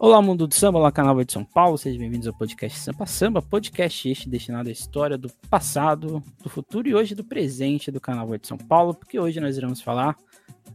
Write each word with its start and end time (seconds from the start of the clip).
Olá, 0.00 0.22
mundo 0.22 0.46
do 0.46 0.54
samba, 0.54 0.78
olá, 0.78 0.92
canal 0.92 1.24
de 1.24 1.32
São 1.32 1.44
Paulo, 1.44 1.76
sejam 1.76 1.98
bem-vindos 1.98 2.28
ao 2.28 2.32
podcast 2.32 2.78
Sampa 2.78 3.04
Samba, 3.04 3.42
podcast 3.42 4.08
este 4.08 4.28
destinado 4.28 4.68
à 4.68 4.72
história 4.72 5.18
do 5.18 5.28
passado, 5.50 6.22
do 6.40 6.48
futuro 6.48 6.88
e 6.88 6.94
hoje 6.94 7.16
do 7.16 7.24
presente 7.24 7.90
do 7.90 8.00
canal 8.00 8.28
de 8.38 8.46
São 8.46 8.56
Paulo, 8.56 8.94
porque 8.94 9.18
hoje 9.18 9.40
nós 9.40 9.56
iremos 9.56 9.80
falar 9.80 10.16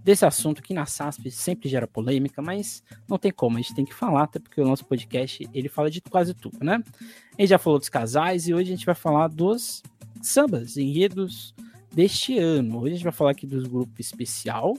desse 0.03 0.25
assunto 0.25 0.61
que 0.61 0.73
na 0.73 0.85
SASP 0.85 1.31
sempre 1.31 1.69
gera 1.69 1.87
polêmica, 1.87 2.41
mas 2.41 2.83
não 3.07 3.17
tem 3.17 3.31
como, 3.31 3.57
a 3.57 3.61
gente 3.61 3.73
tem 3.73 3.85
que 3.85 3.93
falar, 3.93 4.23
até 4.23 4.39
porque 4.39 4.59
o 4.59 4.67
nosso 4.67 4.83
podcast 4.83 5.47
ele 5.53 5.69
fala 5.69 5.89
de 5.89 6.01
quase 6.01 6.33
tudo, 6.33 6.57
né? 6.61 6.83
A 7.37 7.41
gente 7.41 7.49
já 7.49 7.57
falou 7.57 7.79
dos 7.79 7.87
casais 7.87 8.49
e 8.49 8.53
hoje 8.53 8.73
a 8.73 8.75
gente 8.75 8.85
vai 8.85 8.95
falar 8.95 9.29
dos 9.29 9.81
sambas, 10.21 10.75
enredos 10.75 11.55
deste 11.93 12.37
ano. 12.37 12.79
Hoje 12.79 12.91
a 12.91 12.95
gente 12.95 13.03
vai 13.05 13.13
falar 13.13 13.31
aqui 13.31 13.47
dos 13.47 13.67
grupos 13.67 14.05
especial, 14.05 14.77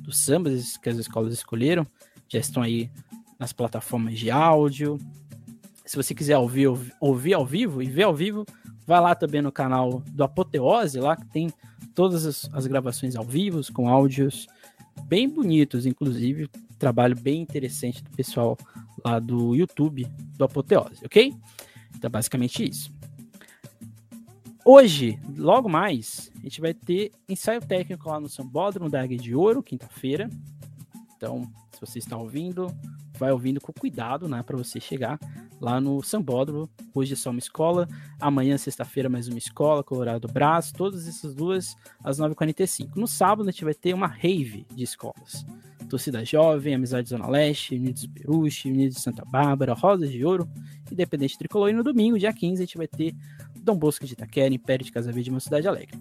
dos 0.00 0.18
sambas 0.18 0.76
que 0.76 0.90
as 0.90 0.98
escolas 0.98 1.32
escolheram, 1.32 1.86
já 2.28 2.38
estão 2.38 2.62
aí 2.62 2.90
nas 3.38 3.52
plataformas 3.52 4.18
de 4.18 4.30
áudio. 4.30 4.98
Se 5.84 5.96
você 5.96 6.14
quiser 6.14 6.38
ouvir, 6.38 6.68
ouvir 7.00 7.34
ao 7.34 7.46
vivo 7.46 7.82
e 7.82 7.86
ver 7.86 8.04
ao 8.04 8.14
vivo, 8.14 8.44
vai 8.86 9.00
lá 9.00 9.14
também 9.14 9.42
no 9.42 9.52
canal 9.52 10.02
do 10.10 10.24
Apoteose, 10.24 10.98
lá 10.98 11.16
que 11.16 11.26
tem 11.26 11.52
todas 11.94 12.26
as, 12.26 12.50
as 12.52 12.66
gravações 12.66 13.16
ao 13.16 13.24
vivo, 13.24 13.60
com 13.72 13.88
áudios 13.88 14.46
bem 15.04 15.28
bonitos, 15.28 15.86
inclusive. 15.86 16.48
Trabalho 16.78 17.16
bem 17.16 17.40
interessante 17.40 18.02
do 18.02 18.10
pessoal 18.10 18.56
lá 19.04 19.18
do 19.18 19.54
YouTube 19.54 20.06
do 20.36 20.44
Apoteose, 20.44 21.04
ok? 21.04 21.34
Então, 21.96 22.10
basicamente 22.10 22.68
isso. 22.68 22.94
Hoje, 24.64 25.18
logo 25.36 25.68
mais, 25.68 26.30
a 26.36 26.40
gente 26.40 26.60
vai 26.60 26.74
ter 26.74 27.12
ensaio 27.28 27.60
técnico 27.60 28.08
lá 28.08 28.18
no 28.18 28.28
Sambódromo 28.28 28.90
da 28.90 29.00
Águia 29.00 29.16
de 29.16 29.34
Ouro, 29.34 29.62
quinta-feira. 29.62 30.28
Então, 31.16 31.50
se 31.72 31.80
você 31.80 32.00
está 32.00 32.16
ouvindo, 32.16 32.66
vai 33.18 33.32
ouvindo 33.32 33.60
com 33.60 33.72
cuidado, 33.72 34.28
né, 34.28 34.42
para 34.42 34.56
você 34.56 34.80
chegar 34.80 35.18
lá 35.60 35.80
no 35.80 36.02
Sambódromo. 36.02 36.68
Hoje 36.94 37.14
é 37.14 37.16
só 37.16 37.30
uma 37.30 37.38
escola, 37.38 37.88
amanhã, 38.20 38.56
sexta-feira, 38.56 39.08
mais 39.08 39.28
uma 39.28 39.38
escola, 39.38 39.82
Colorado 39.82 40.28
Brás, 40.28 40.72
todas 40.72 41.08
essas 41.08 41.34
duas 41.34 41.76
às 42.02 42.18
9h45. 42.18 42.96
No 42.96 43.06
sábado, 43.06 43.48
a 43.48 43.52
gente 43.52 43.64
vai 43.64 43.74
ter 43.74 43.94
uma 43.94 44.06
rave 44.06 44.66
de 44.74 44.82
escolas. 44.84 45.44
Torcida 45.88 46.24
Jovem, 46.24 46.74
Amizade 46.74 47.08
Zona 47.08 47.28
Leste, 47.28 47.76
Unidos 47.76 48.02
do 48.02 48.10
Peruche, 48.10 48.70
Unidos 48.70 48.96
de 48.96 49.02
Santa 49.02 49.24
Bárbara, 49.24 49.72
Rosas 49.72 50.10
de 50.10 50.24
Ouro, 50.24 50.48
Independente 50.90 51.38
Tricolor. 51.38 51.70
E 51.70 51.72
no 51.72 51.82
domingo, 51.82 52.18
dia 52.18 52.32
15, 52.32 52.62
a 52.62 52.66
gente 52.66 52.76
vai 52.76 52.88
ter 52.88 53.14
Dom 53.54 53.76
Bosco 53.76 54.04
de 54.04 54.12
Itaquera, 54.12 54.52
Império 54.52 54.84
de 54.84 54.92
Casa 54.92 55.12
Verde, 55.12 55.30
uma 55.30 55.40
cidade 55.40 55.66
alegre. 55.66 55.98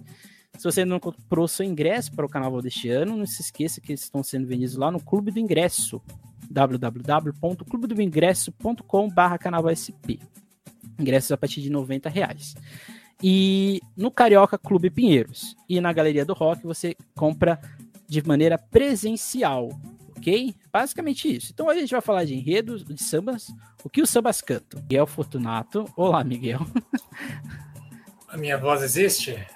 Se 0.57 0.63
você 0.63 0.85
não 0.85 0.99
comprou 0.99 1.47
seu 1.47 1.65
ingresso 1.65 2.11
para 2.13 2.25
o 2.25 2.29
carnaval 2.29 2.61
deste 2.61 2.89
ano, 2.89 3.17
não 3.17 3.25
se 3.25 3.41
esqueça 3.41 3.81
que 3.81 3.91
eles 3.91 4.03
estão 4.03 4.21
sendo 4.23 4.47
vendidos 4.47 4.75
lá 4.75 4.91
no 4.91 4.99
Clube 4.99 5.31
do 5.31 5.39
Ingresso, 5.39 6.01
www.clubedoingresso.com.br 6.49 9.37
carnavalsp. 9.39 10.19
Ingressos 10.97 11.31
a 11.31 11.37
partir 11.37 11.61
de 11.61 11.69
90 11.69 12.09
reais. 12.09 12.55
E 13.21 13.81
no 13.95 14.11
Carioca 14.11 14.57
Clube 14.57 14.89
Pinheiros 14.89 15.55
e 15.67 15.79
na 15.79 15.93
Galeria 15.93 16.25
do 16.25 16.33
Rock 16.33 16.63
você 16.63 16.95
compra 17.15 17.59
de 18.07 18.25
maneira 18.25 18.57
presencial, 18.57 19.69
ok? 20.15 20.55
Basicamente 20.71 21.33
isso. 21.33 21.51
Então 21.53 21.67
hoje 21.67 21.79
a 21.79 21.81
gente 21.81 21.91
vai 21.91 22.01
falar 22.01 22.25
de 22.25 22.35
enredos, 22.35 22.83
de 22.83 23.01
sambas, 23.01 23.47
o 23.83 23.89
que 23.89 24.01
os 24.01 24.09
sambas 24.09 24.41
cantam. 24.41 24.81
Miguel 24.81 25.07
Fortunato. 25.07 25.85
Olá, 25.95 26.23
Miguel. 26.23 26.59
A 28.27 28.37
minha 28.37 28.57
voz 28.57 28.81
existe? 28.81 29.47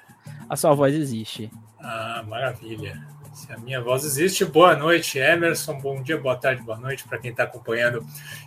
A 0.50 0.56
sua 0.56 0.74
voz 0.74 0.96
existe. 0.96 1.52
Ah, 1.80 2.24
maravilha. 2.28 3.00
Se 3.32 3.54
a 3.54 3.58
minha 3.60 3.80
voz 3.80 4.04
existe, 4.04 4.44
boa 4.44 4.76
noite, 4.76 5.20
Emerson. 5.20 5.80
Bom 5.80 6.02
dia, 6.02 6.18
boa 6.18 6.36
tarde, 6.36 6.64
boa 6.64 6.78
noite 6.80 7.08
para 7.08 7.20
quem 7.20 7.30
está 7.30 7.44
acompanhando 7.44 8.04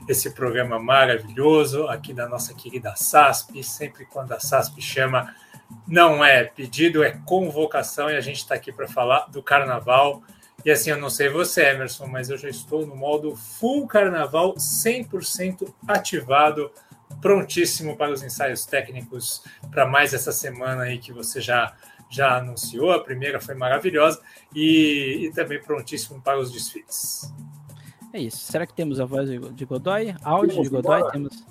esse 0.09 0.31
programa 0.31 0.81
maravilhoso 0.81 1.86
aqui 1.86 2.12
da 2.12 2.28
nossa 2.28 2.53
querida 2.55 2.97
SASP. 2.97 3.62
Sempre 3.62 4.05
quando 4.05 4.33
a 4.33 4.41
SASP 4.41 4.83
chama, 4.83 5.33
não 5.86 6.25
é 6.25 6.42
pedido, 6.42 7.05
é 7.05 7.12
convocação 7.25 8.10
e 8.10 8.16
a 8.16 8.21
gente 8.21 8.38
está 8.38 8.56
aqui 8.56 8.72
para 8.72 8.88
falar 8.88 9.31
do 9.31 9.41
carnaval. 9.41 10.25
E 10.65 10.72
assim, 10.72 10.91
eu 10.91 10.99
não 10.99 11.09
sei 11.09 11.28
você, 11.28 11.66
Emerson, 11.66 12.06
mas 12.06 12.31
eu 12.31 12.37
já 12.37 12.49
estou 12.49 12.84
no 12.84 12.97
modo 12.97 13.37
full 13.37 13.87
carnaval, 13.87 14.55
100% 14.56 15.72
ativado, 15.87 16.69
prontíssimo 17.21 17.97
para 17.97 18.10
os 18.10 18.22
ensaios 18.22 18.66
técnicos 18.66 19.44
para 19.71 19.87
mais 19.87 20.12
essa 20.12 20.32
semana 20.32 20.82
aí 20.82 20.99
que 20.99 21.12
você 21.12 21.41
já 21.41 21.72
já 22.12 22.39
anunciou, 22.39 22.93
a 22.93 23.03
primeira 23.03 23.41
foi 23.41 23.55
maravilhosa, 23.55 24.21
e, 24.55 25.27
e 25.27 25.33
também 25.33 25.61
prontíssimo 25.61 26.21
para 26.21 26.39
os 26.39 26.53
desfiles. 26.53 27.33
É 28.12 28.21
isso. 28.21 28.39
Será 28.39 28.67
que 28.67 28.75
temos 28.75 29.00
a 29.00 29.06
voz 29.06 29.31
de 29.31 29.65
Godoy? 29.65 30.15
Áudio 30.23 30.62
de 30.62 30.69
Godoy? 30.69 31.11
Temos. 31.11 31.45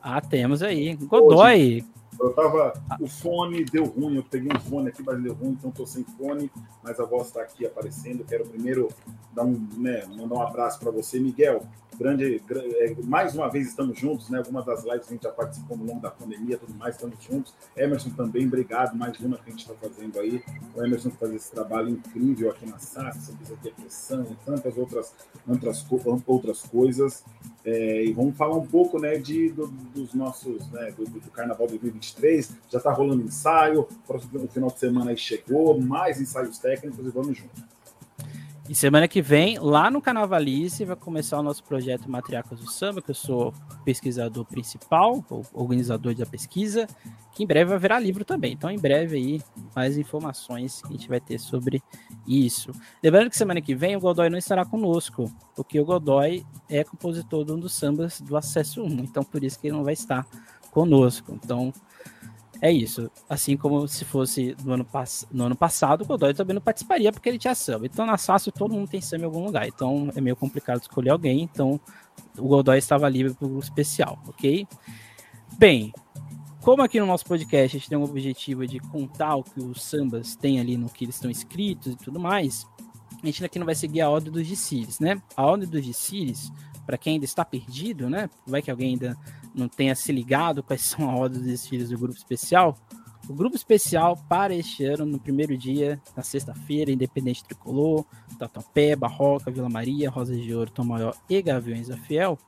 Ah, 0.00 0.20
temos 0.20 0.62
aí. 0.62 0.94
Godoy! 0.94 1.84
Eu 2.18 2.32
tava. 2.32 2.72
O 3.00 3.08
fone 3.08 3.64
deu 3.64 3.84
ruim, 3.84 4.16
eu 4.16 4.22
peguei 4.22 4.50
um 4.54 4.60
fone 4.60 4.88
aqui, 4.88 5.02
mas 5.04 5.22
deu 5.22 5.34
ruim, 5.34 5.50
então 5.50 5.70
tô 5.70 5.86
sem 5.86 6.04
fone, 6.04 6.50
mas 6.82 6.98
a 6.98 7.04
voz 7.04 7.28
está 7.28 7.42
aqui 7.42 7.66
aparecendo. 7.66 8.24
Quero 8.24 8.46
primeiro 8.46 8.88
dar 9.34 9.44
um, 9.44 9.66
né, 9.76 10.04
mandar 10.16 10.34
um 10.34 10.42
abraço 10.42 10.78
para 10.80 10.90
você, 10.90 11.20
Miguel. 11.20 11.62
Grande, 11.98 12.42
grande 12.46 12.76
é, 12.76 12.94
mais 13.04 13.34
uma 13.34 13.48
vez 13.48 13.68
estamos 13.68 13.98
juntos, 13.98 14.28
né? 14.28 14.38
Algumas 14.38 14.66
das 14.66 14.84
lives 14.84 15.08
a 15.08 15.12
gente 15.12 15.22
já 15.22 15.32
participou 15.32 15.78
ao 15.78 15.84
longo 15.84 16.00
da 16.00 16.10
pandemia, 16.10 16.58
tudo 16.58 16.74
mais, 16.74 16.94
estamos 16.94 17.16
juntos. 17.24 17.54
Emerson 17.74 18.10
também, 18.10 18.46
obrigado, 18.46 18.94
mais 18.94 19.18
uma 19.18 19.38
que 19.38 19.48
a 19.48 19.50
gente 19.50 19.60
está 19.60 19.74
fazendo 19.74 20.20
aí. 20.20 20.42
O 20.74 20.84
Emerson 20.84 21.10
faz 21.10 21.32
esse 21.32 21.50
trabalho 21.50 21.88
incrível 21.88 22.50
aqui 22.50 22.66
na 22.66 22.78
SAC, 22.78 23.16
sobre 23.16 23.56
depressão 23.62 24.26
e 24.30 24.34
tantas 24.44 24.76
outras, 24.76 25.14
outras, 25.48 25.86
outras 26.26 26.62
coisas. 26.64 27.24
É, 27.64 28.04
e 28.04 28.12
vamos 28.12 28.36
falar 28.36 28.56
um 28.56 28.66
pouco, 28.66 28.98
né, 29.00 29.16
de, 29.16 29.50
do, 29.50 29.66
dos 29.66 30.12
nossos, 30.12 30.70
né, 30.70 30.92
do, 30.92 31.04
do 31.04 31.30
Carnaval 31.30 31.66
2023. 32.12 32.56
Já 32.70 32.78
está 32.78 32.92
rolando 32.92 33.22
ensaio, 33.22 33.88
próximo 34.06 34.48
final 34.48 34.70
de 34.70 34.78
semana 34.78 35.10
aí 35.10 35.16
chegou, 35.16 35.80
mais 35.80 36.20
ensaios 36.20 36.58
técnicos 36.58 37.06
e 37.06 37.10
vamos 37.10 37.38
juntos. 37.38 37.62
E 38.68 38.74
semana 38.74 39.06
que 39.06 39.22
vem, 39.22 39.60
lá 39.60 39.92
no 39.92 40.02
Carnavalice, 40.02 40.84
vai 40.84 40.96
começar 40.96 41.38
o 41.38 41.42
nosso 41.42 41.62
projeto 41.62 42.10
Matriarcas 42.10 42.58
do 42.58 42.68
Samba, 42.68 43.00
que 43.00 43.12
eu 43.12 43.14
sou 43.14 43.54
pesquisador 43.84 44.44
principal, 44.44 45.24
organizador 45.52 46.12
da 46.16 46.26
pesquisa, 46.26 46.88
que 47.32 47.44
em 47.44 47.46
breve 47.46 47.78
virar 47.78 48.00
livro 48.00 48.24
também. 48.24 48.54
Então, 48.54 48.68
em 48.68 48.78
breve 48.78 49.16
aí, 49.16 49.42
mais 49.74 49.96
informações 49.96 50.82
que 50.82 50.88
a 50.88 50.90
gente 50.90 51.08
vai 51.08 51.20
ter 51.20 51.38
sobre 51.38 51.80
isso. 52.26 52.72
Lembrando 53.00 53.30
que 53.30 53.38
semana 53.38 53.60
que 53.60 53.72
vem 53.72 53.94
o 53.94 54.00
Godoy 54.00 54.28
não 54.28 54.38
estará 54.38 54.64
conosco, 54.64 55.30
porque 55.54 55.78
o 55.78 55.84
Godoy 55.84 56.44
é 56.68 56.82
compositor 56.82 57.44
de 57.44 57.52
um 57.52 57.60
dos 57.60 57.72
sambas 57.72 58.20
do 58.20 58.36
Acesso 58.36 58.82
1, 58.82 58.88
então 59.04 59.22
por 59.22 59.44
isso 59.44 59.60
que 59.60 59.68
ele 59.68 59.76
não 59.76 59.84
vai 59.84 59.92
estar 59.92 60.26
conosco. 60.72 61.38
Então, 61.40 61.72
é 62.60 62.72
isso. 62.72 63.10
Assim 63.28 63.56
como 63.56 63.86
se 63.86 64.04
fosse 64.04 64.56
no 64.64 64.72
ano, 64.72 64.84
pass 64.84 65.26
no 65.30 65.44
ano 65.44 65.56
passado, 65.56 66.02
o 66.02 66.06
Godoy 66.06 66.34
também 66.34 66.54
não 66.54 66.62
participaria 66.62 67.12
porque 67.12 67.28
ele 67.28 67.38
tinha 67.38 67.54
samba. 67.54 67.86
Então 67.86 68.06
na 68.06 68.16
SASO 68.16 68.50
todo 68.50 68.74
mundo 68.74 68.88
tem 68.88 69.00
samba 69.00 69.22
em 69.22 69.26
algum 69.26 69.44
lugar. 69.44 69.66
Então 69.66 70.10
é 70.14 70.20
meio 70.20 70.36
complicado 70.36 70.80
escolher 70.80 71.10
alguém. 71.10 71.42
Então 71.42 71.80
o 72.38 72.48
Godoy 72.48 72.78
estava 72.78 73.08
livre 73.08 73.34
para 73.34 73.46
o 73.46 73.58
especial, 73.58 74.18
ok? 74.26 74.66
Bem, 75.58 75.92
como 76.62 76.82
aqui 76.82 76.98
no 76.98 77.06
nosso 77.06 77.24
podcast 77.24 77.76
a 77.76 77.78
gente 77.78 77.88
tem 77.88 77.98
um 77.98 78.04
objetivo 78.04 78.66
de 78.66 78.80
contar 78.80 79.36
o 79.36 79.44
que 79.44 79.60
os 79.60 79.82
sambas 79.82 80.34
têm 80.34 80.58
ali 80.58 80.76
no 80.76 80.88
que 80.88 81.04
eles 81.04 81.14
estão 81.14 81.30
escritos 81.30 81.92
e 81.92 81.96
tudo 81.96 82.18
mais, 82.18 82.66
a 83.22 83.26
gente 83.26 83.44
aqui 83.44 83.58
não 83.58 83.66
vai 83.66 83.74
seguir 83.74 84.00
a 84.00 84.10
ordem 84.10 84.32
dos 84.32 84.46
Dicílios, 84.46 84.98
né? 84.98 85.20
A 85.36 85.44
ordem 85.44 85.68
dos 85.68 85.84
Dicílios, 85.84 86.50
para 86.84 86.98
quem 86.98 87.14
ainda 87.14 87.24
está 87.24 87.44
perdido, 87.44 88.10
né? 88.10 88.28
Vai 88.46 88.62
que 88.62 88.70
alguém 88.70 88.90
ainda 88.90 89.16
não 89.56 89.68
tenha 89.68 89.94
se 89.94 90.12
ligado 90.12 90.62
quais 90.62 90.82
são 90.82 91.08
a 91.10 91.16
ordem 91.16 91.40
dos 91.40 91.48
desfiles 91.48 91.88
do 91.88 91.98
grupo 91.98 92.16
especial, 92.16 92.76
o 93.28 93.34
grupo 93.34 93.56
especial 93.56 94.16
para 94.28 94.54
este 94.54 94.84
ano, 94.84 95.04
no 95.04 95.18
primeiro 95.18 95.58
dia, 95.58 96.00
na 96.16 96.22
sexta-feira, 96.22 96.92
Independente 96.92 97.42
Tricolor, 97.42 98.04
Tatuapé, 98.38 98.94
Barroca, 98.94 99.50
Vila 99.50 99.68
Maria, 99.68 100.08
Rosa 100.08 100.36
de 100.36 100.54
Ouro, 100.54 100.70
Tom 100.70 100.84
Maior 100.84 101.16
e 101.28 101.42
Gaviões 101.42 101.88
da 101.88 101.96
Fiel. 101.96 102.38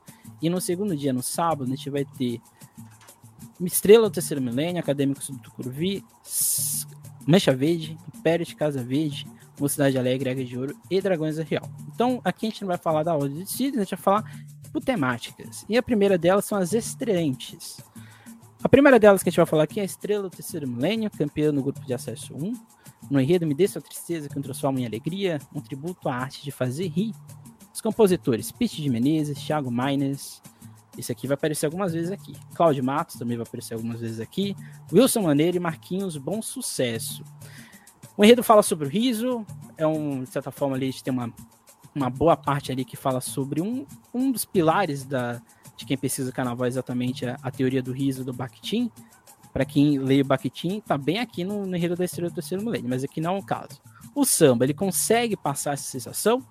E 0.41 0.49
no 0.49 0.61
segundo 0.61 0.95
dia, 0.95 1.11
no 1.11 1.21
sábado, 1.21 1.65
a 1.65 1.75
gente 1.75 1.89
vai 1.89 2.05
ter 2.05 2.39
Estrela 3.61 4.09
do 4.09 4.13
Terceiro 4.13 4.41
Milênio, 4.41 4.79
Acadêmicos 4.79 5.29
do 5.29 5.37
Tucuruvi, 5.39 6.05
Mancha 7.27 7.53
Verde, 7.53 7.97
Império 8.15 8.45
de 8.45 8.55
Casa 8.55 8.81
Verde, 8.81 9.27
Mocidade 9.59 9.97
Alegre, 9.97 10.29
Águia 10.29 10.45
de 10.45 10.57
Ouro 10.57 10.77
e 10.89 11.01
Dragões 11.01 11.35
da 11.35 11.43
Real. 11.43 11.69
Então, 11.93 12.21
aqui 12.23 12.45
a 12.45 12.49
gente 12.49 12.61
não 12.61 12.69
vai 12.69 12.77
falar 12.77 13.03
da 13.03 13.13
ordem 13.13 13.39
de 13.39 13.43
desfiles, 13.43 13.75
a 13.75 13.81
gente 13.81 13.95
vai 13.95 13.99
falar 13.99 14.31
por 14.71 14.83
temáticas. 14.83 15.65
E 15.67 15.77
a 15.77 15.83
primeira 15.83 16.17
delas 16.17 16.45
são 16.45 16.57
as 16.57 16.73
estreantes. 16.73 17.79
A 18.63 18.67
primeira 18.67 18.99
delas 18.99 19.23
que 19.23 19.29
a 19.29 19.31
gente 19.31 19.37
vai 19.37 19.45
falar 19.45 19.63
aqui 19.63 19.79
é 19.79 19.83
a 19.83 19.85
Estrela 19.85 20.23
do 20.23 20.29
Terceiro 20.29 20.67
Milênio, 20.67 21.09
campeã 21.09 21.51
no 21.51 21.61
grupo 21.61 21.79
de 21.85 21.93
acesso 21.93 22.33
1. 22.35 22.53
No 23.09 23.19
enredo 23.19 23.47
Me 23.47 23.53
Dê 23.53 23.67
Sua 23.67 23.81
Tristeza, 23.81 24.27
que 24.27 24.37
eu 24.37 24.43
transformo 24.43 24.79
em 24.79 24.85
alegria, 24.85 25.39
um 25.53 25.61
tributo 25.61 26.09
à 26.09 26.15
arte 26.15 26.43
de 26.43 26.51
fazer 26.51 26.87
rir. 26.87 27.13
Os 27.73 27.81
compositores 27.81 28.51
Pete 28.51 28.81
de 28.81 28.89
Menezes, 28.89 29.39
Thiago 29.39 29.71
Miners, 29.71 30.41
esse 30.97 31.11
aqui 31.11 31.27
vai 31.27 31.35
aparecer 31.35 31.65
algumas 31.65 31.93
vezes 31.93 32.11
aqui. 32.11 32.35
Cláudio 32.53 32.83
Matos 32.83 33.15
também 33.15 33.37
vai 33.37 33.45
aparecer 33.47 33.73
algumas 33.73 34.01
vezes 34.01 34.19
aqui. 34.19 34.55
Wilson 34.91 35.21
Maneiro 35.21 35.55
e 35.55 35.59
Marquinhos 35.59 36.17
Bom 36.17 36.41
Sucesso. 36.41 37.23
O 38.17 38.25
enredo 38.25 38.43
fala 38.43 38.61
sobre 38.61 38.85
o 38.85 38.89
riso, 38.89 39.45
é 39.77 39.87
um, 39.87 40.23
de 40.23 40.29
certa 40.29 40.51
forma 40.51 40.75
ali 40.75 40.89
a 40.89 40.91
gente 40.91 41.03
tem 41.03 41.13
uma 41.13 41.33
uma 41.95 42.09
boa 42.09 42.37
parte 42.37 42.71
ali 42.71 42.85
que 42.85 42.95
fala 42.95 43.21
sobre 43.21 43.61
um, 43.61 43.85
um 44.13 44.31
dos 44.31 44.45
pilares 44.45 45.03
da, 45.03 45.41
de 45.75 45.85
quem 45.85 45.97
pesquisa 45.97 46.31
carnaval, 46.31 46.67
exatamente 46.67 47.25
a, 47.25 47.37
a 47.41 47.49
teoria 47.49 47.81
do 47.81 47.91
riso 47.91 48.23
do 48.23 48.33
Bakhtin. 48.33 48.91
Para 49.51 49.65
quem 49.65 49.97
lê 49.97 50.21
o 50.21 50.25
Bakhtin, 50.25 50.79
tá 50.79 50.97
bem 50.97 51.19
aqui 51.19 51.43
no, 51.43 51.65
no 51.65 51.75
Enredo 51.75 51.95
da 51.95 52.05
Estrela 52.05 52.29
do 52.29 52.35
Terceiro 52.35 52.63
Milênio, 52.63 52.89
mas 52.89 53.03
aqui 53.03 53.19
não 53.19 53.35
é 53.35 53.39
o 53.39 53.43
caso. 53.43 53.81
O 54.13 54.25
samba, 54.25 54.65
ele 54.65 54.73
consegue 54.73 55.35
passar 55.35 55.73
essa 55.73 55.83
sensação 55.83 56.43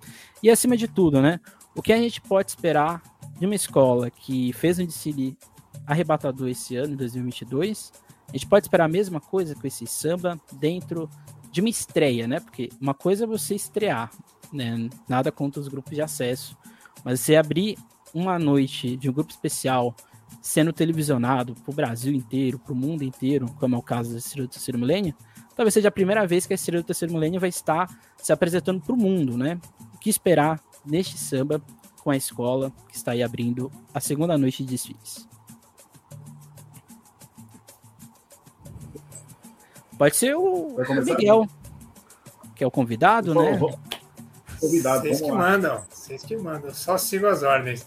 e, 0.43 0.51
acima 0.51 0.77
de 0.77 0.89
tudo, 0.89 1.21
né, 1.21 1.39
o 1.75 1.83
que 1.83 1.93
a 1.93 1.97
gente 1.97 2.21
pode 2.21 2.51
esperar 2.51 3.03
de 3.39 3.47
uma 3.47 3.55
escola 3.55 4.11
que 4.11 4.53
fez 4.53 4.79
um 4.79 4.87
desfile 4.87 5.37
arrebatador 5.87 6.49
esse 6.49 6.77
ano, 6.77 6.95
em 6.95 6.97
2022, 6.97 7.93
a 8.29 8.33
gente 8.33 8.47
pode 8.47 8.67
esperar 8.67 8.85
a 8.85 8.89
mesma 8.89 9.21
coisa 9.21 9.55
com 9.55 9.67
esse 9.67 9.87
samba 9.87 10.39
dentro 10.53 11.09
de 11.51 11.61
uma 11.61 11.69
estreia, 11.71 12.27
né? 12.27 12.41
Porque 12.41 12.69
uma 12.81 12.95
coisa 12.95 13.25
é 13.25 13.27
você 13.27 13.55
estrear, 13.55 14.11
né? 14.53 14.89
Nada 15.09 15.31
contra 15.31 15.61
os 15.61 15.69
grupos 15.69 15.95
de 15.95 16.03
acesso, 16.03 16.57
mas 17.05 17.21
você 17.21 17.37
abrir 17.37 17.79
uma 18.15 18.39
noite 18.39 18.97
de 18.97 19.09
um 19.09 19.13
grupo 19.13 19.31
especial 19.31 19.95
sendo 20.41 20.73
televisionado 20.73 21.55
para 21.55 21.71
o 21.71 21.75
Brasil 21.75 22.13
inteiro, 22.13 22.59
para 22.59 22.73
o 22.73 22.77
mundo 22.77 23.03
inteiro, 23.03 23.47
como 23.59 23.75
é 23.75 23.79
o 23.79 23.83
caso 23.83 24.13
da 24.13 24.19
Estrela 24.19 24.47
do 24.47 24.51
Terceiro 24.51 24.79
Milênio, 24.79 25.15
talvez 25.55 25.75
seja 25.75 25.89
a 25.89 25.93
primeira 25.93 26.27
vez 26.27 26.47
que 26.47 26.53
a 26.53 26.57
Estrela 26.57 26.83
do 26.83 26.87
Terceiro 26.87 27.13
Milênio 27.13 27.41
vai 27.41 27.49
estar 27.49 27.89
se 28.17 28.33
apresentando 28.33 28.81
para 28.81 28.95
o 28.95 28.97
mundo, 28.97 29.37
né? 29.37 29.61
O 29.95 29.99
que 29.99 30.11
esperar 30.11 30.61
neste 30.85 31.19
samba 31.19 31.63
com 32.03 32.11
a 32.11 32.17
escola 32.17 32.73
que 32.89 32.97
está 32.97 33.13
aí 33.13 33.23
abrindo 33.23 33.71
a 33.93 34.01
segunda 34.01 34.39
noite 34.39 34.63
de 34.63 34.71
desfiles? 34.71 35.29
Pode 39.99 40.17
ser 40.17 40.37
o 40.37 40.77
Miguel, 41.05 41.49
que 42.55 42.63
é 42.63 42.67
o 42.67 42.71
convidado, 42.71 43.35
né? 43.35 43.59
Convidado, 44.61 45.03
Vocês 45.03 45.21
que 45.21 45.31
lá. 45.31 45.37
mandam, 45.37 45.87
vocês 45.91 46.23
que 46.25 46.37
mandam, 46.37 46.75
só 46.75 46.99
sigo 46.99 47.27
as 47.27 47.43
ordens. 47.43 47.87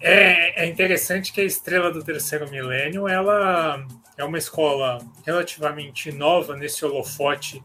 É, 0.00 0.64
é 0.64 0.66
interessante 0.66 1.32
que 1.32 1.40
a 1.40 1.44
estrela 1.44 1.92
do 1.92 2.04
terceiro 2.04 2.48
milênio 2.50 3.08
ela 3.08 3.84
é 4.16 4.24
uma 4.24 4.38
escola 4.38 4.98
relativamente 5.26 6.12
nova 6.12 6.56
nesse 6.56 6.84
holofote 6.84 7.62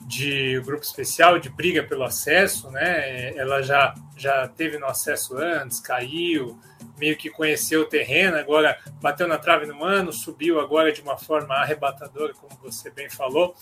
de 0.00 0.60
grupo 0.60 0.84
especial, 0.84 1.38
de 1.38 1.48
briga 1.48 1.82
pelo 1.82 2.04
acesso, 2.04 2.70
né? 2.70 3.36
Ela 3.36 3.60
já, 3.62 3.94
já 4.16 4.46
teve 4.46 4.78
no 4.78 4.86
acesso 4.86 5.36
antes, 5.36 5.80
caiu, 5.80 6.56
meio 6.96 7.16
que 7.16 7.28
conheceu 7.28 7.82
o 7.82 7.86
terreno, 7.86 8.36
agora 8.36 8.78
bateu 9.00 9.26
na 9.26 9.36
trave 9.36 9.66
no 9.66 9.84
ano, 9.84 10.12
subiu 10.12 10.60
agora 10.60 10.92
de 10.92 11.02
uma 11.02 11.18
forma 11.18 11.54
arrebatadora, 11.54 12.32
como 12.34 12.56
você 12.62 12.90
bem 12.90 13.10
falou. 13.10 13.56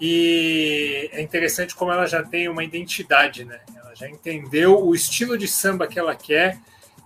E 0.00 1.10
é 1.12 1.20
interessante 1.20 1.74
como 1.74 1.92
ela 1.92 2.06
já 2.06 2.22
tem 2.22 2.48
uma 2.48 2.64
identidade, 2.64 3.44
né? 3.44 3.60
Ela 3.76 3.94
já 3.94 4.08
entendeu 4.08 4.82
o 4.82 4.94
estilo 4.94 5.36
de 5.36 5.46
samba 5.46 5.86
que 5.86 5.98
ela 5.98 6.16
quer, 6.16 6.58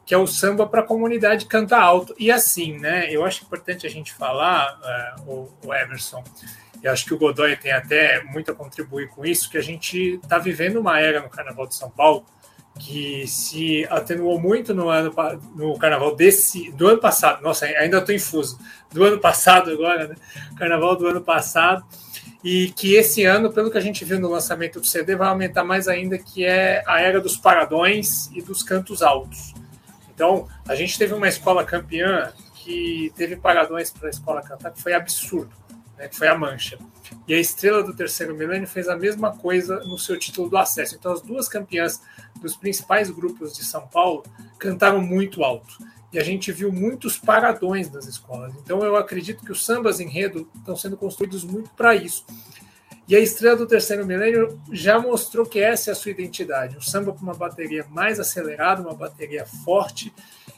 que 0.06 0.14
é 0.14 0.18
o 0.18 0.26
samba 0.26 0.66
para 0.66 0.80
a 0.80 0.84
comunidade 0.84 1.46
cantar 1.46 1.82
alto. 1.82 2.14
E 2.18 2.30
assim, 2.30 2.78
né? 2.78 3.12
Eu 3.12 3.24
acho 3.24 3.42
importante 3.42 3.86
a 3.86 3.90
gente 3.90 4.12
falar, 4.12 4.78
uh, 5.26 5.48
o, 5.64 5.74
Emerson, 5.74 6.22
e 6.82 6.86
acho 6.86 7.04
que 7.04 7.14
o 7.14 7.18
Godoy 7.18 7.56
tem 7.56 7.72
até 7.72 8.22
muito 8.22 8.52
a 8.52 8.54
contribuir 8.54 9.08
com 9.08 9.24
isso, 9.24 9.50
que 9.50 9.58
a 9.58 9.62
gente 9.62 10.20
está 10.22 10.38
vivendo 10.38 10.76
uma 10.76 11.00
era 11.00 11.20
no 11.20 11.28
Carnaval 11.28 11.66
de 11.66 11.74
São 11.74 11.90
Paulo 11.90 12.24
que 12.78 13.26
se 13.28 13.86
atenuou 13.88 14.40
muito 14.40 14.74
no 14.74 14.88
ano 14.88 15.14
no 15.54 15.78
carnaval 15.78 16.16
desse 16.16 16.72
do 16.72 16.88
ano 16.88 16.98
passado. 16.98 17.40
Nossa, 17.42 17.66
ainda 17.66 17.98
estou 17.98 18.14
infuso. 18.14 18.58
Do 18.90 19.04
ano 19.04 19.18
passado 19.18 19.70
agora, 19.70 20.08
né? 20.08 20.16
Carnaval 20.56 20.96
do 20.96 21.06
ano 21.06 21.20
passado. 21.20 21.84
E 22.44 22.70
que 22.72 22.94
esse 22.94 23.24
ano, 23.24 23.50
pelo 23.50 23.70
que 23.70 23.78
a 23.78 23.80
gente 23.80 24.04
viu 24.04 24.20
no 24.20 24.28
lançamento 24.28 24.78
do 24.78 24.86
CD, 24.86 25.16
vai 25.16 25.28
aumentar 25.28 25.64
mais 25.64 25.88
ainda, 25.88 26.18
que 26.18 26.44
é 26.44 26.84
a 26.86 27.00
era 27.00 27.18
dos 27.18 27.38
paradões 27.38 28.30
e 28.34 28.42
dos 28.42 28.62
cantos 28.62 29.02
altos. 29.02 29.54
Então, 30.14 30.46
a 30.68 30.74
gente 30.74 30.98
teve 30.98 31.14
uma 31.14 31.26
escola 31.26 31.64
campeã 31.64 32.30
que 32.56 33.10
teve 33.16 33.34
paradões 33.36 33.90
para 33.90 34.08
a 34.08 34.10
escola 34.10 34.42
cantar, 34.42 34.72
que 34.72 34.82
foi 34.82 34.92
absurdo, 34.92 35.50
né? 35.96 36.08
que 36.08 36.16
foi 36.16 36.28
a 36.28 36.36
Mancha. 36.36 36.78
E 37.26 37.34
a 37.34 37.38
estrela 37.38 37.82
do 37.82 37.94
terceiro 37.94 38.34
milênio 38.34 38.66
fez 38.66 38.88
a 38.88 38.96
mesma 38.96 39.36
coisa 39.36 39.80
no 39.84 39.98
seu 39.98 40.18
título 40.18 40.48
do 40.48 40.56
acesso. 40.56 40.94
Então, 40.94 41.12
as 41.12 41.20
duas 41.20 41.48
campeãs 41.48 42.00
dos 42.40 42.56
principais 42.56 43.10
grupos 43.10 43.56
de 43.56 43.64
São 43.64 43.86
Paulo 43.86 44.24
cantaram 44.58 45.00
muito 45.00 45.42
alto. 45.42 45.78
E 46.14 46.18
a 46.18 46.22
gente 46.22 46.52
viu 46.52 46.72
muitos 46.72 47.18
paradões 47.18 47.88
das 47.88 48.06
escolas. 48.06 48.54
Então 48.62 48.84
eu 48.84 48.94
acredito 48.94 49.44
que 49.44 49.50
os 49.50 49.64
sambas 49.64 49.98
enredo 49.98 50.48
estão 50.54 50.76
sendo 50.76 50.96
construídos 50.96 51.42
muito 51.42 51.70
para 51.70 51.92
isso. 51.96 52.24
E 53.08 53.16
a 53.16 53.18
estrela 53.18 53.56
do 53.56 53.66
terceiro 53.66 54.06
milênio 54.06 54.60
já 54.70 54.96
mostrou 54.98 55.44
que 55.44 55.58
essa 55.58 55.90
é 55.90 55.92
a 55.92 55.94
sua 55.96 56.12
identidade. 56.12 56.76
Um 56.76 56.80
samba 56.80 57.12
com 57.12 57.18
uma 57.18 57.34
bateria 57.34 57.84
mais 57.90 58.20
acelerada, 58.20 58.80
uma 58.80 58.94
bateria 58.94 59.44
forte 59.44 60.14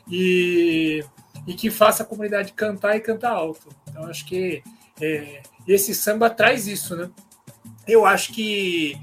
e, 0.06 1.02
e 1.46 1.54
que 1.54 1.70
faça 1.70 2.02
a 2.02 2.06
comunidade 2.06 2.52
cantar 2.52 2.94
e 2.94 3.00
cantar 3.00 3.32
alto. 3.32 3.70
Então 3.88 4.04
acho 4.04 4.26
que 4.26 4.62
é, 5.00 5.42
esse 5.66 5.94
samba 5.94 6.30
traz 6.30 6.66
isso, 6.66 6.96
né? 6.96 7.10
Eu 7.86 8.04
acho 8.04 8.32
que 8.32 8.96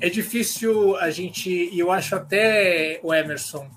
é 0.00 0.08
difícil 0.08 0.96
a 0.96 1.10
gente, 1.10 1.50
e 1.50 1.78
eu 1.78 1.92
acho 1.92 2.14
até 2.16 3.00
o 3.02 3.12
Emerson, 3.12 3.68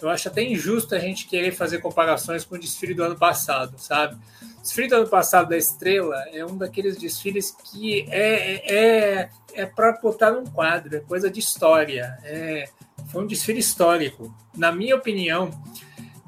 eu 0.00 0.08
acho 0.08 0.28
até 0.28 0.42
injusto 0.42 0.94
a 0.94 0.98
gente 0.98 1.26
querer 1.26 1.52
fazer 1.52 1.78
comparações 1.78 2.44
com 2.44 2.54
o 2.54 2.58
desfile 2.58 2.94
do 2.94 3.02
ano 3.02 3.16
passado, 3.16 3.78
sabe? 3.78 4.14
O 4.58 4.62
desfile 4.62 4.88
do 4.88 4.96
ano 4.96 5.08
passado 5.08 5.50
da 5.50 5.56
Estrela 5.56 6.16
é 6.32 6.44
um 6.44 6.56
daqueles 6.56 6.96
desfiles 6.96 7.50
que 7.50 8.06
é, 8.10 8.74
é, 8.74 9.30
é 9.52 9.66
para 9.66 9.92
botar 10.00 10.30
num 10.30 10.44
quadro, 10.44 10.96
é 10.96 11.00
coisa 11.00 11.30
de 11.30 11.40
história. 11.40 12.18
É, 12.24 12.68
foi 13.10 13.24
um 13.24 13.26
desfile 13.26 13.58
histórico. 13.58 14.34
Na 14.56 14.72
minha 14.72 14.96
opinião, 14.96 15.50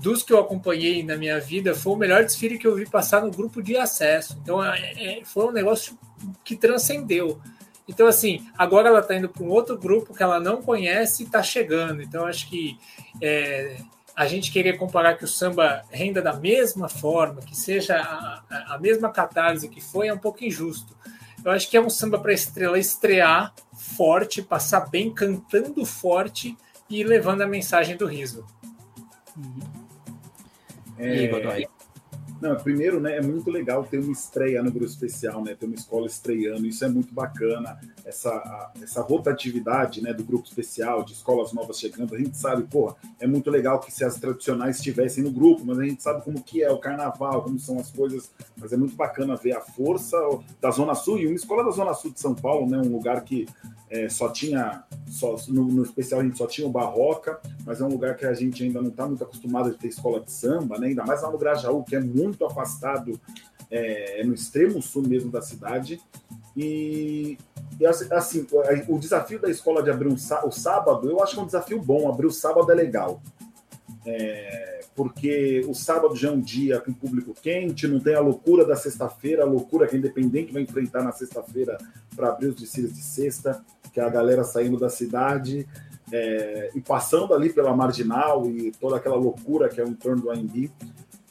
dos 0.03 0.23
que 0.23 0.33
eu 0.33 0.41
acompanhei 0.41 1.05
na 1.05 1.17
minha 1.17 1.39
vida, 1.39 1.77
foi 1.77 1.93
o 1.93 1.97
melhor 1.97 2.25
desfile 2.25 2.59
que 2.59 2.67
eu 2.67 2.75
vi 2.75 2.85
passar 2.85 3.23
no 3.23 3.31
grupo 3.31 3.63
de 3.63 3.77
acesso. 3.77 4.37
Então, 4.43 4.63
é, 4.63 5.21
é 5.21 5.25
foi 5.25 5.47
um 5.47 5.53
negócio 5.53 5.97
que 6.45 6.57
transcendeu. 6.57 7.41
Então, 7.87 8.09
assim, 8.09 8.45
agora 8.59 8.89
ela 8.89 8.99
está 8.99 9.15
indo 9.15 9.29
para 9.29 9.43
um 9.45 9.49
outro 9.49 9.79
grupo 9.79 10.13
que 10.13 10.23
ela 10.23 10.41
não 10.41 10.61
conhece 10.61 11.23
e 11.23 11.27
está 11.27 11.41
chegando. 11.43 12.03
Então, 12.03 12.27
acho 12.27 12.49
que 12.49 12.77
é, 13.21 13.77
a 14.17 14.27
gente 14.27 14.51
querer 14.51 14.77
comparar 14.77 15.17
que 15.17 15.25
o 15.25 15.29
samba 15.29 15.83
renda 15.91 16.21
da 16.21 16.33
mesma 16.33 16.89
forma, 16.89 17.41
que 17.41 17.57
seja 17.57 17.97
a, 17.97 18.75
a 18.75 18.79
mesma 18.79 19.09
catarse 19.09 19.69
que 19.69 19.81
foi, 19.81 20.09
é 20.09 20.15
um 20.15 20.19
pouco 20.19 20.45
injusto. 20.45 20.97
Eu 21.45 21.53
acho 21.53 21.71
que 21.71 21.77
é 21.77 21.81
um 21.81 21.91
samba 21.91 22.19
para 22.19 22.33
estrela 22.33 22.79
estrear 22.79 23.55
forte, 23.73 24.43
passar 24.43 24.89
bem, 24.91 25.13
cantando 25.13 25.85
forte 25.85 26.57
e 26.91 27.05
levando 27.05 27.43
a 27.43 27.47
mensagem 27.47 27.97
do 27.97 28.07
riso. 28.07 28.45
Uhum. 29.37 29.82
É, 30.99 31.27
não, 32.41 32.57
primeiro, 32.57 33.01
né, 33.01 33.19
é 33.19 33.23
muito 33.23 33.49
legal 33.51 33.85
ter 33.85 34.01
uma 34.01 34.11
estreia 34.11 34.63
no 34.63 34.71
grupo 34.71 34.87
especial, 34.87 35.45
né, 35.45 35.55
ter 35.55 35.67
uma 35.67 35.77
escola 35.77 36.09
estreando, 36.09 36.67
isso 36.67 36.85
é 36.85 36.89
muito 36.89 37.15
bacana, 37.15 37.79
essa, 38.05 38.73
essa 38.83 39.01
rotatividade, 39.01 40.03
né, 40.03 40.13
do 40.13 40.25
grupo 40.25 40.47
especial, 40.47 41.05
de 41.05 41.13
escolas 41.13 41.53
novas 41.53 41.79
chegando, 41.79 42.15
a 42.15 42.19
gente 42.19 42.37
sabe, 42.37 42.63
porra, 42.65 42.97
é 43.21 43.27
muito 43.27 43.51
legal 43.51 43.81
que 43.81 43.93
se 43.93 44.05
as 44.05 44.17
tradicionais 44.17 44.77
estivessem 44.77 45.23
no 45.23 45.31
grupo, 45.31 45.65
mas 45.65 45.79
a 45.79 45.85
gente 45.85 46.03
sabe 46.03 46.23
como 46.23 46.43
que 46.43 46.63
é 46.63 46.71
o 46.71 46.79
carnaval, 46.79 47.43
como 47.43 47.59
são 47.59 47.79
as 47.79 47.91
coisas, 47.91 48.31
mas 48.57 48.73
é 48.73 48.77
muito 48.77 48.95
bacana 48.97 49.37
ver 49.37 49.53
a 49.53 49.61
força 49.61 50.17
da 50.61 50.71
Zona 50.71 50.95
Sul, 50.95 51.19
e 51.19 51.27
uma 51.27 51.37
escola 51.37 51.65
da 51.65 51.71
Zona 51.71 51.95
Sul 51.95 52.13
de 52.13 52.21
São 52.21 52.35
Paulo, 52.35 52.69
né, 52.69 52.79
um 52.79 52.93
lugar 52.93 53.23
que 53.25 53.47
é, 53.93 54.09
só 54.09 54.31
tinha, 54.31 54.85
só, 55.07 55.37
no, 55.49 55.67
no, 55.67 55.83
especial 55.83 56.21
a 56.21 56.25
gente 56.25 56.39
só 56.39 56.47
tinha 56.47 56.67
o 56.67 56.71
Barroca, 56.71 57.39
mas 57.65 57.79
é 57.79 57.85
um 57.85 57.89
lugar 57.89 58.17
que 58.17 58.25
a 58.25 58.33
gente 58.33 58.65
ainda 58.65 58.81
não 58.81 58.89
está 58.89 59.07
muito 59.07 59.23
acostumado 59.23 59.69
a 59.69 59.75
ter 59.75 59.89
escola 59.89 60.19
de 60.19 60.33
samba, 60.33 60.79
né? 60.79 60.87
ainda 60.87 61.05
mais 61.05 61.21
lá 61.21 61.31
no 61.31 61.37
Grajaú, 61.37 61.85
que 61.85 61.95
é 61.95 62.01
muito 62.01 62.43
afastado, 62.47 63.21
é, 63.71 64.23
é 64.23 64.25
no 64.25 64.33
extremo 64.33 64.81
sul 64.81 65.07
mesmo 65.07 65.31
da 65.31 65.43
cidade. 65.43 66.01
E, 66.57 67.39
e 67.81 67.87
assim, 67.87 68.47
o 68.89 68.99
desafio 68.99 69.41
da 69.41 69.51
escola 69.51 69.83
de 69.83 69.91
abrir 69.91 70.09
o 70.09 70.51
sábado, 70.51 71.11
eu 71.11 71.23
acho 71.23 71.35
que 71.35 71.41
é 71.41 71.43
um 71.43 71.47
desafio 71.47 71.81
bom, 71.81 72.09
abrir 72.09 72.27
o 72.27 72.33
sábado 72.33 72.71
é 72.71 72.75
legal. 72.75 73.23
É, 74.05 74.81
porque 74.95 75.65
o 75.67 75.75
sábado 75.75 76.15
já 76.17 76.29
é 76.29 76.33
um 76.33 76.41
dia 76.41 76.81
com 76.81 76.93
público 76.93 77.35
quente, 77.41 77.87
não 77.87 78.01
tem 78.01 78.15
a 78.15 78.21
loucura 78.21 78.65
da 78.65 78.77
sexta-feira, 78.77 79.43
a 79.43 79.47
loucura 79.47 79.87
que 79.87 79.97
a 79.97 79.99
Independente 79.99 80.53
vai 80.53 80.63
enfrentar 80.63 81.03
na 81.03 81.13
sexta-feira 81.13 81.79
para 82.15 82.29
abrir 82.29 82.49
os 82.49 82.57
desfiles 82.57 82.93
de 82.93 83.03
sexta, 83.03 83.65
que 83.93 84.01
é 84.01 84.03
a 84.03 84.09
galera 84.09 84.45
saindo 84.45 84.79
da 84.79 84.91
cidade 84.91 85.67
é, 86.13 86.71
e 86.75 86.81
passando 86.81 87.33
ali 87.33 87.51
pela 87.51 87.75
marginal 87.75 88.47
e 88.47 88.71
toda 88.73 88.97
aquela 88.97 89.17
loucura 89.17 89.69
que 89.69 89.81
é 89.81 89.85
o 89.85 89.89
entorno 89.89 90.23
do 90.23 90.31
AMB. 90.31 90.71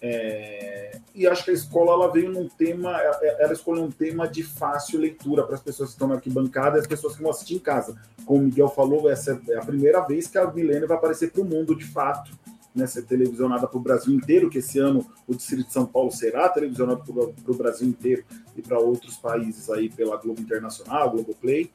É, 0.02 1.00
e 1.14 1.28
acho 1.28 1.44
que 1.44 1.52
a 1.52 1.54
escola 1.54 1.92
ela 1.92 2.12
veio 2.12 2.32
num 2.32 2.48
tema, 2.48 2.98
ela 3.40 3.54
escolheu 3.54 3.84
um 3.84 3.92
tema 3.92 4.28
de 4.28 4.42
fácil 4.42 5.00
leitura 5.00 5.44
para 5.44 5.56
as 5.56 5.62
pessoas 5.62 5.90
que 5.90 5.96
estão 5.96 6.08
na 6.08 6.16
arquibancada 6.16 6.78
e 6.78 6.82
as 6.82 6.88
pessoas 6.88 7.16
que 7.16 7.22
vão 7.22 7.32
assistir 7.32 7.56
em 7.56 7.60
casa. 7.60 7.96
Como 8.26 8.40
o 8.40 8.44
Miguel 8.46 8.70
falou, 8.70 9.10
essa 9.10 9.40
é 9.50 9.58
a 9.58 9.66
primeira 9.66 10.02
vez 10.02 10.28
que 10.28 10.38
a 10.38 10.50
Milene 10.50 10.88
vai 10.88 10.98
aparecer 10.98 11.32
para 11.32 11.42
o 11.42 11.46
mundo 11.46 11.76
de 11.76 11.86
fato 11.86 12.32
né, 12.74 12.88
ser 12.88 13.04
televisionada 13.04 13.68
para 13.68 13.78
o 13.78 13.82
Brasil 13.82 14.14
inteiro, 14.14 14.50
que 14.50 14.60
esse 14.60 14.80
ano 14.80 15.06
o 15.28 15.36
Distrito 15.36 15.68
de 15.68 15.74
São 15.74 15.86
Paulo 15.86 16.12
será 16.12 16.50
televisionado 16.50 17.04
para 17.04 17.52
o 17.52 17.56
Brasil 17.56 17.88
inteiro 17.88 18.24
e 18.56 18.62
para 18.62 18.80
outros 18.80 19.18
países 19.18 19.70
aí 19.70 19.90
pela 19.90 20.18
Globo 20.18 20.42
Internacional, 20.42 21.12
Globoplay. 21.12 21.70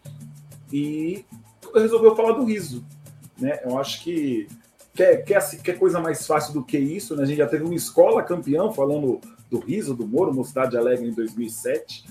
E 0.73 1.25
resolveu 1.75 2.17
falar 2.17 2.33
do 2.33 2.45
riso. 2.45 2.85
Né? 3.39 3.61
Eu 3.63 3.79
acho 3.79 4.03
que 4.03 4.49
quer, 4.97 5.23
quer, 5.25 5.63
quer 5.63 5.79
coisa 5.79 6.01
mais 6.01 6.27
fácil 6.27 6.55
do 6.55 6.65
que 6.65 6.79
isso, 6.79 7.15
né? 7.15 7.23
A 7.23 7.27
gente 7.27 7.37
já 7.37 7.47
teve 7.47 7.65
uma 7.65 7.75
escola 7.75 8.23
campeão 8.23 8.73
falando 8.73 9.21
do 9.51 9.59
riso 9.59 9.95
do 9.95 10.07
Moro, 10.07 10.35
Mocidade 10.35 10.77
Alegre, 10.77 11.07
em 11.07 11.13
2007. 11.13 12.05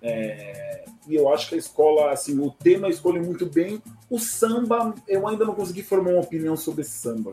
É, 0.00 0.84
e 1.06 1.14
eu 1.14 1.32
acho 1.32 1.48
que 1.48 1.54
a 1.54 1.58
escola, 1.58 2.10
assim, 2.10 2.40
o 2.40 2.50
tema 2.50 2.88
escolhe 2.88 3.20
muito 3.20 3.46
bem. 3.46 3.80
O 4.10 4.18
samba, 4.18 4.94
eu 5.06 5.28
ainda 5.28 5.44
não 5.44 5.54
consegui 5.54 5.82
formar 5.82 6.12
uma 6.12 6.22
opinião 6.22 6.56
sobre 6.56 6.82
samba. 6.82 7.32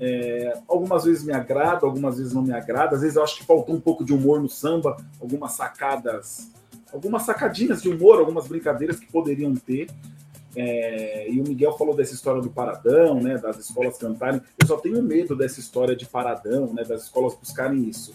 É, 0.00 0.58
algumas 0.66 1.04
vezes 1.04 1.22
me 1.22 1.32
agrada, 1.32 1.86
algumas 1.86 2.18
vezes 2.18 2.32
não 2.32 2.42
me 2.42 2.52
agrada. 2.52 2.96
Às 2.96 3.02
vezes 3.02 3.16
eu 3.16 3.22
acho 3.22 3.38
que 3.38 3.44
faltou 3.44 3.74
um 3.74 3.80
pouco 3.80 4.04
de 4.04 4.12
humor 4.12 4.42
no 4.42 4.48
samba, 4.48 4.96
algumas 5.20 5.52
sacadas, 5.52 6.50
algumas 6.92 7.22
sacadinhas 7.22 7.80
de 7.80 7.88
humor, 7.88 8.18
algumas 8.18 8.48
brincadeiras 8.48 8.98
que 8.98 9.10
poderiam 9.10 9.54
ter. 9.54 9.88
É, 10.54 11.30
e 11.30 11.40
o 11.40 11.44
Miguel 11.44 11.72
falou 11.78 11.94
dessa 11.94 12.14
história 12.14 12.40
do 12.40 12.50
paradão, 12.50 13.20
né, 13.20 13.38
das 13.38 13.58
escolas 13.58 13.96
cantarem. 13.98 14.40
Eu 14.60 14.66
só 14.66 14.76
tenho 14.76 15.02
medo 15.02 15.34
dessa 15.34 15.60
história 15.60 15.96
de 15.96 16.06
paradão, 16.06 16.72
né, 16.72 16.84
das 16.84 17.04
escolas 17.04 17.34
buscarem 17.34 17.88
isso 17.88 18.12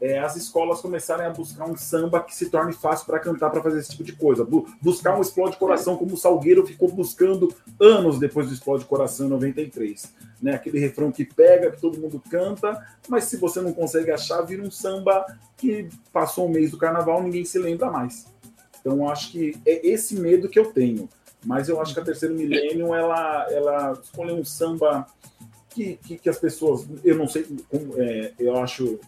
é, 0.00 0.18
as 0.18 0.36
escolas 0.36 0.80
começarem 0.80 1.26
a 1.26 1.30
buscar 1.30 1.64
um 1.64 1.76
samba 1.76 2.22
que 2.22 2.34
se 2.34 2.50
torne 2.50 2.72
fácil 2.72 3.06
para 3.06 3.18
cantar, 3.18 3.50
para 3.50 3.62
fazer 3.62 3.78
esse 3.78 3.90
tipo 3.90 4.04
de 4.04 4.12
coisa. 4.12 4.44
Bu 4.44 4.66
buscar 4.80 5.16
um 5.16 5.22
Explode 5.22 5.56
Coração, 5.56 5.96
como 5.96 6.14
o 6.14 6.16
Salgueiro 6.16 6.66
ficou 6.66 6.90
buscando 6.90 7.54
anos 7.80 8.18
depois 8.18 8.48
do 8.48 8.54
Explode 8.54 8.84
Coração 8.84 9.26
em 9.26 9.30
93. 9.30 10.12
Né? 10.40 10.54
Aquele 10.54 10.78
refrão 10.78 11.10
que 11.10 11.24
pega, 11.24 11.70
que 11.70 11.80
todo 11.80 11.98
mundo 11.98 12.22
canta, 12.30 12.84
mas 13.08 13.24
se 13.24 13.36
você 13.36 13.60
não 13.60 13.72
consegue 13.72 14.10
achar, 14.10 14.42
vira 14.42 14.62
um 14.62 14.70
samba 14.70 15.24
que 15.56 15.88
passou 16.12 16.46
o 16.46 16.50
mês 16.50 16.70
do 16.70 16.78
carnaval, 16.78 17.22
ninguém 17.22 17.44
se 17.44 17.58
lembra 17.58 17.90
mais. 17.90 18.26
Então, 18.80 19.08
acho 19.08 19.32
que 19.32 19.56
é 19.66 19.86
esse 19.86 20.14
medo 20.14 20.48
que 20.48 20.58
eu 20.58 20.72
tenho. 20.72 21.08
Mas 21.46 21.68
eu 21.68 21.80
acho 21.80 21.94
que 21.94 22.00
a 22.00 22.04
Terceiro 22.04 22.34
Milênio, 22.34 22.92
ela, 22.92 23.46
ela 23.50 23.92
escolheu 24.02 24.34
um 24.34 24.44
samba 24.44 25.06
que, 25.70 25.96
que, 26.02 26.18
que, 26.18 26.28
as 26.28 26.38
pessoas, 26.38 26.86
eu 27.04 27.16
não 27.16 27.28
sei, 27.28 27.46
é, 27.96 28.32
eu 28.38 28.56
acho 28.56 28.98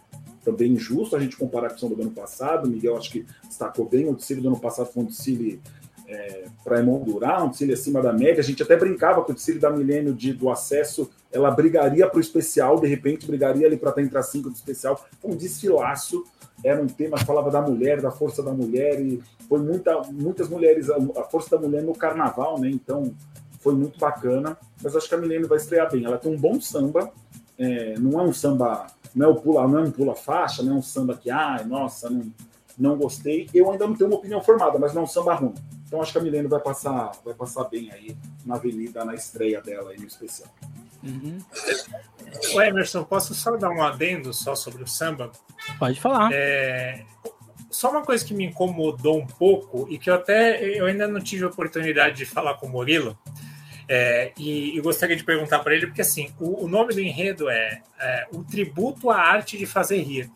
também 0.43 0.71
injusto 0.71 1.15
a 1.15 1.19
gente 1.19 1.35
comparar 1.35 1.69
com 1.69 1.75
o 1.75 1.79
samba 1.79 1.95
do 1.95 2.01
ano 2.03 2.11
passado. 2.11 2.65
O 2.65 2.69
Miguel 2.69 2.95
acho 2.95 3.11
que 3.11 3.25
destacou 3.43 3.85
bem. 3.85 4.07
O 4.07 4.15
desfile 4.15 4.39
do 4.39 4.47
ano 4.47 4.59
passado 4.59 4.89
foi 4.91 5.03
um 5.03 5.05
desfile 5.05 5.61
é, 6.07 6.45
para 6.63 6.79
emoldurar, 6.79 7.45
um 7.45 7.49
desfile 7.49 7.73
acima 7.73 8.01
da 8.01 8.13
média. 8.13 8.39
A 8.39 8.43
gente 8.43 8.63
até 8.63 8.77
brincava 8.77 9.21
com 9.21 9.31
o 9.31 9.35
desfile 9.35 9.59
da 9.59 9.69
Milênio 9.69 10.13
de, 10.13 10.31
do 10.31 10.49
acesso, 10.49 11.09
ela 11.31 11.51
brigaria 11.51 12.07
para 12.07 12.17
o 12.17 12.21
especial, 12.21 12.79
de 12.79 12.87
repente 12.87 13.27
brigaria 13.27 13.67
ali 13.67 13.77
para 13.77 13.89
estar 13.89 14.01
entre 14.01 14.17
as 14.17 14.27
cinco 14.27 14.49
do 14.49 14.55
especial. 14.55 15.05
Foi 15.21 15.31
um 15.31 15.35
desfilaço. 15.35 16.23
Era 16.63 16.81
um 16.81 16.87
tema 16.87 17.17
que 17.17 17.25
falava 17.25 17.49
da 17.49 17.61
mulher, 17.61 18.01
da 18.01 18.11
força 18.11 18.43
da 18.43 18.51
mulher, 18.51 18.99
e 19.01 19.21
foi 19.47 19.59
muita, 19.59 20.01
muitas 20.11 20.49
mulheres, 20.49 20.89
a 20.89 21.23
força 21.23 21.57
da 21.57 21.61
mulher 21.61 21.83
no 21.83 21.93
carnaval, 21.93 22.59
né? 22.59 22.69
Então 22.69 23.13
foi 23.59 23.73
muito 23.73 23.97
bacana. 23.99 24.57
Mas 24.81 24.95
acho 24.95 25.07
que 25.07 25.15
a 25.15 25.17
Milênio 25.17 25.47
vai 25.47 25.57
estrear 25.57 25.91
bem. 25.91 26.05
Ela 26.05 26.17
tem 26.17 26.33
um 26.33 26.37
bom 26.37 26.59
samba, 26.59 27.11
é, 27.57 27.95
não 27.99 28.19
é 28.19 28.23
um 28.23 28.33
samba 28.33 28.87
não 29.15 29.27
é, 29.27 29.29
o 29.29 29.35
pula, 29.35 29.67
não 29.67 29.79
é 29.79 29.83
um 29.83 29.91
pula-faixa, 29.91 30.63
não 30.63 30.75
é 30.75 30.75
um 30.77 30.81
samba 30.81 31.17
que, 31.17 31.29
ai, 31.29 31.63
nossa, 31.65 32.09
não, 32.09 32.31
não 32.77 32.97
gostei. 32.97 33.49
Eu 33.53 33.71
ainda 33.71 33.87
não 33.87 33.95
tenho 33.95 34.09
uma 34.09 34.17
opinião 34.17 34.41
formada, 34.41 34.77
mas 34.77 34.93
não 34.93 35.01
é 35.01 35.05
um 35.05 35.07
samba 35.07 35.33
ruim. 35.33 35.53
Então 35.85 36.01
acho 36.01 36.11
que 36.11 36.19
a 36.19 36.21
Milene 36.21 36.47
vai 36.47 36.59
passar, 36.59 37.11
vai 37.25 37.33
passar 37.33 37.63
bem 37.65 37.91
aí 37.91 38.15
na 38.45 38.55
avenida, 38.55 39.03
na 39.03 39.15
estreia 39.15 39.61
dela 39.61 39.91
aí 39.91 39.99
no 39.99 40.05
especial. 40.05 40.49
Uhum. 41.03 41.39
O 42.53 42.61
Emerson, 42.61 43.03
posso 43.03 43.33
só 43.33 43.55
dar 43.57 43.69
um 43.69 43.81
adendo 43.81 44.33
só 44.33 44.55
sobre 44.55 44.83
o 44.83 44.87
samba? 44.87 45.31
Pode 45.77 45.99
falar. 45.99 46.29
É, 46.33 47.05
só 47.69 47.91
uma 47.91 48.01
coisa 48.01 48.25
que 48.25 48.33
me 48.33 48.45
incomodou 48.45 49.19
um 49.19 49.27
pouco 49.27 49.87
e 49.89 49.97
que 49.97 50.09
eu 50.09 50.15
até 50.15 50.63
eu 50.63 50.85
ainda 50.85 51.07
não 51.07 51.21
tive 51.21 51.43
a 51.43 51.47
oportunidade 51.47 52.17
de 52.17 52.25
falar 52.25 52.55
com 52.55 52.67
o 52.67 52.69
Murilo 52.69 53.17
é, 53.91 54.31
e, 54.37 54.77
e, 54.77 54.81
gostaria 54.81 55.15
de 55.15 55.23
perguntar 55.23 55.59
para 55.59 55.73
ele, 55.73 55.87
porque 55.87 56.01
assim, 56.01 56.31
o, 56.39 56.65
o, 56.65 56.67
nome 56.67 56.93
do 56.93 57.01
enredo 57.01 57.49
é, 57.49 57.81
é, 57.99 58.27
O 58.31 58.43
Tributo 58.43 59.09
à 59.09 59.17
Arte 59.17 59.57
de 59.57 59.65
Fazer 59.65 59.97
Rir. 60.03 60.29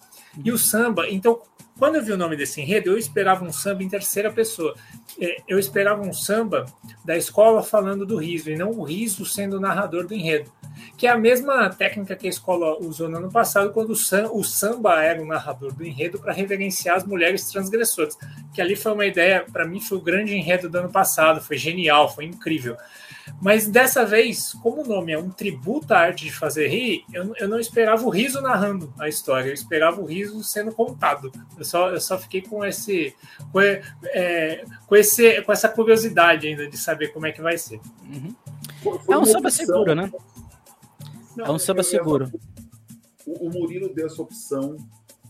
E 0.43 0.51
o 0.51 0.57
samba, 0.57 1.07
então, 1.07 1.39
quando 1.77 1.95
eu 1.95 2.03
vi 2.03 2.11
o 2.11 2.17
nome 2.17 2.35
desse 2.35 2.59
enredo, 2.61 2.89
eu 2.89 2.97
esperava 2.97 3.45
um 3.45 3.53
samba 3.53 3.83
em 3.83 3.89
terceira 3.89 4.31
pessoa. 4.31 4.75
É, 5.19 5.41
eu 5.47 5.59
esperava 5.59 6.01
um 6.01 6.13
samba 6.13 6.65
da 7.03 7.15
escola 7.15 7.61
falando 7.61 8.05
do 8.05 8.17
riso, 8.17 8.49
e 8.49 8.55
não 8.55 8.71
o 8.71 8.83
riso 8.83 9.25
sendo 9.25 9.57
o 9.57 9.59
narrador 9.59 10.07
do 10.07 10.13
enredo. 10.13 10.51
Que 10.97 11.07
é 11.07 11.09
a 11.09 11.17
mesma 11.17 11.69
técnica 11.69 12.15
que 12.15 12.27
a 12.27 12.29
escola 12.29 12.77
usou 12.79 13.09
no 13.09 13.17
ano 13.17 13.31
passado, 13.31 13.71
quando 13.71 13.91
o 13.91 14.43
samba 14.43 15.03
era 15.03 15.21
o 15.21 15.25
narrador 15.25 15.73
do 15.73 15.85
enredo 15.85 16.19
para 16.19 16.33
reverenciar 16.33 16.97
as 16.97 17.05
mulheres 17.05 17.49
transgressoras. 17.49 18.17
Que 18.53 18.61
ali 18.61 18.75
foi 18.75 18.93
uma 18.93 19.05
ideia, 19.05 19.45
para 19.51 19.67
mim, 19.67 19.79
foi 19.79 19.97
o 19.97 20.01
grande 20.01 20.35
enredo 20.35 20.69
do 20.69 20.77
ano 20.77 20.91
passado, 20.91 21.41
foi 21.41 21.57
genial, 21.57 22.13
foi 22.13 22.25
incrível. 22.25 22.77
Mas 23.41 23.67
dessa 23.67 24.05
vez, 24.05 24.53
como 24.61 24.81
o 24.81 24.87
nome 24.87 25.11
é 25.11 25.17
um 25.17 25.29
tributo 25.29 25.93
à 25.93 25.99
arte 25.99 26.25
de 26.25 26.31
fazer 26.31 26.67
rir, 26.67 27.05
eu, 27.13 27.33
eu 27.37 27.47
não 27.47 27.59
esperava 27.59 28.05
o 28.05 28.09
riso 28.09 28.41
narrando 28.41 28.93
a 28.99 29.07
história, 29.07 29.49
eu 29.49 29.53
esperava 29.53 30.01
o 30.01 30.05
riso 30.05 30.43
sendo 30.43 30.71
contado. 30.71 31.31
Eu 31.57 31.63
só, 31.63 31.89
eu 31.89 32.01
só 32.01 32.17
fiquei 32.17 32.41
com 32.41 32.63
esse, 32.65 33.15
com, 33.51 33.61
é, 33.61 34.63
com, 34.87 34.95
esse, 34.95 35.41
com 35.41 35.51
essa 35.51 35.69
curiosidade 35.69 36.47
ainda 36.47 36.67
de 36.67 36.77
saber 36.77 37.09
como 37.09 37.25
é 37.25 37.31
que 37.31 37.41
vai 37.41 37.57
ser. 37.57 37.79
Uhum. 38.03 38.35
É 39.09 39.17
um 39.17 39.25
samba 39.25 39.49
seguro, 39.49 39.95
né? 39.95 40.11
Não, 41.35 41.45
é 41.45 41.51
um 41.51 41.59
samba 41.59 41.83
seguro. 41.83 42.31
O, 43.25 43.47
o 43.47 43.49
Murilo 43.49 43.93
deu 43.93 44.07
essa 44.07 44.21
opção 44.21 44.77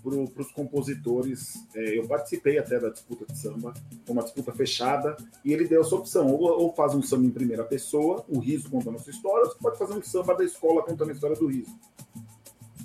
para 0.03 0.41
os 0.41 0.51
compositores. 0.51 1.65
É, 1.73 1.97
eu 1.97 2.07
participei 2.07 2.57
até 2.57 2.79
da 2.79 2.89
disputa 2.89 3.25
de 3.25 3.37
samba, 3.39 3.73
uma 4.07 4.21
disputa 4.21 4.51
fechada, 4.51 5.15
e 5.45 5.53
ele 5.53 5.67
deu 5.67 5.81
essa 5.81 5.95
opção: 5.95 6.27
ou, 6.27 6.61
ou 6.61 6.73
faz 6.73 6.93
um 6.93 7.01
samba 7.01 7.25
em 7.25 7.31
primeira 7.31 7.63
pessoa, 7.63 8.25
o 8.27 8.39
riso 8.39 8.69
contando 8.69 8.97
a 8.97 8.99
sua 8.99 9.11
história, 9.11 9.45
ou 9.45 9.51
você 9.51 9.57
pode 9.59 9.77
fazer 9.77 9.93
um 9.93 10.03
samba 10.03 10.35
da 10.35 10.43
escola 10.43 10.83
contando 10.83 11.09
a 11.09 11.13
história 11.13 11.35
do 11.35 11.47
riso. 11.47 11.73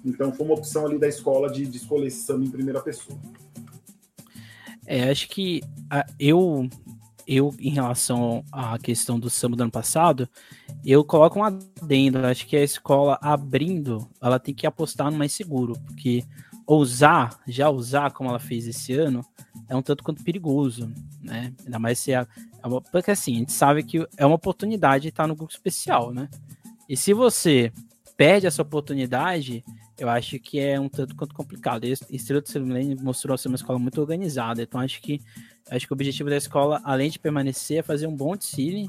Então 0.05 0.33
foi 0.33 0.47
uma 0.47 0.55
opção 0.55 0.87
ali 0.87 0.99
da 0.99 1.09
escola 1.09 1.51
de, 1.51 1.67
de 1.67 1.77
escolher 1.77 2.07
esse 2.07 2.23
samba 2.23 2.45
em 2.45 2.51
primeira 2.51 2.81
pessoa. 2.81 3.19
É, 4.87 5.11
acho 5.11 5.29
que 5.29 5.61
a, 5.91 6.07
eu, 6.19 6.69
eu, 7.29 7.55
em 7.61 7.69
relação 7.69 8.43
à 8.51 8.79
questão 8.79 9.21
do 9.21 9.29
samba 9.29 9.55
do 9.55 9.63
ano 9.65 9.71
passado, 9.71 10.27
eu 10.83 11.05
coloco 11.05 11.39
um 11.39 11.45
adendo. 11.45 12.25
Acho 12.25 12.47
que 12.47 12.57
a 12.57 12.65
escola 12.65 13.19
abrindo, 13.21 14.09
ela 14.21 14.41
tem 14.41 14.55
que 14.55 14.67
apostar 14.67 15.11
no 15.11 15.19
mais 15.19 15.33
seguro, 15.33 15.75
porque 15.87 16.25
ousar, 16.67 17.39
já 17.47 17.69
usar 17.69 18.13
como 18.13 18.31
ela 18.31 18.39
fez 18.39 18.67
esse 18.67 18.95
ano, 18.95 19.23
é 19.69 19.77
um 19.77 19.83
tanto 19.83 20.03
quanto 20.03 20.25
perigoso, 20.25 20.91
né? 21.21 21.53
Ainda 21.65 21.79
mais 21.79 21.99
se 21.99 22.13
é, 22.13 22.27
é 22.63 22.67
uma, 22.67 22.81
porque 22.81 23.11
assim, 23.11 23.35
a 23.35 23.39
gente 23.41 23.53
sabe 23.53 23.83
que 23.83 24.07
é 24.17 24.25
uma 24.25 24.37
oportunidade 24.37 25.09
estar 25.09 25.27
no 25.27 25.37
grupo 25.37 25.53
especial, 25.53 26.15
né? 26.15 26.31
E 26.89 26.97
se 26.97 27.13
você 27.13 27.71
perde 28.17 28.47
essa 28.47 28.63
oportunidade, 28.63 29.63
eu 29.99 30.09
acho 30.09 30.39
que 30.39 30.61
é 30.61 30.79
um 30.79 30.89
tanto 30.89 31.15
quanto 31.17 31.35
complicado. 31.35 31.85
E 31.85 31.93
Estrela 32.11 32.41
do 32.41 32.49
Silêncio 32.49 33.05
mostrou 33.05 33.37
ser 33.37 33.49
uma 33.49 33.57
escola 33.57 33.79
muito 33.79 34.01
organizada, 34.01 34.63
então 34.63 34.81
acho 34.81 35.03
que 35.03 35.21
acho 35.71 35.87
que 35.87 35.93
o 35.93 35.97
objetivo 35.97 36.31
da 36.31 36.37
escola, 36.37 36.81
além 36.85 37.11
de 37.11 37.19
permanecer, 37.19 37.79
é 37.79 37.83
fazer 37.83 38.07
um 38.07 38.17
bom 38.17 38.37
desfile 38.37 38.87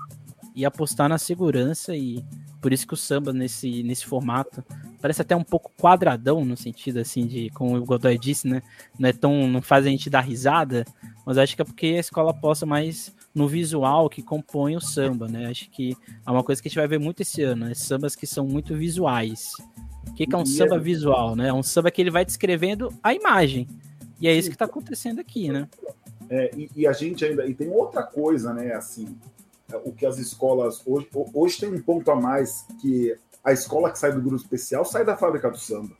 e 0.55 0.65
apostar 0.65 1.09
na 1.09 1.17
segurança 1.17 1.95
e 1.95 2.23
por 2.61 2.71
isso 2.73 2.87
que 2.87 2.93
o 2.93 2.97
samba 2.97 3.31
nesse, 3.31 3.83
nesse 3.83 4.05
formato 4.05 4.63
parece 5.01 5.21
até 5.21 5.35
um 5.35 5.43
pouco 5.43 5.71
quadradão 5.79 6.43
no 6.43 6.57
sentido 6.57 6.99
assim 6.99 7.25
de 7.25 7.49
como 7.51 7.77
o 7.77 7.85
Godoy 7.85 8.17
disse, 8.17 8.47
né? 8.47 8.61
Não 8.97 9.09
é 9.09 9.13
tão 9.13 9.47
não 9.47 9.61
faz 9.61 9.85
a 9.85 9.89
gente 9.89 10.09
dar 10.09 10.21
risada, 10.21 10.85
mas 11.25 11.37
acho 11.37 11.55
que 11.55 11.61
é 11.61 11.65
porque 11.65 11.87
a 11.87 11.99
escola 11.99 12.31
aposta 12.31 12.65
mais 12.65 13.15
no 13.33 13.47
visual 13.47 14.09
que 14.09 14.21
compõe 14.21 14.75
o 14.75 14.81
samba, 14.81 15.27
né? 15.27 15.47
Acho 15.47 15.69
que 15.69 15.95
é 16.25 16.31
uma 16.31 16.43
coisa 16.43 16.61
que 16.61 16.67
a 16.67 16.69
gente 16.69 16.79
vai 16.79 16.87
ver 16.87 16.99
muito 16.99 17.21
esse 17.21 17.41
ano, 17.41 17.65
né? 17.65 17.73
sambas 17.73 18.15
que 18.15 18.27
são 18.27 18.45
muito 18.45 18.75
visuais. 18.75 19.53
O 20.09 20.13
que, 20.13 20.25
que 20.25 20.35
é 20.35 20.37
um 20.37 20.45
samba 20.45 20.75
é 20.75 20.79
visual, 20.79 21.35
né? 21.35 21.47
É 21.47 21.53
um 21.53 21.63
samba 21.63 21.91
que 21.91 22.01
ele 22.01 22.11
vai 22.11 22.25
descrevendo 22.25 22.93
a 23.01 23.13
imagem. 23.13 23.67
E 24.19 24.27
é 24.27 24.35
isso 24.35 24.49
que 24.49 24.55
está 24.55 24.65
acontecendo 24.65 25.19
aqui, 25.19 25.49
né? 25.49 25.67
É, 26.29 26.51
e, 26.55 26.69
e, 26.75 26.87
a 26.87 26.93
gente 26.93 27.25
ainda. 27.25 27.45
E 27.47 27.53
tem 27.53 27.69
outra 27.69 28.03
coisa, 28.03 28.53
né? 28.53 28.73
Assim, 28.73 29.17
o 29.83 29.91
que 29.91 30.05
as 30.05 30.17
escolas 30.17 30.81
hoje, 30.85 31.07
hoje 31.33 31.59
tem 31.59 31.73
um 31.73 31.81
ponto 31.81 32.09
a 32.11 32.15
mais 32.15 32.65
que 32.81 33.15
a 33.43 33.51
escola 33.51 33.91
que 33.91 33.97
sai 33.97 34.11
do 34.11 34.21
grupo 34.21 34.35
especial 34.35 34.83
sai 34.83 35.05
da 35.05 35.15
fábrica 35.15 35.49
do 35.49 35.57
samba, 35.57 35.95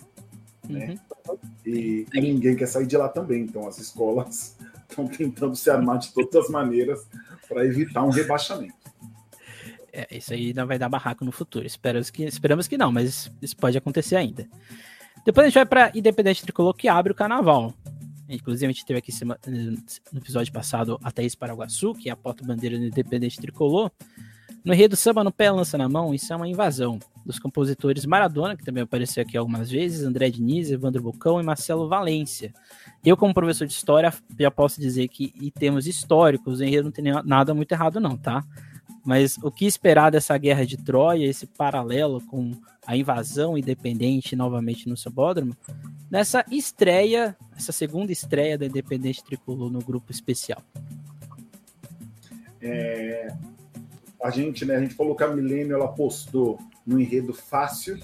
né? 0.68 1.00
Uhum. 1.28 1.38
E, 1.66 2.06
e, 2.14 2.22
ninguém 2.22 2.56
quer 2.56 2.68
sair 2.68 2.86
de 2.86 2.98
lá 2.98 3.08
também. 3.08 3.44
Então 3.44 3.68
as 3.68 3.80
escolas 3.80 4.56
estão 4.90 5.08
tentando 5.08 5.56
se 5.56 5.70
armar 5.70 5.98
de 6.00 6.14
todas 6.14 6.46
as 6.46 6.50
maneiras 6.50 7.08
para 7.48 7.66
evitar 7.66 8.04
um 8.04 8.10
rebaixamento. 8.10 8.79
É, 10.00 10.18
isso 10.18 10.34
aí 10.34 10.54
não 10.54 10.66
vai 10.66 10.80
dar 10.80 10.88
barraco 10.88 11.26
no 11.26 11.32
futuro. 11.32 11.66
Esperamos 11.66 12.10
que, 12.10 12.24
esperamos 12.24 12.68
que 12.68 12.78
não, 12.78 12.90
mas 12.90 13.30
isso 13.42 13.58
pode 13.58 13.78
acontecer 13.78 14.16
ainda. 14.16 14.48
Depois 15.26 15.46
a 15.46 15.50
gente 15.50 15.56
vai 15.56 15.66
para 15.66 15.92
Independente 15.94 16.42
Tricolor, 16.42 16.74
que 16.74 16.88
abre 16.88 17.12
o 17.12 17.16
carnaval. 17.16 17.74
Inclusive, 18.30 18.68
a 18.68 18.72
gente 18.72 18.86
teve 18.86 19.00
aqui 19.00 19.12
no 20.14 20.20
episódio 20.20 20.54
passado 20.54 20.98
a 21.04 21.12
Thaís 21.12 21.36
Paraguaçu, 21.36 21.94
que 21.96 22.10
é 22.10 22.14
a 22.14 22.16
porta-bandeira 22.16 22.78
do 22.78 22.86
Independente 22.86 23.42
Tricolor. 23.42 23.92
No 24.64 24.74
Rio 24.74 24.88
do 24.88 24.96
Samba, 24.96 25.24
no 25.24 25.32
pé, 25.32 25.52
lança 25.52 25.78
na 25.78 25.90
mão, 25.90 26.14
isso 26.14 26.32
é 26.32 26.36
uma 26.36 26.48
invasão. 26.48 27.00
Dos 27.26 27.40
compositores 27.40 28.06
Maradona, 28.06 28.56
que 28.56 28.64
também 28.64 28.84
apareceu 28.84 29.22
aqui 29.24 29.36
algumas 29.36 29.70
vezes, 29.70 30.06
André 30.06 30.30
Diniz, 30.30 30.72
Evandro 30.72 31.02
Bocão 31.02 31.42
e 31.42 31.44
Marcelo 31.44 31.90
Valência. 31.90 32.54
Eu, 33.04 33.18
como 33.18 33.34
professor 33.34 33.68
de 33.68 33.74
história, 33.74 34.14
já 34.40 34.52
posso 34.52 34.80
dizer 34.80 35.08
que, 35.10 35.34
em 35.42 35.50
termos 35.50 35.88
históricos, 35.88 36.60
o 36.60 36.64
enredo 36.64 36.86
não 36.86 36.92
tem 36.92 37.04
nada 37.26 37.54
muito 37.54 37.72
errado, 37.72 38.00
não, 38.00 38.16
tá? 38.16 38.44
Mas 39.10 39.40
o 39.42 39.50
que 39.50 39.66
esperar 39.66 40.12
dessa 40.12 40.38
guerra 40.38 40.64
de 40.64 40.78
Troia, 40.78 41.26
esse 41.26 41.48
paralelo 41.48 42.22
com 42.22 42.52
a 42.86 42.96
invasão 42.96 43.58
independente 43.58 44.36
novamente 44.36 44.88
no 44.88 44.96
Sambódromo, 44.96 45.58
nessa 46.12 46.46
estreia, 46.52 47.36
essa 47.58 47.72
segunda 47.72 48.12
estreia 48.12 48.56
da 48.56 48.68
Independente 48.68 49.24
Tricolor 49.24 49.72
no 49.72 49.80
grupo 49.80 50.12
especial? 50.12 50.62
É, 52.62 53.34
a 54.22 54.30
gente, 54.30 54.64
né, 54.64 54.76
a 54.76 54.80
gente 54.80 54.94
falou 54.94 55.16
que 55.16 55.24
a 55.24 55.28
Milênio 55.28 55.74
ela 55.74 55.88
postou 55.88 56.60
no 56.86 57.00
enredo 57.00 57.34
fácil 57.34 57.98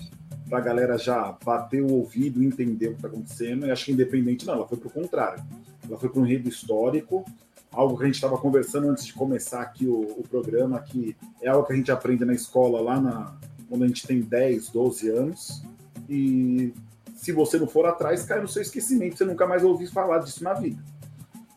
para 0.49 0.57
a 0.57 0.61
galera 0.61 0.97
já 0.97 1.37
bater 1.45 1.83
o 1.83 1.93
ouvido 1.93 2.43
entender 2.43 2.87
o 2.87 2.91
que 2.93 2.95
está 2.95 3.09
acontecendo. 3.09 3.67
E 3.67 3.69
acho 3.69 3.85
que 3.85 3.91
independente 3.91 4.47
não, 4.47 4.55
ela 4.55 4.67
foi 4.67 4.79
para 4.79 4.87
o 4.87 4.91
contrário. 4.91 5.43
Ela 5.87 5.99
foi 5.99 6.09
para 6.09 6.19
um 6.19 6.25
enredo 6.25 6.49
histórico, 6.49 7.23
algo 7.71 7.97
que 7.97 8.03
a 8.03 8.05
gente 8.05 8.15
estava 8.15 8.37
conversando 8.37 8.89
antes 8.89 9.05
de 9.05 9.13
começar 9.13 9.61
aqui 9.61 9.87
o, 9.87 10.01
o, 10.19 10.23
programa, 10.27 10.79
que 10.79 11.15
é 11.41 11.49
algo 11.49 11.67
que 11.67 11.73
a 11.73 11.75
gente 11.75 11.91
aprende 11.91 12.23
na 12.23 12.33
escola 12.33 12.79
lá 12.79 12.99
na, 12.99 13.35
quando 13.69 13.83
a 13.83 13.87
gente 13.87 14.07
tem 14.07 14.21
10, 14.21 14.69
12 14.69 15.09
anos. 15.09 15.63
E 16.09 16.73
se 17.15 17.31
você 17.31 17.57
não 17.57 17.67
for 17.67 17.85
atrás, 17.85 18.23
cai 18.23 18.39
no 18.39 18.47
seu 18.47 18.61
esquecimento, 18.61 19.17
você 19.17 19.25
nunca 19.25 19.45
mais 19.45 19.63
ouviu 19.63 19.89
falar 19.91 20.19
disso 20.19 20.43
na 20.43 20.53
vida. 20.53 20.81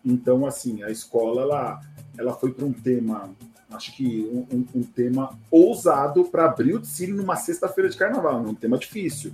Então, 0.05 0.47
assim, 0.47 0.83
a 0.83 0.91
escola 0.91 1.43
ela, 1.43 1.81
ela 2.17 2.33
foi 2.35 2.53
para 2.53 2.65
um 2.65 2.73
tema, 2.73 3.31
acho 3.71 3.95
que 3.95 4.29
um, 4.33 4.57
um, 4.57 4.67
um 4.77 4.83
tema 4.83 5.39
ousado 5.51 6.25
para 6.25 6.47
abrir 6.47 6.75
o 6.75 6.79
desfile 6.79 7.13
numa 7.13 7.37
sexta-feira 7.37 7.91
de 7.91 7.97
carnaval, 7.97 8.41
um 8.41 8.55
tema 8.55 8.79
difícil. 8.79 9.33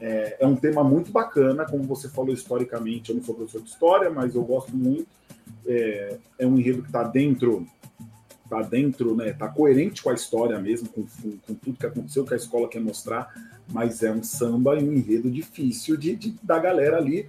É, 0.00 0.36
é 0.40 0.46
um 0.46 0.56
tema 0.56 0.82
muito 0.82 1.12
bacana, 1.12 1.64
como 1.64 1.84
você 1.84 2.08
falou 2.08 2.34
historicamente. 2.34 3.10
Eu 3.10 3.16
não 3.16 3.22
sou 3.22 3.34
professor 3.34 3.62
de 3.62 3.70
história, 3.70 4.10
mas 4.10 4.34
eu 4.34 4.42
gosto 4.42 4.76
muito 4.76 5.06
é, 5.66 6.18
é 6.38 6.46
um 6.46 6.58
enredo 6.58 6.82
que 6.82 6.88
está 6.88 7.02
dentro, 7.02 7.66
tá 8.48 8.62
dentro, 8.62 9.14
né? 9.14 9.32
Tá 9.32 9.48
coerente 9.48 10.02
com 10.02 10.10
a 10.10 10.14
história 10.14 10.58
mesmo, 10.58 10.88
com, 10.88 11.04
com, 11.46 11.54
tudo 11.54 11.78
que 11.78 11.86
aconteceu, 11.86 12.24
que 12.24 12.34
a 12.34 12.36
escola 12.36 12.68
quer 12.68 12.80
mostrar, 12.80 13.32
mas 13.72 14.02
é 14.02 14.12
um 14.12 14.22
samba 14.22 14.78
e 14.78 14.84
um 14.84 14.92
enredo 14.92 15.30
difícil 15.30 15.96
de, 15.96 16.14
de 16.14 16.36
da 16.42 16.58
galera 16.58 16.98
ali 16.98 17.28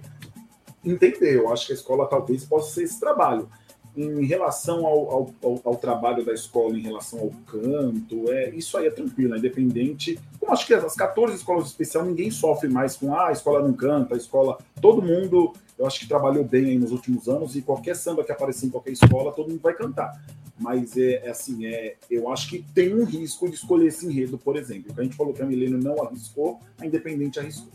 entender. 0.84 1.36
Eu 1.36 1.52
acho 1.52 1.66
que 1.66 1.72
a 1.72 1.76
escola 1.76 2.06
talvez 2.06 2.44
possa 2.44 2.74
ser 2.74 2.84
esse 2.84 3.00
trabalho. 3.00 3.48
Em 3.96 4.24
relação 4.24 4.84
ao, 4.84 5.10
ao, 5.10 5.34
ao, 5.40 5.60
ao 5.64 5.76
trabalho 5.76 6.24
da 6.24 6.34
escola, 6.34 6.76
em 6.76 6.82
relação 6.82 7.20
ao 7.20 7.30
canto, 7.46 8.28
é, 8.28 8.50
isso 8.50 8.76
aí 8.76 8.88
é 8.88 8.90
tranquilo, 8.90 9.34
é 9.34 9.38
independente. 9.38 10.18
Como 10.40 10.52
acho 10.52 10.66
que 10.66 10.74
as 10.74 10.96
14 10.96 11.36
escolas 11.36 11.66
especiais, 11.66 12.04
ninguém 12.04 12.28
sofre 12.28 12.68
mais 12.68 12.96
com 12.96 13.14
ah, 13.14 13.28
a 13.28 13.32
escola 13.32 13.62
não 13.62 13.72
canta, 13.72 14.14
a 14.14 14.18
escola. 14.18 14.58
Todo 14.80 15.00
mundo 15.00 15.52
eu 15.78 15.86
acho 15.86 16.00
que 16.00 16.06
trabalhou 16.06 16.44
bem 16.44 16.78
nos 16.78 16.92
últimos 16.92 17.28
anos 17.28 17.56
e 17.56 17.62
qualquer 17.62 17.96
samba 17.96 18.24
que 18.24 18.32
aparecer 18.32 18.66
em 18.66 18.70
qualquer 18.70 18.92
escola, 18.92 19.32
todo 19.32 19.50
mundo 19.50 19.60
vai 19.60 19.74
cantar. 19.74 20.12
Mas 20.58 20.96
é, 20.96 21.26
é 21.26 21.30
assim, 21.30 21.66
é, 21.66 21.96
eu 22.08 22.30
acho 22.30 22.48
que 22.48 22.64
tem 22.74 22.94
um 22.94 23.04
risco 23.04 23.48
de 23.48 23.56
escolher 23.56 23.88
esse 23.88 24.06
enredo, 24.06 24.38
por 24.38 24.56
exemplo. 24.56 24.94
Que 24.94 25.00
a 25.00 25.04
gente 25.04 25.16
falou 25.16 25.32
que 25.32 25.42
a 25.42 25.46
Milênio 25.46 25.78
não 25.78 26.00
arriscou, 26.02 26.60
a 26.78 26.86
Independente 26.86 27.40
arriscou. 27.40 27.72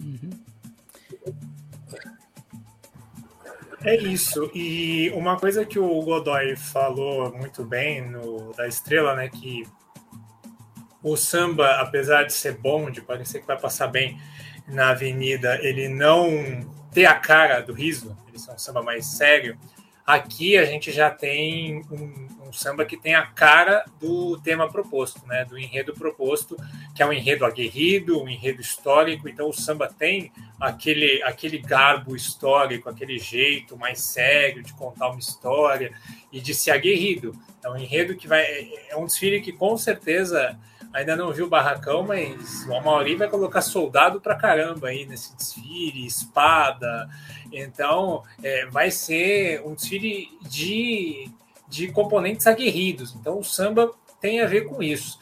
Uhum. 0.00 0.30
É 3.84 3.96
isso. 3.96 4.50
E 4.52 5.10
uma 5.10 5.38
coisa 5.38 5.64
que 5.64 5.78
o 5.78 6.02
Godoy 6.02 6.56
falou 6.56 7.32
muito 7.36 7.64
bem 7.64 8.10
no 8.10 8.52
da 8.54 8.66
Estrela, 8.66 9.14
né, 9.14 9.28
que 9.28 9.62
o 11.04 11.16
samba, 11.16 11.76
apesar 11.76 12.24
de 12.24 12.32
ser 12.32 12.58
bom, 12.58 12.90
de 12.90 13.00
parecer 13.00 13.40
que 13.40 13.46
vai 13.46 13.56
passar 13.56 13.86
bem 13.86 14.18
na 14.66 14.90
avenida, 14.90 15.56
ele 15.62 15.88
não 15.88 16.66
ter 16.96 17.04
a 17.04 17.14
cara 17.14 17.60
do 17.60 17.74
riso, 17.74 18.16
eles 18.26 18.40
são 18.40 18.54
um 18.54 18.58
samba 18.58 18.82
mais 18.82 19.04
sério. 19.04 19.58
Aqui 20.06 20.56
a 20.56 20.64
gente 20.64 20.90
já 20.90 21.10
tem 21.10 21.84
um, 21.90 22.46
um, 22.48 22.52
samba 22.54 22.86
que 22.86 22.96
tem 22.96 23.14
a 23.14 23.26
cara 23.26 23.84
do 24.00 24.40
tema 24.40 24.66
proposto, 24.66 25.20
né? 25.26 25.44
Do 25.44 25.58
enredo 25.58 25.92
proposto, 25.92 26.56
que 26.94 27.02
é 27.02 27.06
um 27.06 27.12
enredo 27.12 27.44
aguerrido, 27.44 28.18
um 28.18 28.26
enredo 28.26 28.62
histórico. 28.62 29.28
Então 29.28 29.46
o 29.46 29.52
samba 29.52 29.88
tem 29.88 30.32
aquele, 30.58 31.22
aquele 31.22 31.58
garbo 31.58 32.16
histórico, 32.16 32.88
aquele 32.88 33.18
jeito 33.18 33.76
mais 33.76 34.00
sério 34.00 34.62
de 34.62 34.72
contar 34.72 35.10
uma 35.10 35.20
história 35.20 35.92
e 36.32 36.40
de 36.40 36.54
ser 36.54 36.70
aguerrido. 36.70 37.38
É 37.62 37.68
um 37.68 37.76
enredo 37.76 38.16
que 38.16 38.26
vai. 38.26 38.42
É 38.88 38.96
um 38.96 39.04
desfile 39.04 39.42
que 39.42 39.52
com 39.52 39.76
certeza 39.76 40.58
ainda 40.96 41.14
não 41.14 41.30
viu 41.30 41.44
o 41.44 41.48
barracão, 41.48 42.02
mas 42.02 42.66
o 42.66 42.74
Amauri 42.74 43.16
vai 43.16 43.28
colocar 43.28 43.60
soldado 43.60 44.18
pra 44.18 44.34
caramba 44.34 44.88
aí 44.88 45.04
nesse 45.04 45.36
desfile, 45.36 46.06
espada. 46.06 47.06
Então, 47.52 48.22
é, 48.42 48.64
vai 48.66 48.90
ser 48.90 49.60
um 49.62 49.74
desfile 49.74 50.30
de, 50.48 51.30
de 51.68 51.92
componentes 51.92 52.46
aguerridos. 52.46 53.14
Então, 53.14 53.38
o 53.38 53.44
samba 53.44 53.92
tem 54.22 54.40
a 54.40 54.46
ver 54.46 54.62
com 54.62 54.82
isso. 54.82 55.18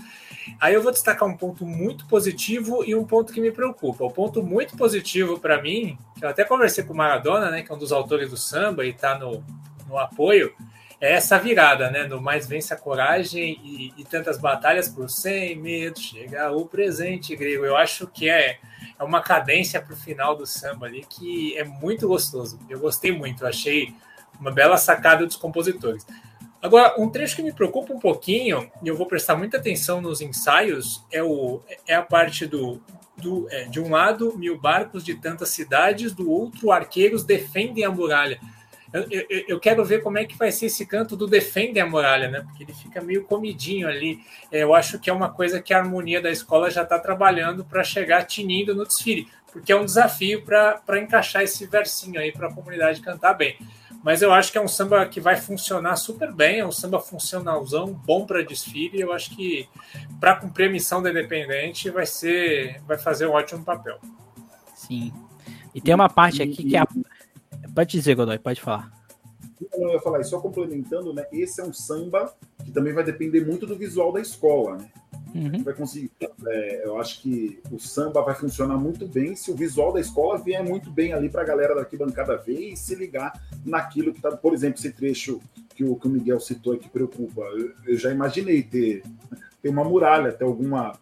Aí 0.60 0.74
eu 0.74 0.82
vou 0.82 0.92
destacar 0.92 1.28
um 1.28 1.37
ponto 1.37 1.66
muito 1.66 2.06
positivo 2.06 2.84
e 2.84 2.94
um 2.94 3.04
ponto 3.04 3.32
que 3.32 3.40
me 3.40 3.50
preocupa. 3.50 4.04
O 4.04 4.10
ponto 4.12 4.44
muito 4.44 4.76
positivo 4.76 5.40
para 5.40 5.60
mim, 5.60 5.98
que 6.16 6.24
eu 6.24 6.28
até 6.28 6.44
conversei 6.44 6.84
com 6.84 6.92
o 6.92 6.96
Maradona, 6.96 7.50
né, 7.50 7.62
que 7.62 7.72
é 7.72 7.74
um 7.74 7.78
dos 7.78 7.90
autores 7.90 8.30
do 8.30 8.37
samba 8.37 8.87
e 8.87 8.90
está 8.90 9.18
no, 9.18 9.42
no 9.88 9.98
apoio, 9.98 10.54
é 11.00 11.12
essa 11.14 11.38
virada, 11.38 11.90
né? 11.90 12.07
No 12.07 12.20
mais 12.20 12.46
vence 12.46 12.72
a 12.72 12.76
coragem 12.76 13.61
e, 13.62 13.92
e 13.96 14.04
tantas 14.04 14.38
batalhas 14.38 14.88
por 14.88 15.11
sem 15.11 15.57
medo, 15.57 15.98
chega 15.98 16.50
o 16.50 16.66
presente 16.66 17.35
grego. 17.37 17.64
Eu 17.64 17.76
acho 17.76 18.07
que 18.07 18.28
é, 18.28 18.59
é 18.98 19.04
uma 19.04 19.20
cadência 19.20 19.80
para 19.80 19.94
o 19.94 19.96
final 19.96 20.37
do 20.37 20.46
samba 20.46 20.87
ali 20.87 21.04
que 21.09 21.57
é 21.57 21.64
muito 21.64 22.09
gostoso. 22.09 22.59
Eu 22.68 22.78
gostei 22.78 23.12
muito, 23.12 23.46
achei 23.46 23.94
uma 24.40 24.50
bela 24.50 24.76
sacada 24.76 25.26
dos 25.26 25.37
compositores. 25.37 26.07
Agora, 26.64 26.94
um 26.98 27.11
trecho 27.11 27.37
que 27.37 27.42
me 27.42 27.52
preocupa 27.52 27.92
um 27.92 28.00
pouquinho, 28.00 28.70
e 28.83 28.88
eu 28.88 28.96
vou 28.96 29.04
prestar 29.04 29.37
muita 29.37 29.59
atenção 29.59 30.00
nos 30.00 30.22
ensaios, 30.22 31.04
é, 31.12 31.22
o, 31.22 31.61
é 31.87 31.94
a 31.94 32.00
parte 32.00 32.46
do, 32.46 32.80
do 33.18 33.46
é, 33.50 33.64
de 33.64 33.78
um 33.78 33.90
lado, 33.90 34.35
mil 34.38 34.59
barcos 34.59 35.04
de 35.04 35.14
tantas 35.14 35.50
cidades, 35.50 36.14
do 36.14 36.30
outro, 36.30 36.72
arqueiros 36.72 37.22
defendem 37.22 37.85
a 37.85 37.90
muralha. 37.90 38.40
Eu, 38.94 39.07
eu, 39.11 39.44
eu, 39.48 39.61
quero 39.61 39.85
ver 39.85 40.04
como 40.04 40.18
é 40.18 40.24
que 40.24 40.38
vai 40.38 40.52
ser 40.52 40.66
esse 40.66 40.87
canto 40.87 41.16
do 41.16 41.26
defende 41.26 41.80
a 41.80 41.87
muralha, 41.87 42.28
né? 42.28 42.42
Porque 42.42 42.62
ele 42.62 42.72
fica 42.72 43.00
meio 43.00 43.24
comidinho 43.24 43.88
ali. 43.88 44.20
É, 44.52 44.62
eu 44.62 44.72
acho 44.72 45.00
que 45.00 45.11
é 45.11 45.12
uma 45.12 45.28
coisa 45.28 45.61
que 45.61 45.74
a 45.74 45.78
harmonia 45.78 46.22
da 46.22 46.30
escola 46.30 46.70
já 46.70 46.83
está 46.83 46.96
trabalhando 46.96 47.64
para 47.64 47.83
chegar 47.83 48.22
tinindo 48.22 48.72
no 48.72 48.87
desfile, 48.87 49.26
porque 49.52 49.72
é 49.72 49.76
um 49.76 49.85
desafio 49.85 50.44
para 50.44 51.00
encaixar 51.00 51.42
esse 51.42 51.66
versinho 51.66 52.20
aí 52.20 52.30
para 52.30 52.46
a 52.46 52.54
comunidade 52.54 53.00
cantar 53.00 53.35
bem. 53.35 53.59
Mas 54.00 54.22
eu 54.22 54.33
acho 54.33 54.52
que 54.52 54.59
é 54.59 54.61
um 54.61 54.68
samba 54.68 55.04
que 55.07 55.20
vai 55.20 55.37
funcionar 55.37 55.96
super 55.96 56.30
bem, 56.30 56.61
é 56.61 56.66
um 56.66 56.70
samba 56.70 57.00
funcionalzão, 57.00 57.92
bom 57.92 58.24
para 58.24 58.44
desfile. 58.44 59.00
Eu 59.00 59.12
acho 59.12 59.35
que 59.35 59.68
para 60.20 60.37
cumprir 60.37 60.68
a 60.68 60.70
missão 60.70 61.02
da 61.02 61.11
Independente 61.11 61.90
vai 61.90 62.07
ser, 62.07 62.80
vai 62.87 62.96
fazer 62.96 63.26
um 63.26 63.33
ótimo 63.33 63.64
papel. 63.64 63.98
Sim. 64.72 65.12
E 65.74 65.80
tem 65.80 65.94
uma 65.94 66.09
parte 66.09 66.40
aqui 66.40 66.62
que 66.62 66.76
é 66.76 66.80
a, 66.80 66.87
Pode 67.74 67.90
dizer, 67.90 68.14
Godoy, 68.14 68.38
pode 68.38 68.60
falar. 68.60 68.92
Não, 69.72 69.88
eu 69.88 69.94
ia 69.94 70.00
falar, 70.00 70.20
e 70.20 70.24
só 70.24 70.40
complementando, 70.40 71.12
né? 71.12 71.24
Esse 71.32 71.60
é 71.60 71.64
um 71.64 71.72
samba 71.72 72.34
que 72.64 72.70
também 72.70 72.92
vai 72.92 73.04
depender 73.04 73.44
muito 73.44 73.66
do 73.66 73.76
visual 73.76 74.12
da 74.12 74.20
escola, 74.20 74.76
né? 74.76 74.90
Uhum. 75.34 75.64
Vai 75.64 75.74
conseguir. 75.74 76.12
É, 76.46 76.87
eu 76.87 77.00
acho 77.00 77.20
que 77.20 77.60
o 77.72 77.78
samba 77.78 78.22
vai 78.22 78.37
funcionar 78.37 78.76
muito 78.76 79.08
bem 79.08 79.34
se 79.34 79.50
o 79.50 79.56
visual 79.56 79.92
da 79.92 80.00
escola 80.00 80.38
vier 80.38 80.62
muito 80.62 80.90
bem 80.90 81.12
ali 81.12 81.28
para 81.28 81.42
a 81.42 81.44
galera 81.44 81.74
daqui 81.74 81.96
bancada 81.96 82.37
ver 82.37 82.72
e 82.72 82.76
se 82.76 82.94
ligar 82.94 83.32
naquilo 83.64 84.14
que 84.14 84.20
tá. 84.20 84.37
Por 84.37 84.54
exemplo, 84.54 84.78
esse 84.78 84.92
trecho 84.92 85.40
que 85.74 85.84
o, 85.84 85.96
que 85.96 86.06
o 86.06 86.10
Miguel 86.10 86.38
citou 86.38 86.74
aqui 86.74 86.88
preocupa. 86.88 87.40
Eu, 87.40 87.72
eu 87.84 87.96
já 87.98 88.12
imaginei 88.12 88.62
ter, 88.62 89.02
ter 89.60 89.68
uma 89.68 89.82
muralha, 89.82 90.30
ter 90.30 90.44
alguma 90.44 90.96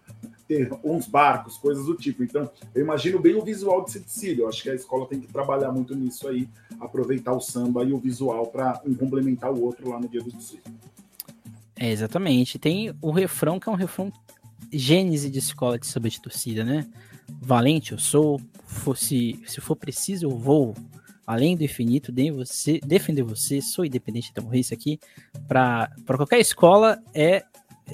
ter 0.53 0.71
uns 0.85 1.07
barcos, 1.07 1.57
coisas 1.57 1.87
do 1.87 1.97
tipo. 1.97 2.23
Então, 2.23 2.51
eu 2.75 2.83
imagino 2.83 3.19
bem 3.19 3.35
o 3.35 3.43
visual 3.43 3.85
de 3.85 3.93
Cecília. 3.93 4.43
Eu 4.43 4.49
acho 4.49 4.63
que 4.63 4.69
a 4.69 4.75
escola 4.75 5.07
tem 5.07 5.19
que 5.19 5.27
trabalhar 5.27 5.73
muito 5.73 5.95
nisso 5.95 6.29
aí, 6.29 6.47
aproveitar 6.79 7.33
o 7.33 7.41
samba 7.41 7.83
e 7.85 7.93
o 7.93 7.99
visual 7.99 8.47
para 8.47 8.81
um 8.87 8.95
complementar 8.95 9.51
o 9.51 9.63
outro 9.63 9.89
lá 9.89 9.99
no 9.99 10.09
dia 10.09 10.23
do 10.23 10.31
desfile. 10.31 10.63
É, 11.75 11.91
exatamente. 11.91 12.59
Tem 12.59 12.95
o 13.01 13.11
refrão 13.11 13.59
que 13.59 13.69
é 13.69 13.73
um 13.73 13.77
refrão 13.77 14.13
gênese 14.71 15.31
de 15.31 15.39
escola 15.39 15.79
de 15.79 15.87
samba 15.87 16.09
de 16.09 16.21
torcida, 16.21 16.65
né? 16.65 16.87
Valente 17.41 17.93
eu 17.93 17.99
sou, 17.99 18.41
fosse, 18.67 19.41
se 19.47 19.61
for 19.61 19.75
preciso 19.75 20.27
eu 20.27 20.37
vou, 20.37 20.75
além 21.27 21.57
do 21.57 21.65
infinito, 21.65 22.13
de 22.13 22.31
você, 22.31 22.79
defender 22.85 23.23
você, 23.23 23.61
sou 23.61 23.85
independente, 23.85 24.31
então 24.31 24.53
isso 24.55 24.75
aqui, 24.75 25.01
para 25.49 25.91
qualquer 26.07 26.41
escola 26.41 27.03
é 27.15 27.43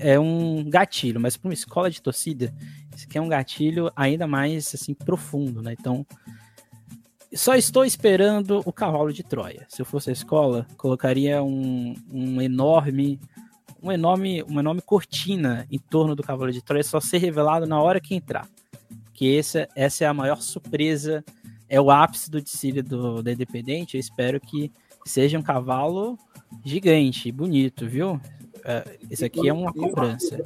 é 0.01 0.19
um 0.19 0.65
gatilho, 0.69 1.21
mas 1.21 1.37
para 1.37 1.49
uma 1.49 1.55
escola 1.55 1.91
de 1.91 2.01
torcida, 2.01 2.55
isso 2.95 3.07
aqui 3.07 3.19
é 3.19 3.21
um 3.21 3.29
gatilho 3.29 3.91
ainda 3.95 4.27
mais 4.27 4.75
assim 4.75 4.95
profundo, 4.95 5.63
né? 5.63 5.75
Então, 5.79 6.07
só 7.33 7.55
estou 7.55 7.85
esperando 7.85 8.63
o 8.65 8.73
cavalo 8.73 9.13
de 9.13 9.23
Troia. 9.23 9.67
Se 9.69 9.83
eu 9.83 9.87
fosse 9.87 10.11
a 10.11 10.13
escola, 10.13 10.67
colocaria 10.77 11.43
um, 11.43 11.95
um 12.11 12.41
enorme 12.41 13.21
um 13.83 13.93
enorme, 13.93 14.43
uma 14.43 14.61
enorme 14.61 14.83
cortina 14.83 15.67
em 15.71 15.79
torno 15.79 16.17
do 16.17 16.23
cavalo 16.23 16.51
de 16.51 16.63
Troia, 16.63 16.83
só 16.83 17.01
ser 17.01 17.19
revelado 17.19 17.67
na 17.67 17.81
hora 17.81 18.01
que 18.01 18.15
entrar. 18.15 18.49
Que 19.13 19.37
essa, 19.37 19.69
essa 19.75 20.05
é 20.05 20.07
a 20.07 20.15
maior 20.15 20.41
surpresa, 20.41 21.25
é 21.69 21.81
o 21.81 21.91
ápice 21.91 22.31
do 22.31 22.43
desfile 22.43 22.83
do, 22.83 23.23
da 23.23 23.33
Independente. 23.33 23.97
Eu 23.97 24.01
espero 24.01 24.41
que 24.41 24.73
seja 25.05 25.39
um 25.39 25.43
cavalo 25.43 26.19
gigante, 26.65 27.31
bonito, 27.31 27.87
viu? 27.87 28.21
Isso 29.11 29.25
aqui 29.25 29.49
é 29.49 29.53
uma 29.53 29.73
cobrança. 29.73 30.45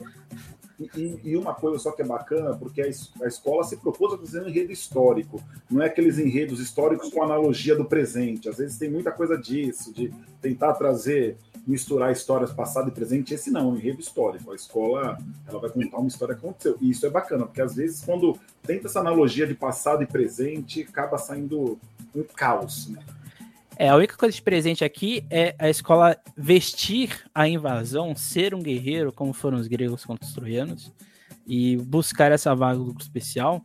E, 0.96 1.20
e, 1.24 1.36
uma 1.36 1.54
coisa 1.54 1.78
só 1.78 1.92
que 1.92 2.02
é 2.02 2.04
bacana, 2.04 2.56
porque 2.56 2.80
a, 2.82 2.86
a 2.86 3.28
escola 3.28 3.62
se 3.62 3.76
propôs 3.76 4.14
a 4.14 4.18
fazer 4.18 4.42
um 4.42 4.48
enredo 4.48 4.72
histórico, 4.72 5.40
não 5.70 5.82
é 5.82 5.86
aqueles 5.86 6.18
enredos 6.18 6.60
históricos 6.60 7.10
com 7.10 7.22
analogia 7.22 7.76
do 7.76 7.84
presente. 7.84 8.48
Às 8.48 8.58
vezes 8.58 8.78
tem 8.78 8.90
muita 8.90 9.12
coisa 9.12 9.36
disso, 9.36 9.92
de 9.92 10.12
tentar 10.40 10.74
trazer, 10.74 11.36
misturar 11.66 12.10
histórias 12.10 12.52
passado 12.52 12.88
e 12.88 12.92
presente. 12.92 13.34
Esse 13.34 13.50
não, 13.50 13.60
é 13.60 13.64
um 13.64 13.76
enredo 13.76 14.00
histórico. 14.00 14.50
A 14.50 14.56
escola 14.56 15.18
ela 15.46 15.60
vai 15.60 15.70
contar 15.70 15.98
uma 15.98 16.08
história 16.08 16.34
que 16.34 16.44
aconteceu. 16.44 16.76
E 16.80 16.90
isso 16.90 17.06
é 17.06 17.10
bacana, 17.10 17.46
porque 17.46 17.62
às 17.62 17.74
vezes 17.74 18.04
quando 18.04 18.36
tenta 18.62 18.88
essa 18.88 19.00
analogia 19.00 19.46
de 19.46 19.54
passado 19.54 20.02
e 20.02 20.06
presente, 20.06 20.82
acaba 20.82 21.18
saindo 21.18 21.78
um 22.14 22.22
caos. 22.22 22.88
Né? 22.88 22.98
É, 23.82 23.88
a 23.88 23.96
única 23.96 24.16
coisa 24.16 24.32
de 24.32 24.40
presente 24.40 24.84
aqui 24.84 25.26
é 25.28 25.56
a 25.58 25.68
escola 25.68 26.16
vestir 26.36 27.28
a 27.34 27.48
invasão, 27.48 28.14
ser 28.14 28.54
um 28.54 28.62
guerreiro, 28.62 29.12
como 29.12 29.32
foram 29.32 29.58
os 29.58 29.66
gregos 29.66 30.04
contra 30.04 30.24
os 30.24 30.32
troianos, 30.32 30.92
e 31.44 31.76
buscar 31.78 32.30
essa 32.30 32.54
vaga 32.54 32.78
do 32.78 32.84
grupo 32.84 33.02
especial. 33.02 33.60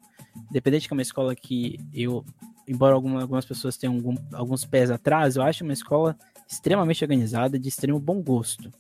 Independente 0.49 0.87
que 0.87 0.93
é 0.95 0.95
uma 0.95 1.03
escola 1.03 1.35
que 1.35 1.79
eu, 1.93 2.25
embora 2.67 2.95
algumas 2.95 3.45
pessoas 3.45 3.77
tenham 3.77 3.93
algum, 3.93 4.15
alguns 4.33 4.65
pés 4.65 4.89
atrás, 4.89 5.35
eu 5.35 5.43
acho 5.43 5.63
uma 5.63 5.71
escola 5.71 6.17
extremamente 6.49 7.03
organizada, 7.03 7.59
de 7.59 7.69
extremo 7.69 7.99
bom 7.99 8.19
gosto. 8.19 8.73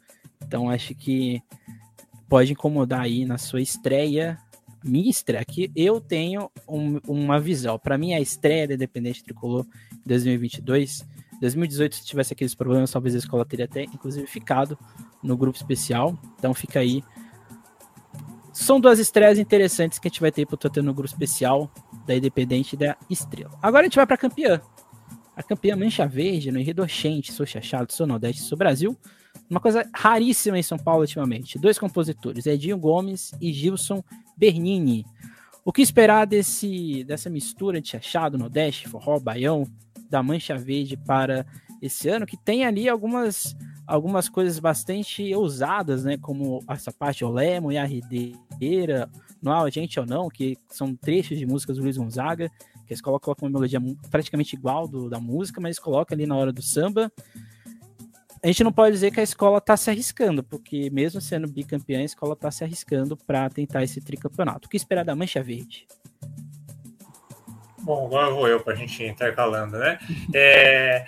Então 0.43 0.71
acho 0.71 0.95
que 0.95 1.39
pode 2.27 2.53
incomodar 2.53 3.01
aí 3.01 3.25
na 3.25 3.37
sua 3.37 3.61
estreia. 3.61 4.39
Minha 4.83 5.11
estreia 5.11 5.43
aqui, 5.43 5.71
eu 5.75 6.01
tenho 6.01 6.49
um, 6.67 6.99
uma 7.07 7.39
visão. 7.39 7.77
Para 7.77 7.95
mim, 7.95 8.15
a 8.15 8.19
estreia 8.19 8.67
da 8.67 8.73
Independente 8.73 9.23
Tricolor 9.23 9.67
2022 10.03 11.05
2018, 11.39 11.95
se 11.95 12.05
tivesse 12.05 12.33
aqueles 12.33 12.55
problemas, 12.55 12.91
talvez 12.91 13.15
a 13.15 13.17
escola 13.17 13.45
teria 13.45 13.65
até, 13.65 13.83
inclusive, 13.83 14.25
ficado 14.27 14.77
no 15.21 15.37
grupo 15.37 15.57
especial. 15.57 16.17
Então 16.37 16.53
fica 16.53 16.79
aí. 16.79 17.03
São 18.51 18.79
duas 18.79 18.97
estreias 18.97 19.37
interessantes 19.37 19.99
que 19.99 20.07
a 20.07 20.09
gente 20.09 20.21
vai 20.21 20.31
ter 20.31 20.45
para 20.45 20.57
ter 20.57 20.81
no 20.81 20.93
grupo 20.93 21.09
especial 21.09 21.71
da 22.07 22.15
Independente 22.15 22.73
e 22.73 22.77
da 22.77 22.97
Estrela. 23.09 23.51
Agora 23.61 23.81
a 23.81 23.85
gente 23.85 23.95
vai 23.95 24.05
para 24.05 24.15
a 24.15 24.17
campeã. 24.17 24.59
A 25.35 25.43
campeã 25.43 25.75
Mancha 25.75 26.07
Verde, 26.07 26.51
no 26.51 26.59
Enredo 26.59 26.81
Oxente, 26.81 27.31
Sou 27.31 27.45
Chachado, 27.45 27.93
Sou 27.93 28.07
Nordeste, 28.07 28.41
Sou 28.41 28.57
Brasil. 28.57 28.97
Uma 29.47 29.59
coisa 29.59 29.87
raríssima 29.93 30.57
em 30.57 30.63
São 30.63 30.79
Paulo 30.79 31.01
ultimamente. 31.01 31.59
Dois 31.59 31.77
compositores, 31.77 32.47
Edinho 32.47 32.77
Gomes 32.77 33.31
e 33.39 33.53
Gilson 33.53 34.03
Bernini. 34.35 35.05
O 35.63 35.71
que 35.71 35.81
esperar 35.81 36.25
desse, 36.25 37.03
dessa 37.03 37.29
mistura 37.29 37.79
de 37.79 37.89
chachado, 37.89 38.37
Nordeste, 38.37 38.87
forró, 38.87 39.19
baião, 39.19 39.67
da 40.09 40.23
Mancha 40.23 40.57
Verde 40.57 40.97
para 40.97 41.45
esse 41.81 42.09
ano, 42.09 42.25
que 42.25 42.37
tem 42.37 42.65
ali 42.65 42.89
algumas, 42.89 43.55
algumas 43.85 44.27
coisas 44.27 44.59
bastante 44.59 45.33
ousadas, 45.35 46.03
né? 46.03 46.17
Como 46.17 46.63
essa 46.67 46.91
parte 46.91 47.23
Olemo 47.23 47.71
e 47.71 47.77
a 47.77 47.85
Rideira, 47.85 49.09
Não 49.41 49.53
Há 49.53 49.69
Gente 49.69 49.99
ou 49.99 50.05
Não, 50.05 50.27
que 50.29 50.57
são 50.69 50.95
trechos 50.95 51.37
de 51.37 51.45
músicas 51.45 51.77
do 51.77 51.83
Luiz 51.83 51.97
Gonzaga, 51.97 52.49
que 52.85 52.93
a 52.93 52.95
escola 52.95 53.19
coloca 53.19 53.45
uma 53.45 53.51
melodia 53.51 53.79
praticamente 54.09 54.55
igual 54.55 54.87
do, 54.87 55.09
da 55.09 55.19
música, 55.19 55.61
mas 55.61 55.77
coloca 55.77 56.15
ali 56.15 56.25
na 56.25 56.35
hora 56.35 56.51
do 56.51 56.61
samba. 56.61 57.11
A 58.41 58.47
gente 58.47 58.63
não 58.63 58.71
pode 58.71 58.93
dizer 58.93 59.11
que 59.11 59.19
a 59.19 59.23
escola 59.23 59.57
está 59.57 59.75
se 59.75 59.89
arriscando, 59.89 60.43
porque 60.43 60.89
mesmo 60.89 61.19
sendo 61.19 61.47
bicampeã, 61.47 61.99
a 61.99 62.03
escola 62.03 62.33
está 62.33 62.49
se 62.49 62.63
arriscando 62.63 63.17
para 63.17 63.49
tentar 63.49 63.83
esse 63.83 63.99
tricampeonato. 63.99 64.67
O 64.67 64.69
que 64.69 64.77
esperar 64.77 65.03
da 65.03 65.15
Mancha 65.15 65.41
Verde? 65.41 65.87
Bom, 67.87 68.07
agora 68.07 68.29
vou 68.31 68.49
eu 68.49 68.59
para 68.59 68.73
a 68.73 68.75
gente 68.75 69.01
intercalando, 69.01 69.77
né? 69.77 69.97
É, 70.35 71.05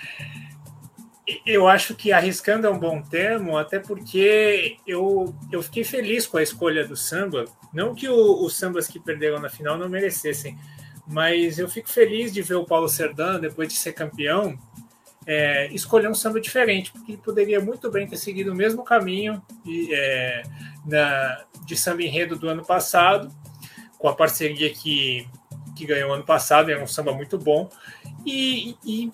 eu 1.46 1.68
acho 1.68 1.94
que 1.94 2.13
arriscando 2.13 2.68
é 2.68 2.70
um 2.70 2.80
bom 2.80 3.02
termo, 3.02 3.58
até 3.58 3.80
porque 3.80 4.78
eu, 4.88 5.36
eu 5.52 5.62
fiquei 5.62 5.84
feliz 5.84 6.26
com 6.26 6.38
a 6.38 6.42
escolha 6.42 6.88
do 6.88 6.96
samba. 6.96 7.44
Não 7.74 7.94
que 7.94 8.08
o, 8.08 8.46
os 8.46 8.56
sambas 8.56 8.88
que 8.88 8.98
perderam 8.98 9.42
na 9.42 9.50
final 9.50 9.78
não 9.78 9.89
merecessem, 9.89 10.58
mas 11.06 11.60
eu 11.60 11.68
fico 11.68 11.89
feliz 11.89 12.32
de 12.32 12.42
ver 12.42 12.56
o 12.56 12.63
Paulo 12.63 12.88
Serdã, 12.88 13.38
depois 13.42 13.68
de 13.68 13.76
ser 13.76 13.92
campeão, 13.92 14.58
é, 15.28 15.68
escolher 15.74 16.10
um 16.10 16.15
samba 16.15 16.39
diferente, 16.39 16.94
porque 16.94 17.12
ele 17.12 17.22
poderia 17.22 17.60
muito 17.60 17.92
bem 17.92 18.08
ter 18.08 18.15
seguido 18.15 18.54
o 18.54 18.56
mesmo 18.56 18.86
caminho 18.86 19.44
de, 19.65 19.94
é, 19.94 20.44
na, 20.86 21.44
de 21.65 21.76
samba 21.76 22.04
enredo 22.04 22.38
do 22.38 22.48
ano 22.48 22.65
passado, 22.65 23.30
com 23.98 24.08
a 24.08 24.15
parceria 24.15 24.70
que 24.70 25.28
que 25.80 25.86
ganhou 25.86 26.13
ano 26.13 26.24
passado, 26.24 26.70
é 26.70 26.82
um 26.82 26.86
samba 26.86 27.13
muito 27.13 27.38
bom. 27.38 27.70
E, 28.26 28.76
e, 28.86 29.10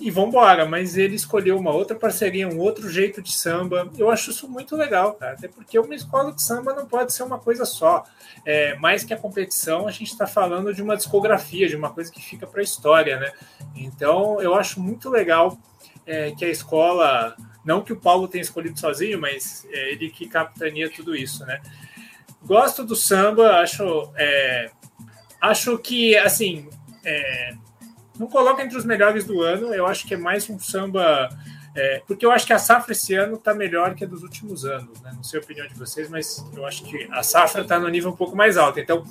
e 0.00 0.10
vambora, 0.10 0.64
mas 0.64 0.96
ele 0.96 1.14
escolheu 1.14 1.58
uma 1.58 1.72
outra 1.72 1.94
parceria, 1.94 2.48
um 2.48 2.58
outro 2.58 2.88
jeito 2.88 3.20
de 3.20 3.32
samba. 3.32 3.90
Eu 3.98 4.10
acho 4.10 4.30
isso 4.30 4.48
muito 4.48 4.74
legal. 4.76 5.18
Até 5.20 5.46
porque 5.46 5.78
uma 5.78 5.94
escola 5.94 6.32
de 6.32 6.42
samba 6.42 6.72
não 6.72 6.86
pode 6.86 7.12
ser 7.12 7.22
uma 7.22 7.38
coisa 7.38 7.66
só. 7.66 8.04
É, 8.46 8.74
mais 8.76 9.04
que 9.04 9.12
a 9.12 9.18
competição, 9.18 9.86
a 9.86 9.90
gente 9.90 10.10
está 10.10 10.26
falando 10.26 10.72
de 10.72 10.82
uma 10.82 10.96
discografia, 10.96 11.68
de 11.68 11.76
uma 11.76 11.90
coisa 11.90 12.10
que 12.10 12.22
fica 12.22 12.46
para 12.46 12.60
a 12.60 12.64
história, 12.64 13.20
né? 13.20 13.30
Então 13.74 14.40
eu 14.40 14.54
acho 14.54 14.80
muito 14.80 15.10
legal 15.10 15.58
é, 16.06 16.30
que 16.32 16.44
a 16.44 16.50
escola. 16.50 17.36
Não 17.62 17.82
que 17.82 17.92
o 17.92 17.96
Paulo 17.96 18.28
tenha 18.28 18.42
escolhido 18.42 18.78
sozinho, 18.78 19.20
mas 19.20 19.66
é 19.70 19.92
ele 19.92 20.08
que 20.08 20.28
capitania 20.28 20.90
tudo 20.90 21.14
isso, 21.16 21.44
né? 21.44 21.60
Gosto 22.44 22.84
do 22.84 22.94
samba, 22.94 23.58
acho 23.58 24.12
é, 24.14 24.70
Acho 25.46 25.78
que, 25.78 26.16
assim, 26.16 26.68
é, 27.04 27.54
não 28.18 28.26
coloca 28.26 28.62
entre 28.62 28.76
os 28.76 28.84
melhores 28.84 29.24
do 29.24 29.42
ano. 29.42 29.72
Eu 29.72 29.86
acho 29.86 30.06
que 30.06 30.14
é 30.14 30.16
mais 30.16 30.50
um 30.50 30.58
samba. 30.58 31.28
É, 31.74 32.02
porque 32.06 32.24
eu 32.24 32.32
acho 32.32 32.46
que 32.46 32.52
a 32.52 32.58
safra 32.58 32.92
esse 32.92 33.14
ano 33.14 33.36
está 33.36 33.54
melhor 33.54 33.94
que 33.94 34.02
a 34.02 34.08
dos 34.08 34.22
últimos 34.22 34.64
anos, 34.64 35.00
né? 35.02 35.12
Não 35.14 35.22
sei 35.22 35.38
a 35.38 35.42
opinião 35.42 35.68
de 35.68 35.74
vocês, 35.74 36.08
mas 36.08 36.44
eu 36.56 36.66
acho 36.66 36.82
que 36.84 37.06
a 37.12 37.22
safra 37.22 37.60
está 37.62 37.78
no 37.78 37.86
nível 37.88 38.10
um 38.10 38.16
pouco 38.16 38.34
mais 38.34 38.56
alto. 38.56 38.80
Então, 38.80 39.04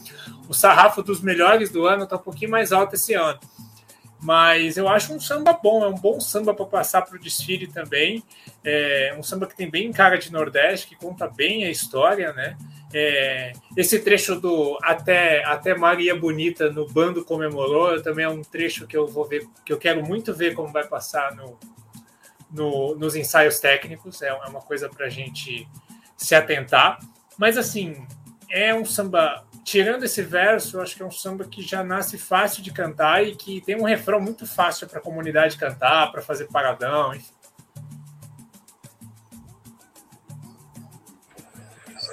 o 0.49 0.53
sarrafo 0.53 1.03
dos 1.03 1.21
melhores 1.21 1.69
do 1.69 1.85
ano 1.85 2.03
está 2.03 2.15
um 2.15 2.19
pouquinho 2.19 2.51
mais 2.51 2.71
alto 2.71 2.95
esse 2.95 3.13
ano. 3.13 3.39
Mas 4.19 4.75
eu 4.75 4.89
acho 4.89 5.13
um 5.13 5.19
samba 5.19 5.53
bom, 5.53 5.85
é 5.85 5.87
um 5.87 5.93
bom 5.93 6.19
samba 6.19 6.53
para 6.53 6.65
passar 6.65 7.03
para 7.03 7.15
o 7.15 7.19
desfile 7.19 7.67
também. 7.67 8.23
É 8.63 9.15
um 9.17 9.21
samba 9.21 9.45
que 9.45 9.55
tem 9.55 9.69
bem 9.69 9.91
cara 9.93 10.17
de 10.17 10.31
Nordeste, 10.31 10.87
que 10.87 10.95
conta 10.95 11.27
bem 11.27 11.65
a 11.65 11.69
história, 11.69 12.33
né? 12.33 12.57
É, 12.93 13.51
esse 13.75 13.99
trecho 13.99 14.39
do 14.39 14.77
até, 14.81 15.43
até 15.43 15.75
Maria 15.75 16.15
Bonita 16.15 16.71
no 16.71 16.87
bando 16.87 17.25
comemorou 17.25 18.01
também 18.01 18.25
é 18.25 18.29
um 18.29 18.41
trecho 18.41 18.87
que 18.87 18.95
eu 18.95 19.07
vou 19.07 19.25
ver, 19.25 19.45
que 19.65 19.73
eu 19.73 19.77
quero 19.77 20.05
muito 20.05 20.33
ver 20.33 20.53
como 20.53 20.71
vai 20.71 20.87
passar 20.87 21.35
no, 21.35 21.57
no 22.51 22.95
nos 22.95 23.15
ensaios 23.15 23.59
técnicos. 23.59 24.21
É, 24.21 24.27
é 24.27 24.33
uma 24.33 24.61
coisa 24.61 24.87
para 24.87 25.07
a 25.07 25.09
gente 25.09 25.67
se 26.15 26.35
atentar. 26.35 26.99
Mas 27.37 27.57
assim, 27.57 28.05
é 28.49 28.73
um 28.73 28.85
samba. 28.85 29.45
Tirando 29.63 30.03
esse 30.03 30.21
verso, 30.21 30.77
eu 30.77 30.81
acho 30.81 30.95
que 30.95 31.01
é 31.01 31.05
um 31.05 31.11
samba 31.11 31.43
que 31.43 31.61
já 31.63 31.83
nasce 31.83 32.19
fácil 32.19 32.61
de 32.61 32.71
cantar 32.71 33.25
e 33.25 33.35
que 33.35 33.61
tem 33.61 33.75
um 33.75 33.83
refrão 33.83 34.21
muito 34.21 34.45
fácil 34.45 34.87
para 34.87 34.99
a 34.99 35.01
comunidade 35.01 35.57
cantar, 35.57 36.11
para 36.11 36.21
fazer 36.21 36.45
paradão, 36.45 37.15
enfim. 37.15 37.34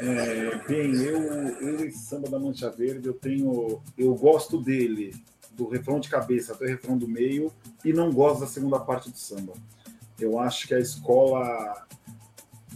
É, 0.04 0.58
bem, 0.66 0.92
eu, 0.96 1.22
eu 1.60 1.86
esse 1.86 2.06
samba 2.06 2.28
da 2.28 2.36
Mancha 2.36 2.68
Verde, 2.68 3.06
eu 3.06 3.14
tenho, 3.14 3.80
eu 3.96 4.12
gosto 4.16 4.60
dele, 4.60 5.14
do 5.52 5.68
refrão 5.68 6.00
de 6.00 6.08
cabeça 6.08 6.52
até 6.52 6.64
o 6.64 6.68
refrão 6.68 6.98
do 6.98 7.06
meio, 7.06 7.52
e 7.84 7.92
não 7.92 8.12
gosto 8.12 8.40
da 8.40 8.48
segunda 8.48 8.80
parte 8.80 9.08
do 9.08 9.16
samba. 9.16 9.52
Eu 10.18 10.40
acho 10.40 10.66
que 10.66 10.74
a 10.74 10.80
escola 10.80 11.86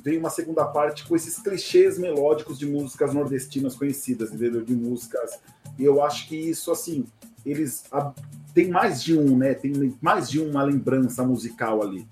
tem 0.05 0.19
uma 0.19 0.31
segunda 0.31 0.65
parte 0.65 1.05
com 1.05 1.17
esses 1.17 1.37
clichês 1.41 1.99
melódicos 1.99 2.61
de 2.61 2.65
músicas 2.65 3.13
nordestinas 3.13 3.75
conhecidas, 3.75 4.33
entendeu? 4.33 4.65
De 4.65 4.77
músicas. 4.77 5.41
E 5.77 5.85
eu 5.85 6.01
acho 6.05 6.29
que 6.29 6.37
isso, 6.37 6.71
assim, 6.71 7.07
eles. 7.45 7.83
A, 7.91 8.13
tem 8.55 8.69
mais 8.69 9.03
de 9.03 9.19
um, 9.19 9.37
né? 9.37 9.53
Tem 9.53 9.93
mais 10.01 10.31
de 10.31 10.39
uma 10.41 10.63
lembrança 10.63 11.25
musical 11.25 11.83
ali. 11.83 12.07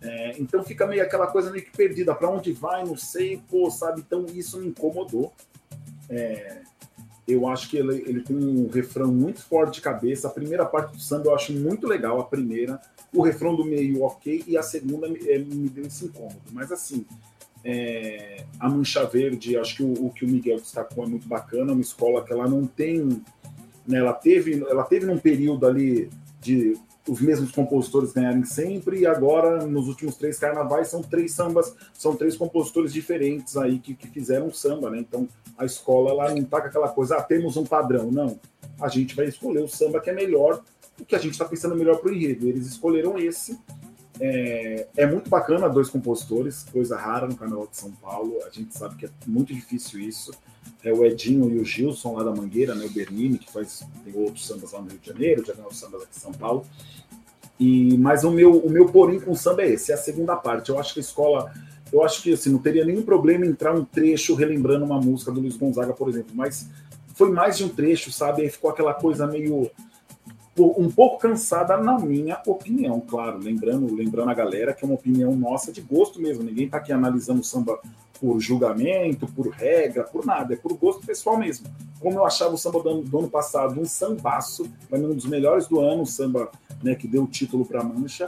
É, 0.00 0.36
então 0.38 0.62
fica 0.62 0.86
meio 0.86 1.02
aquela 1.02 1.26
coisa 1.26 1.50
meio 1.50 1.64
que 1.64 1.76
perdida, 1.76 2.14
para 2.14 2.30
onde 2.30 2.52
vai, 2.52 2.84
não 2.84 2.96
sei, 2.96 3.42
pô, 3.48 3.70
sabe? 3.70 4.00
Então 4.00 4.26
isso 4.32 4.58
me 4.58 4.68
incomodou. 4.68 5.32
É, 6.08 6.62
eu 7.26 7.46
acho 7.46 7.68
que 7.68 7.76
ele, 7.76 8.02
ele 8.06 8.22
tem 8.22 8.36
um 8.36 8.68
refrão 8.68 9.12
muito 9.12 9.42
forte 9.42 9.74
de 9.74 9.80
cabeça. 9.80 10.28
A 10.28 10.30
primeira 10.30 10.64
parte 10.64 10.92
do 10.92 11.00
samba 11.00 11.26
eu 11.26 11.34
acho 11.34 11.52
muito 11.52 11.86
legal, 11.86 12.20
a 12.20 12.24
primeira. 12.24 12.80
O 13.12 13.22
refrão 13.22 13.54
do 13.54 13.64
meio, 13.64 14.02
ok, 14.02 14.44
e 14.46 14.56
a 14.56 14.62
segunda 14.62 15.08
me, 15.08 15.18
é, 15.28 15.38
me 15.38 15.68
deu 15.68 15.84
esse 15.84 16.06
incômodo. 16.06 16.40
Mas 16.52 16.70
assim, 16.72 17.04
é, 17.64 18.44
a 18.58 18.68
Mancha 18.68 19.04
Verde, 19.04 19.58
acho 19.58 19.76
que 19.76 19.82
o, 19.82 20.06
o, 20.06 20.10
que 20.10 20.24
o 20.24 20.28
Miguel 20.28 20.56
destacou 20.56 21.04
é 21.04 21.06
muito 21.06 21.28
bacana, 21.28 21.72
uma 21.72 21.82
escola 21.82 22.24
que 22.24 22.32
ela 22.32 22.48
não 22.48 22.66
tem. 22.66 23.22
Né, 23.86 23.98
ela, 23.98 24.12
teve, 24.12 24.64
ela 24.68 24.84
teve 24.84 25.06
num 25.06 25.18
período 25.18 25.66
ali 25.66 26.08
de 26.40 26.78
os 27.08 27.20
mesmos 27.20 27.50
compositores 27.50 28.12
ganharem 28.12 28.44
sempre, 28.44 29.00
e 29.00 29.06
agora, 29.06 29.66
nos 29.66 29.88
últimos 29.88 30.16
três 30.16 30.38
carnavais, 30.38 30.88
são 30.88 31.02
três 31.02 31.32
sambas, 31.32 31.74
são 31.94 32.14
três 32.14 32.36
compositores 32.36 32.92
diferentes 32.92 33.56
aí 33.56 33.78
que, 33.78 33.94
que 33.94 34.08
fizeram 34.08 34.52
samba, 34.52 34.90
né? 34.90 34.98
Então 34.98 35.26
a 35.56 35.64
escola 35.64 36.10
ela 36.10 36.34
não 36.34 36.44
tá 36.44 36.60
com 36.60 36.68
aquela 36.68 36.88
coisa, 36.88 37.16
ah, 37.16 37.22
temos 37.22 37.56
um 37.56 37.64
padrão, 37.64 38.10
não. 38.10 38.38
A 38.80 38.88
gente 38.88 39.16
vai 39.16 39.26
escolher 39.26 39.62
o 39.62 39.68
samba 39.68 40.00
que 40.00 40.10
é 40.10 40.12
melhor, 40.12 40.62
o 41.00 41.04
que 41.04 41.16
a 41.16 41.18
gente 41.18 41.32
está 41.32 41.44
pensando 41.44 41.74
melhor 41.74 41.98
para 41.98 42.10
o 42.10 42.14
enredo. 42.14 42.48
Eles 42.48 42.66
escolheram 42.66 43.18
esse, 43.18 43.58
É, 44.20 44.88
é, 44.96 45.06
muito 45.06 45.30
bacana 45.30 45.68
dois 45.68 45.88
compositores, 45.88 46.64
coisa 46.72 46.96
rara 46.96 47.28
no 47.28 47.36
canal 47.36 47.68
de 47.68 47.76
São 47.76 47.92
Paulo. 47.92 48.38
A 48.44 48.50
gente 48.50 48.76
sabe 48.76 48.96
que 48.96 49.06
é 49.06 49.10
muito 49.26 49.54
difícil 49.54 50.00
isso. 50.00 50.32
É 50.82 50.92
o 50.92 51.04
Edinho 51.04 51.50
e 51.50 51.58
o 51.58 51.64
Gilson 51.64 52.14
lá 52.14 52.22
da 52.22 52.30
Mangueira, 52.30 52.74
né? 52.74 52.86
O 52.86 52.90
Bernini, 52.90 53.38
que 53.38 53.50
faz 53.50 53.84
tem 54.04 54.14
outros 54.14 54.46
sambas 54.46 54.72
lá 54.72 54.80
no 54.80 54.88
Rio 54.88 54.98
de 54.98 55.08
Janeiro, 55.08 55.44
ganhou 55.44 55.72
sambas 55.72 56.02
aqui 56.02 56.16
em 56.16 56.20
São 56.20 56.32
Paulo. 56.32 56.64
E 57.58 57.98
mas 57.98 58.24
o 58.24 58.30
meu 58.30 58.58
o 58.58 58.70
meu 58.70 58.86
porém 58.86 59.18
com 59.18 59.32
o 59.32 59.36
samba 59.36 59.62
é 59.62 59.72
esse, 59.72 59.90
é 59.90 59.94
a 59.94 59.98
segunda 59.98 60.36
parte. 60.36 60.70
Eu 60.70 60.78
acho 60.78 60.94
que 60.94 61.00
a 61.00 61.02
escola, 61.02 61.52
eu 61.92 62.04
acho 62.04 62.22
que 62.22 62.32
assim 62.32 62.50
não 62.50 62.60
teria 62.60 62.84
nenhum 62.84 63.02
problema 63.02 63.44
entrar 63.44 63.74
um 63.74 63.84
trecho 63.84 64.34
relembrando 64.34 64.84
uma 64.84 65.00
música 65.00 65.32
do 65.32 65.40
Luiz 65.40 65.56
Gonzaga, 65.56 65.92
por 65.92 66.08
exemplo, 66.08 66.30
mas 66.34 66.68
foi 67.14 67.32
mais 67.32 67.56
de 67.56 67.64
um 67.64 67.68
trecho, 67.68 68.12
sabe? 68.12 68.42
Aí 68.42 68.48
ficou 68.48 68.70
aquela 68.70 68.94
coisa 68.94 69.26
meio 69.26 69.68
um 70.58 70.90
pouco 70.90 71.18
cansada, 71.18 71.76
na 71.76 71.98
minha 71.98 72.40
opinião, 72.46 73.00
claro. 73.00 73.38
Lembrando, 73.38 73.94
lembrando 73.94 74.30
a 74.30 74.34
galera 74.34 74.72
que 74.72 74.84
é 74.84 74.86
uma 74.86 74.94
opinião 74.94 75.34
nossa 75.34 75.72
de 75.72 75.80
gosto 75.80 76.20
mesmo. 76.20 76.42
Ninguém 76.42 76.66
está 76.66 76.78
aqui 76.78 76.92
analisando 76.92 77.40
o 77.40 77.44
samba 77.44 77.78
por 78.20 78.40
julgamento, 78.40 79.26
por 79.28 79.48
regra, 79.48 80.04
por 80.04 80.26
nada. 80.26 80.54
É 80.54 80.56
por 80.56 80.74
gosto 80.74 81.06
pessoal 81.06 81.38
mesmo. 81.38 81.66
Como 82.00 82.18
eu 82.18 82.24
achava 82.24 82.54
o 82.54 82.58
samba 82.58 82.82
do 82.82 82.88
ano, 82.88 83.02
do 83.02 83.18
ano 83.18 83.30
passado 83.30 83.80
um 83.80 83.84
sambaço, 83.84 84.68
um 84.90 85.14
dos 85.14 85.26
melhores 85.26 85.66
do 85.66 85.80
ano, 85.80 86.02
o 86.02 86.06
samba 86.06 86.50
né, 86.82 86.94
que 86.94 87.06
deu 87.06 87.24
o 87.24 87.28
título 87.28 87.64
para 87.64 87.80
a 87.80 87.84
Mancha. 87.84 88.26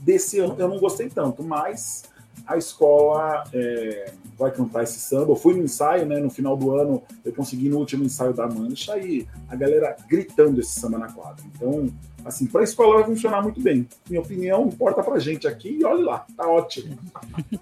Desse 0.00 0.38
ano 0.38 0.56
eu 0.58 0.68
não 0.68 0.78
gostei 0.78 1.08
tanto, 1.08 1.42
mas 1.42 2.04
a 2.50 2.56
escola 2.56 3.44
é, 3.54 4.12
vai 4.36 4.50
cantar 4.50 4.82
esse 4.82 4.98
samba. 4.98 5.30
Eu 5.30 5.36
fui 5.36 5.54
no 5.54 5.62
ensaio, 5.62 6.04
né? 6.04 6.18
No 6.18 6.28
final 6.28 6.56
do 6.56 6.74
ano, 6.76 7.00
eu 7.24 7.32
consegui 7.32 7.68
no 7.68 7.78
último 7.78 8.02
ensaio 8.02 8.34
da 8.34 8.48
Mancha 8.48 8.98
e 8.98 9.24
a 9.48 9.54
galera 9.54 9.96
gritando 10.08 10.60
esse 10.60 10.80
samba 10.80 10.98
na 10.98 11.12
quadra. 11.12 11.44
Então, 11.54 11.86
assim, 12.24 12.46
para 12.46 12.62
a 12.62 12.64
escola 12.64 12.96
vai 12.96 13.04
funcionar 13.04 13.40
muito 13.40 13.60
bem. 13.60 13.88
Minha 14.08 14.20
opinião 14.20 14.66
importa 14.66 15.00
para 15.00 15.20
gente 15.20 15.46
aqui 15.46 15.78
e 15.80 15.84
olha 15.84 16.04
lá, 16.04 16.26
tá 16.36 16.48
ótimo. 16.48 16.98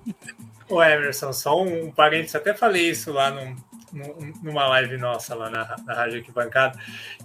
Ô 0.70 0.83
Emerson, 0.83 1.35
só 1.35 1.62
um 1.62 1.90
parênteses, 1.90 2.37
até 2.37 2.55
falei 2.55 2.90
isso 2.90 3.12
lá 3.12 3.31
no, 3.31 3.57
numa 4.42 4.66
live 4.68 4.96
nossa 4.96 5.35
lá 5.35 5.51
na, 5.51 5.77
na 5.85 5.94
Rádio 5.94 6.18
Arquibancada, 6.18 6.79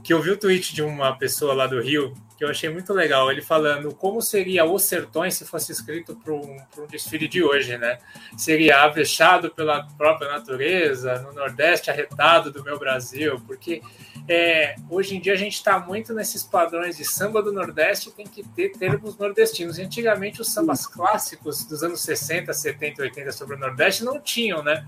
que 0.03 0.13
eu 0.13 0.21
vi 0.21 0.31
o 0.31 0.37
tweet 0.37 0.73
de 0.73 0.81
uma 0.81 1.17
pessoa 1.17 1.53
lá 1.53 1.67
do 1.67 1.81
Rio, 1.81 2.13
que 2.37 2.43
eu 2.43 2.49
achei 2.49 2.69
muito 2.69 2.93
legal, 2.93 3.31
ele 3.31 3.41
falando 3.41 3.93
como 3.93 4.21
seria 4.21 4.65
Os 4.65 4.83
Sertões 4.83 5.35
se 5.35 5.45
fosse 5.45 5.71
escrito 5.71 6.15
para 6.15 6.33
um, 6.33 6.57
um, 6.77 6.87
desfile 6.87 7.27
de 7.27 7.43
hoje, 7.43 7.77
né? 7.77 7.99
Seria 8.37 8.83
avexado 8.83 9.51
pela 9.51 9.87
própria 9.97 10.31
natureza, 10.31 11.19
no 11.21 11.33
Nordeste 11.33 11.89
arretado 11.89 12.51
do 12.51 12.63
meu 12.63 12.77
Brasil, 12.79 13.41
porque 13.45 13.81
é, 14.27 14.75
hoje 14.89 15.17
em 15.17 15.19
dia 15.19 15.33
a 15.33 15.37
gente 15.37 15.55
está 15.55 15.77
muito 15.79 16.13
nesses 16.13 16.43
padrões 16.43 16.95
de 16.95 17.03
samba 17.03 17.41
do 17.41 17.51
Nordeste 17.51 18.11
tem 18.11 18.25
que 18.25 18.41
ter 18.43 18.69
termos 18.71 19.17
nordestinos. 19.17 19.77
antigamente 19.77 20.41
os 20.41 20.51
sambas 20.53 20.87
clássicos 20.87 21.65
dos 21.65 21.83
anos 21.83 22.01
60, 22.01 22.53
70, 22.53 23.01
80 23.01 23.31
sobre 23.33 23.55
o 23.55 23.59
Nordeste 23.59 24.03
não 24.03 24.19
tinham, 24.19 24.63
né? 24.63 24.85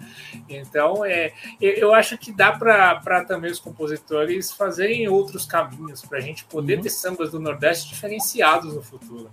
Então 0.48 1.04
é, 1.04 1.34
eu 1.60 1.94
acho 1.94 2.18
que 2.18 2.32
dá 2.32 2.54
para 2.54 3.26
também 3.26 3.52
os 3.52 3.60
compositores 3.60 4.52
fazerem 4.52 5.08
outros 5.08 5.46
caminhos 5.46 6.02
para 6.02 6.20
a 6.20 6.22
gente 6.22 6.46
poder 6.46 6.78
uhum. 6.78 6.84
ter 6.84 6.90
sambas 6.90 7.32
do 7.32 7.40
Nordeste 7.40 7.90
diferenciados 7.90 8.74
no 8.74 8.82
futuro. 8.82 9.30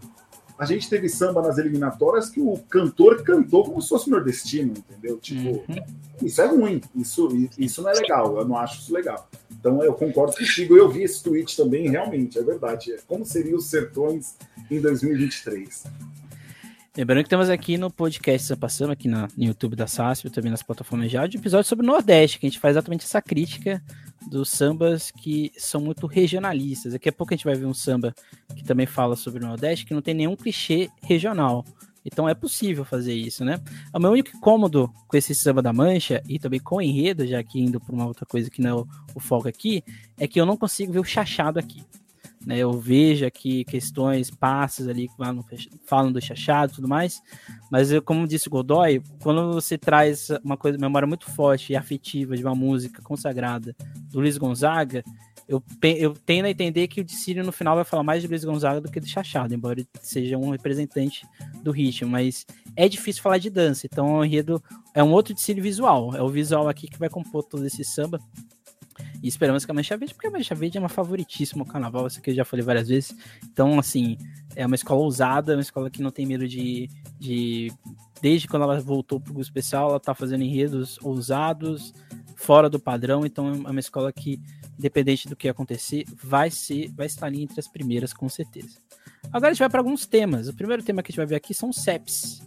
A 0.62 0.64
gente 0.64 0.88
teve 0.88 1.09
samba 1.09 1.42
nas 1.42 1.59
eliminatórias 1.59 2.31
que 2.31 2.40
o 2.40 2.57
cantor 2.70 3.25
cantou 3.25 3.64
como 3.64 3.83
se 3.83 3.88
fosse 3.88 4.09
nordestino, 4.09 4.72
entendeu? 4.77 5.18
Tipo, 5.18 5.64
uhum. 5.68 5.85
isso 6.22 6.40
é 6.40 6.46
ruim, 6.46 6.81
isso, 6.94 7.51
isso 7.59 7.83
não 7.83 7.90
é 7.90 7.94
legal, 7.94 8.38
eu 8.38 8.46
não 8.46 8.57
acho 8.57 8.81
isso 8.81 8.94
legal. 8.94 9.29
Então 9.51 9.83
eu 9.83 9.92
concordo 9.92 10.37
contigo. 10.37 10.77
Eu 10.77 10.88
vi 10.88 11.03
esse 11.03 11.20
tweet 11.20 11.57
também, 11.57 11.90
realmente, 11.90 12.38
é 12.38 12.42
verdade. 12.44 12.94
Como 13.09 13.27
seriam 13.27 13.59
os 13.59 13.66
sertões 13.66 14.37
em 14.70 14.81
2023? 14.81 15.83
Lembrando 16.96 17.25
que 17.25 17.31
temos 17.31 17.51
aqui 17.51 17.77
no 17.77 17.90
podcast 17.90 18.46
Sampa 18.46 18.68
Samba, 18.68 18.92
aqui 18.92 19.09
no 19.09 19.27
YouTube 19.37 19.75
da 19.75 19.88
SASP, 19.88 20.31
também 20.31 20.53
nas 20.53 20.62
plataformas 20.62 21.11
de 21.11 21.16
áudio, 21.16 21.40
episódio 21.40 21.68
sobre 21.68 21.85
o 21.85 21.88
Nordeste, 21.88 22.38
que 22.38 22.46
a 22.46 22.48
gente 22.48 22.61
faz 22.61 22.75
exatamente 22.77 23.05
essa 23.05 23.20
crítica 23.20 23.83
dos 24.28 24.50
sambas 24.50 25.11
que 25.11 25.52
são 25.56 25.80
muito 25.80 26.06
regionalistas. 26.06 26.92
Daqui 26.92 27.08
a 27.08 27.12
pouco 27.12 27.32
a 27.32 27.37
gente 27.37 27.44
vai 27.44 27.54
ver 27.54 27.66
um 27.66 27.74
samba 27.74 28.14
que 28.54 28.64
também 28.64 28.87
fala 28.87 29.16
sobre 29.16 29.42
o 29.42 29.46
Nordeste, 29.46 29.87
que 29.87 29.94
não 29.94 30.02
tem 30.02 30.14
nenhum 30.14 30.37
clichê 30.37 30.90
regional. 31.02 31.64
Então 32.04 32.28
é 32.28 32.35
possível 32.35 32.85
fazer 32.85 33.14
isso, 33.14 33.44
né? 33.44 33.61
O 33.94 33.98
meu 33.98 34.11
único 34.11 34.37
incômodo 34.37 34.92
com 35.06 35.16
esse 35.16 35.35
samba 35.35 35.62
da 35.62 35.72
mancha 35.72 36.22
e 36.28 36.38
também 36.38 36.61
com 36.61 36.76
o 36.76 36.82
enredo, 36.82 37.26
já 37.26 37.42
que 37.42 37.61
indo 37.61 37.80
para 37.80 37.94
uma 37.94 38.06
outra 38.06 38.26
coisa 38.26 38.50
que 38.50 38.61
não 38.61 38.70
é 38.70 38.74
o, 38.74 38.88
o 39.14 39.20
foco 39.20 39.48
aqui, 39.48 39.85
é 40.18 40.26
que 40.26 40.40
eu 40.40 40.46
não 40.46 40.56
consigo 40.56 40.92
ver 40.92 41.00
o 41.00 41.04
chachado 41.04 41.58
aqui. 41.58 41.82
Né? 42.46 42.59
Eu 42.59 42.72
vejo 42.72 43.24
aqui 43.24 43.64
questões, 43.64 44.31
passes 44.31 44.88
ali 44.88 45.09
que 45.09 45.16
falam, 45.16 45.44
falam 45.87 46.12
do 46.12 46.20
chachado 46.20 46.72
e 46.72 46.74
tudo 46.76 46.88
mais, 46.88 47.22
mas 47.70 47.92
eu, 47.92 48.02
como 48.02 48.26
disse 48.26 48.48
o 48.48 48.50
Godoy, 48.50 49.02
quando 49.22 49.52
você 49.52 49.78
traz 49.78 50.28
uma 50.44 50.57
coisa, 50.57 50.78
memória 50.78 51.07
muito 51.07 51.31
forte 51.31 51.72
e 51.72 51.76
afetiva 51.76 52.37
de 52.37 52.42
uma 52.42 52.55
música 52.55 53.00
consagrada 53.02 53.74
do 54.11 54.20
Luiz 54.20 54.37
Gonzaga, 54.37 55.05
eu, 55.48 55.62
eu 55.96 56.14
tendo 56.14 56.46
a 56.46 56.50
entender 56.50 56.88
que 56.88 57.00
o 57.00 57.05
Dicílio 57.05 57.44
no 57.44 57.52
final 57.52 57.74
vai 57.74 57.85
falar 57.85 58.02
mais 58.02 58.22
de 58.22 58.28
Luiz 58.28 58.44
Gonzaga 58.44 58.81
do 58.81 58.90
que 58.90 59.00
do 59.00 59.07
Chachado, 59.07 59.55
embora 59.55 59.81
ele 59.81 59.88
seja 60.00 60.38
um 60.38 60.50
representante 60.50 61.26
do 61.62 61.70
ritmo, 61.70 62.11
mas 62.11 62.46
é 62.74 62.88
difícil 62.88 63.22
falar 63.22 63.38
de 63.38 63.50
dança, 63.50 63.87
então 63.87 64.14
o 64.14 64.24
enredo 64.24 64.62
é 64.94 65.02
um 65.02 65.12
outro 65.12 65.35
Dicílio 65.35 65.62
visual, 65.62 66.14
é 66.16 66.22
o 66.22 66.28
visual 66.28 66.68
aqui 66.68 66.88
que 66.88 66.98
vai 66.98 67.09
compor 67.09 67.44
todo 67.44 67.66
esse 67.66 67.85
samba. 67.85 68.20
E 69.22 69.28
esperamos 69.28 69.64
que 69.64 69.70
a 69.70 69.74
Mancha 69.74 69.96
Verde, 69.96 70.14
porque 70.14 70.26
a 70.26 70.30
Mancha 70.30 70.54
Verde 70.54 70.78
é 70.78 70.80
uma 70.80 70.88
favoritíssima 70.88 71.64
no 71.64 71.70
carnaval, 71.70 72.06
isso 72.06 72.20
que 72.20 72.30
eu 72.30 72.35
já 72.35 72.44
falei 72.44 72.64
várias 72.64 72.88
vezes. 72.88 73.14
Então, 73.44 73.78
assim, 73.78 74.18
é 74.56 74.66
uma 74.66 74.74
escola 74.74 75.00
ousada, 75.00 75.54
uma 75.54 75.62
escola 75.62 75.90
que 75.90 76.02
não 76.02 76.11
tem 76.11 76.26
medo 76.26 76.46
de. 76.48 76.88
de 77.18 77.72
desde 78.20 78.48
quando 78.48 78.62
ela 78.62 78.80
voltou 78.80 79.20
para 79.20 79.32
o 79.32 79.40
especial, 79.40 79.88
ela 79.88 79.96
está 79.96 80.14
fazendo 80.14 80.42
enredos 80.42 80.98
ousados, 81.02 81.92
fora 82.37 82.68
do 82.68 82.80
padrão. 82.80 83.24
Então, 83.24 83.48
é 83.48 83.70
uma 83.70 83.80
escola 83.80 84.12
que 84.12 84.40
independente 84.78 85.28
do 85.28 85.37
que 85.37 85.48
acontecer, 85.48 86.04
vai 86.14 86.50
ser, 86.50 86.90
vai 86.92 87.06
estar 87.06 87.26
ali 87.26 87.42
entre 87.42 87.58
as 87.61 87.68
primeiras 87.68 88.12
com 88.12 88.28
certeza. 88.28 88.78
Agora 89.32 89.48
a 89.48 89.52
gente 89.52 89.61
vai 89.61 89.70
para 89.70 89.80
alguns 89.80 90.06
temas. 90.06 90.48
O 90.48 90.54
primeiro 90.54 90.82
tema 90.82 91.02
que 91.02 91.08
a 91.08 91.12
gente 91.12 91.18
vai 91.18 91.26
ver 91.26 91.37
aqui 91.37 91.54
são 91.54 91.72
CEPs, 91.72 92.42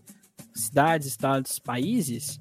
cidades, 0.53 1.07
estados, 1.07 1.59
países. 1.59 2.39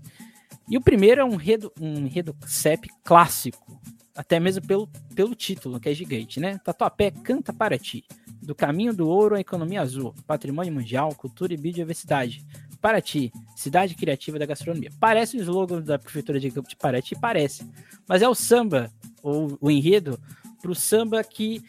E 0.68 0.76
o 0.76 0.80
primeiro 0.80 1.20
é 1.20 1.24
um 1.24 1.34
enredo, 1.34 1.72
um 1.80 1.98
enredo 1.98 2.34
CEP 2.46 2.88
clássico, 3.04 3.80
até 4.14 4.38
mesmo 4.38 4.66
pelo, 4.66 4.88
pelo 5.14 5.34
título, 5.34 5.80
que 5.80 5.88
é 5.88 5.94
gigante, 5.94 6.38
né? 6.38 6.58
Tatuapé 6.64 7.10
canta 7.10 7.52
para 7.52 7.78
ti. 7.78 8.04
Do 8.40 8.54
caminho 8.54 8.94
do 8.94 9.08
ouro 9.08 9.34
à 9.34 9.40
economia 9.40 9.80
azul, 9.80 10.14
patrimônio 10.26 10.72
mundial, 10.72 11.14
cultura 11.14 11.54
e 11.54 11.56
biodiversidade. 11.56 12.44
Paraty, 12.80 13.32
cidade 13.56 13.94
criativa 13.94 14.38
da 14.38 14.44
gastronomia. 14.44 14.90
Parece 15.00 15.38
o 15.38 15.40
slogan 15.40 15.80
da 15.80 15.98
prefeitura 15.98 16.38
de 16.38 16.50
Campo 16.50 16.68
de 16.68 16.76
Paraty, 16.76 17.18
parece. 17.18 17.66
Mas 18.06 18.20
é 18.20 18.28
o 18.28 18.34
samba 18.34 18.92
ou 19.22 19.56
o 19.58 19.70
enredo 19.70 20.20
para 20.60 20.70
o 20.70 20.74
samba 20.74 21.24
que 21.24 21.62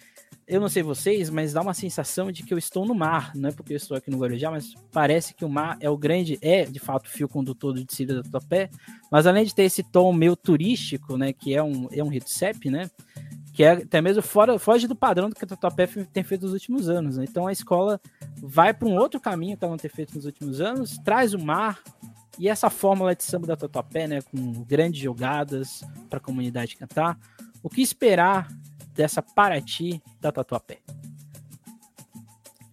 eu 0.48 0.62
não 0.62 0.70
sei 0.70 0.84
vocês, 0.84 1.30
mas 1.30 1.54
dá 1.54 1.62
uma 1.62 1.74
sensação 1.74 2.32
de 2.32 2.44
que 2.44 2.54
eu 2.54 2.58
estou 2.58 2.86
no 2.86 2.94
mar. 2.94 3.32
Não 3.36 3.50
é 3.50 3.52
porque 3.52 3.74
eu 3.74 3.78
estou 3.78 3.98
aqui 3.98 4.12
no 4.12 4.18
Guarujá, 4.18 4.52
mas 4.52 4.76
parece 4.92 5.34
que 5.34 5.44
o 5.44 5.50
mar 5.50 5.78
é 5.80 5.90
o 5.90 5.98
grande, 5.98 6.38
é 6.42 6.66
de 6.66 6.80
fato 6.80 7.08
o 7.08 7.10
fio 7.10 7.28
condutor 7.28 7.74
do 7.74 7.84
Dicílio 7.84 8.22
da 8.22 8.30
Topé. 8.30 8.70
Mas 9.12 9.26
além 9.26 9.44
de 9.44 9.56
ter 9.56 9.64
esse 9.64 9.82
tom 9.82 10.14
meio 10.14 10.36
turístico, 10.36 11.18
né, 11.18 11.34
que 11.34 11.56
é 11.56 11.64
um, 11.64 11.88
é 11.92 12.04
um 12.04 12.12
CEP, 12.26 12.70
né, 12.70 12.90
que 13.54 13.64
é 13.64 13.72
até 13.72 14.02
mesmo 14.02 14.22
fora, 14.22 14.60
foge 14.60 14.88
do 14.88 14.96
padrão 14.96 15.30
do 15.30 15.36
que 15.36 15.46
a 15.46 15.48
Tatuapé 15.48 15.88
tem 15.88 16.24
feito 16.24 16.44
nos 16.44 16.54
últimos 16.54 16.90
anos. 16.90 17.18
Né? 17.18 17.26
Então 17.28 17.48
a 17.48 17.52
escola 17.52 18.00
vai 18.38 18.74
para 18.74 18.88
um 18.88 18.98
outro 18.98 19.20
caminho 19.20 19.58
que 19.58 19.64
ela 19.64 19.72
não 19.72 19.78
tem 19.78 19.90
feito 19.90 20.14
nos 20.14 20.26
últimos 20.26 20.62
anos, 20.62 20.98
traz 21.00 21.34
o 21.34 21.40
mar, 21.40 21.82
e 22.38 22.50
essa 22.50 22.70
fórmula 22.70 23.16
de 23.16 23.24
samba 23.24 23.48
da 23.48 23.56
Tatuapé, 23.56 24.08
né, 24.08 24.22
com 24.22 24.64
grandes 24.64 25.02
jogadas 25.02 25.82
para 26.10 26.18
a 26.18 26.22
comunidade 26.22 26.76
cantar, 26.76 27.18
o 27.64 27.70
que 27.70 27.82
esperar 27.82 28.48
dessa 28.96 29.22
Paraty 29.22 30.02
da 30.20 30.32
Tatuapé? 30.32 30.80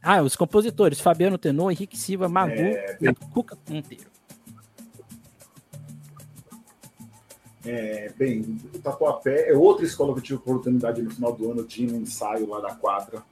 Ah, 0.02 0.22
os 0.22 0.34
compositores, 0.34 1.00
Fabiano 1.00 1.38
Tenor, 1.38 1.70
Henrique 1.70 1.96
Silva, 1.96 2.28
Magu 2.28 2.52
é, 2.52 2.98
e 3.00 3.14
Cuca 3.32 3.56
Monteiro. 3.68 4.10
É, 7.64 8.10
bem, 8.16 8.58
o 8.74 8.78
Tatuapé 8.80 9.50
é 9.50 9.56
outra 9.56 9.84
escola 9.84 10.12
que 10.14 10.18
eu 10.18 10.22
tive 10.24 10.38
oportunidade 10.38 11.00
no 11.00 11.10
final 11.10 11.32
do 11.32 11.50
ano 11.50 11.64
de 11.64 11.84
ir 11.84 11.92
no 11.92 11.98
ensaio 11.98 12.48
lá 12.48 12.60
da 12.60 12.74
quadra. 12.74 13.22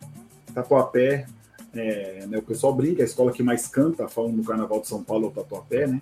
Tatuapé, 0.54 1.26
é, 1.74 2.26
né, 2.26 2.38
o 2.38 2.42
pessoal 2.42 2.72
brinca, 2.72 3.02
a 3.02 3.04
escola 3.04 3.32
que 3.32 3.42
mais 3.42 3.66
canta, 3.66 4.06
falando 4.06 4.36
no 4.36 4.44
Carnaval 4.44 4.80
de 4.80 4.86
São 4.86 5.02
Paulo, 5.02 5.26
é 5.26 5.28
o 5.28 5.32
Tatuapé, 5.32 5.88
né? 5.88 6.00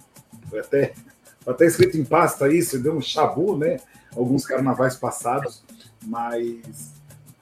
Foi 0.51 0.61
até, 0.61 0.93
foi 1.41 1.55
até 1.55 1.65
escrito 1.65 1.97
em 1.97 2.05
pasta 2.05 2.53
isso, 2.53 2.79
deu 2.79 2.95
um 2.95 3.01
chabu, 3.01 3.57
né? 3.57 3.79
Alguns 4.15 4.45
carnavais 4.45 4.97
passados, 4.97 5.63
mas 6.05 6.93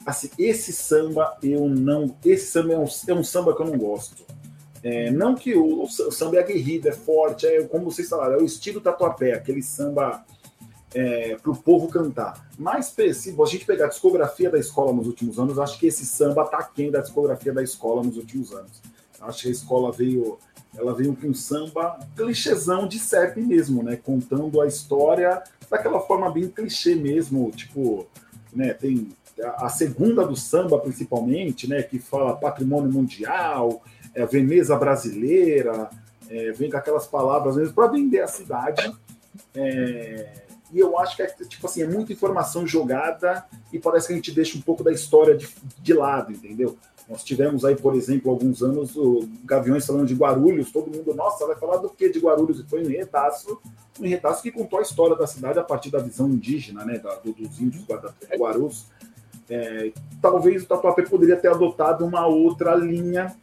assim, 0.05 0.31
esse 0.39 0.73
samba 0.73 1.37
eu 1.43 1.69
não. 1.69 2.17
Esse 2.25 2.47
samba 2.47 2.75
é 2.75 2.79
um, 2.79 2.87
é 3.09 3.15
um 3.15 3.25
samba 3.25 3.55
que 3.55 3.63
eu 3.63 3.67
não 3.67 3.77
gosto. 3.77 4.25
É, 4.83 5.11
não 5.11 5.35
que 5.35 5.55
o, 5.55 5.83
o, 5.83 5.89
samba 5.89 6.37
é 6.37 6.41
aguerrido, 6.41 6.89
é 6.89 6.93
forte, 6.93 7.45
é 7.45 7.65
como 7.65 7.91
vocês 7.91 8.09
falaram, 8.09 8.35
é 8.35 8.39
o 8.39 8.45
estilo 8.45 8.81
tatuapé, 8.81 9.33
aquele 9.33 9.61
samba 9.61 10.25
é, 10.95 11.35
para 11.37 11.51
o 11.51 11.57
povo 11.57 11.89
cantar. 11.89 12.49
Mas 12.57 12.87
se 12.87 13.35
a 13.37 13.47
gente 13.47 13.65
pegar 13.67 13.87
a 13.87 13.89
discografia 13.89 14.49
da 14.49 14.59
escola 14.59 14.93
nos 14.93 15.09
últimos 15.09 15.41
anos, 15.41 15.59
acho 15.59 15.79
que 15.79 15.89
esse 15.89 16.07
samba 16.07 16.43
está 16.43 16.59
aquém 16.59 16.91
da 16.91 17.01
discografia 17.01 17.53
da 17.53 17.63
escola 17.63 18.03
nos 18.03 18.17
últimos 18.17 18.53
anos. 18.53 18.81
Acho 19.21 19.43
que 19.43 19.49
a 19.49 19.53
escola 19.53 19.91
veio, 19.91 20.39
ela 20.77 20.95
veio 20.95 21.17
com 21.17 21.29
um 21.29 21.35
samba 21.35 21.99
clichêzão 22.17 22.87
de 22.87 22.99
CEP 23.01 23.41
mesmo, 23.41 23.83
né? 23.83 23.97
Contando 23.97 24.61
a 24.61 24.67
história 24.67 25.43
daquela 25.69 26.01
forma 26.01 26.31
bem 26.31 26.49
clichê 26.49 26.95
mesmo, 26.95 27.51
tipo, 27.51 28.07
né? 28.57 28.73
Tem 28.73 29.09
a 29.59 29.69
segunda 29.69 30.27
do 30.27 30.35
samba 30.35 30.79
principalmente, 30.79 31.69
né? 31.69 31.83
Que 31.83 31.99
fala 31.99 32.37
patrimônio 32.37 32.91
mundial, 32.91 33.83
é, 34.15 34.25
Veneza 34.25 34.77
brasileira, 34.77 35.91
é, 36.29 36.53
vem 36.53 36.71
com 36.71 36.77
aquelas 36.77 37.07
palavras 37.07 37.57
mesmo 37.57 37.75
para 37.75 37.89
vender 37.89 38.21
a 38.21 38.29
cidade. 38.29 38.93
É, 39.55 40.43
e 40.73 40.79
eu 40.79 40.99
acho 40.99 41.17
que 41.17 41.23
é 41.23 41.27
tipo 41.27 41.67
assim, 41.67 41.83
é 41.83 41.87
muita 41.87 42.13
informação 42.13 42.67
jogada 42.67 43.45
e 43.73 43.79
parece 43.79 44.09
que 44.09 44.13
a 44.15 44.17
gente 44.17 44.33
deixa 44.33 44.59
um 44.59 44.61
pouco 44.61 44.83
da 44.83 44.91
história 44.91 45.37
de, 45.37 45.49
de 45.79 45.93
lado, 45.93 46.33
entendeu? 46.33 46.77
Nós 47.09 47.23
tivemos 47.23 47.65
aí, 47.65 47.77
por 47.77 47.95
exemplo, 47.95 48.31
alguns 48.31 48.63
anos 48.63 48.97
o 48.97 49.29
Gaviões 49.45 49.87
falando 49.87 50.07
de 50.07 50.15
Guarulhos, 50.15 50.73
todo 50.73 50.95
mundo, 50.95 51.15
nossa, 51.15 51.47
vai 51.47 51.57
falar 51.57 51.77
do 51.77 51.89
que 51.89 52.09
de 52.09 52.19
Guarulhos? 52.19 52.59
E 52.59 52.65
foi 52.65 52.83
um 52.83 52.91
enredaço, 52.91 53.61
um 54.01 54.05
enredaço 54.05 54.43
que 54.43 54.51
contou 54.51 54.81
a 54.81 54.83
história 54.83 55.15
da 55.15 55.27
cidade 55.27 55.59
a 55.59 55.63
partir 55.63 55.91
da 55.91 56.01
visão 56.01 56.29
indígena, 56.29 56.85
né, 56.85 56.99
da, 56.99 57.15
dos 57.17 57.61
índios 57.61 57.85
Guarulhos. 58.37 58.87
É, 59.49 59.93
talvez 60.21 60.65
o 60.65 60.67
Tatuapé 60.67 61.03
poderia 61.03 61.37
ter 61.37 61.49
adotado 61.49 62.05
uma 62.05 62.27
outra 62.27 62.75
linha 62.75 63.37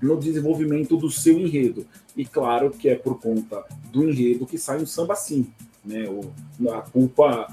no 0.00 0.16
desenvolvimento 0.16 0.96
do 0.96 1.10
seu 1.10 1.38
enredo. 1.38 1.86
E 2.16 2.24
claro 2.24 2.70
que 2.70 2.88
é 2.88 2.94
por 2.94 3.20
conta 3.20 3.64
do 3.92 4.08
enredo 4.08 4.46
que 4.46 4.56
sai 4.58 4.80
um 4.80 4.86
samba 4.86 5.12
assim. 5.12 5.52
Né? 5.84 6.08
O, 6.08 6.70
a 6.70 6.80
culpa, 6.82 7.48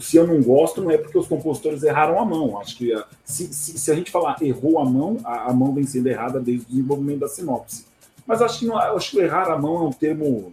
se 0.00 0.16
eu 0.16 0.26
não 0.26 0.42
gosto, 0.42 0.82
não 0.82 0.90
é 0.90 0.98
porque 0.98 1.18
os 1.18 1.26
compositores 1.26 1.82
erraram 1.82 2.18
a 2.18 2.24
mão. 2.24 2.58
Acho 2.58 2.76
que 2.76 2.92
se, 3.24 3.52
se, 3.52 3.78
se 3.78 3.90
a 3.90 3.94
gente 3.94 4.10
falar 4.10 4.36
errou 4.42 4.78
a 4.78 4.84
mão, 4.84 5.18
a, 5.24 5.50
a, 5.50 5.52
mão 5.52 5.74
vem 5.74 5.84
sendo 5.84 6.08
errada 6.08 6.40
desde 6.40 6.66
o 6.66 6.68
desenvolvimento 6.68 7.20
da 7.20 7.28
sinopse. 7.28 7.86
Mas 8.26 8.42
acho 8.42 8.60
que, 8.60 8.66
não, 8.66 8.76
acho 8.76 9.10
que 9.10 9.18
errar 9.18 9.50
a 9.50 9.58
mão 9.58 9.76
é 9.76 9.88
um 9.88 9.92
termo 9.92 10.52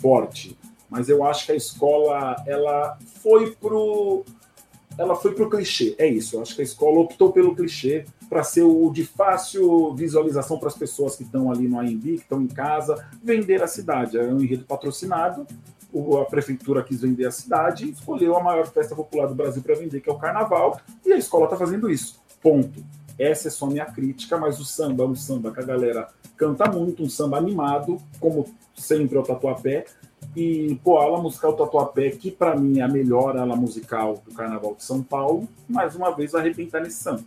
forte. 0.00 0.56
Mas 0.88 1.08
eu 1.08 1.24
acho 1.24 1.46
que 1.46 1.52
a 1.52 1.56
escola 1.56 2.36
ela 2.46 2.98
foi 3.22 3.50
pro 3.52 4.24
ela 4.98 5.14
foi 5.14 5.34
pro 5.34 5.50
clichê. 5.50 5.94
É 5.98 6.06
isso. 6.06 6.36
Eu 6.36 6.42
acho 6.42 6.54
que 6.54 6.62
a 6.62 6.64
escola 6.64 7.00
optou 7.00 7.32
pelo 7.32 7.54
clichê 7.54 8.06
para 8.28 8.42
ser 8.42 8.62
o 8.62 8.90
de 8.90 9.04
fácil 9.04 9.94
visualização 9.94 10.58
para 10.58 10.68
as 10.68 10.76
pessoas 10.76 11.16
que 11.16 11.22
estão 11.22 11.50
ali 11.50 11.68
no 11.68 11.78
AMB, 11.78 12.02
que 12.02 12.14
estão 12.14 12.40
em 12.40 12.46
casa, 12.46 13.06
vender 13.22 13.62
a 13.62 13.66
cidade. 13.66 14.16
É 14.16 14.22
um 14.22 14.40
enredo 14.40 14.64
patrocinado, 14.64 15.46
a 16.18 16.24
prefeitura 16.24 16.82
quis 16.82 17.00
vender 17.00 17.26
a 17.26 17.30
cidade 17.30 17.86
e 17.86 17.90
escolheu 17.90 18.36
a 18.36 18.42
maior 18.42 18.66
festa 18.66 18.94
popular 18.94 19.26
do 19.26 19.34
Brasil 19.34 19.62
para 19.62 19.74
vender, 19.74 20.00
que 20.00 20.10
é 20.10 20.12
o 20.12 20.18
Carnaval, 20.18 20.80
e 21.04 21.12
a 21.12 21.16
escola 21.16 21.44
está 21.44 21.56
fazendo 21.56 21.90
isso. 21.90 22.20
Ponto. 22.42 22.84
Essa 23.18 23.48
é 23.48 23.50
só 23.50 23.66
minha 23.66 23.86
crítica, 23.86 24.36
mas 24.36 24.60
o 24.60 24.64
samba 24.64 25.04
é 25.04 25.06
um 25.06 25.14
samba 25.14 25.50
que 25.50 25.60
a 25.60 25.64
galera 25.64 26.08
canta 26.36 26.70
muito, 26.70 27.02
um 27.02 27.08
samba 27.08 27.38
animado, 27.38 27.98
como 28.20 28.46
sempre 28.76 29.16
é 29.16 29.20
o 29.20 29.22
Tatuapé. 29.22 29.86
E, 30.34 30.78
pô, 30.84 30.98
a 30.98 31.04
ala 31.04 31.22
musical 31.22 31.54
Tatuapé, 31.54 32.10
que 32.10 32.30
para 32.30 32.54
mim 32.54 32.80
é 32.80 32.82
a 32.82 32.88
melhor 32.88 33.36
ala 33.38 33.56
musical 33.56 34.22
do 34.26 34.34
Carnaval 34.34 34.74
de 34.74 34.84
São 34.84 35.02
Paulo, 35.02 35.48
mais 35.66 35.96
uma 35.96 36.10
vez 36.10 36.34
arrebentar 36.34 36.82
nesse 36.82 37.02
samba. 37.02 37.24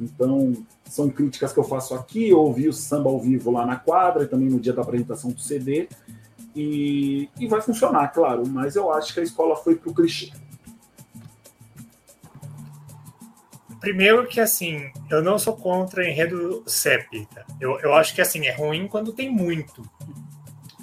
Então, 0.00 0.54
são 0.84 1.08
críticas 1.08 1.52
que 1.52 1.58
eu 1.58 1.64
faço 1.64 1.94
aqui. 1.94 2.28
Eu 2.28 2.38
ouvi 2.38 2.68
o 2.68 2.72
samba 2.72 3.10
ao 3.10 3.20
vivo 3.20 3.50
lá 3.50 3.64
na 3.64 3.76
quadra 3.76 4.24
e 4.24 4.26
também 4.26 4.48
no 4.48 4.60
dia 4.60 4.72
da 4.72 4.82
apresentação 4.82 5.30
do 5.30 5.40
CD. 5.40 5.88
E, 6.54 7.30
e 7.38 7.46
vai 7.46 7.60
funcionar, 7.60 8.08
claro, 8.08 8.46
mas 8.46 8.76
eu 8.76 8.92
acho 8.92 9.14
que 9.14 9.20
a 9.20 9.22
escola 9.22 9.56
foi 9.56 9.74
para 9.74 9.90
o 9.90 9.94
clichê. 9.94 10.30
Primeiro 13.80 14.28
que, 14.28 14.40
assim, 14.40 14.92
eu 15.10 15.20
não 15.22 15.38
sou 15.38 15.56
contra 15.56 16.08
enredo 16.08 16.62
CEP. 16.68 17.26
Tá? 17.34 17.44
Eu, 17.60 17.80
eu 17.80 17.92
acho 17.94 18.14
que, 18.14 18.20
assim, 18.20 18.46
é 18.46 18.54
ruim 18.54 18.86
quando 18.86 19.12
tem 19.12 19.28
muito. 19.28 19.82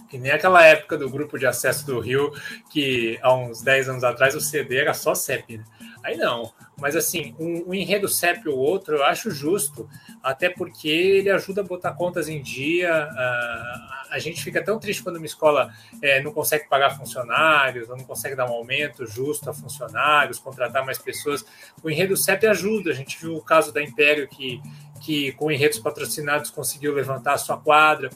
Que 0.10 0.18
nem 0.18 0.32
aquela 0.32 0.66
época 0.66 0.98
do 0.98 1.10
grupo 1.10 1.40
de 1.40 1.46
acesso 1.46 1.86
do 1.86 2.00
Rio, 2.02 2.34
que 2.70 3.18
há 3.22 3.34
uns 3.34 3.62
10 3.62 3.90
anos 3.90 4.04
atrás 4.04 4.36
o 4.36 4.42
CD 4.42 4.78
era 4.78 4.94
só 4.94 5.16
CEP. 5.16 5.60
Né? 5.60 5.64
Aí 6.04 6.18
não. 6.18 6.52
Mas 6.80 6.96
assim, 6.96 7.36
um, 7.40 7.70
um 7.70 7.74
enredo 7.74 8.08
CEP 8.08 8.48
ou 8.48 8.58
outro 8.58 8.96
eu 8.96 9.04
acho 9.04 9.32
justo, 9.32 9.90
até 10.24 10.50
porque 10.50 10.88
ele 10.88 11.30
ajuda 11.30 11.62
a 11.62 11.64
botar 11.64 11.94
contas 11.94 12.28
em 12.28 12.42
dia. 12.42 13.10
Uh, 13.12 14.00
a 14.10 14.20
gente 14.20 14.44
fica 14.44 14.64
tão 14.64 14.80
triste 14.80 15.04
quando 15.04 15.18
uma 15.18 15.26
escola 15.26 15.72
é, 16.02 16.22
não 16.22 16.32
consegue 16.32 16.68
pagar 16.68 16.98
funcionários, 16.98 17.90
ou 17.90 17.96
não 17.96 18.04
consegue 18.04 18.36
dar 18.36 18.50
um 18.50 18.54
aumento 18.54 19.06
justo 19.06 19.50
a 19.50 19.54
funcionários, 19.54 20.40
contratar 20.40 20.84
mais 20.84 20.98
pessoas. 20.98 21.46
O 21.84 21.90
enredo 21.90 22.18
CEP 22.18 22.48
ajuda. 22.48 22.92
A 22.92 22.96
gente 22.96 23.20
viu 23.20 23.36
o 23.36 23.42
caso 23.42 23.72
da 23.72 23.82
Império, 23.82 24.28
que, 24.28 24.62
que 25.02 25.32
com 25.34 25.52
enredos 25.52 25.80
patrocinados 25.80 26.50
conseguiu 26.50 26.94
levantar 26.94 27.34
a 27.34 27.38
sua 27.38 27.58
quadra. 27.58 28.10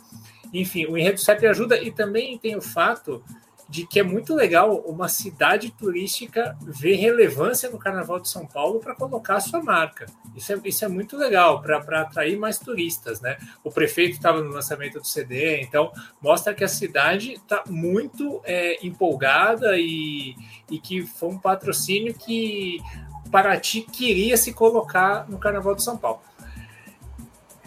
Enfim, 0.52 0.86
o 0.86 0.98
enredo 0.98 1.20
CEP 1.20 1.46
ajuda 1.48 1.78
e 1.78 1.92
também 1.92 2.38
tem 2.38 2.56
o 2.56 2.62
fato 2.62 3.24
de 3.70 3.86
que 3.86 4.00
é 4.00 4.04
muito 4.04 4.36
legal 4.36 4.78
uma 4.86 5.08
cidade 5.08 5.72
turística 5.72 6.58
ver 6.62 6.96
relevância 6.96 7.70
no 7.70 7.80
Carnaval 7.80 8.20
de 8.20 8.30
São 8.30 8.46
Paulo 8.46 8.80
para 8.80 8.96
colocar 8.96 9.36
a 9.36 9.40
sua 9.40 9.64
marca. 9.64 10.06
Isso 10.36 10.54
é, 10.54 10.60
isso 10.66 10.86
é 10.86 10.88
muito 10.88 11.18
legal 11.18 11.62
para 11.62 12.02
atrair 12.02 12.38
mais 12.38 12.60
turistas, 12.60 13.22
né? 13.22 13.38
O 13.64 13.72
prefeito 13.72 14.14
estava 14.14 14.42
no 14.42 14.52
lançamento 14.52 15.00
do 15.00 15.08
CD, 15.08 15.62
então 15.62 15.92
mostra 16.22 16.54
que 16.54 16.64
a 16.64 16.68
cidade 16.68 17.34
está 17.34 17.64
muito 17.68 18.42
é, 18.44 18.86
empolgada 18.86 19.78
e, 19.78 20.36
e 20.70 20.80
que 20.80 21.06
foi 21.06 21.30
um 21.30 21.38
patrocínio 21.38 22.14
que 22.14 22.80
Paraty 23.34 23.82
queria 23.82 24.38
se 24.38 24.54
colocar 24.54 25.28
no 25.28 25.40
Carnaval 25.40 25.74
de 25.74 25.84
São 25.84 25.98
Paulo. 25.98 26.22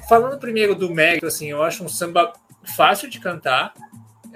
Falando 0.09 0.39
primeiro 0.39 0.77
do 0.77 0.89
mérito, 0.89 1.27
assim, 1.27 1.51
eu 1.51 1.65
acho 1.65 1.83
um 1.83 1.89
samba 1.89 2.33
fácil 2.63 3.11
de 3.11 3.19
cantar, 3.19 3.75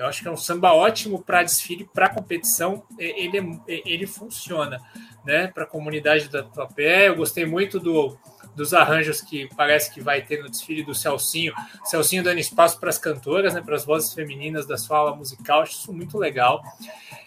eu 0.00 0.06
acho 0.06 0.22
que 0.22 0.28
é 0.28 0.30
um 0.30 0.36
samba 0.36 0.72
ótimo 0.72 1.22
para 1.22 1.42
desfile, 1.42 1.86
para 1.92 2.08
competição. 2.08 2.82
Ele, 2.98 3.60
é, 3.68 3.82
ele 3.84 4.06
funciona, 4.06 4.80
né? 5.26 5.48
Para 5.48 5.64
a 5.64 5.66
comunidade 5.66 6.30
da 6.30 6.42
Topé. 6.42 7.08
Eu 7.08 7.16
gostei 7.16 7.44
muito 7.44 7.78
do, 7.78 8.18
dos 8.56 8.72
arranjos 8.72 9.20
que 9.20 9.46
parece 9.54 9.92
que 9.92 10.00
vai 10.00 10.22
ter 10.22 10.42
no 10.42 10.48
desfile 10.48 10.82
do 10.82 10.94
Celcinho. 10.94 11.52
Celcinho 11.84 12.22
dando 12.22 12.38
espaço 12.38 12.80
para 12.80 12.88
as 12.88 12.96
cantoras, 12.96 13.52
né? 13.52 13.60
Para 13.60 13.76
as 13.76 13.84
vozes 13.84 14.14
femininas 14.14 14.66
da 14.66 14.78
sua 14.78 14.96
aula 14.96 15.14
musical. 15.14 15.60
Acho 15.60 15.72
isso 15.72 15.92
muito 15.92 16.16
legal. 16.16 16.62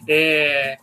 É, 0.07 0.79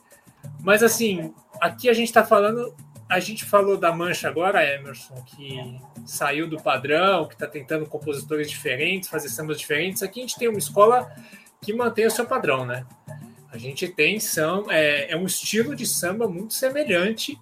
mas 0.61 0.85
assim, 0.85 1.35
aqui 1.61 1.88
a 1.88 1.92
gente 1.92 2.07
está 2.07 2.24
falando 2.24 2.72
a 3.09 3.18
gente 3.18 3.44
falou 3.44 3.76
da 3.76 3.90
Mancha 3.90 4.29
agora, 4.29 4.64
Emerson, 4.64 5.20
que 5.26 5.81
saiu 6.07 6.48
do 6.48 6.62
padrão, 6.62 7.26
que 7.26 7.35
está 7.35 7.48
tentando 7.48 7.85
compositores 7.85 8.48
diferentes, 8.48 9.09
fazer 9.09 9.29
sambas 9.29 9.59
diferentes. 9.59 10.00
Aqui 10.05 10.20
a 10.20 10.22
gente 10.22 10.38
tem 10.38 10.46
uma 10.46 10.61
escola 10.61 11.12
que 11.61 11.73
mantém 11.73 12.07
o 12.07 12.11
seu 12.11 12.27
padrão, 12.27 12.64
né? 12.64 12.87
A 13.53 13.59
gente 13.59 13.88
tem 13.88 14.18
samba, 14.20 14.73
é, 14.73 15.12
é 15.12 15.16
um 15.16 15.27
estilo 15.27 15.75
de 15.75 15.87
samba 15.87 16.29
muito 16.29 16.55
semelhante 16.55 17.38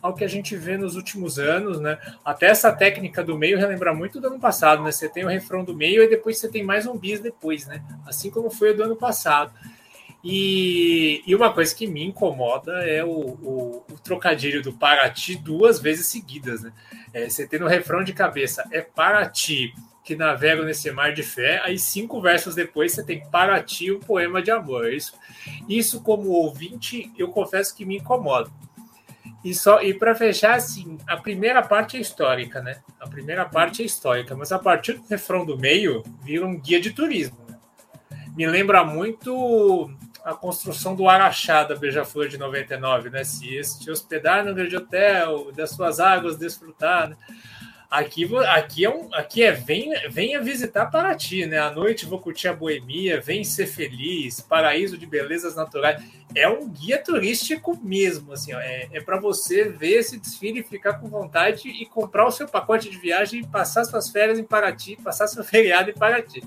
ao 0.00 0.14
que 0.14 0.24
a 0.24 0.28
gente 0.28 0.56
vê 0.56 0.76
nos 0.76 0.96
últimos 0.96 1.38
anos, 1.38 1.78
né? 1.80 1.96
Até 2.24 2.46
essa 2.46 2.72
técnica 2.72 3.22
do 3.22 3.38
meio 3.38 3.58
relembra 3.58 3.94
muito 3.94 4.20
do 4.20 4.26
ano 4.26 4.40
passado, 4.40 4.82
né? 4.82 4.90
Você 4.90 5.08
tem 5.08 5.24
o 5.24 5.28
refrão 5.28 5.62
do 5.62 5.76
meio 5.76 6.02
e 6.02 6.08
depois 6.08 6.38
você 6.38 6.48
tem 6.48 6.64
mais 6.64 6.86
um 6.86 6.98
bis 6.98 7.20
depois, 7.20 7.66
né? 7.66 7.82
Assim 8.04 8.30
como 8.30 8.50
foi 8.50 8.72
o 8.72 8.76
do 8.76 8.82
ano 8.82 8.96
passado. 8.96 9.52
E, 10.24 11.22
e 11.26 11.34
uma 11.34 11.52
coisa 11.52 11.74
que 11.74 11.86
me 11.86 12.04
incomoda 12.04 12.84
é 12.84 13.04
o, 13.04 13.08
o, 13.08 13.84
o 13.90 13.98
trocadilho 14.02 14.62
do 14.62 14.72
Paraty 14.72 15.36
duas 15.36 15.78
vezes 15.78 16.06
seguidas, 16.06 16.62
né? 16.62 16.72
É, 17.12 17.28
você 17.28 17.46
tem 17.46 17.60
no 17.60 17.68
refrão 17.68 18.02
de 18.02 18.12
cabeça, 18.12 18.64
é 18.72 18.80
Paraty 18.80 19.72
que 20.04 20.16
navegam 20.16 20.64
nesse 20.64 20.90
mar 20.90 21.12
de 21.12 21.22
fé. 21.22 21.60
Aí, 21.64 21.78
cinco 21.78 22.20
versos 22.20 22.54
depois, 22.54 22.92
você 22.92 23.04
tem 23.04 23.24
Para 23.30 23.62
ti 23.62 23.92
um 23.92 24.00
poema 24.00 24.42
de 24.42 24.50
amor. 24.50 24.92
Isso, 24.92 25.14
isso 25.68 26.02
como 26.02 26.30
ouvinte, 26.30 27.12
eu 27.16 27.28
confesso 27.28 27.74
que 27.74 27.84
me 27.84 27.98
incomoda. 27.98 28.50
E 29.44 29.52
só 29.54 29.82
e 29.82 29.92
para 29.92 30.14
fechar, 30.14 30.54
assim, 30.54 30.98
a 31.06 31.16
primeira 31.16 31.62
parte 31.62 31.96
é 31.96 32.00
histórica, 32.00 32.60
né? 32.60 32.80
A 33.00 33.08
primeira 33.08 33.44
parte 33.44 33.82
é 33.82 33.84
histórica, 33.84 34.36
mas 34.36 34.52
a 34.52 34.58
partir 34.58 34.94
do 34.94 35.06
refrão 35.08 35.44
do 35.44 35.58
meio, 35.58 36.02
vira 36.22 36.46
um 36.46 36.58
guia 36.58 36.80
de 36.80 36.92
turismo. 36.92 37.38
Né? 37.48 37.58
Me 38.36 38.46
lembra 38.46 38.84
muito 38.84 39.90
a 40.24 40.32
construção 40.32 40.94
do 40.94 41.08
Araxá 41.08 41.64
da 41.64 41.74
Beija-Flor 41.74 42.28
de 42.28 42.38
99, 42.38 43.10
né? 43.10 43.24
Se, 43.24 43.62
se 43.64 43.90
hospedar 43.90 44.44
no 44.44 44.54
grande 44.54 44.76
hotel, 44.76 45.50
das 45.52 45.70
suas 45.70 45.98
águas 45.98 46.36
desfrutar, 46.36 47.10
né? 47.10 47.16
Aqui, 47.92 48.26
aqui 48.46 48.86
é 48.86 48.88
um, 48.88 49.06
aqui 49.12 49.42
é 49.42 49.52
venha, 49.52 50.08
venha 50.08 50.40
visitar 50.40 50.86
Paraty, 50.86 51.44
né? 51.44 51.58
À 51.58 51.70
noite 51.70 52.06
vou 52.06 52.18
curtir 52.18 52.48
a 52.48 52.54
boemia, 52.54 53.20
vem 53.20 53.44
ser 53.44 53.66
feliz, 53.66 54.40
paraíso 54.40 54.96
de 54.96 55.04
belezas 55.04 55.54
naturais. 55.54 56.02
É 56.34 56.48
um 56.48 56.66
guia 56.70 56.96
turístico 56.96 57.78
mesmo, 57.82 58.32
assim, 58.32 58.54
ó. 58.54 58.60
é, 58.60 58.88
é 58.94 59.00
para 59.02 59.20
você 59.20 59.68
ver 59.68 59.98
esse 59.98 60.18
desfile 60.18 60.60
e 60.60 60.62
ficar 60.62 60.94
com 60.94 61.06
vontade 61.06 61.68
e 61.68 61.84
comprar 61.84 62.26
o 62.26 62.30
seu 62.30 62.48
pacote 62.48 62.88
de 62.88 62.96
viagem, 62.96 63.44
passar 63.44 63.84
suas 63.84 64.08
férias 64.08 64.38
em 64.38 64.44
Paraty, 64.44 64.96
passar 64.96 65.26
seu 65.26 65.44
feriado 65.44 65.90
em 65.90 65.94
Paraty. 65.94 66.42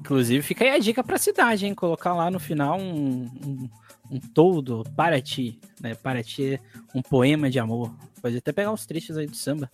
Inclusive, 0.00 0.42
fica 0.42 0.64
aí 0.64 0.70
a 0.70 0.78
dica 0.80 1.04
para 1.04 1.14
a 1.14 1.20
cidade, 1.20 1.64
hein? 1.64 1.76
Colocar 1.76 2.12
lá 2.12 2.28
no 2.28 2.40
final 2.40 2.76
um, 2.76 3.30
um, 3.46 3.70
um 4.10 4.18
todo 4.18 4.82
Paraty, 4.96 5.60
né? 5.80 5.94
Paraty 5.94 6.54
é 6.54 6.60
um 6.92 7.00
poema 7.00 7.48
de 7.48 7.60
amor. 7.60 7.94
Pode 8.22 8.36
até 8.36 8.52
pegar 8.52 8.72
os 8.72 8.86
trechos 8.86 9.18
aí 9.18 9.26
do 9.26 9.36
samba. 9.36 9.68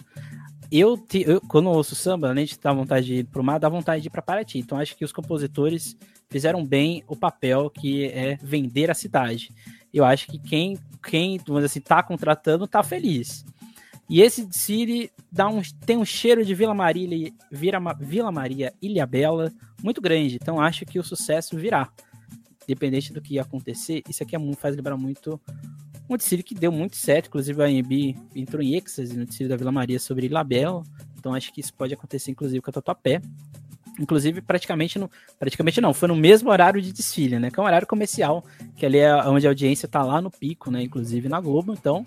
eu, 0.73 0.99
eu, 1.27 1.41
quando 1.43 1.69
ouço 1.69 1.95
samba, 1.95 2.31
além 2.31 2.47
de 2.47 2.59
dar 2.59 2.73
vontade 2.73 3.07
de 3.07 3.15
ir 3.17 3.25
pro 3.25 3.45
mar, 3.45 3.59
dá 3.59 3.69
vontade 3.69 4.01
de 4.01 4.09
ir 4.09 4.11
para 4.11 4.23
Paraty. 4.23 4.59
Então 4.59 4.79
acho 4.79 4.97
que 4.97 5.05
os 5.05 5.13
compositores 5.13 5.95
fizeram 6.31 6.65
bem 6.65 7.05
o 7.07 7.15
papel 7.15 7.69
que 7.69 8.07
é 8.07 8.39
vender 8.43 8.91
a 8.91 8.95
cidade. 8.95 9.55
Eu 9.93 10.05
acho 10.05 10.27
que 10.27 10.39
quem, 10.39 10.79
quem 11.03 11.39
vamos 11.47 11.65
assim, 11.65 11.81
tá 11.81 12.03
contratando 12.03 12.67
tá 12.67 12.83
feliz. 12.83 13.45
E 14.09 14.23
esse 14.23 14.49
City 14.51 15.13
dá 15.31 15.49
um, 15.49 15.61
tem 15.85 15.99
um 15.99 16.05
cheiro 16.05 16.43
de 16.43 16.55
Vila 16.55 16.73
Maria, 16.73 17.31
Vira, 17.53 17.79
Vila 18.01 18.33
Maria 18.33 18.73
Ilha 18.81 19.07
Bela 19.07 19.53
muito 19.83 20.01
grande. 20.01 20.37
Então 20.37 20.59
acho 20.59 20.87
que 20.87 20.99
o 20.99 21.05
sucesso 21.05 21.57
virá. 21.57 21.91
Independente 22.65 23.13
do 23.13 23.21
que 23.21 23.39
acontecer, 23.39 24.03
isso 24.09 24.23
aqui 24.23 24.37
é, 24.37 24.53
faz 24.55 24.75
lembrar 24.75 24.97
muito 24.97 25.41
um 26.09 26.17
desfile 26.17 26.43
que 26.43 26.55
deu 26.55 26.73
muito 26.73 26.97
certo, 26.97 27.27
inclusive 27.27 27.63
a 27.63 27.67
AMB 27.67 28.17
entrou 28.35 28.63
em 28.63 28.75
êxtase 28.75 29.17
no 29.17 29.27
desfile 29.27 29.49
da 29.49 29.57
Vila 29.57 29.71
Maria 29.71 29.99
sobre 29.99 30.27
Ilhabela, 30.27 30.83
então 31.19 31.35
acho 31.35 31.53
que 31.53 31.61
isso 31.61 31.75
pode 31.75 31.93
acontecer 31.93 32.31
inclusive 32.31 32.61
com 32.61 32.71
a 32.71 32.73
Tatuapé. 32.73 33.21
Inclusive, 34.01 34.41
praticamente 34.41 34.97
no. 34.97 35.11
Praticamente 35.41 35.81
não, 35.81 35.93
foi 35.93 36.07
no 36.07 36.15
mesmo 36.15 36.51
horário 36.51 36.81
de 36.81 36.93
desfile, 36.93 37.39
né? 37.39 37.51
Que 37.51 37.59
é 37.59 37.63
um 37.63 37.67
horário 37.67 37.87
comercial, 37.87 38.45
que 38.77 38.87
ali 38.87 38.99
é 38.99 39.13
onde 39.29 39.45
a 39.45 39.51
audiência 39.51 39.89
tá 39.89 40.05
lá 40.05 40.23
no 40.23 40.31
pico, 40.31 40.71
né? 40.71 40.83
Inclusive 40.83 41.29
na 41.29 41.41
Globo, 41.41 41.73
então 41.73 42.07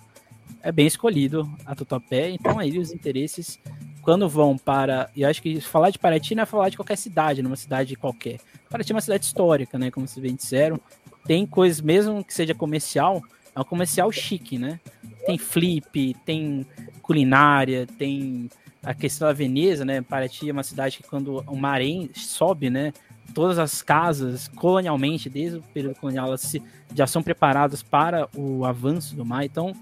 é 0.64 0.72
bem 0.72 0.88
escolhido 0.88 1.50
a 1.66 1.76
Tatuapé. 1.76 2.30
Então 2.30 2.58
aí 2.60 2.78
os 2.80 2.94
interesses, 2.94 3.60
quando 4.02 4.30
vão 4.30 4.58
para. 4.58 5.10
E 5.16 5.26
acho 5.26 5.42
que 5.42 5.60
falar 5.60 5.90
de 5.90 6.00
Paraty 6.00 6.34
não 6.34 6.44
é 6.44 6.46
falar 6.46 6.70
de 6.70 6.78
qualquer 6.78 6.98
cidade, 6.98 7.42
numa 7.42 7.58
cidade 7.58 7.96
qualquer. 7.98 8.40
Paraty 8.70 8.94
é 8.94 8.96
uma 8.96 9.02
cidade 9.02 9.26
histórica, 9.26 9.78
né? 9.78 9.92
Como 9.92 10.08
vocês 10.08 10.24
bem 10.24 10.36
disseram. 10.36 10.80
Tem 11.26 11.46
coisas, 11.46 11.82
mesmo 11.82 12.24
que 12.24 12.34
seja 12.34 12.56
comercial, 12.56 13.22
é 13.56 13.60
um 13.60 13.64
comercial 13.64 14.12
chique, 14.12 14.58
né? 14.58 14.80
Tem 15.26 15.38
flip, 15.38 16.16
tem 16.26 16.66
culinária, 17.02 17.86
tem 17.98 18.50
a 18.84 18.94
questão 18.94 19.28
da 19.28 19.34
Veneza, 19.34 19.86
né? 19.86 20.02
Paraty 20.02 20.50
é 20.50 20.54
uma 20.54 20.64
cidade 20.64 20.98
que 20.98 21.04
quando 21.04 21.44
o 21.48 21.56
marém 21.56 22.10
sobe, 22.14 22.70
né? 22.70 22.94
Todas 23.34 23.60
as 23.60 23.82
casas, 23.82 24.48
colonialmente, 24.50 25.30
desde 25.30 25.60
o 25.60 25.62
período 25.62 25.96
colonial, 25.96 26.28
elas 26.28 26.42
se, 26.42 26.62
já 26.94 27.08
são 27.08 27.22
preparadas 27.22 27.84
para 27.84 28.28
o 28.36 28.66
avanço 28.66 29.16
do 29.16 29.26
mar. 29.26 29.46
Então, 29.46 29.74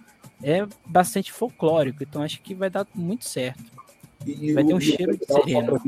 é 0.44 0.68
bastante 0.86 1.32
folclórico. 1.32 2.04
Então, 2.04 2.22
acho 2.22 2.42
que 2.42 2.54
vai 2.54 2.70
dar 2.70 2.86
muito 2.94 3.26
certo. 3.26 3.64
E, 4.26 4.54
vai 4.54 4.64
ter 4.64 4.74
um 4.74 4.80
cheiro 4.80 5.18
de 5.18 5.26
sereno. 5.26 5.82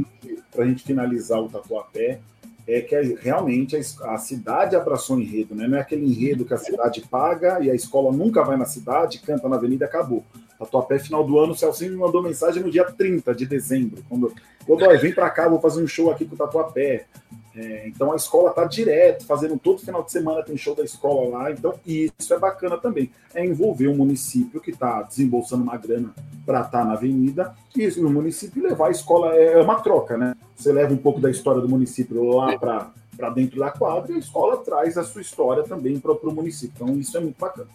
Para 0.51 0.63
a 0.63 0.67
gente 0.67 0.83
finalizar 0.83 1.39
o 1.39 1.49
Tatuapé, 1.49 2.19
é 2.67 2.81
que 2.81 2.95
realmente 3.21 3.75
a, 3.75 4.17
cidade 4.17 4.75
abraçou 4.75 5.17
o 5.17 5.21
enredo, 5.21 5.55
né? 5.55 5.67
Não 5.67 5.77
é 5.77 5.81
aquele 5.81 6.05
enredo 6.05 6.45
que 6.45 6.53
a 6.53 6.57
cidade 6.57 7.01
paga 7.01 7.59
e 7.61 7.69
a 7.69 7.75
escola 7.75 8.11
nunca 8.11 8.43
vai 8.43 8.57
na 8.57 8.65
cidade, 8.65 9.19
canta 9.19 9.49
na 9.49 9.55
avenida 9.55 9.85
acabou. 9.85 10.23
Tatuapé, 10.59 10.99
final 10.99 11.23
do 11.23 11.39
ano, 11.39 11.53
o 11.53 11.57
Celcinho 11.57 11.91
me 11.91 11.97
mandou 11.97 12.21
mensagem 12.21 12.61
no 12.61 12.69
dia 12.69 12.85
30 12.85 13.33
de 13.33 13.47
dezembro, 13.47 14.03
quando, 14.07 14.31
Godoy, 14.67 14.97
vem 14.97 15.13
para 15.13 15.29
cá, 15.29 15.49
vou 15.49 15.59
fazer 15.59 15.81
um 15.81 15.87
show 15.87 16.11
aqui 16.11 16.23
com 16.23 16.35
o 16.35 16.37
Tatuapé. 16.37 17.05
É, 17.55 17.87
então 17.87 18.13
a 18.13 18.15
escola 18.15 18.49
está 18.49 18.65
direto, 18.65 19.25
fazendo 19.25 19.57
todo 19.59 19.81
final 19.81 20.03
de 20.03 20.11
semana 20.11 20.43
tem 20.43 20.55
show 20.55 20.75
da 20.75 20.83
escola 20.83 21.37
lá. 21.37 21.51
Então 21.51 21.73
isso 21.85 22.33
é 22.33 22.39
bacana 22.39 22.77
também. 22.77 23.11
É 23.33 23.45
envolver 23.45 23.87
o 23.87 23.91
um 23.91 23.97
município 23.97 24.61
que 24.61 24.71
está 24.71 25.01
desembolsando 25.01 25.63
uma 25.63 25.77
grana 25.77 26.13
para 26.45 26.61
estar 26.61 26.79
tá 26.79 26.85
na 26.85 26.93
avenida 26.93 27.53
e 27.75 27.87
o 27.87 28.09
município 28.09 28.63
levar 28.63 28.87
a 28.87 28.91
escola. 28.91 29.35
É, 29.35 29.53
é 29.53 29.61
uma 29.61 29.81
troca, 29.81 30.17
né? 30.17 30.35
Você 30.55 30.71
leva 30.71 30.93
um 30.93 30.97
pouco 30.97 31.19
da 31.19 31.29
história 31.29 31.61
do 31.61 31.69
município 31.69 32.23
lá 32.35 32.57
para 32.57 32.91
para 33.15 33.29
dentro 33.29 33.59
da 33.59 33.69
quadra 33.69 34.13
e 34.13 34.15
a 34.15 34.19
escola 34.19 34.57
traz 34.57 34.97
a 34.97 35.03
sua 35.03 35.21
história 35.21 35.63
também 35.63 35.99
para 35.99 36.11
o 36.11 36.33
município. 36.33 36.73
Então 36.75 36.97
isso 36.97 37.15
é 37.15 37.19
muito 37.19 37.37
bacana. 37.37 37.67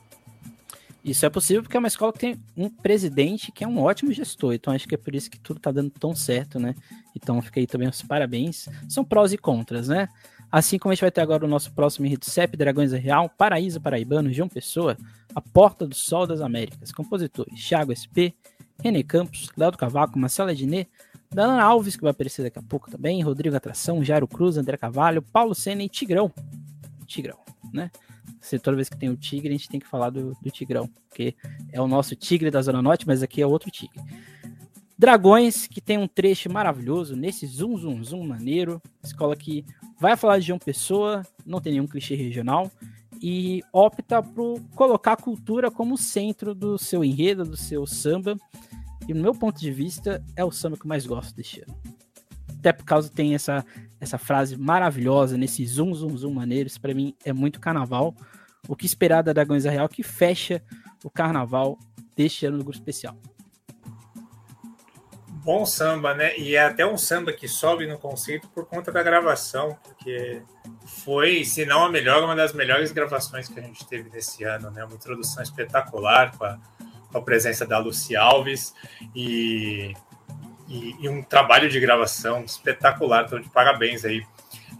Isso 1.06 1.24
é 1.24 1.30
possível 1.30 1.62
porque 1.62 1.76
é 1.76 1.78
uma 1.78 1.86
escola 1.86 2.12
que 2.12 2.18
tem 2.18 2.36
um 2.56 2.68
presidente 2.68 3.52
que 3.52 3.62
é 3.62 3.68
um 3.68 3.78
ótimo 3.78 4.12
gestor. 4.12 4.54
Então 4.54 4.74
acho 4.74 4.88
que 4.88 4.96
é 4.96 4.98
por 4.98 5.14
isso 5.14 5.30
que 5.30 5.38
tudo 5.38 5.58
está 5.58 5.70
dando 5.70 5.88
tão 5.88 6.16
certo, 6.16 6.58
né? 6.58 6.74
Então 7.14 7.40
fica 7.40 7.60
aí 7.60 7.66
também 7.66 7.86
os 7.86 8.02
parabéns. 8.02 8.68
São 8.88 9.04
prós 9.04 9.32
e 9.32 9.38
contras, 9.38 9.86
né? 9.86 10.08
Assim 10.50 10.80
como 10.80 10.90
a 10.90 10.94
gente 10.96 11.02
vai 11.02 11.12
ter 11.12 11.20
agora 11.20 11.44
o 11.44 11.48
nosso 11.48 11.72
próximo 11.72 12.06
enredo 12.06 12.24
CEP, 12.24 12.56
Dragões 12.56 12.90
da 12.90 12.98
Real, 12.98 13.28
Paraíso 13.28 13.80
Paraibano, 13.80 14.32
João 14.32 14.48
Pessoa, 14.48 14.96
A 15.32 15.40
Porta 15.40 15.86
do 15.86 15.94
Sol 15.94 16.26
das 16.26 16.40
Américas. 16.40 16.90
Compositores: 16.90 17.64
Thiago 17.64 17.94
SP, 17.94 18.34
René 18.82 19.04
Campos, 19.04 19.48
Léo 19.56 19.70
do 19.70 19.78
Cavaco, 19.78 20.18
Marcela 20.18 20.52
Diné, 20.52 20.88
Dana 21.32 21.62
Alves, 21.62 21.94
que 21.94 22.02
vai 22.02 22.10
aparecer 22.10 22.42
daqui 22.42 22.58
a 22.58 22.62
pouco 22.62 22.90
também, 22.90 23.22
Rodrigo 23.22 23.54
Atração, 23.54 24.02
Jairo 24.02 24.26
Cruz, 24.26 24.56
André 24.56 24.76
Cavalho, 24.76 25.22
Paulo 25.22 25.54
Senna 25.54 25.84
e 25.84 25.88
Tigrão. 25.88 26.32
Tigrão, 27.06 27.38
né? 27.72 27.92
Se 28.40 28.58
toda 28.58 28.76
vez 28.76 28.88
que 28.88 28.96
tem 28.96 29.08
o 29.08 29.16
tigre, 29.16 29.48
a 29.48 29.52
gente 29.52 29.68
tem 29.68 29.80
que 29.80 29.86
falar 29.86 30.10
do, 30.10 30.36
do 30.40 30.50
Tigrão, 30.50 30.88
porque 31.08 31.34
é 31.72 31.80
o 31.80 31.88
nosso 31.88 32.14
tigre 32.14 32.50
da 32.50 32.62
Zona 32.62 32.82
Norte, 32.82 33.06
mas 33.06 33.22
aqui 33.22 33.42
é 33.42 33.46
outro 33.46 33.70
tigre. 33.70 34.00
Dragões, 34.98 35.66
que 35.66 35.80
tem 35.80 35.98
um 35.98 36.08
trecho 36.08 36.50
maravilhoso 36.50 37.14
nesse 37.14 37.46
zoom, 37.46 37.76
zoom, 37.76 38.02
zoom 38.02 38.26
maneiro. 38.26 38.80
Escola 39.02 39.36
que 39.36 39.64
vai 40.00 40.16
falar 40.16 40.38
de 40.38 40.46
João 40.46 40.58
Pessoa, 40.58 41.22
não 41.44 41.60
tem 41.60 41.72
nenhum 41.72 41.86
clichê 41.86 42.14
regional, 42.14 42.70
e 43.20 43.62
opta 43.72 44.22
por 44.22 44.60
colocar 44.74 45.12
a 45.12 45.16
cultura 45.16 45.70
como 45.70 45.98
centro 45.98 46.54
do 46.54 46.78
seu 46.78 47.04
enredo, 47.04 47.44
do 47.44 47.56
seu 47.56 47.86
samba. 47.86 48.36
E 49.06 49.12
no 49.12 49.22
meu 49.22 49.34
ponto 49.34 49.60
de 49.60 49.70
vista, 49.70 50.24
é 50.34 50.44
o 50.44 50.50
samba 50.50 50.76
que 50.76 50.84
eu 50.84 50.88
mais 50.88 51.06
gosto 51.06 51.34
deste 51.36 51.60
ano. 51.60 51.76
Até 52.66 52.72
por 52.72 52.84
causa 52.84 53.08
tem 53.08 53.32
essa, 53.32 53.64
essa 54.00 54.18
frase 54.18 54.56
maravilhosa 54.56 55.38
nesse 55.38 55.64
zoom, 55.64 55.94
zoom, 55.94 56.16
zoom 56.16 56.34
maneiro. 56.34 56.66
Isso 56.66 56.80
para 56.80 56.92
mim 56.92 57.14
é 57.24 57.32
muito 57.32 57.60
carnaval 57.60 58.12
o 58.66 58.74
que 58.74 58.84
esperar 58.84 59.22
da 59.22 59.32
Dragões 59.32 59.64
Real, 59.64 59.88
que 59.88 60.02
fecha 60.02 60.60
o 61.04 61.08
carnaval 61.08 61.78
deste 62.16 62.44
ano 62.44 62.58
do 62.58 62.64
grupo 62.64 62.76
especial. 62.76 63.16
Bom 65.44 65.64
samba, 65.64 66.12
né? 66.12 66.36
E 66.36 66.56
é 66.56 66.64
até 66.64 66.84
um 66.84 66.98
samba 66.98 67.32
que 67.32 67.46
sobe 67.46 67.86
no 67.86 67.98
conceito 67.98 68.48
por 68.48 68.66
conta 68.66 68.90
da 68.90 69.00
gravação, 69.00 69.78
porque 69.84 70.42
foi, 71.04 71.44
se 71.44 71.64
não 71.64 71.84
a 71.84 71.88
melhor, 71.88 72.24
uma 72.24 72.34
das 72.34 72.52
melhores 72.52 72.90
gravações 72.90 73.48
que 73.48 73.60
a 73.60 73.62
gente 73.62 73.86
teve 73.86 74.10
nesse 74.10 74.42
ano, 74.42 74.72
né? 74.72 74.84
Uma 74.84 74.96
introdução 74.96 75.40
espetacular 75.40 76.36
com 76.36 76.44
a, 76.44 76.58
com 77.12 77.18
a 77.18 77.22
presença 77.22 77.64
da 77.64 77.78
Luci 77.78 78.16
Alves 78.16 78.74
e, 79.14 79.94
e, 80.68 80.96
e, 81.00 81.08
um 81.08 81.22
trabalho 81.22 81.68
de 81.68 81.78
gravação 81.78 82.44
espetacular. 82.44 83.24
Então, 83.26 83.40
de 83.40 83.48
parabéns 83.48 84.04
aí, 84.04 84.24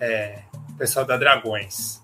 é, 0.01 0.43
pessoal 0.76 1.05
da 1.05 1.16
Dragões. 1.16 2.01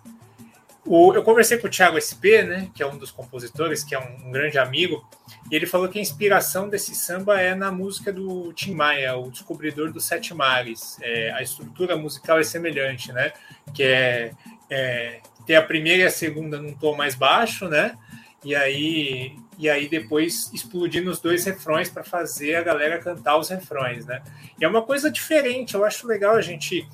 O, 0.84 1.14
eu 1.14 1.22
conversei 1.22 1.58
com 1.58 1.68
o 1.68 1.70
Thiago 1.70 2.00
SP, 2.00 2.42
né, 2.42 2.68
que 2.74 2.82
é 2.82 2.86
um 2.86 2.98
dos 2.98 3.12
compositores, 3.12 3.84
que 3.84 3.94
é 3.94 3.98
um, 4.00 4.28
um, 4.28 4.32
grande 4.32 4.58
amigo, 4.58 5.08
e 5.48 5.54
ele 5.54 5.64
falou 5.64 5.88
que 5.88 5.98
a 5.98 6.02
inspiração 6.02 6.68
desse 6.68 6.92
samba 6.92 7.40
é 7.40 7.54
na 7.54 7.70
música 7.70 8.12
do 8.12 8.52
Tim 8.52 8.74
Maia, 8.74 9.16
o 9.16 9.30
descobridor 9.30 9.92
dos 9.92 10.04
sete 10.04 10.34
mares. 10.34 10.98
É, 11.00 11.30
a 11.32 11.42
estrutura 11.42 11.96
musical 11.96 12.40
é 12.40 12.42
semelhante, 12.42 13.12
né, 13.12 13.32
que 13.72 13.84
é, 13.84 14.32
é 14.68 15.20
ter 15.46 15.54
a 15.54 15.62
primeira 15.62 16.02
e 16.02 16.06
a 16.06 16.10
segunda 16.10 16.60
num 16.60 16.74
tom 16.74 16.96
mais 16.96 17.14
baixo, 17.14 17.68
né, 17.68 17.96
e 18.44 18.56
aí 18.56 19.36
e 19.58 19.68
aí 19.68 19.88
depois 19.88 20.50
explodir 20.52 21.04
nos 21.04 21.20
dois 21.20 21.44
refrões 21.44 21.88
para 21.88 22.02
fazer 22.02 22.56
a 22.56 22.62
galera 22.62 22.98
cantar 22.98 23.36
os 23.36 23.48
refrões, 23.48 24.06
né? 24.06 24.22
E 24.58 24.64
é 24.64 24.68
uma 24.68 24.82
coisa 24.82 25.10
diferente. 25.10 25.74
Eu 25.74 25.84
acho 25.84 26.06
legal 26.06 26.34
a 26.34 26.40
gente 26.40 26.88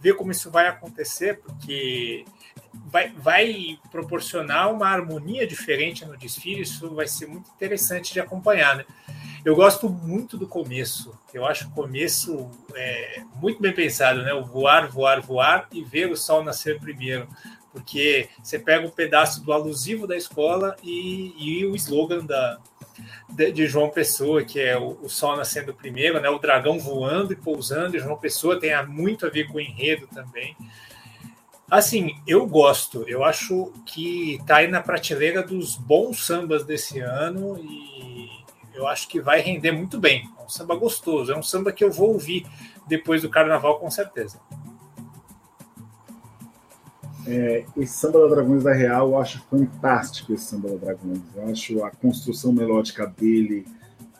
ver 0.00 0.14
como 0.14 0.30
isso 0.30 0.50
vai 0.50 0.68
acontecer, 0.68 1.40
porque 1.40 2.24
vai, 2.86 3.10
vai 3.10 3.78
proporcionar 3.90 4.72
uma 4.72 4.86
harmonia 4.86 5.46
diferente 5.46 6.04
no 6.04 6.16
desfile, 6.16 6.62
isso 6.62 6.94
vai 6.94 7.06
ser 7.08 7.26
muito 7.26 7.50
interessante 7.50 8.12
de 8.12 8.20
acompanhar, 8.20 8.76
né? 8.76 8.84
Eu 9.44 9.54
gosto 9.54 9.90
muito 9.90 10.38
do 10.38 10.46
começo, 10.46 11.18
eu 11.32 11.44
acho 11.44 11.68
o 11.68 11.70
começo 11.70 12.50
é, 12.74 13.22
muito 13.36 13.60
bem 13.60 13.72
pensado, 13.72 14.22
né? 14.22 14.32
O 14.32 14.44
voar, 14.44 14.88
voar, 14.88 15.20
voar 15.20 15.68
e 15.70 15.82
ver 15.82 16.10
o 16.10 16.16
sol 16.16 16.42
nascer 16.42 16.80
primeiro, 16.80 17.28
porque 17.74 18.28
você 18.40 18.56
pega 18.56 18.86
um 18.86 18.90
pedaço 18.90 19.44
do 19.44 19.52
alusivo 19.52 20.06
da 20.06 20.16
escola 20.16 20.76
e, 20.80 21.34
e 21.36 21.66
o 21.66 21.74
slogan 21.74 22.24
da, 22.24 22.60
de, 23.28 23.50
de, 23.50 23.66
João 23.66 23.90
Pessoa, 23.90 24.44
que 24.44 24.60
é 24.60 24.78
o, 24.78 24.96
o, 25.02 25.08
sol 25.08 25.36
nascendo 25.36 25.74
primeiro, 25.74 26.20
né? 26.20 26.30
O 26.30 26.38
dragão 26.38 26.78
voando 26.78 27.32
e 27.32 27.36
pousando, 27.36 27.96
e 27.96 27.98
João 27.98 28.16
Pessoa 28.16 28.60
tem 28.60 28.70
muito 28.86 29.26
a 29.26 29.28
ver 29.28 29.48
com 29.48 29.58
o 29.58 29.60
enredo 29.60 30.06
também. 30.06 30.56
Assim, 31.68 32.14
eu 32.28 32.46
gosto. 32.46 33.02
Eu 33.08 33.24
acho 33.24 33.72
que 33.84 34.40
tá 34.46 34.58
aí 34.58 34.68
na 34.68 34.80
prateleira 34.80 35.42
dos 35.42 35.74
bons 35.74 36.24
sambas 36.24 36.62
desse 36.62 37.00
ano 37.00 37.58
e 37.58 38.30
eu 38.72 38.86
acho 38.86 39.08
que 39.08 39.20
vai 39.20 39.40
render 39.40 39.72
muito 39.72 39.98
bem. 39.98 40.30
É 40.38 40.42
um 40.44 40.48
samba 40.48 40.76
gostoso. 40.76 41.32
É 41.32 41.36
um 41.36 41.42
samba 41.42 41.72
que 41.72 41.82
eu 41.82 41.90
vou 41.90 42.12
ouvir 42.12 42.46
depois 42.86 43.22
do 43.22 43.28
carnaval, 43.28 43.80
com 43.80 43.90
certeza. 43.90 44.38
É, 47.26 47.64
esse 47.76 47.94
samba 47.94 48.20
da 48.20 48.34
Dragões 48.34 48.62
da 48.62 48.72
Real, 48.72 49.10
eu 49.10 49.18
acho 49.18 49.42
fantástico 49.50 50.34
esse 50.34 50.44
samba 50.44 50.68
da 50.70 50.76
Dragões. 50.76 51.20
Eu 51.34 51.48
acho 51.48 51.84
a 51.84 51.90
construção 51.90 52.52
melódica 52.52 53.06
dele 53.06 53.66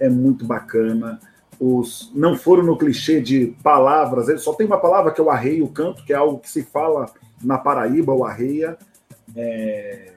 é 0.00 0.08
muito 0.08 0.46
bacana. 0.46 1.20
Os 1.60 2.10
não 2.14 2.36
foram 2.36 2.64
no 2.64 2.76
clichê 2.76 3.20
de 3.20 3.54
palavras, 3.62 4.28
ele 4.28 4.38
só 4.38 4.54
tem 4.54 4.66
uma 4.66 4.80
palavra 4.80 5.12
que 5.12 5.20
é 5.20 5.24
o 5.24 5.30
arreio, 5.30 5.64
o 5.64 5.68
canto, 5.68 6.04
que 6.04 6.12
é 6.12 6.16
algo 6.16 6.38
que 6.38 6.50
se 6.50 6.62
fala 6.62 7.06
na 7.42 7.58
Paraíba, 7.58 8.12
o 8.12 8.24
Arreia. 8.24 8.76
É... 9.36 10.12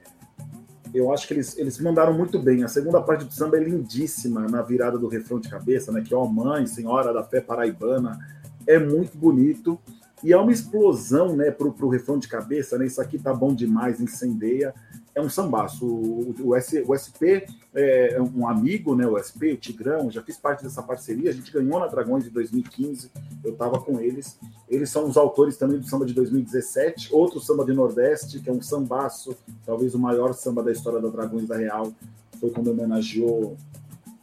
eu 0.94 1.12
acho 1.14 1.28
que 1.28 1.34
eles, 1.34 1.58
eles 1.58 1.80
mandaram 1.80 2.14
muito 2.14 2.40
bem. 2.40 2.64
A 2.64 2.68
segunda 2.68 3.02
parte 3.02 3.26
do 3.26 3.34
samba 3.34 3.58
é 3.58 3.64
lindíssima, 3.64 4.48
na 4.48 4.62
virada 4.62 4.98
do 4.98 5.08
refrão 5.08 5.40
de 5.40 5.50
cabeça, 5.50 5.92
né? 5.92 6.02
Que 6.02 6.16
ó, 6.16 6.26
mãe, 6.26 6.66
senhora 6.66 7.14
da 7.14 7.24
fé 7.24 7.42
paraibana. 7.42 8.18
É 8.66 8.80
muito 8.80 9.18
bonito. 9.18 9.80
E 10.24 10.34
é 10.34 10.38
uma 10.38 10.52
explosão, 10.52 11.36
né, 11.36 11.52
pro, 11.52 11.72
pro 11.72 11.90
refrão 11.90 12.18
de 12.18 12.28
cabeça, 12.28 12.78
né? 12.78 12.88
Isso 12.88 13.00
aqui 13.00 13.20
tá 13.20 13.34
bom 13.34 13.54
demais, 13.54 14.02
incendeia. 14.02 14.74
É 15.14 15.22
um 15.22 15.30
sambaço. 15.30 15.86
O, 15.86 16.36
o, 16.40 16.52
o 16.52 16.98
SP 16.98 17.46
é 17.74 18.20
um 18.22 18.48
amigo, 18.48 18.96
né? 18.96 19.06
O 19.08 19.18
SP, 19.22 19.54
o 19.54 19.58
Tigrão, 19.58 20.10
já 20.10 20.22
fiz 20.24 20.38
parte 20.38 20.64
dessa 20.64 20.82
parceria. 20.82 21.30
A 21.30 21.34
gente 21.34 21.52
ganhou 21.52 21.80
na 21.80 21.88
Dragões 21.88 22.24
de 22.24 22.32
2015, 22.32 23.12
eu 23.44 23.56
tava 23.56 23.80
com 23.80 24.00
eles. 24.00 24.40
Eles 24.68 24.90
são 24.90 25.08
os 25.08 25.18
autores 25.18 25.56
também 25.56 25.80
do 25.80 25.88
samba 25.88 26.06
de 26.06 26.14
2017, 26.14 27.14
outro 27.14 27.40
samba 27.40 27.64
de 27.64 27.74
Nordeste, 27.74 28.40
que 28.40 28.50
é 28.50 28.54
um 28.54 28.62
sambaço, 28.62 29.38
talvez 29.66 29.94
o 29.94 30.00
maior 30.00 30.34
samba 30.34 30.64
da 30.64 30.72
história 30.72 31.00
da 31.00 31.10
Dragões 31.10 31.48
da 31.48 31.58
Real. 31.58 31.94
Foi 32.40 32.50
quando 32.50 32.72
homenageou 32.72 33.56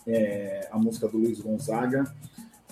é, 0.07 0.69
a 0.71 0.79
música 0.79 1.09
do 1.09 1.19
Luiz 1.19 1.41
Gonzaga. 1.41 2.05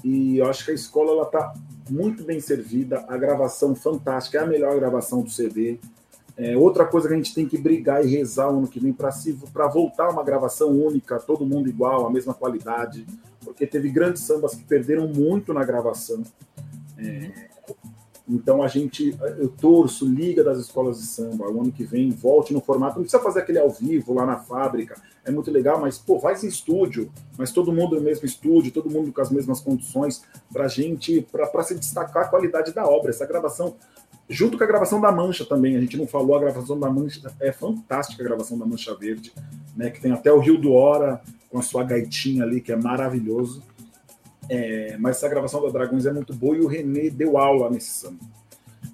E 0.04 0.38
eu 0.38 0.46
acho 0.46 0.64
que 0.64 0.70
a 0.70 0.74
escola 0.74 1.12
ela 1.12 1.26
tá 1.26 1.54
muito 1.90 2.24
bem 2.24 2.40
servida, 2.40 3.04
a 3.08 3.16
gravação 3.16 3.74
fantástica, 3.74 4.38
é 4.38 4.42
a 4.42 4.46
melhor 4.46 4.74
gravação 4.76 5.22
do 5.22 5.30
CD. 5.30 5.78
É, 6.36 6.56
outra 6.56 6.86
coisa 6.86 7.08
que 7.08 7.14
a 7.14 7.16
gente 7.16 7.34
tem 7.34 7.46
que 7.46 7.58
brigar 7.58 8.04
e 8.04 8.10
rezar 8.10 8.50
o 8.50 8.58
ano 8.58 8.68
que 8.68 8.80
vem 8.80 8.92
para 8.92 9.66
voltar 9.68 10.08
uma 10.08 10.24
gravação 10.24 10.70
única, 10.70 11.20
todo 11.20 11.44
mundo 11.44 11.68
igual, 11.68 12.06
a 12.06 12.10
mesma 12.10 12.32
qualidade, 12.32 13.06
porque 13.44 13.66
teve 13.66 13.90
grandes 13.90 14.22
sambas 14.22 14.54
que 14.54 14.64
perderam 14.64 15.06
muito 15.08 15.52
na 15.52 15.64
gravação. 15.64 16.22
É, 16.96 17.51
então 18.28 18.62
a 18.62 18.68
gente, 18.68 19.16
eu 19.38 19.48
torço, 19.48 20.06
liga 20.06 20.44
das 20.44 20.58
escolas 20.58 20.98
de 20.98 21.06
samba, 21.06 21.50
o 21.50 21.60
ano 21.60 21.72
que 21.72 21.84
vem 21.84 22.10
volte 22.10 22.52
no 22.52 22.60
formato, 22.60 22.96
não 22.96 23.02
precisa 23.02 23.22
fazer 23.22 23.40
aquele 23.40 23.58
ao 23.58 23.68
vivo 23.68 24.14
lá 24.14 24.24
na 24.24 24.36
fábrica, 24.36 25.00
é 25.24 25.30
muito 25.30 25.50
legal, 25.50 25.80
mas 25.80 25.98
pô, 25.98 26.18
faz 26.18 26.42
em 26.44 26.48
estúdio, 26.48 27.10
mas 27.36 27.52
todo 27.52 27.72
mundo 27.72 27.96
no 27.96 28.02
mesmo 28.02 28.24
estúdio, 28.24 28.72
todo 28.72 28.90
mundo 28.90 29.12
com 29.12 29.20
as 29.20 29.30
mesmas 29.30 29.60
condições, 29.60 30.22
para 30.52 30.68
gente, 30.68 31.26
para 31.30 31.62
se 31.62 31.74
destacar 31.74 32.24
a 32.24 32.28
qualidade 32.28 32.72
da 32.72 32.86
obra. 32.86 33.10
Essa 33.10 33.26
gravação, 33.26 33.76
junto 34.28 34.56
com 34.56 34.64
a 34.64 34.66
gravação 34.66 35.00
da 35.00 35.12
Mancha 35.12 35.44
também, 35.44 35.76
a 35.76 35.80
gente 35.80 35.96
não 35.96 36.06
falou, 36.06 36.36
a 36.36 36.40
gravação 36.40 36.78
da 36.78 36.90
Mancha 36.90 37.32
é 37.40 37.52
fantástica, 37.52 38.22
a 38.22 38.26
gravação 38.26 38.58
da 38.58 38.66
Mancha 38.66 38.94
Verde, 38.94 39.32
né, 39.76 39.90
que 39.90 40.00
tem 40.00 40.12
até 40.12 40.32
o 40.32 40.38
Rio 40.38 40.58
do 40.58 40.72
Hora 40.72 41.20
com 41.50 41.58
a 41.58 41.62
sua 41.62 41.84
gaitinha 41.84 42.44
ali, 42.44 42.60
que 42.60 42.72
é 42.72 42.76
maravilhoso. 42.76 43.62
É, 44.48 44.96
mas 44.98 45.16
essa 45.16 45.28
gravação 45.28 45.62
da 45.62 45.68
Dragões 45.68 46.06
é 46.06 46.12
muito 46.12 46.34
boa 46.34 46.56
e 46.56 46.60
o 46.60 46.66
René 46.66 47.10
deu 47.10 47.38
aula 47.38 47.70
nesse 47.70 47.90
samba. 47.90 48.24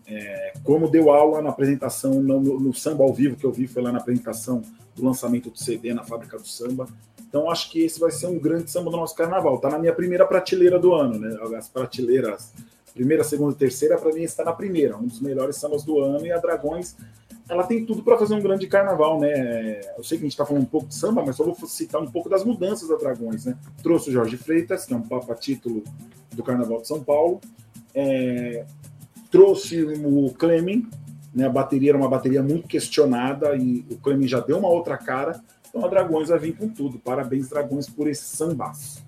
É, 0.06 0.52
como 0.64 0.88
deu 0.88 1.10
aula 1.10 1.42
na 1.42 1.50
apresentação, 1.50 2.14
no, 2.22 2.40
no, 2.40 2.74
samba 2.74 3.04
ao 3.04 3.12
vivo 3.12 3.36
que 3.36 3.44
eu 3.44 3.52
vi, 3.52 3.66
foi 3.66 3.82
lá 3.82 3.92
na 3.92 3.98
apresentação 3.98 4.62
do 4.96 5.04
lançamento 5.04 5.50
do 5.50 5.58
CD 5.58 5.92
na 5.92 6.02
Fábrica 6.02 6.38
do 6.38 6.46
Samba. 6.46 6.88
Então 7.28 7.50
acho 7.50 7.70
que 7.70 7.84
esse 7.84 8.00
vai 8.00 8.10
ser 8.10 8.26
um 8.26 8.38
grande 8.38 8.70
samba 8.70 8.90
do 8.90 8.96
nosso 8.96 9.14
carnaval. 9.14 9.58
Tá 9.58 9.68
na 9.68 9.78
minha 9.78 9.92
primeira 9.92 10.26
prateleira 10.26 10.78
do 10.78 10.94
ano, 10.94 11.18
né? 11.18 11.36
As 11.56 11.68
prateleiras, 11.68 12.54
primeira, 12.94 13.22
segunda 13.22 13.52
e 13.52 13.56
terceira, 13.56 13.98
para 13.98 14.12
mim 14.12 14.22
está 14.22 14.42
na 14.44 14.52
primeira, 14.52 14.96
um 14.96 15.06
dos 15.06 15.20
melhores 15.20 15.56
sambas 15.56 15.84
do 15.84 15.98
ano. 16.00 16.24
E 16.24 16.32
a 16.32 16.38
Dragões, 16.38 16.96
ela 17.48 17.64
tem 17.64 17.84
tudo 17.84 18.02
para 18.02 18.18
fazer 18.18 18.34
um 18.34 18.42
grande 18.42 18.66
carnaval, 18.66 19.18
né? 19.18 19.80
Eu 19.96 20.04
sei 20.04 20.18
que 20.18 20.24
a 20.24 20.26
gente 20.26 20.32
está 20.32 20.44
falando 20.44 20.62
um 20.62 20.66
pouco 20.66 20.88
de 20.88 20.94
samba, 20.94 21.24
mas 21.24 21.36
só 21.36 21.44
vou 21.44 21.54
citar 21.66 22.00
um 22.00 22.10
pouco 22.10 22.28
das 22.28 22.44
mudanças 22.44 22.88
da 22.88 22.96
Dragões, 22.96 23.46
né? 23.46 23.56
Trouxe 23.82 24.10
o 24.10 24.12
Jorge 24.12 24.36
Freitas, 24.36 24.84
que 24.84 24.92
é 24.92 24.96
um 24.96 25.02
papa 25.02 25.34
título 25.34 25.82
do 26.34 26.42
Carnaval 26.42 26.82
de 26.82 26.88
São 26.88 27.02
Paulo. 27.02 27.40
É, 27.94 28.66
trouxe 29.30 29.82
o 29.82 30.32
Clemen, 30.34 30.86
né, 31.34 31.46
a 31.46 31.50
bateria 31.50 31.90
era 31.90 31.98
uma 31.98 32.08
bateria 32.08 32.42
muito 32.42 32.68
questionada 32.68 33.54
e 33.56 33.84
o 33.90 33.96
Clemen 33.96 34.28
já 34.28 34.40
deu 34.40 34.58
uma 34.58 34.68
outra 34.68 34.96
cara. 34.96 35.42
Então 35.68 35.84
a 35.84 35.88
Dragões 35.88 36.28
vai 36.28 36.38
vir 36.38 36.56
com 36.56 36.68
tudo. 36.68 36.98
Parabéns, 36.98 37.48
Dragões, 37.48 37.88
por 37.88 38.08
esse 38.08 38.24
sambaço. 38.24 39.06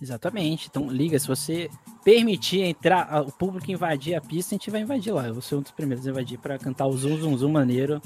Exatamente. 0.00 0.68
Então, 0.68 0.88
liga, 0.88 1.18
se 1.18 1.28
você 1.28 1.70
permitir 2.04 2.62
entrar, 2.62 3.22
o 3.22 3.32
público 3.32 3.70
invadir 3.70 4.14
a 4.14 4.20
pista, 4.20 4.54
a 4.54 4.58
gente 4.58 4.70
vai 4.70 4.80
invadir 4.80 5.12
lá. 5.12 5.28
Eu 5.28 5.34
vou 5.34 5.42
ser 5.42 5.54
um 5.54 5.62
dos 5.62 5.72
primeiros 5.72 6.06
a 6.06 6.10
invadir 6.10 6.38
para 6.38 6.58
cantar 6.58 6.86
o 6.86 6.96
Zum 6.96 7.16
Zum 7.16 7.36
Zum 7.36 7.52
maneiro 7.52 8.00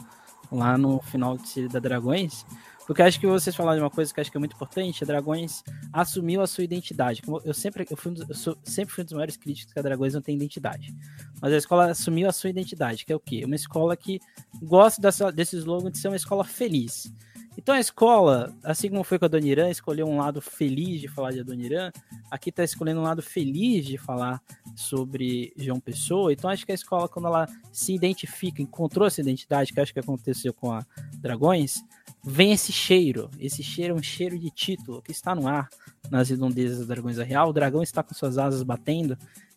lá 0.50 0.76
no 0.78 1.00
final 1.00 1.36
de 1.36 1.68
da 1.68 1.78
Dragões. 1.78 2.44
Porque 2.86 3.02
acho 3.02 3.18
que 3.18 3.26
vocês 3.26 3.54
falaram 3.54 3.78
de 3.78 3.82
uma 3.82 3.90
coisa 3.90 4.14
que 4.14 4.20
acho 4.20 4.30
que 4.30 4.36
é 4.36 4.38
muito 4.38 4.54
importante, 4.54 5.02
a 5.02 5.06
Dragões 5.06 5.64
assumiu 5.92 6.40
a 6.40 6.46
sua 6.46 6.62
identidade. 6.62 7.20
Eu 7.44 7.52
sempre, 7.52 7.84
eu, 7.90 7.96
fui, 7.96 8.14
eu 8.28 8.34
sou, 8.34 8.56
sempre 8.62 8.94
fui 8.94 9.02
um 9.02 9.04
dos 9.04 9.14
maiores 9.14 9.36
críticos 9.36 9.72
que 9.72 9.78
a 9.78 9.82
Dragões 9.82 10.14
não 10.14 10.22
tem 10.22 10.36
identidade. 10.36 10.94
Mas 11.42 11.52
a 11.52 11.56
escola 11.56 11.90
assumiu 11.90 12.28
a 12.28 12.32
sua 12.32 12.48
identidade, 12.48 13.04
que 13.04 13.12
é 13.12 13.16
o 13.16 13.20
quê? 13.20 13.44
Uma 13.44 13.56
escola 13.56 13.96
que 13.96 14.20
gosta 14.62 15.02
dessa, 15.02 15.32
desse 15.32 15.56
slogan 15.56 15.90
de 15.90 15.98
ser 15.98 16.06
uma 16.06 16.16
escola 16.16 16.44
feliz. 16.44 17.12
Então 17.56 17.74
a 17.74 17.80
escola, 17.80 18.54
assim 18.62 18.90
como 18.90 19.02
foi 19.02 19.18
com 19.18 19.24
a 19.24 19.28
Dona 19.28 19.46
Irã, 19.46 19.70
escolheu 19.70 20.06
um 20.06 20.18
lado 20.18 20.40
feliz 20.40 21.00
de 21.00 21.08
falar 21.08 21.32
de 21.32 21.42
Dona 21.42 21.62
Irã, 21.62 21.90
aqui 22.30 22.50
está 22.50 22.62
escolhendo 22.62 23.00
um 23.00 23.04
lado 23.04 23.22
feliz 23.22 23.86
de 23.86 23.96
falar 23.96 24.42
sobre 24.74 25.52
João 25.56 25.80
Pessoa. 25.80 26.32
Então 26.32 26.50
acho 26.50 26.66
que 26.66 26.72
a 26.72 26.74
escola, 26.74 27.08
quando 27.08 27.26
ela 27.26 27.48
se 27.72 27.94
identifica, 27.94 28.60
encontrou 28.60 29.06
essa 29.06 29.20
identidade, 29.20 29.72
que 29.72 29.80
acho 29.80 29.92
que 29.92 30.00
aconteceu 30.00 30.52
com 30.52 30.70
a 30.70 30.84
Dragões, 31.14 31.82
vem 32.22 32.52
esse 32.52 32.72
cheiro. 32.72 33.30
Esse 33.38 33.62
cheiro 33.62 33.94
é 33.94 33.98
um 33.98 34.02
cheiro 34.02 34.38
de 34.38 34.50
título 34.50 35.00
que 35.00 35.12
está 35.12 35.34
no 35.34 35.48
ar 35.48 35.68
nas 36.10 36.28
redondezas 36.28 36.80
da 36.80 36.94
Dragões 36.94 37.16
da 37.16 37.24
Real. 37.24 37.48
O 37.48 37.52
dragão 37.52 37.82
está 37.82 38.02
com 38.02 38.14
suas 38.14 38.36
asas 38.36 38.62
batendo 38.62 39.16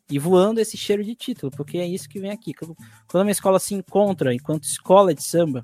e 0.09 0.17
voando 0.17 0.59
esse 0.59 0.75
cheiro 0.77 1.03
de 1.03 1.13
título, 1.15 1.51
porque 1.51 1.77
é 1.77 1.87
isso 1.87 2.09
que 2.09 2.19
vem 2.19 2.31
aqui. 2.31 2.53
Quando 2.53 2.75
uma 3.13 3.31
escola 3.31 3.59
se 3.59 3.75
encontra 3.75 4.33
enquanto 4.33 4.63
escola 4.63 5.13
de 5.13 5.23
samba, 5.23 5.61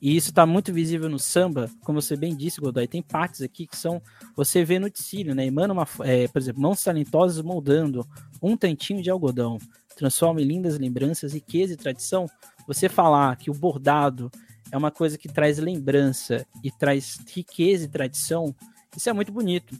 e 0.00 0.16
isso 0.16 0.30
está 0.30 0.46
muito 0.46 0.72
visível 0.72 1.08
no 1.10 1.18
samba, 1.18 1.70
como 1.84 2.00
você 2.00 2.16
bem 2.16 2.34
disse, 2.34 2.60
Godoy, 2.60 2.86
tem 2.88 3.02
partes 3.02 3.42
aqui 3.42 3.66
que 3.66 3.76
são. 3.76 4.00
Você 4.34 4.64
vê 4.64 4.78
no 4.78 4.88
ticínio, 4.88 5.34
né? 5.34 5.44
Emana 5.44 5.74
uma. 5.74 5.86
É, 6.04 6.26
por 6.26 6.38
exemplo, 6.38 6.62
mãos 6.62 6.82
talentosas 6.82 7.42
moldando 7.42 8.06
um 8.40 8.56
tantinho 8.56 9.02
de 9.02 9.10
algodão, 9.10 9.58
transforma 9.94 10.40
em 10.40 10.44
lindas 10.44 10.78
lembranças, 10.78 11.34
riqueza 11.34 11.74
e 11.74 11.76
tradição. 11.76 12.26
Você 12.66 12.88
falar 12.88 13.36
que 13.36 13.50
o 13.50 13.54
bordado 13.54 14.30
é 14.72 14.76
uma 14.76 14.90
coisa 14.90 15.18
que 15.18 15.28
traz 15.28 15.58
lembrança 15.58 16.46
e 16.64 16.70
traz 16.70 17.18
riqueza 17.28 17.84
e 17.84 17.88
tradição, 17.88 18.54
isso 18.96 19.10
é 19.10 19.12
muito 19.12 19.32
bonito. 19.32 19.76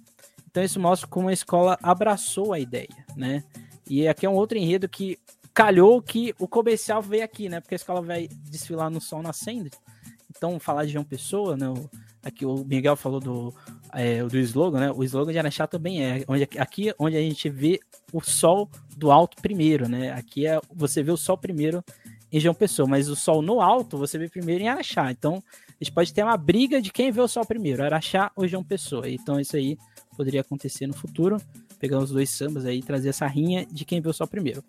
Então 0.50 0.62
isso 0.62 0.78
mostra 0.80 1.08
como 1.08 1.28
a 1.28 1.32
escola 1.32 1.78
abraçou 1.82 2.52
a 2.52 2.58
ideia, 2.60 3.06
né? 3.16 3.42
E 3.88 4.06
aqui 4.06 4.26
é 4.26 4.30
um 4.30 4.34
outro 4.34 4.58
enredo 4.58 4.88
que 4.88 5.18
calhou 5.54 6.02
que 6.02 6.34
o 6.38 6.46
comercial 6.46 7.00
veio 7.00 7.24
aqui, 7.24 7.48
né? 7.48 7.60
Porque 7.60 7.74
a 7.74 7.76
escola 7.76 8.02
vai 8.02 8.28
desfilar 8.28 8.90
no 8.90 9.00
sol 9.00 9.22
nascendo. 9.22 9.70
Então 10.30 10.58
falar 10.58 10.84
de 10.84 10.92
João 10.92 11.04
Pessoa, 11.04 11.56
né? 11.56 11.68
O, 11.68 11.90
aqui 12.22 12.46
o 12.46 12.64
Miguel 12.64 12.96
falou 12.96 13.20
do, 13.20 13.54
é, 13.92 14.22
do 14.22 14.38
slogan, 14.38 14.80
né? 14.80 14.92
O 14.92 15.02
slogan 15.04 15.32
de 15.32 15.38
Araxá 15.38 15.66
também 15.66 16.04
é 16.04 16.24
onde, 16.28 16.44
aqui 16.58 16.94
onde 16.98 17.16
a 17.16 17.20
gente 17.20 17.48
vê 17.48 17.80
o 18.12 18.20
sol 18.20 18.70
do 18.96 19.10
alto 19.10 19.40
primeiro, 19.42 19.88
né? 19.88 20.12
Aqui 20.12 20.46
é 20.46 20.60
você 20.74 21.02
vê 21.02 21.10
o 21.10 21.16
sol 21.16 21.36
primeiro 21.36 21.84
em 22.32 22.38
João 22.38 22.54
Pessoa, 22.54 22.88
mas 22.88 23.08
o 23.08 23.16
sol 23.16 23.42
no 23.42 23.60
alto 23.60 23.98
você 23.98 24.16
vê 24.16 24.28
primeiro 24.28 24.62
em 24.62 24.68
Araxá. 24.68 25.10
Então, 25.10 25.42
a 25.68 25.84
gente 25.84 25.92
pode 25.92 26.12
ter 26.14 26.22
uma 26.22 26.36
briga 26.36 26.80
de 26.80 26.92
quem 26.92 27.10
vê 27.10 27.20
o 27.20 27.28
sol 27.28 27.44
primeiro, 27.44 27.82
Araxá 27.82 28.30
ou 28.36 28.46
João 28.46 28.62
Pessoa. 28.62 29.08
Então, 29.08 29.40
isso 29.40 29.56
aí 29.56 29.76
poderia 30.16 30.42
acontecer 30.42 30.86
no 30.86 30.94
futuro, 30.94 31.38
pegar 31.78 31.98
os 31.98 32.10
dois 32.10 32.30
sambas 32.30 32.64
aí 32.64 32.78
e 32.78 32.82
trazer 32.82 33.08
essa 33.08 33.26
rinha 33.26 33.66
de 33.66 33.84
quem 33.84 34.00
vê 34.00 34.08
o 34.08 34.12
sol 34.12 34.28
primeiro. 34.28 34.62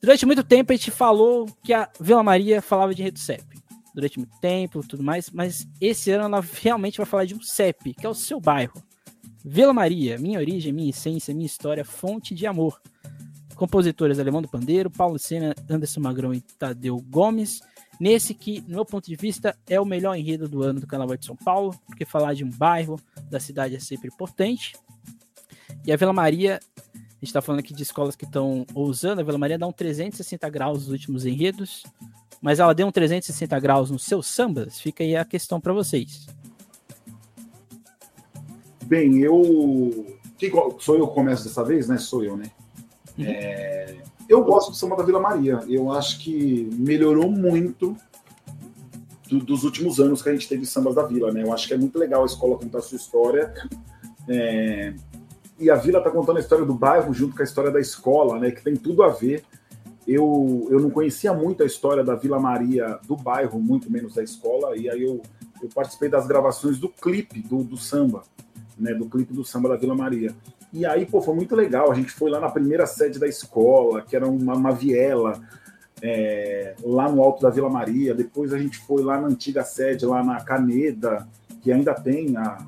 Durante 0.00 0.24
muito 0.24 0.44
tempo 0.44 0.72
a 0.72 0.76
gente 0.76 0.90
falou 0.90 1.46
que 1.62 1.72
a 1.72 1.88
Vila 2.00 2.22
Maria 2.22 2.62
falava 2.62 2.94
de 2.94 3.02
rede 3.02 3.20
CEP. 3.20 3.59
Durante 3.94 4.18
muito 4.18 4.38
tempo, 4.40 4.86
tudo 4.86 5.02
mais, 5.02 5.30
mas 5.30 5.66
esse 5.80 6.10
ano 6.10 6.24
ela 6.24 6.44
realmente 6.62 6.98
vai 6.98 7.06
falar 7.06 7.24
de 7.24 7.34
um 7.34 7.42
CEP, 7.42 7.94
que 7.94 8.06
é 8.06 8.08
o 8.08 8.14
seu 8.14 8.40
bairro. 8.40 8.82
Vila 9.44 9.72
Maria, 9.72 10.18
minha 10.18 10.38
origem, 10.38 10.72
minha 10.72 10.90
essência, 10.90 11.34
minha 11.34 11.46
história, 11.46 11.84
fonte 11.84 12.34
de 12.34 12.46
amor 12.46 12.80
compositores 13.60 14.18
Alemão 14.18 14.40
do 14.40 14.48
Pandeiro, 14.48 14.90
Paulo 14.90 15.18
Sena, 15.18 15.54
Anderson 15.68 16.00
Magrão 16.00 16.32
e 16.32 16.40
Tadeu 16.40 16.96
Gomes. 17.10 17.60
Nesse 18.00 18.32
que, 18.32 18.62
no 18.62 18.76
meu 18.76 18.86
ponto 18.86 19.04
de 19.04 19.14
vista, 19.14 19.54
é 19.68 19.78
o 19.78 19.84
melhor 19.84 20.16
enredo 20.16 20.48
do 20.48 20.62
ano 20.62 20.80
do 20.80 20.86
Carnaval 20.86 21.18
de 21.18 21.26
São 21.26 21.36
Paulo, 21.36 21.78
porque 21.84 22.06
falar 22.06 22.32
de 22.32 22.42
um 22.42 22.48
bairro 22.48 22.98
da 23.28 23.38
cidade 23.38 23.76
é 23.76 23.78
sempre 23.78 24.08
importante. 24.08 24.74
E 25.84 25.92
a 25.92 25.96
Vila 25.96 26.14
Maria, 26.14 26.58
a 26.74 26.88
gente 27.16 27.24
está 27.24 27.42
falando 27.42 27.60
aqui 27.60 27.74
de 27.74 27.82
escolas 27.82 28.16
que 28.16 28.24
estão 28.24 28.64
ousando, 28.72 29.20
a 29.20 29.24
Vila 29.24 29.36
Maria 29.36 29.58
dá 29.58 29.66
um 29.66 29.72
360 29.72 30.48
graus 30.48 30.84
nos 30.84 30.88
últimos 30.88 31.26
enredos, 31.26 31.82
mas 32.40 32.58
ela 32.58 32.74
deu 32.74 32.86
um 32.86 32.92
360 32.92 33.58
graus 33.60 33.90
nos 33.90 34.04
seus 34.04 34.26
sambas? 34.26 34.80
Fica 34.80 35.04
aí 35.04 35.16
a 35.16 35.24
questão 35.24 35.60
para 35.60 35.72
vocês. 35.72 36.26
Bem, 38.84 39.18
eu. 39.20 40.18
Sou 40.78 40.96
eu 40.96 41.06
que 41.06 41.14
começo 41.14 41.44
dessa 41.44 41.62
vez, 41.62 41.86
né? 41.86 41.98
Sou 41.98 42.24
eu, 42.24 42.36
né? 42.36 42.50
É, 43.18 43.98
eu 44.28 44.42
gosto 44.42 44.70
do 44.70 44.76
samba 44.76 44.96
da 44.96 45.02
Vila 45.02 45.20
Maria. 45.20 45.60
Eu 45.68 45.92
acho 45.92 46.18
que 46.20 46.68
melhorou 46.72 47.30
muito 47.30 47.94
do, 49.28 49.38
dos 49.38 49.64
últimos 49.64 50.00
anos 50.00 50.22
que 50.22 50.28
a 50.28 50.32
gente 50.32 50.48
teve 50.48 50.64
sambas 50.64 50.94
da 50.94 51.04
Vila, 51.04 51.30
né? 51.30 51.42
Eu 51.42 51.52
acho 51.52 51.68
que 51.68 51.74
é 51.74 51.76
muito 51.76 51.98
legal 51.98 52.22
a 52.22 52.26
escola 52.26 52.58
contar 52.58 52.78
a 52.78 52.82
sua 52.82 52.96
história. 52.96 53.52
É, 54.28 54.94
e 55.58 55.70
a 55.70 55.76
Vila 55.76 55.98
está 55.98 56.10
contando 56.10 56.38
a 56.38 56.40
história 56.40 56.64
do 56.64 56.74
bairro 56.74 57.12
junto 57.12 57.36
com 57.36 57.42
a 57.42 57.44
história 57.44 57.70
da 57.70 57.80
escola, 57.80 58.38
né? 58.38 58.50
Que 58.50 58.62
tem 58.62 58.74
tudo 58.74 59.02
a 59.02 59.08
ver. 59.08 59.44
Eu, 60.10 60.66
eu 60.70 60.80
não 60.80 60.90
conhecia 60.90 61.32
muito 61.32 61.62
a 61.62 61.66
história 61.66 62.02
da 62.02 62.14
Vila 62.14 62.40
Maria 62.40 62.98
do 63.06 63.16
bairro, 63.16 63.60
muito 63.60 63.90
menos 63.90 64.14
da 64.14 64.22
escola, 64.22 64.76
e 64.76 64.88
aí 64.88 65.02
eu 65.02 65.22
eu 65.62 65.68
participei 65.68 66.08
das 66.08 66.26
gravações 66.26 66.78
do 66.78 66.88
clipe 66.88 67.40
do, 67.40 67.62
do 67.62 67.76
samba, 67.76 68.22
né, 68.78 68.94
do 68.94 69.06
clipe 69.06 69.32
do 69.32 69.44
samba 69.44 69.68
da 69.68 69.76
Vila 69.76 69.94
Maria. 69.94 70.34
E 70.72 70.86
aí, 70.86 71.04
pô, 71.04 71.20
foi 71.20 71.34
muito 71.34 71.54
legal. 71.54 71.90
A 71.90 71.94
gente 71.94 72.10
foi 72.10 72.30
lá 72.30 72.40
na 72.40 72.48
primeira 72.48 72.86
sede 72.86 73.18
da 73.18 73.26
escola, 73.26 74.02
que 74.02 74.14
era 74.16 74.26
uma, 74.26 74.54
uma 74.54 74.72
viela, 74.72 75.40
é, 76.00 76.74
lá 76.82 77.10
no 77.10 77.22
alto 77.22 77.42
da 77.42 77.50
Vila 77.50 77.68
Maria. 77.68 78.14
Depois 78.14 78.52
a 78.52 78.58
gente 78.58 78.78
foi 78.78 79.02
lá 79.02 79.20
na 79.20 79.26
antiga 79.26 79.64
sede, 79.64 80.06
lá 80.06 80.22
na 80.22 80.40
Caneda, 80.40 81.28
que 81.60 81.72
ainda 81.72 81.92
tem 81.92 82.36
a, 82.36 82.64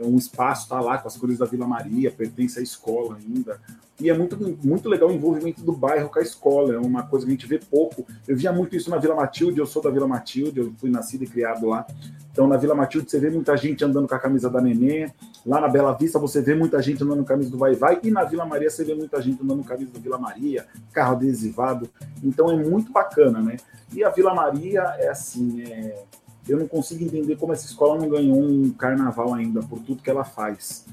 um 0.00 0.16
espaço, 0.16 0.68
tá 0.68 0.80
lá 0.80 0.96
com 0.96 1.08
as 1.08 1.16
cores 1.16 1.38
da 1.38 1.44
Vila 1.44 1.66
Maria, 1.66 2.10
pertence 2.10 2.58
à 2.58 2.62
escola 2.62 3.16
ainda. 3.16 3.60
E 4.00 4.08
é 4.08 4.16
muito, 4.16 4.36
muito 4.64 4.88
legal 4.88 5.10
o 5.10 5.12
envolvimento 5.12 5.62
do 5.62 5.72
bairro 5.72 6.08
com 6.08 6.18
a 6.18 6.22
escola, 6.22 6.74
é 6.74 6.78
uma 6.78 7.02
coisa 7.02 7.26
que 7.26 7.32
a 7.32 7.34
gente 7.34 7.46
vê 7.46 7.58
pouco. 7.58 8.06
Eu 8.26 8.34
via 8.34 8.50
muito 8.50 8.74
isso 8.74 8.88
na 8.88 8.96
Vila 8.96 9.14
Matilde, 9.14 9.58
eu 9.58 9.66
sou 9.66 9.82
da 9.82 9.90
Vila 9.90 10.08
Matilde, 10.08 10.58
eu 10.58 10.72
fui 10.78 10.88
nascido 10.88 11.24
e 11.24 11.26
criado 11.26 11.66
lá. 11.66 11.86
Então, 12.32 12.46
na 12.46 12.56
Vila 12.56 12.74
Matilde, 12.74 13.10
você 13.10 13.18
vê 13.18 13.28
muita 13.28 13.54
gente 13.56 13.84
andando 13.84 14.08
com 14.08 14.14
a 14.14 14.18
camisa 14.18 14.48
da 14.48 14.60
Nenê. 14.60 15.10
Lá 15.44 15.60
na 15.60 15.68
Bela 15.68 15.92
Vista, 15.92 16.18
você 16.18 16.40
vê 16.40 16.54
muita 16.54 16.80
gente 16.80 17.02
andando 17.02 17.18
com 17.18 17.24
a 17.24 17.26
camisa 17.26 17.50
do 17.50 17.58
Vai 17.58 17.74
Vai. 17.74 18.00
E 18.02 18.10
na 18.10 18.24
Vila 18.24 18.46
Maria, 18.46 18.70
você 18.70 18.84
vê 18.84 18.94
muita 18.94 19.20
gente 19.20 19.42
andando 19.42 19.58
com 19.58 19.66
a 19.66 19.76
camisa 19.76 19.90
do 19.92 20.00
Vila 20.00 20.16
Maria, 20.16 20.66
carro 20.92 21.16
adesivado. 21.16 21.90
Então, 22.22 22.50
é 22.50 22.56
muito 22.56 22.90
bacana, 22.92 23.40
né? 23.40 23.56
E 23.92 24.02
a 24.02 24.08
Vila 24.08 24.32
Maria 24.32 24.80
é 24.98 25.08
assim, 25.08 25.62
é... 25.62 26.04
eu 26.48 26.58
não 26.58 26.68
consigo 26.68 27.04
entender 27.04 27.36
como 27.36 27.52
essa 27.52 27.66
escola 27.66 28.00
não 28.00 28.08
ganhou 28.08 28.40
um 28.40 28.70
carnaval 28.70 29.34
ainda, 29.34 29.60
por 29.60 29.80
tudo 29.80 30.02
que 30.02 30.08
ela 30.08 30.24
faz. 30.24 30.86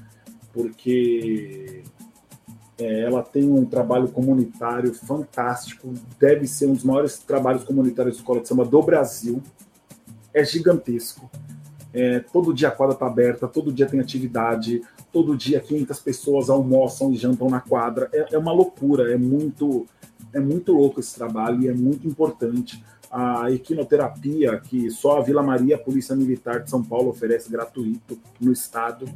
Porque 0.52 1.84
é, 2.78 3.00
ela 3.00 3.22
tem 3.22 3.50
um 3.50 3.64
trabalho 3.64 4.08
comunitário 4.08 4.94
fantástico, 4.94 5.92
deve 6.18 6.46
ser 6.46 6.66
um 6.66 6.74
dos 6.74 6.84
maiores 6.84 7.18
trabalhos 7.18 7.64
comunitários 7.64 8.14
de 8.14 8.20
escola 8.20 8.40
de 8.40 8.48
samba 8.48 8.64
do 8.64 8.80
Brasil. 8.82 9.42
É 10.32 10.44
gigantesco. 10.44 11.28
É, 11.92 12.20
todo 12.20 12.54
dia 12.54 12.68
a 12.68 12.70
quadra 12.70 12.94
está 12.94 13.06
aberta, 13.06 13.48
todo 13.48 13.72
dia 13.72 13.86
tem 13.86 13.98
atividade, 13.98 14.82
todo 15.12 15.36
dia 15.36 15.58
500 15.58 15.98
pessoas 16.00 16.50
almoçam 16.50 17.12
e 17.12 17.16
jantam 17.16 17.50
na 17.50 17.60
quadra. 17.60 18.08
É, 18.12 18.34
é 18.34 18.38
uma 18.38 18.52
loucura, 18.52 19.12
é 19.12 19.16
muito, 19.16 19.86
é 20.32 20.38
muito 20.38 20.72
louco 20.72 21.00
esse 21.00 21.14
trabalho 21.14 21.62
e 21.62 21.68
é 21.68 21.74
muito 21.74 22.06
importante. 22.06 22.84
A 23.10 23.50
equinoterapia, 23.50 24.60
que 24.60 24.90
só 24.90 25.18
a 25.18 25.22
Vila 25.22 25.42
Maria, 25.42 25.76
a 25.76 25.78
Polícia 25.78 26.14
Militar 26.14 26.62
de 26.62 26.70
São 26.70 26.84
Paulo, 26.84 27.08
oferece 27.08 27.50
gratuito 27.50 28.18
no 28.38 28.52
estado, 28.52 29.06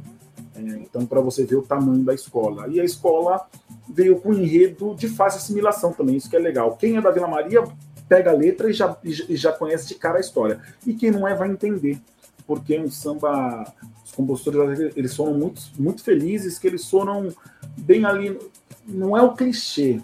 é, 0.55 0.61
então, 0.61 1.05
para 1.05 1.21
você 1.21 1.45
ver 1.45 1.55
o 1.55 1.61
tamanho 1.63 2.03
da 2.03 2.13
escola. 2.13 2.67
E 2.67 2.79
a 2.79 2.83
escola 2.83 3.47
veio 3.89 4.19
com 4.19 4.29
um 4.29 4.33
enredo 4.33 4.95
de 4.95 5.07
fácil 5.07 5.39
assimilação 5.39 5.91
também, 5.91 6.15
isso 6.15 6.29
que 6.29 6.35
é 6.35 6.39
legal. 6.39 6.75
Quem 6.77 6.97
é 6.97 7.01
da 7.01 7.11
Vila 7.11 7.27
Maria 7.27 7.63
pega 8.07 8.31
a 8.31 8.33
letra 8.33 8.69
e 8.69 8.73
já, 8.73 8.95
e 9.03 9.35
já 9.35 9.51
conhece 9.51 9.87
de 9.87 9.95
cara 9.95 10.17
a 10.17 10.21
história. 10.21 10.59
E 10.85 10.93
quem 10.93 11.11
não 11.11 11.27
é 11.27 11.33
vai 11.33 11.49
entender, 11.49 11.99
porque 12.45 12.77
um 12.79 12.91
samba, 12.91 13.63
os 14.05 14.11
compositores 14.11 14.91
eles 14.95 15.15
foram 15.15 15.33
muito, 15.33 15.61
muito 15.77 16.03
felizes, 16.03 16.59
que 16.59 16.67
eles 16.67 16.87
foram 16.87 17.29
bem 17.77 18.05
ali, 18.05 18.37
não 18.85 19.17
é 19.17 19.21
o 19.21 19.33
clichê, 19.33 20.01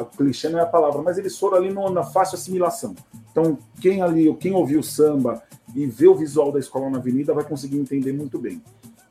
o 0.00 0.16
clichê 0.16 0.48
não 0.48 0.58
é 0.58 0.62
a 0.62 0.66
palavra, 0.66 1.00
mas 1.00 1.16
eles 1.16 1.38
foram 1.38 1.56
ali 1.56 1.72
no, 1.72 1.88
na 1.90 2.02
fácil 2.02 2.36
assimilação. 2.36 2.94
Então, 3.30 3.56
quem 3.80 4.02
ali, 4.02 4.34
quem 4.36 4.52
ouviu 4.52 4.80
o 4.80 4.84
samba 4.84 5.42
e 5.74 5.86
vê 5.86 6.06
o 6.06 6.14
visual 6.14 6.52
da 6.52 6.58
escola 6.58 6.90
na 6.90 6.98
avenida 6.98 7.32
vai 7.32 7.44
conseguir 7.44 7.78
entender 7.78 8.12
muito 8.12 8.38
bem. 8.38 8.60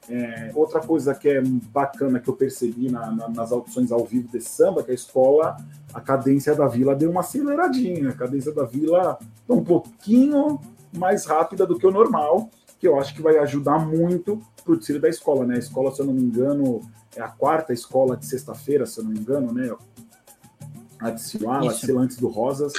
É, 0.10 0.52
outra 0.56 0.80
coisa 0.80 1.14
que 1.14 1.30
é 1.30 1.42
bacana 1.42 2.20
que 2.20 2.28
eu 2.28 2.36
percebi 2.36 2.90
na, 2.90 3.12
na, 3.12 3.30
nas 3.30 3.52
audições 3.52 3.92
ao 3.92 4.04
vivo 4.04 4.28
desse 4.32 4.50
samba, 4.50 4.84
que 4.84 4.92
a 4.92 4.96
escola, 4.96 5.58
a 5.94 6.02
cadência 6.02 6.56
da 6.56 6.68
vila 6.68 6.96
deu 6.96 7.12
uma 7.12 7.22
aceleradinha. 7.22 8.10
A 8.10 8.14
cadência 8.14 8.52
da 8.52 8.64
vila 8.64 9.18
está 9.42 9.54
um 9.54 9.64
pouquinho 9.64 10.60
mais 10.96 11.26
rápida 11.26 11.66
do 11.66 11.78
que 11.78 11.86
o 11.86 11.92
normal, 11.92 12.50
que 12.80 12.88
eu 12.88 13.00
acho 13.00 13.14
que 13.14 13.22
vai 13.22 13.38
ajudar 13.38 13.80
muito 13.80 14.42
para 14.64 14.74
o 14.74 14.78
desfile 14.78 15.00
da 15.00 15.10
escola. 15.10 15.46
Né? 15.46 15.56
A 15.56 15.60
escola, 15.60 15.94
se 15.94 16.02
eu 16.02 16.06
não 16.06 16.14
me 16.14 16.22
engano, 16.22 16.82
é 17.16 17.22
a 17.22 17.28
quarta 17.28 17.72
escola 17.72 18.18
de 18.18 18.26
sexta-feira, 18.26 18.86
se 18.86 19.00
eu 19.00 19.04
não 19.04 19.12
me 19.12 19.20
engano, 19.20 19.54
né? 19.54 19.72
A 21.00 21.10
ela 21.10 21.72
desfila 21.72 22.02
antes 22.02 22.18
do 22.18 22.28
Rosas. 22.28 22.74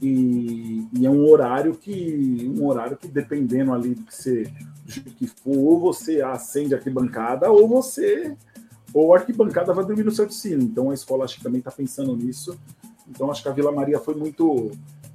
E, 0.00 0.86
e, 0.92 1.06
é 1.06 1.10
um 1.10 1.26
horário 1.26 1.74
que 1.74 2.52
um 2.54 2.66
horário 2.66 2.96
que 2.96 3.08
dependendo 3.08 3.72
ali 3.72 3.94
do 3.94 4.02
que 4.02 4.14
você 4.14 4.44
que 4.86 5.26
for, 5.26 5.56
ou 5.56 5.80
você 5.80 6.22
acende 6.22 6.74
a 6.74 6.78
arquibancada, 6.78 7.50
ou 7.50 7.68
você. 7.68 8.36
Ou 8.94 9.14
a 9.14 9.18
arquibancada 9.18 9.74
vai 9.74 9.84
dormir 9.84 10.04
no 10.04 10.10
seu 10.10 10.26
destino. 10.26 10.62
Então 10.62 10.90
a 10.90 10.94
escola 10.94 11.24
acho 11.24 11.36
que 11.36 11.42
também 11.42 11.58
está 11.58 11.70
pensando 11.70 12.16
nisso. 12.16 12.58
Então 13.08 13.30
acho 13.30 13.42
que 13.42 13.48
a 13.48 13.52
Vila 13.52 13.72
Maria 13.72 13.98
foi 13.98 14.14
muito. 14.14 14.70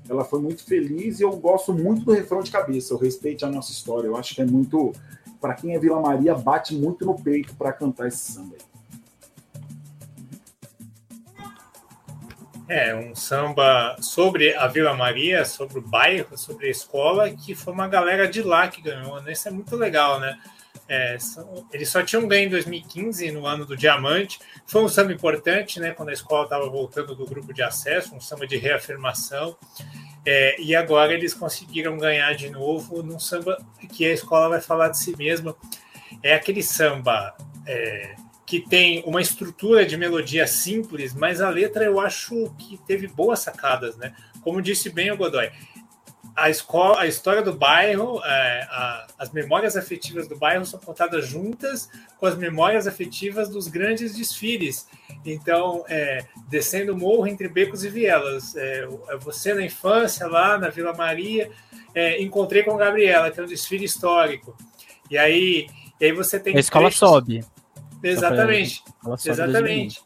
Ela 0.07 0.23
foi 0.23 0.41
muito 0.41 0.63
feliz 0.63 1.19
e 1.19 1.23
eu 1.23 1.31
gosto 1.37 1.73
muito 1.73 2.03
do 2.03 2.11
refrão 2.11 2.41
de 2.41 2.51
cabeça. 2.51 2.93
Eu 2.93 2.97
respeito 2.97 3.45
a 3.45 3.49
nossa 3.49 3.71
história. 3.71 4.07
Eu 4.07 4.15
acho 4.15 4.35
que 4.35 4.41
é 4.41 4.45
muito. 4.45 4.91
Para 5.39 5.55
quem 5.55 5.73
é 5.73 5.79
Vila 5.79 5.99
Maria, 5.99 6.35
bate 6.35 6.75
muito 6.75 7.03
no 7.05 7.15
peito 7.15 7.55
para 7.55 7.73
cantar 7.73 8.07
esse 8.07 8.33
samba 8.33 8.55
aí. 8.59 8.70
É, 12.73 12.95
um 12.95 13.13
samba 13.13 13.97
sobre 13.99 14.55
a 14.55 14.65
Vila 14.65 14.93
Maria, 14.93 15.43
sobre 15.43 15.79
o 15.79 15.81
bairro, 15.81 16.37
sobre 16.37 16.67
a 16.67 16.69
escola, 16.69 17.29
que 17.29 17.53
foi 17.53 17.73
uma 17.73 17.85
galera 17.85 18.29
de 18.29 18.41
lá 18.41 18.65
que 18.69 18.81
ganhou, 18.81 19.21
né? 19.21 19.33
Isso 19.33 19.45
é 19.49 19.51
muito 19.51 19.75
legal, 19.75 20.21
né? 20.21 20.39
É, 20.87 21.17
eles 21.73 21.89
só 21.89 22.01
tinham 22.01 22.25
ganho 22.29 22.45
em 22.45 22.49
2015, 22.49 23.29
no 23.33 23.45
ano 23.45 23.65
do 23.65 23.75
Diamante. 23.75 24.39
Foi 24.65 24.81
um 24.81 24.87
samba 24.87 25.11
importante, 25.11 25.81
né? 25.81 25.91
Quando 25.91 26.09
a 26.09 26.13
escola 26.13 26.45
estava 26.45 26.69
voltando 26.69 27.13
do 27.13 27.25
grupo 27.25 27.53
de 27.53 27.61
acesso, 27.61 28.15
um 28.15 28.21
samba 28.21 28.47
de 28.47 28.55
reafirmação. 28.55 29.57
É, 30.25 30.55
e 30.61 30.73
agora 30.73 31.13
eles 31.13 31.33
conseguiram 31.33 31.97
ganhar 31.97 32.33
de 32.35 32.49
novo 32.49 33.03
num 33.03 33.19
samba 33.19 33.57
que 33.91 34.05
a 34.05 34.13
escola 34.13 34.47
vai 34.47 34.61
falar 34.61 34.87
de 34.87 34.97
si 34.97 35.13
mesma. 35.17 35.53
É 36.23 36.35
aquele 36.35 36.63
samba 36.63 37.35
é, 37.67 38.15
que 38.51 38.59
tem 38.59 39.01
uma 39.05 39.21
estrutura 39.21 39.85
de 39.85 39.95
melodia 39.95 40.45
simples, 40.45 41.13
mas 41.13 41.39
a 41.39 41.47
letra 41.47 41.85
eu 41.85 42.01
acho 42.01 42.53
que 42.57 42.77
teve 42.85 43.07
boas 43.07 43.39
sacadas, 43.39 43.95
né? 43.95 44.13
Como 44.41 44.61
disse 44.61 44.89
bem 44.89 45.09
o 45.09 45.15
Godoy, 45.15 45.49
a, 46.35 46.49
escola, 46.49 46.99
a 46.99 47.07
história 47.07 47.41
do 47.41 47.53
bairro, 47.53 48.21
é, 48.25 48.67
a, 48.69 49.07
as 49.17 49.31
memórias 49.31 49.77
afetivas 49.77 50.27
do 50.27 50.37
bairro 50.37 50.65
são 50.65 50.81
contadas 50.81 51.25
juntas 51.25 51.89
com 52.19 52.25
as 52.25 52.35
memórias 52.35 52.87
afetivas 52.87 53.47
dos 53.47 53.69
grandes 53.69 54.17
desfiles. 54.17 54.85
Então, 55.25 55.85
é, 55.87 56.25
descendo 56.49 56.91
o 56.91 56.97
morro 56.97 57.27
entre 57.27 57.47
becos 57.47 57.85
e 57.85 57.89
vielas. 57.89 58.53
É, 58.57 58.85
é 59.11 59.17
você 59.17 59.53
na 59.53 59.63
infância, 59.63 60.27
lá 60.27 60.57
na 60.57 60.67
Vila 60.67 60.91
Maria, 60.91 61.49
é, 61.95 62.21
encontrei 62.21 62.63
com 62.63 62.73
a 62.73 62.77
Gabriela, 62.77 63.31
que 63.31 63.39
é 63.39 63.43
um 63.43 63.47
desfile 63.47 63.85
histórico. 63.85 64.57
E 65.09 65.17
aí, 65.17 65.69
e 66.01 66.05
aí 66.05 66.11
você 66.11 66.37
tem. 66.37 66.57
A 66.57 66.59
escola 66.59 66.89
trechos... 66.89 66.99
sobe. 66.99 67.45
Exatamente. 68.03 68.83
Exatamente. 69.25 70.01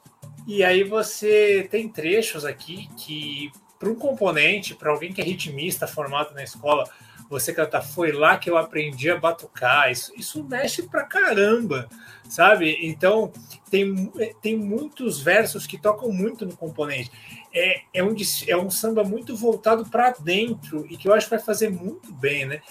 E 0.48 0.64
aí 0.64 0.84
você 0.84 1.68
tem 1.72 1.90
trechos 1.90 2.46
aqui 2.46 2.88
que, 2.98 3.52
para 3.80 3.90
um 3.90 3.96
componente, 3.96 4.76
para 4.76 4.92
alguém 4.92 5.12
que 5.12 5.22
é 5.22 5.24
ritmista 5.24 5.88
formado 5.88 6.34
na 6.34 6.44
escola, 6.44 6.88
você 7.28 7.52
cantar 7.52 7.82
Foi 7.82 8.12
lá 8.12 8.38
que 8.38 8.50
eu 8.50 8.58
aprendi 8.58 9.10
a 9.10 9.18
batucar. 9.18 9.92
Isso, 9.92 10.14
isso 10.16 10.44
mexe 10.44 10.84
pra 10.84 11.04
caramba, 11.04 11.90
sabe? 12.30 12.78
Então, 12.82 13.32
tem, 13.70 14.12
tem 14.42 14.56
muitos 14.56 15.20
versos 15.20 15.66
que 15.66 15.78
tocam 15.78 16.12
muito 16.12 16.46
no 16.46 16.56
componente. 16.56 17.12
É, 17.52 17.82
é, 17.94 18.04
um, 18.04 18.16
é 18.48 18.58
um 18.58 18.70
samba 18.70 19.04
muito 19.04 19.36
voltado 19.36 19.86
para 19.86 20.12
dentro 20.12 20.86
e 20.90 20.98
que 20.98 21.08
eu 21.08 21.14
acho 21.14 21.26
que 21.28 21.36
vai 21.36 21.44
fazer 21.44 21.70
muito 21.70 22.14
bem, 22.14 22.46
né? 22.46 22.62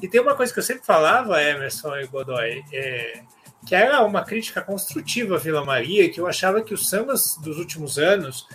E 0.00 0.08
tem 0.08 0.20
uma 0.20 0.34
coisa 0.34 0.52
que 0.52 0.58
eu 0.58 0.64
sempre 0.64 0.86
falava, 0.86 1.42
Emerson 1.42 1.96
e 1.96 2.06
Godoy, 2.06 2.64
é 2.72 3.22
que 3.68 3.74
era 3.74 4.02
uma 4.02 4.24
crítica 4.24 4.62
construtiva 4.62 5.34
à 5.34 5.38
Vila 5.38 5.62
Maria, 5.62 6.08
que 6.08 6.18
eu 6.18 6.26
achava 6.26 6.62
que 6.62 6.72
os 6.72 6.88
sambas 6.88 7.36
dos 7.36 7.58
últimos 7.58 7.98
anos 7.98 8.46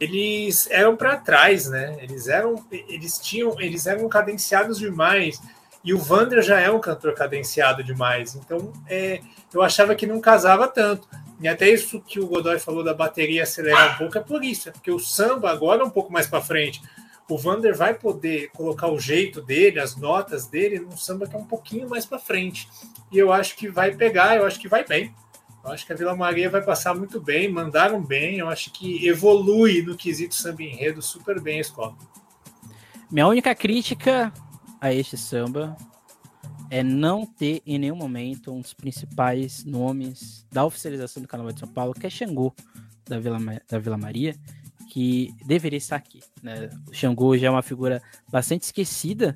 eles 0.00 0.66
eram 0.70 0.96
para 0.96 1.18
trás, 1.18 1.68
né? 1.68 1.98
Eles 2.00 2.26
eram, 2.26 2.64
eles 2.88 3.18
tinham, 3.18 3.60
eles 3.60 3.86
eram 3.86 4.08
cadenciados 4.08 4.78
demais. 4.78 5.38
E 5.84 5.92
o 5.92 5.98
Vander 5.98 6.40
já 6.40 6.58
é 6.58 6.70
um 6.70 6.80
cantor 6.80 7.12
cadenciado 7.12 7.84
demais, 7.84 8.34
então 8.34 8.72
é, 8.88 9.20
eu 9.52 9.60
achava 9.60 9.94
que 9.94 10.06
não 10.06 10.22
casava 10.22 10.66
tanto. 10.66 11.06
E 11.38 11.46
até 11.46 11.68
isso 11.68 12.00
que 12.00 12.18
o 12.18 12.26
Godoy 12.26 12.58
falou 12.58 12.82
da 12.82 12.94
bateria 12.94 13.42
acelerar 13.42 13.96
um 13.96 13.98
pouco 13.98 14.16
é 14.16 14.22
por 14.22 14.42
isso, 14.42 14.70
é 14.70 14.72
porque 14.72 14.90
o 14.90 14.98
samba 14.98 15.50
agora 15.50 15.82
é 15.82 15.84
um 15.84 15.90
pouco 15.90 16.10
mais 16.10 16.26
para 16.26 16.40
frente. 16.40 16.80
O 17.28 17.38
Vander 17.38 17.74
vai 17.74 17.94
poder 17.94 18.50
colocar 18.50 18.88
o 18.88 18.98
jeito 18.98 19.40
dele, 19.40 19.80
as 19.80 19.96
notas 19.96 20.46
dele, 20.46 20.80
num 20.80 20.96
samba 20.96 21.26
que 21.26 21.34
é 21.34 21.38
um 21.38 21.44
pouquinho 21.44 21.88
mais 21.88 22.04
para 22.04 22.18
frente 22.18 22.68
e 23.12 23.18
eu 23.18 23.30
acho 23.30 23.56
que 23.56 23.68
vai 23.68 23.94
pegar, 23.94 24.36
eu 24.36 24.46
acho 24.46 24.58
que 24.58 24.68
vai 24.68 24.84
bem. 24.84 25.14
Eu 25.62 25.70
acho 25.70 25.86
que 25.86 25.92
a 25.92 25.96
Vila 25.96 26.16
Maria 26.16 26.50
vai 26.50 26.62
passar 26.62 26.94
muito 26.94 27.20
bem, 27.20 27.48
mandaram 27.48 28.02
bem, 28.02 28.38
eu 28.38 28.48
acho 28.48 28.72
que 28.72 29.06
evolui 29.06 29.82
no 29.82 29.96
quesito 29.96 30.34
samba 30.34 30.62
enredo 30.62 31.00
super 31.00 31.40
bem 31.40 31.58
a 31.58 31.60
escola. 31.60 31.94
Minha 33.10 33.28
única 33.28 33.54
crítica 33.54 34.32
a 34.80 34.92
este 34.92 35.16
samba 35.16 35.76
é 36.68 36.82
não 36.82 37.26
ter 37.26 37.62
em 37.66 37.78
nenhum 37.78 37.94
momento 37.94 38.50
um 38.50 38.60
dos 38.60 38.72
principais 38.72 39.62
nomes 39.62 40.44
da 40.50 40.64
oficialização 40.64 41.22
do 41.22 41.28
Carnaval 41.28 41.52
de 41.52 41.60
São 41.60 41.68
Paulo, 41.68 41.92
que 41.92 42.06
é 42.06 42.10
Xangô 42.10 42.52
da 43.04 43.20
Vila, 43.20 43.38
da 43.68 43.78
Vila 43.78 43.98
Maria, 43.98 44.34
que 44.92 45.34
deveria 45.46 45.78
estar 45.78 45.96
aqui. 45.96 46.20
Né? 46.42 46.68
O 46.86 46.92
Xangô 46.92 47.34
já 47.34 47.46
é 47.46 47.50
uma 47.50 47.62
figura 47.62 48.02
bastante 48.30 48.64
esquecida 48.64 49.34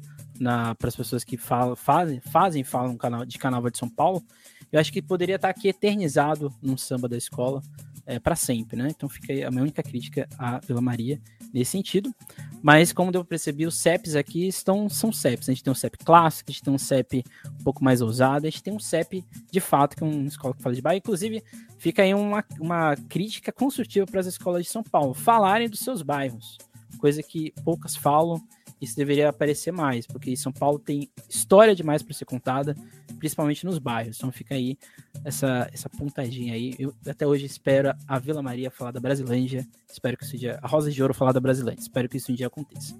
para 0.78 0.88
as 0.88 0.94
pessoas 0.94 1.24
que 1.24 1.38
falam, 1.38 1.74
fazem, 1.74 2.20
fazem 2.20 2.62
falam 2.62 2.98
de 3.26 3.38
Carnaval 3.38 3.70
de 3.70 3.78
São 3.78 3.88
Paulo, 3.88 4.22
eu 4.70 4.78
acho 4.78 4.92
que 4.92 5.00
poderia 5.00 5.36
estar 5.36 5.48
aqui 5.48 5.68
eternizado 5.68 6.52
num 6.60 6.76
samba 6.76 7.08
da 7.08 7.16
escola 7.16 7.62
é, 8.06 8.18
para 8.18 8.36
sempre, 8.36 8.76
né? 8.76 8.88
Então 8.88 9.08
fica 9.08 9.32
aí 9.32 9.42
a 9.42 9.50
minha 9.50 9.62
única 9.62 9.82
crítica 9.82 10.28
à 10.38 10.58
Vila 10.60 10.80
Maria 10.80 11.20
nesse 11.52 11.72
sentido. 11.72 12.14
Mas 12.62 12.92
como 12.92 13.10
deu 13.10 13.22
para 13.22 13.30
perceber, 13.30 13.66
os 13.66 13.76
CEPs 13.76 14.14
aqui 14.14 14.46
estão, 14.46 14.88
são 14.88 15.12
CEPs. 15.12 15.48
A 15.48 15.52
gente 15.52 15.64
tem 15.64 15.70
um 15.70 15.74
CEP 15.74 15.98
clássico, 15.98 16.50
a 16.50 16.52
gente 16.52 16.62
tem 16.62 16.72
um 16.72 16.78
CEP 16.78 17.24
um 17.60 17.64
pouco 17.64 17.82
mais 17.82 18.00
ousado, 18.00 18.46
a 18.46 18.50
gente 18.50 18.62
tem 18.62 18.72
um 18.72 18.78
CEP 18.78 19.24
de 19.50 19.60
fato, 19.60 19.96
que 19.96 20.04
é 20.04 20.06
uma 20.06 20.28
escola 20.28 20.54
que 20.54 20.62
fala 20.62 20.74
de 20.74 20.82
bairro. 20.82 20.98
Inclusive, 20.98 21.42
fica 21.78 22.02
aí 22.02 22.14
uma, 22.14 22.44
uma 22.60 22.96
crítica 23.08 23.52
construtiva 23.52 24.06
para 24.06 24.20
as 24.20 24.26
escolas 24.26 24.64
de 24.64 24.70
São 24.70 24.82
Paulo 24.82 25.12
falarem 25.12 25.68
dos 25.68 25.80
seus 25.80 26.02
bairros, 26.02 26.58
coisa 26.98 27.22
que 27.22 27.52
poucas 27.64 27.96
falam 27.96 28.40
isso 28.80 28.96
deveria 28.96 29.28
aparecer 29.28 29.72
mais, 29.72 30.06
porque 30.06 30.36
São 30.36 30.52
Paulo 30.52 30.78
tem 30.78 31.10
história 31.28 31.74
demais 31.74 32.02
para 32.02 32.14
ser 32.14 32.24
contada, 32.24 32.76
principalmente 33.18 33.64
nos 33.64 33.78
bairros. 33.78 34.16
Então 34.16 34.30
fica 34.30 34.54
aí 34.54 34.78
essa, 35.24 35.68
essa 35.72 35.88
pontadinha 35.88 36.54
aí. 36.54 36.74
Eu 36.78 36.94
até 37.06 37.26
hoje 37.26 37.46
espero 37.46 37.94
a 38.06 38.18
Vila 38.18 38.42
Maria 38.42 38.70
falar 38.70 38.90
da 38.90 39.00
Brasilândia, 39.00 39.66
espero 39.90 40.16
que 40.16 40.24
isso 40.24 40.36
dia, 40.36 40.58
a 40.62 40.68
Rosa 40.68 40.90
de 40.90 41.00
Ouro 41.02 41.14
falar 41.14 41.32
da 41.32 41.40
Brasilândia, 41.40 41.80
espero 41.80 42.08
que 42.08 42.18
isso 42.18 42.30
um 42.30 42.34
dia 42.34 42.46
aconteça. 42.46 42.94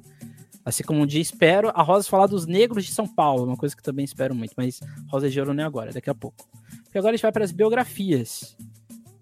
Assim 0.64 0.82
como 0.82 1.00
um 1.00 1.06
dia 1.06 1.20
espero 1.20 1.70
a 1.74 1.82
Rosa 1.82 2.08
falar 2.08 2.26
dos 2.26 2.46
negros 2.46 2.84
de 2.84 2.92
São 2.92 3.06
Paulo, 3.06 3.44
uma 3.44 3.56
coisa 3.56 3.76
que 3.76 3.82
também 3.82 4.04
espero 4.04 4.34
muito, 4.34 4.54
mas 4.56 4.80
Rosa 5.08 5.30
de 5.30 5.38
Ouro 5.38 5.54
não 5.54 5.62
é 5.62 5.66
agora, 5.66 5.90
é 5.90 5.92
daqui 5.92 6.10
a 6.10 6.14
pouco. 6.14 6.48
Porque 6.82 6.98
agora 6.98 7.12
a 7.12 7.16
gente 7.16 7.22
vai 7.22 7.32
para 7.32 7.44
as 7.44 7.52
biografias. 7.52 8.56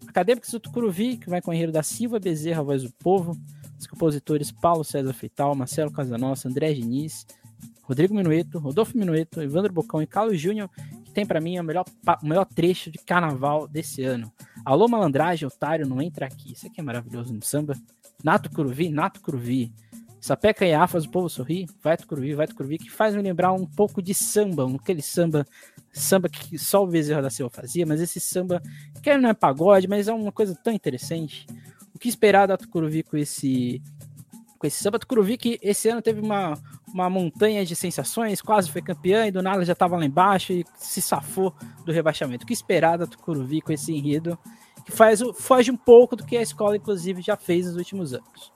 Acadêmicos 0.07 0.51
do 0.53 0.61
Tucuruvi, 0.61 1.17
que 1.17 1.29
vai 1.29 1.43
com 1.43 1.51
o 1.51 1.55
Henrique 1.55 1.73
da 1.73 1.83
Silva 1.83 2.21
Bezerra, 2.21 2.63
voz 2.63 2.85
do 2.85 2.93
povo, 2.93 3.37
os 3.79 3.87
compositores 3.87 4.51
Paulo 4.51 4.85
César 4.85 5.13
Feital, 5.13 5.55
Marcelo 5.55 5.91
Casanossa, 5.91 6.49
André 6.49 6.73
Diniz, 6.73 7.27
Rodrigo 7.83 8.15
Minueto, 8.15 8.59
Rodolfo 8.59 8.97
Minueto, 8.97 9.43
Evandro 9.43 9.73
Bocão 9.73 10.01
e 10.01 10.07
Carlos 10.07 10.41
Júnior, 10.41 10.71
que 11.05 11.13
tem 11.13 11.27
para 11.27 11.41
mim 11.41 11.59
o 11.59 11.65
melhor, 11.65 11.85
o 12.23 12.27
melhor 12.27 12.47
trecho 12.47 12.91
de 12.91 12.99
carnaval 12.99 13.69
desse 13.69 14.03
ano. 14.03 14.33
Alô 14.65 14.89
malandragem, 14.89 15.47
otário, 15.47 15.87
não 15.87 16.01
entra 16.01 16.27
aqui. 16.27 16.53
Isso 16.53 16.67
aqui 16.67 16.81
é 16.81 16.83
maravilhoso 16.83 17.33
no 17.33 17.43
samba. 17.43 17.77
Nato 18.23 18.51
Curuvi, 18.51 18.89
Nato 18.89 19.21
Curuvi. 19.21 19.73
Sapeca 20.25 20.65
e 20.65 20.73
Afas, 20.73 21.05
o 21.05 21.11
povo 21.11 21.29
sorri, 21.29 21.67
vai 21.83 21.99
Tucuruvi, 21.99 22.33
vai 22.33 22.47
Tucuruvi, 22.47 22.79
que 22.79 22.91
faz 22.91 23.15
me 23.15 23.21
lembrar 23.21 23.53
um 23.53 23.67
pouco 23.67 24.01
de 24.01 24.15
samba, 24.15 24.67
aquele 24.75 25.03
samba, 25.03 25.47
samba 25.93 26.31
que 26.31 26.59
só 26.59 26.83
o 26.83 26.87
Bezerra 26.87 27.21
da 27.21 27.29
Silva 27.29 27.51
fazia, 27.51 27.85
mas 27.85 28.01
esse 28.01 28.19
samba, 28.19 28.63
que 29.03 29.15
não 29.19 29.29
é 29.29 29.35
pagode, 29.35 29.87
mas 29.87 30.09
é 30.09 30.15
uma 30.15 30.33
coisa 30.33 30.55
tão 30.55 30.73
interessante. 30.73 31.47
Que 32.05 32.11
esperar 32.11 32.47
da 32.47 32.59
Tucuruvi 32.59 33.03
com 33.03 33.17
esse 33.17 33.81
com 34.59 34.67
esse 34.67 34.83
samba? 34.83 34.99
Tucuruvi 34.99 35.39
que 35.39 35.59
esse 35.63 35.89
ano 35.89 36.03
teve 36.03 36.21
uma, 36.21 36.53
uma 36.93 37.09
montanha 37.09 37.65
de 37.65 37.75
sensações, 37.75 38.43
quase 38.43 38.71
foi 38.71 38.83
campeã 38.83 39.27
e 39.27 39.31
do 39.31 39.43
nada 39.43 39.65
já 39.65 39.73
estava 39.73 39.97
lá 39.97 40.05
embaixo 40.05 40.53
e 40.53 40.67
se 40.77 41.01
safou 41.01 41.55
do 41.83 41.93
rebaixamento. 41.93 42.45
O 42.45 42.47
que 42.47 42.53
esperar 42.53 42.99
da 42.99 43.07
Tucuruvi 43.07 43.63
com 43.63 43.73
esse 43.73 43.91
enredo 43.91 44.39
que 44.85 44.93
faz, 44.93 45.23
foge 45.39 45.71
um 45.71 45.79
pouco 45.79 46.15
do 46.15 46.27
que 46.27 46.37
a 46.37 46.43
escola, 46.43 46.77
inclusive, 46.77 47.23
já 47.23 47.39
fez 47.39 47.65
nos 47.65 47.77
últimos 47.77 48.13
anos? 48.13 48.53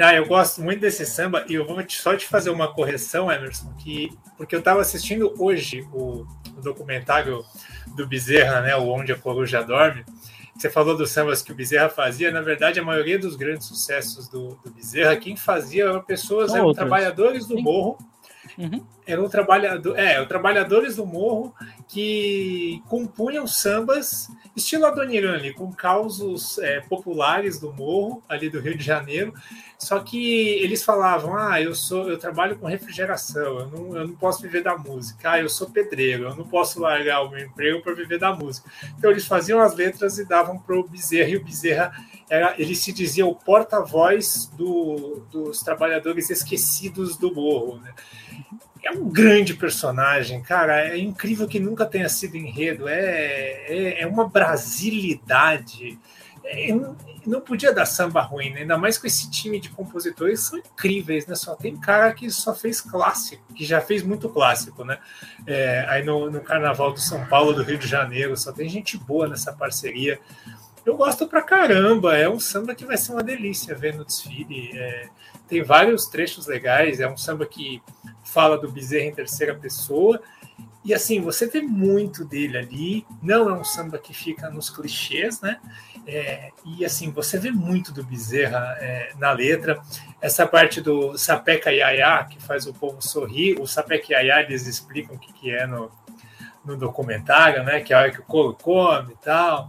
Ah, 0.00 0.14
eu 0.14 0.26
gosto 0.26 0.62
muito 0.62 0.80
desse 0.80 1.04
samba 1.04 1.44
e 1.50 1.54
eu 1.54 1.66
vou 1.66 1.76
só 1.90 2.16
te 2.16 2.26
fazer 2.26 2.48
uma 2.48 2.72
correção, 2.72 3.30
Emerson, 3.30 3.74
que 3.74 4.08
porque 4.38 4.54
eu 4.54 4.60
estava 4.60 4.80
assistindo 4.80 5.34
hoje 5.38 5.86
o, 5.92 6.26
o, 6.56 6.62
documentário 6.62 7.44
do 7.94 8.06
Bezerra, 8.06 8.62
né, 8.62 8.74
o 8.74 8.88
Onde 8.88 9.12
a 9.12 9.18
Coruja 9.18 9.62
Dorme, 9.62 10.02
você 10.56 10.70
falou 10.70 10.96
dos 10.96 11.10
sambas 11.10 11.42
que 11.42 11.52
o 11.52 11.54
Bezerra 11.54 11.88
fazia, 11.88 12.30
na 12.30 12.40
verdade, 12.40 12.80
a 12.80 12.84
maioria 12.84 13.18
dos 13.18 13.36
grandes 13.36 13.66
sucessos 13.66 14.28
do, 14.28 14.58
do 14.64 14.70
Bezerra, 14.70 15.16
quem 15.16 15.36
fazia 15.36 15.84
eram 15.84 16.02
pessoas, 16.02 16.54
eram 16.54 16.72
trabalhadores 16.72 17.46
do 17.46 17.60
morro, 17.60 17.98
Uhum. 18.58 18.84
Eram 19.06 19.28
trabalhador, 19.28 19.98
é, 19.98 20.24
trabalhadores 20.24 20.96
do 20.96 21.04
morro 21.04 21.54
que 21.88 22.82
compunham 22.88 23.46
sambas 23.46 24.28
estilo 24.56 24.86
Adoniran 24.86 25.52
com 25.52 25.70
causos 25.70 26.58
é, 26.58 26.80
populares 26.80 27.60
do 27.60 27.72
morro, 27.72 28.22
ali 28.28 28.48
do 28.48 28.58
Rio 28.58 28.76
de 28.76 28.82
Janeiro. 28.82 29.34
Só 29.78 30.00
que 30.00 30.32
eles 30.62 30.82
falavam: 30.82 31.36
ah, 31.36 31.60
eu 31.60 31.74
sou, 31.74 32.08
eu 32.08 32.18
trabalho 32.18 32.58
com 32.58 32.66
refrigeração, 32.66 33.60
eu 33.60 33.66
não, 33.68 33.96
eu 33.96 34.08
não 34.08 34.16
posso 34.16 34.40
viver 34.40 34.62
da 34.62 34.76
música, 34.76 35.32
ah, 35.32 35.40
eu 35.40 35.48
sou 35.48 35.68
pedreiro, 35.68 36.24
eu 36.24 36.34
não 36.34 36.46
posso 36.46 36.80
largar 36.80 37.22
o 37.22 37.30
meu 37.30 37.44
emprego 37.44 37.82
para 37.82 37.94
viver 37.94 38.18
da 38.18 38.34
música. 38.34 38.70
Então 38.98 39.10
eles 39.10 39.26
faziam 39.26 39.60
as 39.60 39.74
letras 39.74 40.18
e 40.18 40.24
davam 40.24 40.58
para 40.58 40.76
o 40.76 40.88
Bezerra, 40.88 41.28
e 41.28 41.36
o 41.36 41.44
Bezerra 41.44 41.92
era, 42.28 42.54
ele 42.58 42.74
se 42.74 42.92
dizia 42.92 43.26
o 43.26 43.34
porta-voz 43.34 44.46
do, 44.56 45.26
dos 45.30 45.62
trabalhadores 45.62 46.30
esquecidos 46.30 47.16
do 47.16 47.34
morro. 47.34 47.78
Né? 47.80 47.94
é 48.86 48.90
um 48.92 49.08
grande 49.08 49.54
personagem, 49.54 50.40
cara. 50.42 50.88
É 50.88 50.98
incrível 50.98 51.48
que 51.48 51.58
nunca 51.58 51.84
tenha 51.84 52.08
sido 52.08 52.36
enredo. 52.36 52.88
É, 52.88 53.64
é, 53.68 54.02
é 54.02 54.06
uma 54.06 54.28
brasilidade. 54.28 55.98
É, 56.44 56.68
não 57.26 57.40
podia 57.40 57.72
dar 57.72 57.86
samba 57.86 58.20
ruim, 58.20 58.50
né? 58.50 58.60
ainda 58.60 58.78
mais 58.78 58.96
com 58.96 59.06
esse 59.06 59.28
time 59.28 59.58
de 59.58 59.68
compositores 59.70 60.40
são 60.40 60.58
incríveis, 60.58 61.26
né? 61.26 61.34
Só 61.34 61.56
tem 61.56 61.76
cara 61.76 62.12
que 62.12 62.30
só 62.30 62.54
fez 62.54 62.80
clássico, 62.80 63.42
que 63.52 63.64
já 63.64 63.80
fez 63.80 64.04
muito 64.04 64.28
clássico, 64.28 64.84
né? 64.84 64.98
É, 65.44 65.84
aí 65.88 66.04
no, 66.04 66.30
no 66.30 66.40
Carnaval 66.40 66.92
do 66.92 67.00
São 67.00 67.26
Paulo, 67.26 67.52
do 67.52 67.64
Rio 67.64 67.78
de 67.78 67.88
Janeiro, 67.88 68.36
só 68.36 68.52
tem 68.52 68.68
gente 68.68 68.96
boa 68.96 69.26
nessa 69.26 69.52
parceria. 69.52 70.20
Eu 70.86 70.96
gosto 70.96 71.26
pra 71.26 71.42
caramba, 71.42 72.16
é 72.16 72.28
um 72.28 72.38
samba 72.38 72.72
que 72.72 72.84
vai 72.84 72.96
ser 72.96 73.10
uma 73.10 73.22
delícia 73.24 73.74
ver 73.74 73.96
no 73.96 74.04
desfile. 74.04 74.70
É, 74.72 75.08
tem 75.48 75.60
vários 75.60 76.06
trechos 76.06 76.46
legais, 76.46 77.00
é 77.00 77.08
um 77.08 77.16
samba 77.16 77.44
que 77.44 77.82
fala 78.22 78.56
do 78.56 78.70
Bezerra 78.70 79.06
em 79.06 79.12
terceira 79.12 79.52
pessoa. 79.52 80.22
E 80.84 80.94
assim, 80.94 81.20
você 81.20 81.48
vê 81.48 81.60
muito 81.60 82.24
dele 82.24 82.56
ali. 82.56 83.06
Não 83.20 83.50
é 83.50 83.52
um 83.52 83.64
samba 83.64 83.98
que 83.98 84.14
fica 84.14 84.48
nos 84.48 84.70
clichês, 84.70 85.40
né? 85.40 85.58
É, 86.06 86.52
e 86.64 86.84
assim, 86.84 87.10
você 87.10 87.36
vê 87.36 87.50
muito 87.50 87.92
do 87.92 88.04
Bezerra 88.04 88.76
é, 88.78 89.12
na 89.18 89.32
letra. 89.32 89.82
Essa 90.20 90.46
parte 90.46 90.80
do 90.80 91.18
Sapeca 91.18 91.72
Yaya, 91.72 92.22
que 92.30 92.40
faz 92.40 92.64
o 92.64 92.72
povo 92.72 93.02
sorrir. 93.02 93.60
O 93.60 93.66
Sapeca 93.66 94.12
Yaya, 94.12 94.46
eles 94.46 94.68
explicam 94.68 95.16
o 95.16 95.18
que, 95.18 95.32
que 95.32 95.50
é 95.50 95.66
no, 95.66 95.90
no 96.64 96.76
documentário, 96.76 97.64
né? 97.64 97.80
Que 97.80 97.92
é 97.92 97.96
a 97.96 98.00
hora 98.02 98.12
que 98.12 98.20
o 98.20 98.24
couro 98.24 98.54
come 98.54 99.14
e 99.14 99.16
tal. 99.16 99.68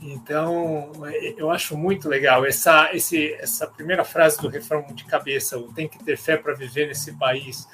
Então, 0.00 0.92
eu 1.36 1.50
acho 1.50 1.76
muito 1.76 2.08
legal 2.08 2.44
essa, 2.44 2.94
esse, 2.94 3.32
essa 3.34 3.66
primeira 3.66 4.04
frase 4.04 4.40
do 4.40 4.48
refrão 4.48 4.84
de 4.92 5.04
cabeça: 5.04 5.58
o 5.58 5.72
tem 5.72 5.88
que 5.88 6.02
ter 6.02 6.16
fé 6.16 6.36
para 6.36 6.54
viver 6.54 6.88
nesse 6.88 7.12
país 7.12 7.66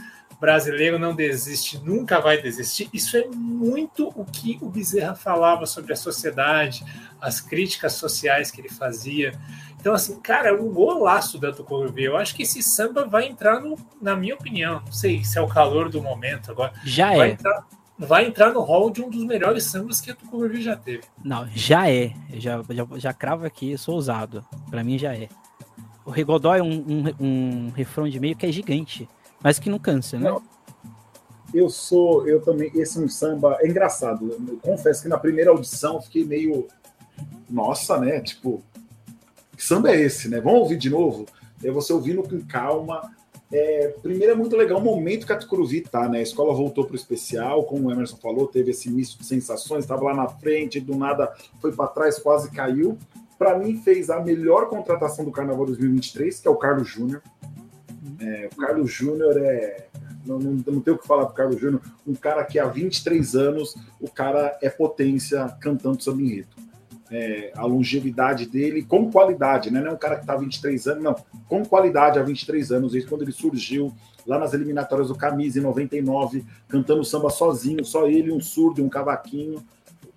brasileiro 0.43 0.99
não 0.99 1.15
desiste, 1.15 1.79
nunca 1.79 2.21
vai 2.21 2.43
desistir. 2.43 2.91
Isso 2.93 3.17
é 3.17 3.29
muito 3.29 4.09
o 4.17 4.25
que 4.25 4.59
o 4.61 4.69
Bezerra 4.69 5.15
falava 5.15 5.67
sobre 5.67 5.93
a 5.93 5.97
sociedade, 5.97 6.85
as 7.21 7.41
críticas 7.41 7.93
sociais 7.93 8.51
que 8.51 8.61
ele 8.61 8.69
fazia. 8.69 9.39
Então, 9.81 9.95
assim, 9.95 10.21
cara, 10.21 10.49
é 10.49 10.53
um 10.53 10.69
golaço 10.69 11.39
da 11.39 11.53
Tucuruvi. 11.53 12.03
Eu 12.03 12.17
acho 12.17 12.35
que 12.35 12.43
esse 12.43 12.61
samba 12.61 13.05
vai 13.05 13.27
entrar, 13.27 13.61
no, 13.61 13.79
na 14.01 14.17
minha 14.17 14.35
opinião, 14.35 14.83
não 14.85 14.93
sei 14.93 15.23
se 15.23 15.39
é 15.39 15.41
o 15.41 15.47
calor 15.47 15.89
do 15.89 16.03
momento 16.03 16.51
agora. 16.51 16.73
Já 16.85 17.15
vai 17.15 17.31
é. 17.31 17.33
Entrar, 17.35 17.65
vai 17.99 18.27
entrar 18.27 18.53
no 18.53 18.61
hall 18.61 18.91
de 18.91 19.03
um 19.03 19.11
dos 19.11 19.25
melhores 19.25 19.65
sambas 19.65 20.01
que 20.01 20.11
a 20.11 20.15
Tucuruvi 20.15 20.63
já 20.63 20.77
teve. 20.77 21.03
Não, 21.25 21.47
já 21.49 21.91
é. 21.91 22.13
Eu 22.33 22.41
já, 22.41 22.63
já, 22.71 22.87
já 22.97 23.13
cravo 23.13 23.47
aqui, 23.47 23.73
eu 23.73 23.79
sou 23.79 23.95
ousado. 23.95 24.45
Para 24.71 24.83
mim 24.83 24.99
já 24.99 25.15
é. 25.15 25.29
O 26.05 26.11
Rigodó 26.11 26.55
é 26.55 26.63
um, 26.63 26.73
um, 26.73 27.05
um 27.21 27.71
refrão 27.71 28.09
de 28.09 28.19
meio 28.19 28.37
que 28.37 28.47
é 28.47 28.53
gigante 28.53 29.09
mas 29.43 29.59
que 29.59 29.69
não 29.69 29.79
cansa, 29.79 30.19
né? 30.19 30.31
Não, 30.31 30.43
eu 31.53 31.69
sou, 31.69 32.27
eu 32.29 32.41
também, 32.41 32.71
esse 32.75 32.99
é 32.99 33.01
um 33.01 33.09
samba, 33.09 33.59
é 33.61 33.69
engraçado, 33.69 34.31
eu 34.31 34.59
confesso 34.59 35.03
que 35.03 35.09
na 35.09 35.19
primeira 35.19 35.51
audição 35.51 36.01
fiquei 36.01 36.25
meio, 36.25 36.69
nossa, 37.51 37.99
né, 37.99 38.21
tipo, 38.21 38.63
que 39.57 39.65
samba 39.65 39.91
é 39.91 40.01
esse, 40.01 40.29
né, 40.29 40.41
vamos 40.41 40.61
ouvir 40.61 40.79
de 40.79 40.89
novo? 40.89 41.27
É 41.63 41.71
você 41.71 41.93
ouvindo 41.93 42.23
com 42.23 42.41
calma, 42.47 43.15
é, 43.53 43.89
primeiro 44.03 44.33
é 44.33 44.35
muito 44.35 44.57
legal 44.57 44.79
o 44.79 44.83
momento 44.83 45.27
que 45.27 45.33
a 45.33 45.37
Tucuruvi 45.37 45.83
tá, 45.83 46.09
né, 46.09 46.19
a 46.19 46.23
escola 46.23 46.55
voltou 46.55 46.87
pro 46.87 46.97
especial, 46.97 47.65
como 47.65 47.89
o 47.89 47.93
Emerson 47.93 48.17
falou, 48.17 48.47
teve 48.47 48.71
esse 48.71 48.91
misto 48.91 49.19
de 49.19 49.27
sensações, 49.27 49.85
estava 49.85 50.05
lá 50.05 50.15
na 50.15 50.27
frente, 50.27 50.81
do 50.81 50.97
nada 50.97 51.33
foi 51.61 51.71
para 51.73 51.89
trás, 51.89 52.19
quase 52.19 52.51
caiu, 52.51 52.99
para 53.39 53.59
mim 53.59 53.77
fez 53.77 54.09
a 54.09 54.21
melhor 54.21 54.69
contratação 54.69 55.25
do 55.25 55.31
Carnaval 55.31 55.67
2023, 55.67 56.41
que 56.41 56.49
é 56.49 56.51
o 56.51 56.57
Carlos 56.57 56.89
Júnior, 56.89 57.23
é, 58.21 58.49
o 58.53 58.57
Carlos 58.57 58.91
Júnior 58.91 59.37
é. 59.37 59.89
Não, 60.25 60.39
não, 60.39 60.53
não 60.53 60.81
tenho 60.81 60.97
o 60.97 60.99
que 61.01 61.07
falar 61.07 61.27
pro 61.27 61.35
Carlos 61.35 61.61
Júnior. 61.61 61.83
Um 62.07 62.15
cara 62.15 62.45
que 62.45 62.57
há 62.57 62.67
23 62.67 63.35
anos, 63.35 63.75
o 64.01 64.09
cara 64.09 64.57
é 64.63 64.71
potência 64.71 65.49
cantando 65.61 66.01
samba 66.01 66.23
enredo. 66.23 66.49
É, 67.15 67.53
a 67.55 67.67
longevidade 67.67 68.47
dele 68.47 68.83
com 68.83 69.11
qualidade, 69.11 69.71
né? 69.71 69.81
Não 69.81 69.91
é 69.91 69.95
um 69.95 69.99
cara 69.99 70.17
que 70.17 70.23
está 70.23 70.33
há 70.33 70.39
23 70.39 70.87
anos, 70.87 71.05
não. 71.05 71.17
Com 71.47 71.63
qualidade 71.65 72.19
há 72.19 72.23
23 72.23 72.73
anos, 72.73 72.93
desde 72.93 73.09
quando 73.09 73.23
ele 73.23 73.33
surgiu 73.33 73.93
lá 74.27 74.39
nas 74.39 74.55
eliminatórias 74.55 75.09
do 75.09 75.15
Camisa 75.15 75.59
em 75.59 75.63
99, 75.63 76.45
cantando 76.69 77.05
samba 77.05 77.29
sozinho, 77.29 77.85
só 77.85 78.07
ele, 78.07 78.33
um 78.33 78.41
surdo 78.41 78.81
e 78.81 78.85
um 78.85 78.89
cavaquinho. 78.89 79.63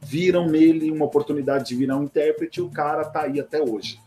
Viram 0.02 0.48
nele 0.48 0.92
uma 0.92 1.06
oportunidade 1.06 1.68
de 1.68 1.76
virar 1.76 1.98
um 1.98 2.04
intérprete 2.04 2.60
e 2.60 2.64
o 2.64 2.70
cara 2.70 3.04
tá 3.04 3.24
aí 3.24 3.40
até 3.40 3.62
hoje. 3.62 4.00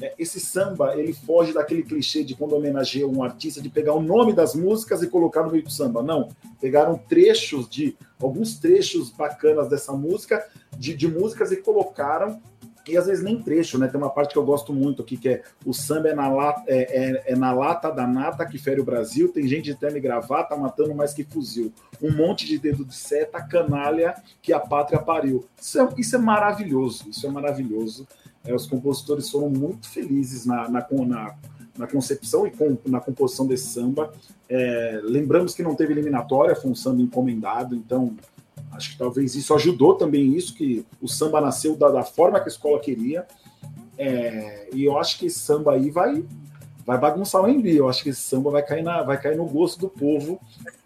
É, 0.00 0.14
esse 0.18 0.38
samba 0.38 0.94
ele 0.96 1.12
foge 1.12 1.52
daquele 1.52 1.82
clichê 1.82 2.22
de 2.22 2.34
quando 2.34 2.54
homenageia 2.54 3.06
um 3.06 3.22
artista 3.22 3.60
de 3.60 3.68
pegar 3.68 3.94
o 3.94 4.02
nome 4.02 4.32
das 4.32 4.54
músicas 4.54 5.02
e 5.02 5.08
colocar 5.08 5.42
no 5.42 5.50
meio 5.50 5.64
do 5.64 5.70
samba. 5.70 6.02
Não, 6.02 6.28
pegaram 6.60 6.98
trechos 6.98 7.68
de 7.68 7.96
alguns 8.20 8.58
trechos 8.58 9.10
bacanas 9.10 9.68
dessa 9.68 9.92
música, 9.92 10.46
de, 10.76 10.94
de 10.94 11.08
músicas 11.08 11.52
e 11.52 11.56
colocaram 11.56 12.40
e 12.88 12.96
às 12.96 13.06
vezes 13.06 13.22
nem 13.22 13.42
trecho, 13.42 13.78
né? 13.78 13.88
Tem 13.88 14.00
uma 14.00 14.10
parte 14.10 14.32
que 14.32 14.38
eu 14.38 14.44
gosto 14.44 14.72
muito 14.72 15.02
aqui, 15.02 15.16
que 15.16 15.28
é 15.28 15.42
o 15.64 15.72
samba 15.72 16.10
é 16.10 16.14
na, 16.14 16.28
lata, 16.28 16.62
é, 16.68 17.22
é, 17.26 17.32
é 17.32 17.36
na 17.36 17.52
lata 17.52 17.90
da 17.90 18.06
nata 18.06 18.46
que 18.46 18.58
fere 18.58 18.80
o 18.80 18.84
Brasil, 18.84 19.32
tem 19.32 19.46
gente 19.48 19.64
de 19.64 19.74
terno 19.74 19.96
e 19.96 20.00
gravata 20.00 20.56
matando 20.56 20.94
mais 20.94 21.12
que 21.12 21.24
fuzil. 21.24 21.72
Um 22.00 22.12
monte 22.12 22.46
de 22.46 22.58
dedo 22.58 22.84
de 22.84 22.94
seta, 22.94 23.42
canalha 23.42 24.14
que 24.40 24.52
a 24.52 24.60
pátria 24.60 25.00
pariu. 25.00 25.44
Isso 25.60 25.80
é, 25.80 25.88
isso 25.98 26.14
é 26.14 26.18
maravilhoso, 26.18 27.08
isso 27.08 27.26
é 27.26 27.30
maravilhoso. 27.30 28.06
É, 28.46 28.54
os 28.54 28.66
compositores 28.66 29.28
foram 29.30 29.50
muito 29.50 29.88
felizes 29.88 30.46
na, 30.46 30.68
na, 30.68 30.86
na, 31.06 31.34
na 31.76 31.86
concepção 31.86 32.46
e 32.46 32.50
com, 32.50 32.76
na 32.86 33.00
composição 33.00 33.46
desse 33.46 33.66
samba. 33.66 34.12
É, 34.48 35.00
lembramos 35.02 35.54
que 35.54 35.62
não 35.62 35.74
teve 35.74 35.92
eliminatória, 35.92 36.54
foi 36.54 36.70
um 36.70 36.74
samba 36.74 37.02
encomendado, 37.02 37.74
então 37.74 38.14
acho 38.72 38.92
que 38.92 38.98
talvez 38.98 39.34
isso 39.34 39.54
ajudou 39.54 39.94
também 39.94 40.36
isso, 40.36 40.54
que 40.54 40.84
o 41.00 41.08
samba 41.08 41.40
nasceu 41.40 41.76
da, 41.76 41.88
da 41.90 42.02
forma 42.02 42.38
que 42.38 42.46
a 42.46 42.52
escola 42.52 42.78
queria. 42.78 43.26
É, 43.98 44.68
e 44.72 44.84
eu 44.84 44.98
acho 44.98 45.18
que 45.18 45.26
esse 45.26 45.38
samba 45.38 45.72
aí 45.72 45.90
vai, 45.90 46.24
vai 46.84 46.98
bagunçar 46.98 47.42
o 47.42 47.48
Embi. 47.48 47.76
Eu 47.76 47.88
acho 47.88 48.02
que 48.02 48.10
esse 48.10 48.20
samba 48.20 48.50
vai 48.50 48.62
cair, 48.62 48.82
na, 48.82 49.02
vai 49.02 49.20
cair 49.20 49.36
no 49.36 49.46
gosto 49.46 49.80
do 49.80 49.88
povo. 49.88 50.38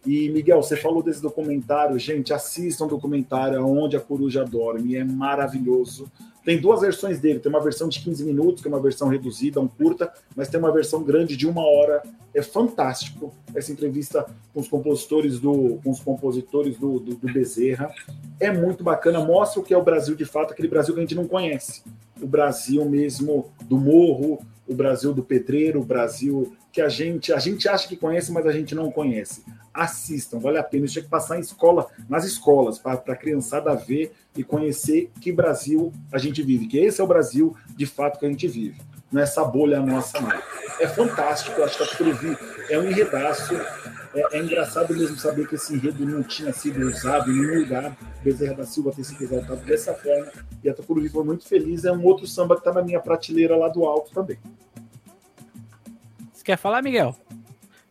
E, 0.06 0.30
Miguel, 0.30 0.62
você 0.62 0.76
falou 0.76 1.02
desse 1.02 1.20
documentário. 1.20 1.98
Gente, 1.98 2.32
assistam 2.32 2.84
o 2.84 2.88
documentário 2.88 3.64
Onde 3.66 3.96
a 3.96 4.00
Coruja 4.00 4.44
Dorme. 4.44 4.96
É 4.96 5.04
maravilhoso. 5.04 6.10
Tem 6.44 6.60
duas 6.60 6.80
versões 6.80 7.18
dele. 7.18 7.38
Tem 7.38 7.50
uma 7.50 7.62
versão 7.62 7.88
de 7.88 8.00
15 8.00 8.24
minutos, 8.24 8.62
que 8.62 8.68
é 8.68 8.70
uma 8.70 8.80
versão 8.80 9.08
reduzida, 9.08 9.60
um 9.60 9.68
curta, 9.68 10.12
mas 10.34 10.48
tem 10.48 10.58
uma 10.58 10.72
versão 10.72 11.02
grande 11.02 11.36
de 11.36 11.46
uma 11.46 11.66
hora. 11.66 12.02
É 12.34 12.42
fantástico 12.42 13.34
essa 13.54 13.72
entrevista 13.72 14.26
com 14.54 14.60
os 14.60 14.68
compositores 14.68 15.38
do, 15.38 15.78
com 15.82 15.90
os 15.90 16.00
compositores 16.00 16.76
do, 16.78 16.98
do, 16.98 17.14
do 17.14 17.32
Bezerra. 17.32 17.92
É 18.38 18.50
muito 18.52 18.82
bacana, 18.82 19.20
mostra 19.24 19.60
o 19.60 19.64
que 19.64 19.74
é 19.74 19.76
o 19.76 19.84
Brasil 19.84 20.14
de 20.14 20.24
fato, 20.24 20.52
aquele 20.52 20.68
Brasil 20.68 20.94
que 20.94 21.00
a 21.00 21.02
gente 21.02 21.14
não 21.14 21.26
conhece. 21.26 21.82
O 22.20 22.26
Brasil 22.26 22.84
mesmo 22.84 23.50
do 23.64 23.76
morro, 23.76 24.40
o 24.66 24.74
Brasil 24.74 25.12
do 25.12 25.22
pedreiro, 25.22 25.80
o 25.80 25.84
Brasil 25.84 26.52
que 26.72 26.80
a 26.80 26.88
gente 26.88 27.32
a 27.32 27.38
gente 27.38 27.68
acha 27.68 27.88
que 27.88 27.96
conhece, 27.96 28.30
mas 28.30 28.46
a 28.46 28.52
gente 28.52 28.74
não 28.74 28.90
conhece. 28.90 29.42
Assistam, 29.72 30.38
vale 30.38 30.58
a 30.58 30.62
pena. 30.62 30.86
Tinha 30.86 31.02
que 31.02 31.08
passar 31.08 31.38
em 31.38 31.40
escola, 31.40 31.86
nas 32.08 32.24
escolas, 32.24 32.78
para 32.78 32.94
a 32.94 33.16
criançada 33.16 33.74
ver 33.74 34.12
e 34.36 34.42
conhecer 34.42 35.10
que 35.20 35.32
Brasil 35.32 35.92
a 36.12 36.18
gente 36.18 36.42
vive, 36.42 36.66
que 36.66 36.78
esse 36.78 37.00
é 37.00 37.04
o 37.04 37.06
Brasil 37.06 37.56
de 37.76 37.86
fato 37.86 38.18
que 38.18 38.26
a 38.26 38.28
gente 38.28 38.46
vive. 38.48 38.80
Não 39.10 39.20
é 39.20 39.24
essa 39.24 39.44
bolha 39.44 39.80
nossa, 39.80 40.20
não. 40.20 40.30
É 40.78 40.86
fantástico, 40.86 41.62
acho 41.62 41.76
que 41.76 41.82
a 41.82 41.86
Tucuruvi 41.86 42.38
é 42.68 42.78
um 42.78 42.88
enredaço. 42.88 43.54
É, 44.14 44.38
é, 44.38 44.40
engraçado 44.40 44.94
mesmo 44.94 45.16
saber 45.16 45.48
que 45.48 45.56
esse 45.56 45.74
enredo 45.74 46.04
não 46.04 46.22
tinha 46.22 46.52
sido 46.52 46.80
usado 46.86 47.30
em 47.30 47.40
nenhum 47.40 47.60
lugar. 47.60 47.96
Bezerra 48.22 48.54
da 48.54 48.64
Silva 48.64 48.92
ter 48.92 49.04
sido 49.04 49.22
exaltado 49.22 49.60
dessa 49.64 49.94
forma. 49.94 50.30
E 50.62 50.70
a 50.70 50.74
Tucuruvi 50.74 51.08
foi 51.08 51.24
muito 51.24 51.46
feliz. 51.46 51.84
É 51.84 51.92
um 51.92 52.04
outro 52.04 52.26
samba 52.26 52.54
que 52.54 52.60
está 52.60 52.72
na 52.72 52.82
minha 52.82 53.00
prateleira 53.00 53.56
lá 53.56 53.68
do 53.68 53.84
alto 53.84 54.12
também. 54.12 54.38
Você 56.32 56.44
quer 56.44 56.56
falar, 56.56 56.80
Miguel? 56.80 57.14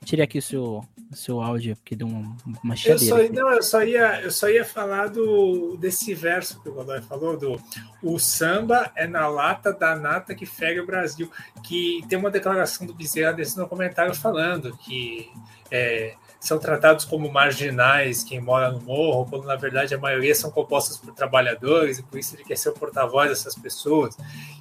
Tire 0.10 0.24
aqui 0.24 0.39
o 0.39 0.41
seu, 0.41 0.84
o 1.12 1.16
seu 1.16 1.39
áudio, 1.39 1.76
porque 1.76 1.95
deu 1.95 2.07
uma, 2.07 2.36
uma 2.64 2.74
eu 2.84 2.97
só, 2.97 3.18
não, 3.32 3.51
eu 3.51 3.62
só 3.62 3.84
ia 3.84 4.22
Eu 4.24 4.32
só 4.32 4.49
ia 4.49 4.66
falar 4.66 5.05
do, 5.05 5.78
desse 5.78 6.16
verso 6.16 6.60
que 6.64 6.68
o 6.68 6.74
Godoy 6.74 6.99
falou, 7.03 7.38
do 7.38 7.62
o 8.01 8.18
samba 8.18 8.91
é 8.95 9.05
na 9.05 9.28
lata 9.28 9.72
da 9.72 9.95
nata 9.95 10.34
que 10.34 10.47
fere 10.47 10.80
o 10.80 10.86
Brasil. 10.88 11.30
Que 11.64 12.01
tem 12.10 12.18
uma 12.18 12.32
declaração 12.32 12.88
do 12.88 12.93
Bezerra 12.95 13.34
desse 13.34 13.55
no 13.55 13.68
comentário 13.68 14.16
falando 14.16 14.76
que 14.78 15.30
é, 15.70 16.16
são 16.40 16.58
tratados 16.58 17.04
como 17.04 17.32
marginais 17.32 18.24
quem 18.24 18.40
mora 18.40 18.72
no 18.72 18.80
morro, 18.82 19.26
quando 19.30 19.46
na 19.46 19.56
verdade 19.56 19.94
a 19.94 19.98
maioria 19.98 20.34
são 20.34 20.50
compostas 20.50 20.98
por 20.98 21.14
trabalhadores, 21.14 22.00
e 22.00 22.04
por 22.04 22.18
isso 22.18 22.36
ele 22.36 22.46
quer 22.46 22.58
ser 22.58 22.70
o 22.70 22.74
porta-voz 22.74 23.30
dessas 23.30 23.56
pessoas, 23.56 24.16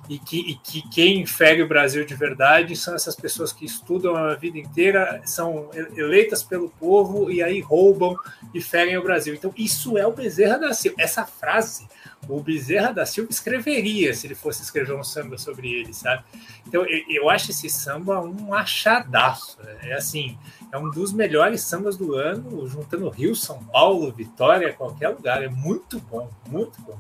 e 0.09 0.19
que, 0.19 0.39
e 0.39 0.55
que 0.57 0.83
quem 0.89 1.25
fere 1.25 1.63
o 1.63 1.69
Brasil 1.69 2.05
de 2.05 2.15
verdade 2.15 2.75
são 2.75 2.95
essas 2.95 3.15
pessoas 3.15 3.53
que 3.53 3.65
estudam 3.65 4.17
a 4.17 4.35
vida 4.35 4.59
inteira, 4.59 5.23
são 5.25 5.71
eleitas 5.97 6.43
pelo 6.43 6.69
povo 6.71 7.31
e 7.31 7.43
aí 7.43 7.61
roubam 7.61 8.17
e 8.53 8.61
ferem 8.61 8.97
o 8.97 9.03
Brasil. 9.03 9.35
Então, 9.35 9.53
isso 9.57 9.97
é 9.97 10.07
o 10.07 10.13
Bezerra 10.13 10.59
da 10.59 10.73
Silva. 10.73 10.97
Essa 10.99 11.25
frase 11.25 11.87
o 12.29 12.41
Bezerra 12.41 12.93
da 12.93 13.07
Silva 13.07 13.31
escreveria 13.31 14.13
se 14.15 14.27
ele 14.27 14.35
fosse 14.35 14.63
escrever 14.63 14.95
um 14.95 15.05
samba 15.05 15.39
sobre 15.39 15.73
ele, 15.73 15.93
sabe? 15.93 16.25
Então 16.67 16.85
eu 17.09 17.29
acho 17.31 17.51
esse 17.51 17.69
samba 17.69 18.21
um 18.21 18.53
achadaço. 18.55 19.59
É 19.83 19.95
assim, 19.95 20.39
é 20.73 20.79
um 20.79 20.91
dos 20.91 21.13
melhores 21.13 21.63
sambas 21.63 21.97
do 21.97 22.15
ano, 22.15 22.67
juntando 22.69 23.09
Rio, 23.09 23.35
São 23.35 23.63
Paulo, 23.65 24.13
Vitória, 24.13 24.73
qualquer 24.73 25.09
lugar. 25.09 25.43
É 25.43 25.49
muito 25.49 26.01
bom, 26.01 26.31
muito 26.49 26.81
bom. 26.83 26.99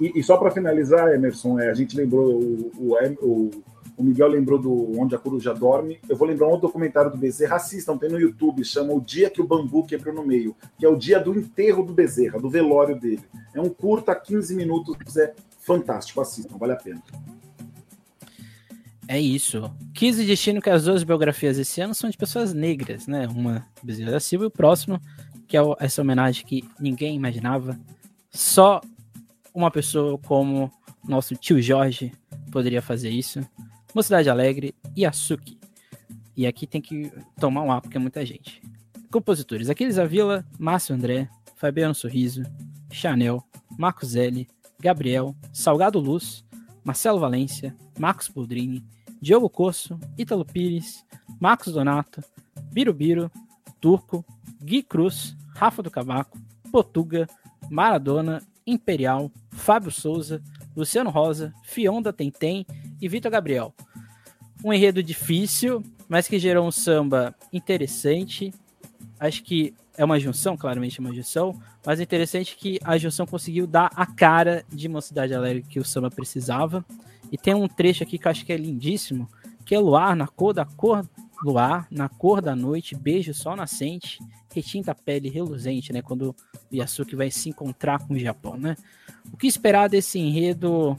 E, 0.00 0.18
e 0.18 0.22
só 0.22 0.36
para 0.36 0.50
finalizar, 0.50 1.12
Emerson, 1.12 1.58
é, 1.58 1.70
a 1.70 1.74
gente 1.74 1.96
lembrou 1.96 2.40
o, 2.40 2.72
o, 2.76 2.94
o 3.22 3.50
o 3.98 4.04
Miguel 4.04 4.28
lembrou 4.28 4.60
do 4.60 4.98
Onde 4.98 5.16
a 5.16 5.18
Coruja 5.18 5.52
Dorme. 5.52 5.98
Eu 6.08 6.16
vou 6.16 6.28
lembrar 6.28 6.46
um 6.46 6.58
documentário 6.58 7.10
do 7.10 7.18
Bezerra. 7.18 7.56
Assistam, 7.56 7.98
tem 7.98 8.08
no 8.08 8.20
YouTube, 8.20 8.64
chama 8.64 8.94
O 8.94 9.00
Dia 9.00 9.28
que 9.28 9.42
o 9.42 9.46
Bambu 9.46 9.84
Quebrou 9.84 10.14
no 10.14 10.24
Meio, 10.24 10.54
que 10.78 10.86
é 10.86 10.88
o 10.88 10.94
dia 10.94 11.18
do 11.18 11.36
enterro 11.36 11.82
do 11.82 11.92
Bezerra, 11.92 12.38
do 12.38 12.48
velório 12.48 12.98
dele. 12.98 13.24
É 13.52 13.60
um 13.60 13.68
curta, 13.68 14.14
15 14.14 14.54
minutos, 14.54 15.16
é 15.16 15.34
fantástico. 15.58 16.20
Assistam, 16.20 16.56
vale 16.56 16.74
a 16.74 16.76
pena. 16.76 17.02
É 19.08 19.18
isso. 19.18 19.68
15 19.94 20.24
destino 20.24 20.62
que 20.62 20.70
as 20.70 20.84
duas 20.84 21.02
biografias 21.02 21.58
esse 21.58 21.80
ano 21.80 21.92
são 21.92 22.08
de 22.08 22.16
pessoas 22.16 22.54
negras, 22.54 23.08
né? 23.08 23.26
Uma 23.26 23.66
Bezerra 23.82 24.12
da 24.12 24.20
Silva 24.20 24.44
e 24.44 24.48
o 24.48 24.50
próximo, 24.50 25.00
que 25.48 25.56
é 25.56 25.60
essa 25.80 26.02
homenagem 26.02 26.46
que 26.46 26.62
ninguém 26.78 27.16
imaginava. 27.16 27.76
Só 28.30 28.80
uma 29.52 29.72
pessoa 29.72 30.16
como 30.18 30.70
nosso 31.04 31.34
tio 31.34 31.60
Jorge 31.60 32.12
poderia 32.52 32.80
fazer 32.80 33.10
isso. 33.10 33.40
Mocidade 33.98 34.30
Alegre 34.30 34.76
e 34.94 35.04
Açuki. 35.04 35.58
E 36.36 36.46
aqui 36.46 36.68
tem 36.68 36.80
que 36.80 37.10
tomar 37.36 37.62
um 37.62 37.72
ar, 37.72 37.80
porque 37.80 37.96
é 37.96 38.00
muita 38.00 38.24
gente. 38.24 38.62
Compositores: 39.10 39.68
Aquiles 39.68 39.98
Avila, 39.98 40.46
Márcio 40.56 40.94
André, 40.94 41.28
Fabiano 41.56 41.92
Sorriso, 41.92 42.44
Chanel, 42.92 43.42
Marcos 43.76 44.14
L, 44.14 44.46
Gabriel, 44.78 45.34
Salgado 45.52 45.98
Luz, 45.98 46.44
Marcelo 46.84 47.18
Valência, 47.18 47.76
Marcos 47.98 48.28
Poldrini, 48.28 48.86
Diogo 49.20 49.50
Corso, 49.50 49.98
Ítalo 50.16 50.44
Pires, 50.44 51.04
Marcos 51.40 51.72
Donato, 51.72 52.22
Birubiru, 52.70 53.28
Turco, 53.80 54.24
Gui 54.62 54.80
Cruz, 54.80 55.36
Rafa 55.56 55.82
do 55.82 55.90
Cavaco, 55.90 56.38
Potuga, 56.70 57.26
Maradona, 57.68 58.44
Imperial, 58.64 59.28
Fábio 59.50 59.90
Souza, 59.90 60.40
Luciano 60.76 61.10
Rosa, 61.10 61.52
Fionda 61.64 62.12
Tentem 62.12 62.64
e 63.00 63.08
Vitor 63.08 63.32
Gabriel. 63.32 63.74
Um 64.64 64.72
enredo 64.72 65.02
difícil, 65.02 65.82
mas 66.08 66.26
que 66.26 66.38
gerou 66.38 66.66
um 66.66 66.70
samba 66.70 67.34
interessante. 67.52 68.52
Acho 69.20 69.42
que 69.42 69.74
é 69.96 70.04
uma 70.04 70.18
junção, 70.18 70.56
claramente 70.56 71.00
uma 71.00 71.12
junção, 71.12 71.60
mas 71.84 72.00
é 72.00 72.02
interessante 72.02 72.56
que 72.56 72.78
a 72.84 72.96
junção 72.96 73.26
conseguiu 73.26 73.66
dar 73.66 73.90
a 73.94 74.06
cara 74.06 74.64
de 74.72 74.88
Mocidade 74.88 75.34
Alegre 75.34 75.64
que 75.68 75.80
o 75.80 75.84
samba 75.84 76.10
precisava. 76.10 76.84
E 77.30 77.36
tem 77.36 77.54
um 77.54 77.68
trecho 77.68 78.02
aqui 78.02 78.18
que 78.18 78.26
eu 78.26 78.30
acho 78.30 78.46
que 78.46 78.52
é 78.52 78.56
lindíssimo, 78.56 79.28
que 79.64 79.74
é 79.74 79.78
luar 79.78 80.16
na 80.16 80.26
cor 80.26 80.54
da 80.54 80.64
cor 80.64 81.04
luar, 81.42 81.86
na 81.90 82.08
cor 82.08 82.40
da 82.40 82.54
noite, 82.54 82.96
beijo 82.96 83.32
sol 83.32 83.54
nascente, 83.54 84.18
retinta 84.52 84.92
a 84.92 84.94
pele 84.94 85.28
reluzente, 85.28 85.92
né, 85.92 86.02
quando 86.02 86.34
o 86.70 86.74
Yasuki 86.74 87.14
vai 87.14 87.30
se 87.30 87.48
encontrar 87.48 88.06
com 88.06 88.14
o 88.14 88.18
Japão, 88.18 88.56
né? 88.56 88.76
O 89.32 89.36
que 89.36 89.46
esperar 89.46 89.88
desse 89.88 90.18
enredo 90.18 90.96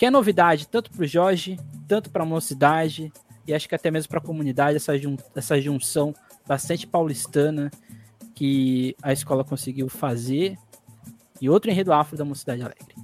que 0.00 0.06
é 0.06 0.10
novidade 0.10 0.66
tanto 0.66 0.90
para 0.90 1.02
o 1.02 1.06
Jorge, 1.06 1.60
tanto 1.86 2.08
para 2.08 2.22
a 2.22 2.26
mocidade 2.26 3.12
e 3.46 3.52
acho 3.52 3.68
que 3.68 3.74
até 3.74 3.90
mesmo 3.90 4.08
para 4.08 4.18
a 4.18 4.22
comunidade 4.22 4.76
essa, 4.76 4.98
jun 4.98 5.18
essa 5.36 5.60
junção 5.60 6.14
bastante 6.48 6.86
paulistana 6.86 7.70
que 8.34 8.96
a 9.02 9.12
escola 9.12 9.44
conseguiu 9.44 9.90
fazer 9.90 10.56
e 11.38 11.50
outro 11.50 11.70
enredo 11.70 11.92
afro 11.92 12.16
da 12.16 12.24
Mocidade 12.24 12.62
Alegre. 12.62 12.94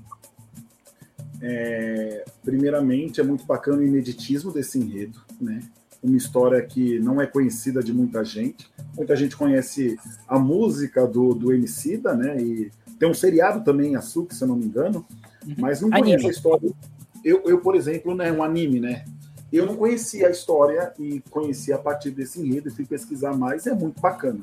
É, 1.43 2.25
primeiramente, 2.43 3.21
é 3.21 3.25
muito 3.25 3.45
bacana 3.45 3.77
o 3.77 3.87
ineditismo 3.87 4.51
desse 4.51 4.79
enredo, 4.79 5.21
né? 5.39 5.61
Uma 6.03 6.17
história 6.17 6.63
que 6.63 6.99
não 6.99 7.21
é 7.21 7.27
conhecida 7.27 7.83
de 7.83 7.93
muita 7.93 8.25
gente. 8.25 8.71
Muita 8.97 9.15
gente 9.15 9.37
conhece 9.37 9.99
a 10.27 10.39
música 10.39 11.07
do, 11.07 11.35
do 11.35 11.53
Emicida, 11.53 12.15
né? 12.15 12.41
E 12.41 12.71
tem 12.99 13.07
um 13.07 13.13
seriado 13.13 13.63
também, 13.63 13.97
Açúcar, 13.97 14.35
se 14.35 14.43
eu 14.43 14.49
não 14.49 14.57
me 14.57 14.65
engano. 14.65 15.05
Mas 15.59 15.81
não 15.81 15.91
conheço 15.91 16.15
anime. 16.15 16.27
a 16.27 16.31
história. 16.31 16.71
Eu, 17.25 17.43
eu, 17.45 17.61
por 17.61 17.75
exemplo, 17.75 18.15
né, 18.15 18.33
um 18.33 18.43
anime, 18.43 18.81
né? 18.81 19.05
Eu 19.53 19.67
não 19.67 19.77
conhecia 19.77 20.29
a 20.29 20.31
história 20.31 20.93
e 20.99 21.21
conheci 21.31 21.73
a 21.73 21.79
partir 21.79 22.11
desse 22.11 22.41
enredo 22.41 22.69
e 22.69 22.71
fui 22.71 22.85
pesquisar 22.85 23.37
mais, 23.37 23.67
é 23.67 23.75
muito 23.75 24.01
bacana. 24.01 24.41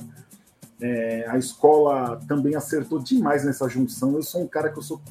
É, 0.82 1.26
a 1.30 1.38
escola 1.38 2.20
também 2.28 2.56
acertou 2.56 2.99
demais 2.99 3.43
nessa 3.43 3.68
junção. 3.68 4.16
Eu 4.16 4.24
sou 4.24 4.41
um 4.41 4.47
cara 4.47 4.70
que 4.70 4.78
eu 4.78 4.82
sou 4.82 5.01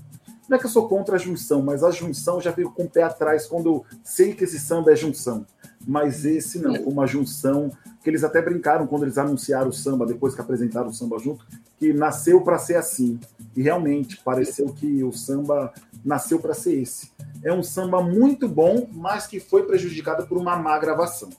Não 0.48 0.56
é 0.56 0.60
que 0.60 0.66
eu 0.66 0.70
sou 0.70 0.88
contra 0.88 1.16
a 1.16 1.18
junção, 1.18 1.62
mas 1.62 1.84
a 1.84 1.90
junção 1.90 2.40
já 2.40 2.52
fico 2.52 2.72
com 2.72 2.84
o 2.84 2.90
pé 2.90 3.02
atrás 3.02 3.46
quando 3.46 3.66
eu 3.66 3.84
sei 4.02 4.34
que 4.34 4.44
esse 4.44 4.58
samba 4.58 4.92
é 4.92 4.96
junção. 4.96 5.46
Mas 5.86 6.24
esse 6.24 6.58
não, 6.58 6.74
uma 6.84 7.06
junção 7.06 7.70
que 8.02 8.10
eles 8.10 8.24
até 8.24 8.42
brincaram 8.42 8.86
quando 8.86 9.04
eles 9.04 9.18
anunciaram 9.18 9.68
o 9.68 9.72
samba, 9.72 10.06
depois 10.06 10.34
que 10.34 10.40
apresentaram 10.40 10.88
o 10.88 10.94
samba 10.94 11.18
junto, 11.18 11.46
que 11.78 11.92
nasceu 11.92 12.40
para 12.42 12.58
ser 12.58 12.76
assim. 12.76 13.18
E 13.54 13.62
realmente 13.62 14.16
pareceu 14.18 14.72
que 14.72 15.04
o 15.04 15.12
samba 15.12 15.72
nasceu 16.04 16.38
para 16.38 16.54
ser 16.54 16.80
esse. 16.80 17.10
É 17.42 17.52
um 17.52 17.62
samba 17.62 18.02
muito 18.02 18.48
bom, 18.48 18.88
mas 18.92 19.26
que 19.26 19.38
foi 19.38 19.64
prejudicado 19.64 20.26
por 20.26 20.38
uma 20.38 20.56
má 20.56 20.78
gravação. 20.78 21.30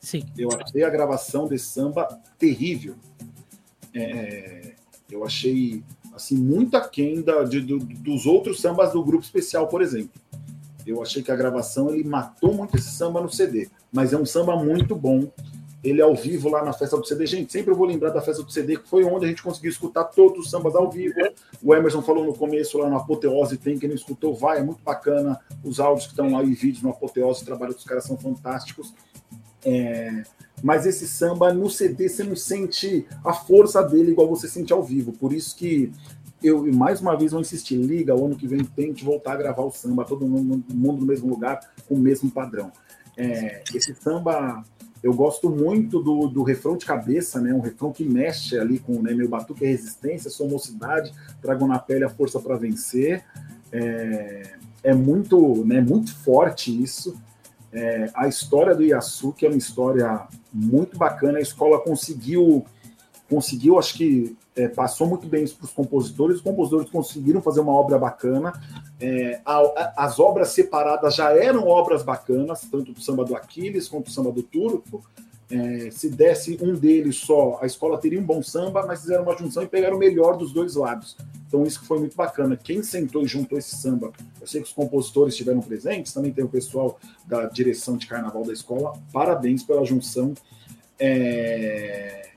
Sim. 0.00 0.24
Eu 0.36 0.48
achei 0.52 0.82
a 0.84 0.90
gravação 0.90 1.46
desse 1.46 1.66
samba 1.66 2.04
terrível. 2.38 2.94
É, 3.94 4.72
eu 5.10 5.24
achei 5.24 5.82
assim 6.14 6.36
muito 6.36 6.76
aquém 6.76 7.20
da, 7.22 7.44
de, 7.44 7.60
do, 7.60 7.78
dos 7.78 8.26
outros 8.26 8.60
sambas 8.60 8.92
do 8.92 9.04
grupo 9.04 9.24
especial, 9.24 9.68
por 9.68 9.82
exemplo. 9.82 10.20
Eu 10.86 11.02
achei 11.02 11.22
que 11.22 11.30
a 11.32 11.36
gravação 11.36 11.90
ele 11.90 12.04
matou 12.04 12.54
muito 12.54 12.76
esse 12.76 12.90
samba 12.90 13.20
no 13.20 13.30
CD, 13.30 13.68
mas 13.92 14.12
é 14.12 14.16
um 14.16 14.24
samba 14.24 14.56
muito 14.56 14.94
bom. 14.94 15.28
Ele 15.84 16.00
é 16.00 16.04
ao 16.04 16.14
vivo 16.14 16.48
lá 16.48 16.64
na 16.64 16.72
festa 16.72 16.96
do 16.96 17.06
CD. 17.06 17.26
Gente, 17.26 17.52
sempre 17.52 17.70
eu 17.70 17.76
vou 17.76 17.86
lembrar 17.86 18.10
da 18.10 18.20
festa 18.20 18.42
do 18.42 18.50
CD, 18.50 18.76
que 18.76 18.88
foi 18.88 19.04
onde 19.04 19.24
a 19.24 19.28
gente 19.28 19.42
conseguiu 19.42 19.70
escutar 19.70 20.04
todos 20.04 20.46
os 20.46 20.50
sambas 20.50 20.74
ao 20.74 20.90
vivo. 20.90 21.14
O 21.62 21.74
Emerson 21.74 22.02
falou 22.02 22.24
no 22.24 22.34
começo 22.34 22.78
lá 22.78 22.88
no 22.88 22.96
Apoteose, 22.96 23.56
tem 23.56 23.78
quem 23.78 23.88
não 23.88 23.96
escutou, 23.96 24.34
vai, 24.34 24.58
é 24.58 24.62
muito 24.62 24.82
bacana. 24.82 25.38
Os 25.62 25.78
áudios 25.78 26.06
que 26.06 26.12
estão 26.12 26.30
lá 26.30 26.42
e 26.42 26.54
vídeos 26.54 26.82
no 26.82 26.90
Apoteose, 26.90 27.42
o 27.42 27.46
trabalho 27.46 27.74
dos 27.74 27.84
caras 27.84 28.04
são 28.04 28.16
fantásticos. 28.16 28.92
É, 29.64 30.22
mas 30.62 30.86
esse 30.86 31.06
samba 31.06 31.52
no 31.52 31.68
CD 31.68 32.08
você 32.08 32.22
não 32.22 32.36
sente 32.36 33.06
a 33.24 33.32
força 33.32 33.82
dele 33.82 34.12
igual 34.12 34.28
você 34.28 34.48
sente 34.48 34.72
ao 34.72 34.82
vivo. 34.82 35.12
Por 35.12 35.32
isso 35.32 35.56
que 35.56 35.92
eu 36.42 36.64
mais 36.72 37.00
uma 37.00 37.16
vez 37.16 37.32
vou 37.32 37.40
insistir, 37.40 37.76
liga, 37.76 38.14
o 38.14 38.24
ano 38.24 38.36
que 38.36 38.46
vem 38.46 38.62
tente 38.64 39.04
voltar 39.04 39.32
a 39.32 39.36
gravar 39.36 39.62
o 39.62 39.70
samba, 39.70 40.04
todo 40.04 40.26
mundo, 40.26 40.62
mundo 40.72 41.00
no 41.00 41.06
mesmo 41.06 41.28
lugar, 41.28 41.60
com 41.88 41.94
o 41.94 41.98
mesmo 41.98 42.30
padrão. 42.30 42.70
É, 43.16 43.64
esse 43.74 43.94
samba, 43.94 44.62
eu 45.06 45.14
gosto 45.14 45.48
muito 45.48 46.02
do, 46.02 46.26
do 46.26 46.42
refrão 46.42 46.76
de 46.76 46.84
cabeça, 46.84 47.40
né? 47.40 47.54
Um 47.54 47.60
refrão 47.60 47.92
que 47.92 48.04
mexe 48.04 48.58
ali 48.58 48.80
com 48.80 49.00
né, 49.00 49.14
meu 49.14 49.28
batuque 49.28 49.64
é 49.64 49.68
resistência, 49.68 50.28
sou 50.28 50.48
mocidade, 50.48 51.12
trago 51.40 51.64
na 51.64 51.78
pele 51.78 52.02
a 52.02 52.08
força 52.08 52.40
para 52.40 52.56
vencer. 52.56 53.24
É, 53.70 54.54
é 54.82 54.92
muito, 54.92 55.64
né, 55.64 55.80
muito 55.80 56.12
forte 56.12 56.82
isso. 56.82 57.16
É, 57.72 58.10
a 58.16 58.26
história 58.26 58.74
do 58.74 58.82
Yasuki 58.82 59.46
é 59.46 59.48
uma 59.48 59.56
história 59.56 60.26
muito 60.52 60.98
bacana. 60.98 61.38
A 61.38 61.40
escola 61.42 61.78
conseguiu, 61.80 62.66
conseguiu, 63.30 63.78
acho 63.78 63.94
que 63.94 64.36
é, 64.56 64.68
passou 64.68 65.06
muito 65.06 65.26
bem 65.26 65.44
isso 65.44 65.56
para 65.56 65.66
os 65.66 65.72
compositores. 65.72 66.36
Os 66.36 66.42
compositores 66.42 66.90
conseguiram 66.90 67.42
fazer 67.42 67.60
uma 67.60 67.72
obra 67.72 67.98
bacana. 67.98 68.52
É, 68.98 69.40
a, 69.44 69.58
a, 69.58 69.94
as 69.98 70.18
obras 70.18 70.48
separadas 70.48 71.14
já 71.14 71.30
eram 71.32 71.68
obras 71.68 72.02
bacanas, 72.02 72.62
tanto 72.62 72.92
do 72.92 73.00
samba 73.00 73.24
do 73.24 73.36
Aquiles 73.36 73.86
quanto 73.86 74.06
do 74.06 74.10
samba 74.10 74.32
do 74.32 74.42
Turco. 74.42 75.04
É, 75.48 75.90
se 75.92 76.08
desse 76.08 76.58
um 76.60 76.74
deles 76.74 77.16
só, 77.16 77.58
a 77.62 77.66
escola 77.66 77.98
teria 77.98 78.18
um 78.18 78.24
bom 78.24 78.42
samba, 78.42 78.84
mas 78.84 79.02
fizeram 79.02 79.22
uma 79.22 79.36
junção 79.36 79.62
e 79.62 79.66
pegaram 79.66 79.96
o 79.96 79.98
melhor 79.98 80.36
dos 80.36 80.52
dois 80.52 80.74
lados. 80.74 81.16
Então 81.46 81.62
isso 81.62 81.84
foi 81.84 82.00
muito 82.00 82.16
bacana. 82.16 82.56
Quem 82.56 82.82
sentou 82.82 83.22
e 83.22 83.26
juntou 83.26 83.56
esse 83.58 83.76
samba, 83.76 84.10
eu 84.40 84.46
sei 84.46 84.60
que 84.62 84.66
os 84.66 84.72
compositores 84.72 85.34
estiveram 85.34 85.60
presentes, 85.60 86.12
também 86.12 86.32
tem 86.32 86.44
o 86.44 86.48
pessoal 86.48 86.98
da 87.26 87.44
direção 87.46 87.96
de 87.96 88.06
carnaval 88.06 88.44
da 88.44 88.52
escola. 88.52 88.94
Parabéns 89.12 89.62
pela 89.62 89.84
junção. 89.84 90.34
É... 90.98 92.30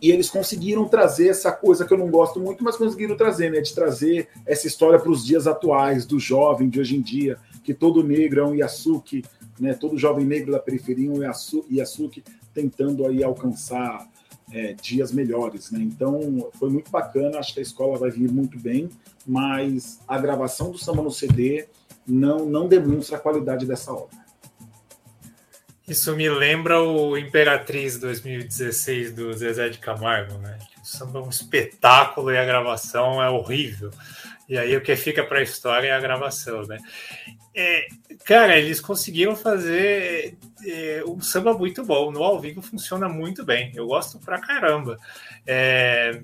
E 0.00 0.10
eles 0.10 0.30
conseguiram 0.30 0.86
trazer 0.86 1.28
essa 1.28 1.50
coisa 1.50 1.84
que 1.84 1.92
eu 1.92 1.98
não 1.98 2.10
gosto 2.10 2.38
muito, 2.38 2.62
mas 2.62 2.76
conseguiram 2.76 3.16
trazer, 3.16 3.50
né? 3.50 3.60
De 3.60 3.74
trazer 3.74 4.28
essa 4.46 4.66
história 4.66 4.98
para 4.98 5.10
os 5.10 5.24
dias 5.24 5.46
atuais, 5.46 6.06
do 6.06 6.18
jovem 6.18 6.68
de 6.68 6.80
hoje 6.80 6.96
em 6.96 7.00
dia, 7.00 7.38
que 7.64 7.74
todo 7.74 8.02
negro 8.02 8.40
é 8.40 8.46
um 8.46 8.54
Yasuki, 8.54 9.24
né? 9.58 9.74
Todo 9.74 9.98
jovem 9.98 10.24
negro 10.24 10.52
da 10.52 10.58
periferia 10.58 11.08
é 11.08 11.12
um 11.12 11.22
Yasuki 11.70 12.22
tentando 12.54 13.06
aí 13.06 13.22
alcançar 13.22 14.08
é, 14.52 14.74
dias 14.74 15.12
melhores, 15.12 15.70
né? 15.70 15.80
Então 15.80 16.50
foi 16.58 16.70
muito 16.70 16.90
bacana, 16.90 17.38
acho 17.38 17.54
que 17.54 17.60
a 17.60 17.62
escola 17.62 17.98
vai 17.98 18.10
vir 18.10 18.30
muito 18.30 18.58
bem, 18.58 18.88
mas 19.26 20.00
a 20.06 20.18
gravação 20.18 20.70
do 20.70 20.78
samba 20.78 21.02
no 21.02 21.10
CD 21.10 21.66
não, 22.06 22.46
não 22.46 22.68
demonstra 22.68 23.16
a 23.16 23.20
qualidade 23.20 23.66
dessa 23.66 23.92
obra. 23.92 24.27
Isso 25.88 26.14
me 26.14 26.28
lembra 26.28 26.82
o 26.82 27.16
Imperatriz 27.16 27.98
2016 27.98 29.12
do 29.14 29.32
Zezé 29.32 29.70
de 29.70 29.78
Camargo, 29.78 30.36
né? 30.36 30.58
O 30.82 30.86
samba 30.86 31.18
é 31.18 31.22
um 31.22 31.30
espetáculo 31.30 32.30
e 32.30 32.36
a 32.36 32.44
gravação 32.44 33.22
é 33.22 33.30
horrível. 33.30 33.90
E 34.46 34.58
aí 34.58 34.76
o 34.76 34.82
que 34.82 34.94
fica 34.96 35.24
para 35.24 35.38
a 35.38 35.42
história 35.42 35.88
é 35.88 35.92
a 35.92 36.00
gravação, 36.00 36.62
né? 36.66 36.76
É, 37.54 37.86
cara, 38.26 38.58
eles 38.58 38.82
conseguiram 38.82 39.34
fazer 39.34 40.36
é, 40.66 41.02
um 41.06 41.22
samba 41.22 41.56
muito 41.56 41.82
bom. 41.82 42.10
No 42.10 42.22
ao 42.22 42.38
vivo 42.38 42.60
funciona 42.60 43.08
muito 43.08 43.42
bem. 43.42 43.72
Eu 43.74 43.86
gosto 43.86 44.18
pra 44.18 44.38
caramba. 44.38 44.98
É, 45.46 46.20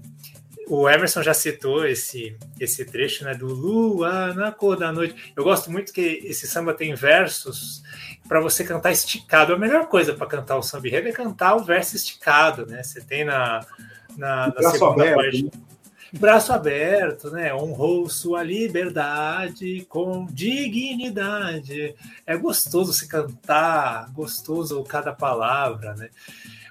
o 0.69 0.89
Emerson 0.89 1.23
já 1.23 1.35
citou 1.35 1.87
esse, 1.87 2.37
esse 2.59 2.85
trecho 2.85 3.25
né, 3.25 3.35
do 3.35 3.47
Lua 3.47 4.33
na 4.35 4.53
cor 4.53 4.77
da 4.77 4.93
noite. 4.93 5.33
Eu 5.37 5.45
gosto 5.45 5.71
muito 5.71 5.93
que 5.93 6.21
esse 6.25 6.47
samba 6.47 6.75
tem 6.75 6.95
versos 6.95 7.83
para 8.29 8.41
você 8.41 8.65
cantar 8.65 8.93
esticado. 8.93 9.53
A 9.53 9.59
melhor 9.59 9.87
coisa 9.87 10.15
para 10.15 10.27
cantar 10.27 10.57
o 10.57 10.63
samba 10.63 10.89
é 10.89 11.13
cantar 11.13 11.57
o 11.57 11.65
verso 11.65 11.97
esticado, 11.97 12.67
né? 12.67 12.83
Você 12.83 13.01
tem 13.01 13.25
na, 13.25 13.61
na, 14.17 14.49
na 14.49 14.71
segunda 14.71 15.03
aberto, 15.03 15.17
parte. 15.17 15.45
Né? 15.45 15.51
braço 16.19 16.53
aberto, 16.53 17.31
né? 17.31 17.55
Honrou 17.55 18.09
sua 18.09 18.43
liberdade 18.43 19.85
com 19.89 20.27
dignidade. 20.27 21.95
É 22.27 22.37
gostoso 22.37 22.93
se 22.93 23.09
cantar, 23.09 24.11
gostoso 24.13 24.83
cada 24.85 25.13
palavra, 25.13 25.95
né? 25.95 26.09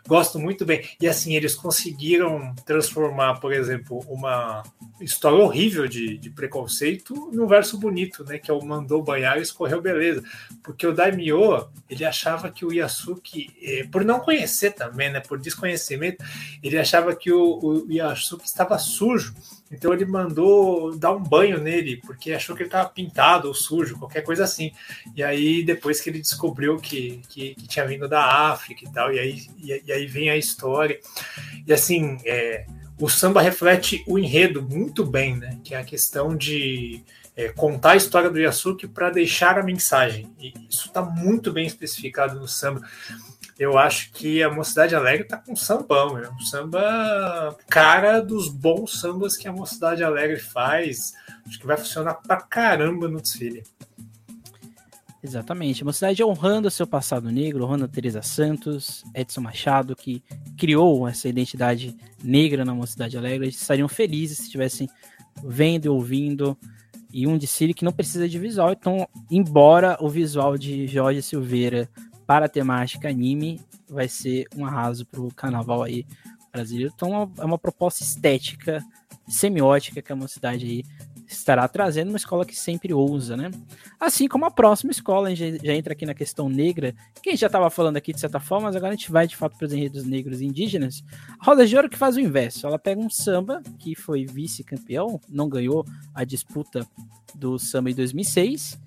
Gosto 0.07 0.39
muito 0.39 0.65
bem. 0.65 0.87
E 0.99 1.07
assim, 1.07 1.35
eles 1.35 1.55
conseguiram 1.55 2.53
transformar, 2.65 3.39
por 3.39 3.53
exemplo, 3.53 3.99
uma 4.07 4.63
história 4.99 5.37
horrível 5.37 5.87
de, 5.87 6.17
de 6.17 6.29
preconceito 6.29 7.29
num 7.31 7.47
verso 7.47 7.77
bonito, 7.77 8.23
né? 8.23 8.37
Que 8.37 8.51
é 8.51 8.53
o 8.53 8.63
mandou 8.63 9.03
banhar 9.03 9.37
e 9.37 9.41
escorreu 9.41 9.81
beleza. 9.81 10.23
Porque 10.61 10.85
o 10.85 10.93
Daimyo, 10.93 11.67
ele 11.89 12.05
achava 12.05 12.49
que 12.51 12.65
o 12.65 12.71
Yasuki, 12.71 13.53
eh, 13.61 13.87
por 13.91 14.03
não 14.03 14.19
conhecer 14.19 14.71
também, 14.71 15.11
né? 15.11 15.19
Por 15.19 15.39
desconhecimento, 15.39 16.23
ele 16.61 16.77
achava 16.77 17.15
que 17.15 17.31
o, 17.31 17.59
o 17.59 17.87
estava 18.43 18.77
sujo. 18.77 19.33
Então 19.73 19.93
ele 19.93 20.05
mandou 20.05 20.95
dar 20.97 21.11
um 21.11 21.23
banho 21.23 21.59
nele, 21.59 21.97
porque 21.97 22.31
achou 22.31 22.55
que 22.55 22.61
ele 22.61 22.67
estava 22.67 22.89
pintado 22.89 23.47
ou 23.47 23.53
sujo, 23.53 23.97
qualquer 23.97 24.21
coisa 24.21 24.43
assim. 24.43 24.71
E 25.15 25.23
aí, 25.23 25.63
depois 25.63 25.99
que 25.99 26.09
ele 26.09 26.21
descobriu 26.21 26.77
que, 26.77 27.21
que, 27.27 27.55
que 27.55 27.67
tinha 27.67 27.85
vindo 27.85 28.07
da 28.07 28.51
África 28.51 28.85
e 28.85 28.91
tal, 28.91 29.13
e 29.13 29.19
aí, 29.19 29.47
e, 29.57 29.83
e 29.85 29.91
aí 29.91 30.05
vem 30.05 30.29
a 30.29 30.37
história. 30.37 30.99
E 31.65 31.73
assim, 31.73 32.17
é, 32.25 32.65
o 32.99 33.09
samba 33.09 33.41
reflete 33.41 34.03
o 34.07 34.19
enredo 34.19 34.61
muito 34.61 35.05
bem, 35.05 35.35
né? 35.35 35.59
Que 35.63 35.73
é 35.73 35.79
a 35.79 35.83
questão 35.83 36.35
de 36.35 37.03
é, 37.35 37.49
contar 37.49 37.91
a 37.91 37.95
história 37.95 38.29
do 38.29 38.39
Yasuki 38.39 38.87
para 38.87 39.09
deixar 39.09 39.57
a 39.57 39.63
mensagem. 39.63 40.31
E 40.39 40.53
isso 40.69 40.87
está 40.87 41.01
muito 41.01 41.51
bem 41.51 41.65
especificado 41.65 42.39
no 42.39 42.47
samba 42.47 42.81
eu 43.57 43.77
acho 43.77 44.11
que 44.11 44.41
a 44.41 44.51
Mocidade 44.51 44.95
Alegre 44.95 45.27
tá 45.27 45.37
com 45.37 45.55
sambão, 45.55 46.17
é 46.17 46.29
um 46.29 46.39
samba 46.39 47.55
cara 47.69 48.19
dos 48.19 48.49
bons 48.49 48.99
sambas 48.99 49.37
que 49.37 49.47
a 49.47 49.51
Mocidade 49.51 50.03
Alegre 50.03 50.39
faz. 50.39 51.13
Acho 51.45 51.59
que 51.59 51.67
vai 51.67 51.77
funcionar 51.77 52.15
pra 52.15 52.41
caramba 52.41 53.07
no 53.07 53.21
desfile. 53.21 53.63
Exatamente. 55.23 55.83
A 55.83 55.85
Mocidade 55.85 56.23
honrando 56.23 56.69
seu 56.69 56.85
passado 56.85 57.31
negro, 57.31 57.63
honrando 57.63 57.85
a 57.85 57.87
Teresa 57.87 58.21
Santos, 58.21 59.05
Edson 59.13 59.41
Machado, 59.41 59.95
que 59.95 60.21
criou 60.57 61.07
essa 61.07 61.29
identidade 61.29 61.95
negra 62.21 62.65
na 62.65 62.73
Mocidade 62.73 63.17
Alegre. 63.17 63.45
Eles 63.45 63.61
estariam 63.61 63.87
felizes 63.87 64.37
se 64.37 64.43
estivessem 64.43 64.89
vendo 65.41 65.85
e 65.85 65.89
ouvindo 65.89 66.57
e 67.11 67.27
um 67.27 67.37
desfile 67.37 67.73
que 67.73 67.85
não 67.85 67.93
precisa 67.93 68.27
de 68.27 68.37
visual. 68.37 68.71
Então, 68.71 69.07
embora 69.31 69.97
o 70.01 70.09
visual 70.09 70.57
de 70.57 70.87
Jorge 70.87 71.21
Silveira 71.21 71.87
para 72.25 72.45
a 72.45 72.49
temática 72.49 73.09
anime, 73.09 73.59
vai 73.89 74.07
ser 74.07 74.47
um 74.55 74.65
arraso 74.65 75.05
para 75.05 75.21
o 75.21 75.33
carnaval 75.33 75.83
aí 75.83 76.05
brasileiro. 76.51 76.91
Então 76.95 77.31
é 77.37 77.45
uma 77.45 77.57
proposta 77.57 78.03
estética, 78.03 78.83
semiótica 79.27 80.01
que 80.01 80.11
a 80.11 80.15
mocidade 80.15 80.65
aí 80.65 80.83
estará 81.25 81.67
trazendo, 81.67 82.09
uma 82.09 82.17
escola 82.17 82.45
que 82.45 82.55
sempre 82.55 82.93
ousa, 82.93 83.35
né? 83.35 83.49
Assim 83.99 84.27
como 84.27 84.45
a 84.45 84.51
próxima 84.51 84.91
escola, 84.91 85.29
a 85.29 85.35
gente 85.35 85.65
já 85.65 85.73
entra 85.73 85.93
aqui 85.93 86.05
na 86.05 86.13
questão 86.13 86.47
negra, 86.47 86.93
que 87.21 87.29
a 87.29 87.31
gente 87.31 87.41
já 87.41 87.47
estava 87.47 87.69
falando 87.69 87.97
aqui 87.97 88.13
de 88.13 88.19
certa 88.19 88.39
forma, 88.39 88.67
mas 88.67 88.75
agora 88.75 88.93
a 88.93 88.95
gente 88.95 89.11
vai 89.11 89.25
de 89.25 89.35
fato 89.35 89.57
para 89.57 89.65
os 89.65 89.73
enredos 89.73 90.05
negros 90.05 90.41
e 90.41 90.45
indígenas. 90.45 91.03
A 91.39 91.45
Roda 91.45 91.65
de 91.65 91.75
Ouro 91.75 91.89
que 91.89 91.97
faz 91.97 92.15
o 92.15 92.19
inverso, 92.19 92.67
ela 92.67 92.77
pega 92.77 93.01
um 93.01 93.09
samba 93.09 93.61
que 93.79 93.95
foi 93.95 94.25
vice-campeão, 94.25 95.19
não 95.29 95.49
ganhou 95.49 95.85
a 96.13 96.23
disputa 96.23 96.85
do 97.33 97.57
samba 97.57 97.89
em 97.89 97.95
2006, 97.95 98.79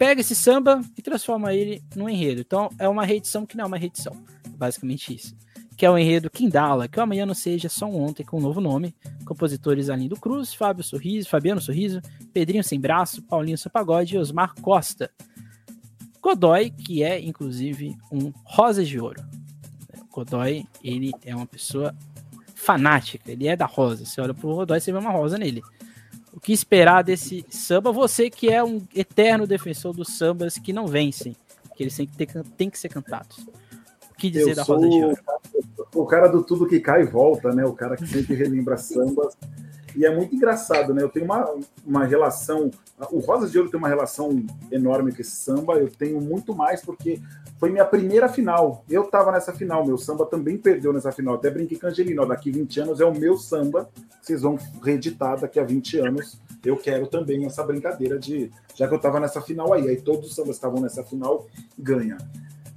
pega 0.00 0.22
esse 0.22 0.34
samba 0.34 0.80
e 0.96 1.02
transforma 1.02 1.52
ele 1.52 1.84
num 1.94 2.08
enredo. 2.08 2.40
Então 2.40 2.70
é 2.78 2.88
uma 2.88 3.04
reedição 3.04 3.44
que 3.44 3.54
não 3.54 3.64
é 3.64 3.66
uma 3.66 3.76
reedição. 3.76 4.16
Basicamente 4.56 5.14
isso. 5.14 5.36
que 5.76 5.84
é 5.84 5.90
o 5.90 5.98
enredo 5.98 6.30
Quindala, 6.30 6.88
que 6.88 6.98
o 6.98 7.02
amanhã 7.02 7.26
não 7.26 7.34
seja 7.34 7.68
só 7.68 7.84
um 7.86 8.02
ontem 8.02 8.24
com 8.24 8.38
um 8.38 8.40
novo 8.40 8.62
nome. 8.62 8.94
Compositores 9.26 9.90
Alindo 9.90 10.18
Cruz, 10.18 10.54
Fábio 10.54 10.82
Sorriso, 10.82 11.28
Fabiano 11.28 11.60
Sorriso, 11.60 12.00
Pedrinho 12.32 12.64
Sem 12.64 12.80
Braço, 12.80 13.22
Paulinho 13.22 13.58
Sapagode 13.58 14.14
e 14.14 14.18
Osmar 14.18 14.54
Costa. 14.62 15.10
Godoy, 16.22 16.70
que 16.70 17.02
é 17.02 17.20
inclusive 17.20 17.94
um 18.10 18.32
rosa 18.42 18.82
de 18.82 18.98
ouro. 18.98 19.22
Godoy, 20.10 20.66
ele 20.82 21.12
é 21.26 21.36
uma 21.36 21.46
pessoa 21.46 21.94
fanática, 22.54 23.30
ele 23.30 23.48
é 23.48 23.54
da 23.54 23.66
rosa. 23.66 24.06
Você 24.06 24.18
olha 24.18 24.32
pro 24.32 24.54
Godoy, 24.54 24.80
você 24.80 24.92
vê 24.92 24.98
uma 24.98 25.10
rosa 25.10 25.36
nele. 25.36 25.62
O 26.32 26.40
que 26.40 26.52
esperar 26.52 27.02
desse 27.02 27.44
samba? 27.50 27.92
Você 27.92 28.30
que 28.30 28.48
é 28.48 28.62
um 28.62 28.80
eterno 28.94 29.46
defensor 29.46 29.92
dos 29.92 30.16
sambas 30.16 30.58
que 30.58 30.72
não 30.72 30.86
vencem, 30.86 31.36
que 31.76 31.82
eles 31.82 31.96
têm 31.96 32.06
que, 32.06 32.16
ter, 32.16 32.44
têm 32.56 32.70
que 32.70 32.78
ser 32.78 32.88
cantados. 32.88 33.38
O 34.10 34.14
que 34.16 34.30
dizer 34.30 34.50
Eu 34.50 34.56
da 34.56 34.62
Rosa 34.62 34.88
de 34.88 35.04
Ouro? 35.04 35.18
O 35.94 36.06
cara 36.06 36.28
do 36.28 36.44
tudo 36.44 36.68
que 36.68 36.78
cai 36.78 37.02
e 37.02 37.06
volta, 37.06 37.52
né? 37.52 37.64
O 37.64 37.72
cara 37.72 37.96
que 37.96 38.06
sempre 38.06 38.34
relembra 38.34 38.76
sambas. 38.76 39.36
E 39.96 40.04
é 40.04 40.14
muito 40.14 40.34
engraçado, 40.34 40.94
né? 40.94 41.02
Eu 41.02 41.08
tenho 41.08 41.24
uma, 41.24 41.52
uma 41.84 42.04
relação. 42.04 42.70
O 43.10 43.18
Rosa 43.18 43.48
de 43.48 43.58
Ouro 43.58 43.70
tem 43.70 43.78
uma 43.78 43.88
relação 43.88 44.44
enorme 44.70 45.12
com 45.12 45.20
esse 45.20 45.32
samba. 45.32 45.74
Eu 45.74 45.90
tenho 45.90 46.20
muito 46.20 46.54
mais 46.54 46.80
porque 46.80 47.20
foi 47.60 47.68
minha 47.68 47.84
primeira 47.84 48.26
final. 48.26 48.82
Eu 48.88 49.04
tava 49.04 49.30
nessa 49.30 49.52
final. 49.52 49.86
Meu 49.86 49.98
samba 49.98 50.24
também 50.24 50.56
perdeu 50.56 50.94
nessa 50.94 51.12
final. 51.12 51.34
Até 51.34 51.50
brinquei 51.50 51.78
com 51.78 51.86
a 51.86 51.90
Angelina. 51.90 52.22
ó, 52.22 52.24
Daqui 52.24 52.50
20 52.50 52.80
anos 52.80 53.00
é 53.02 53.04
o 53.04 53.14
meu 53.14 53.36
samba. 53.36 53.90
Vocês 54.22 54.40
vão 54.40 54.58
reeditar 54.82 55.38
daqui 55.38 55.60
a 55.60 55.64
20 55.64 55.98
anos. 55.98 56.40
Eu 56.64 56.78
quero 56.78 57.06
também 57.06 57.44
essa 57.44 57.62
brincadeira 57.62 58.18
de. 58.18 58.50
Já 58.74 58.88
que 58.88 58.94
eu 58.94 58.98
tava 58.98 59.20
nessa 59.20 59.42
final 59.42 59.74
aí. 59.74 59.86
Aí 59.86 60.00
todos 60.00 60.30
os 60.30 60.34
sambas 60.34 60.56
estavam 60.56 60.80
nessa 60.80 61.04
final 61.04 61.46
ganha. 61.78 62.16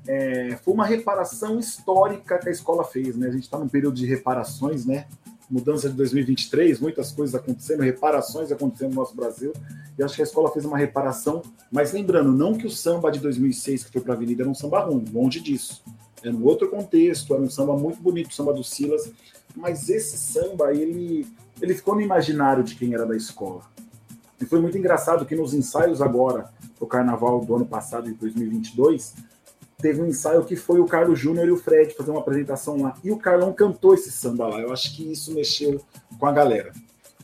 É, 0.06 0.58
foi 0.58 0.74
uma 0.74 0.86
reparação 0.86 1.58
histórica 1.58 2.38
que 2.38 2.50
a 2.50 2.52
escola 2.52 2.84
fez, 2.84 3.16
né? 3.16 3.28
A 3.28 3.32
gente 3.32 3.44
está 3.44 3.58
num 3.58 3.70
período 3.70 3.96
de 3.96 4.06
reparações, 4.06 4.86
né? 4.86 5.08
Mudança 5.54 5.88
de 5.88 5.96
2023, 5.96 6.80
muitas 6.80 7.12
coisas 7.12 7.36
acontecendo, 7.36 7.84
reparações 7.84 8.52
acontecendo 8.52 8.90
no 8.90 8.96
nosso 8.96 9.16
Brasil. 9.16 9.54
E 9.96 10.02
acho 10.02 10.16
que 10.16 10.24
a 10.24 10.26
escola 10.26 10.52
fez 10.52 10.66
uma 10.66 10.80
reparação. 10.80 11.44
Mas 11.72 11.94
lembrando, 11.94 12.32
não 12.32 12.56
que 12.56 12.66
o 12.66 12.72
samba 12.72 13.12
de 13.12 13.20
2006 13.20 13.84
que 13.84 13.92
foi 13.92 14.02
para 14.02 14.14
a 14.14 14.16
Avenida 14.16 14.42
era 14.42 14.50
um 14.50 14.56
samba 14.56 14.80
ruim, 14.80 15.06
longe 15.14 15.40
disso. 15.40 15.84
Era 16.24 16.36
um 16.36 16.44
outro 16.44 16.72
contexto, 16.72 17.36
era 17.36 17.44
um 17.44 17.52
samba 17.52 17.78
muito 17.78 18.02
bonito, 18.02 18.32
o 18.32 18.34
samba 18.34 18.52
do 18.52 18.64
Silas. 18.64 19.12
Mas 19.56 19.90
esse 19.90 20.18
samba, 20.18 20.74
ele, 20.74 21.28
ele 21.62 21.76
ficou 21.76 21.94
no 21.94 22.02
imaginário 22.02 22.64
de 22.64 22.74
quem 22.74 22.96
era 22.96 23.06
da 23.06 23.16
escola. 23.16 23.62
E 24.42 24.46
foi 24.46 24.60
muito 24.60 24.76
engraçado 24.76 25.24
que 25.24 25.36
nos 25.36 25.54
ensaios 25.54 26.02
agora, 26.02 26.50
do 26.80 26.88
carnaval 26.88 27.46
do 27.46 27.56
ano 27.56 27.66
passado, 27.68 28.06
de 28.06 28.16
2022, 28.16 29.14
teve 29.84 30.02
um 30.02 30.08
ensaio 30.08 30.46
que 30.46 30.56
foi 30.56 30.80
o 30.80 30.86
Carlos 30.86 31.20
Júnior 31.20 31.46
e 31.46 31.52
o 31.52 31.58
Fred 31.58 31.94
fazer 31.94 32.10
uma 32.10 32.22
apresentação 32.22 32.82
lá. 32.82 32.96
E 33.04 33.12
o 33.12 33.18
Carlão 33.18 33.52
cantou 33.52 33.94
esse 33.94 34.10
samba 34.14 34.48
lá. 34.48 34.62
Eu 34.62 34.72
acho 34.72 34.96
que 34.96 35.12
isso 35.12 35.34
mexeu 35.34 35.82
com 36.18 36.26
a 36.26 36.32
galera. 36.32 36.72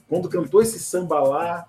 Quando 0.09 0.27
cantou 0.27 0.61
esse 0.61 0.77
samba 0.77 1.21
lá, 1.21 1.65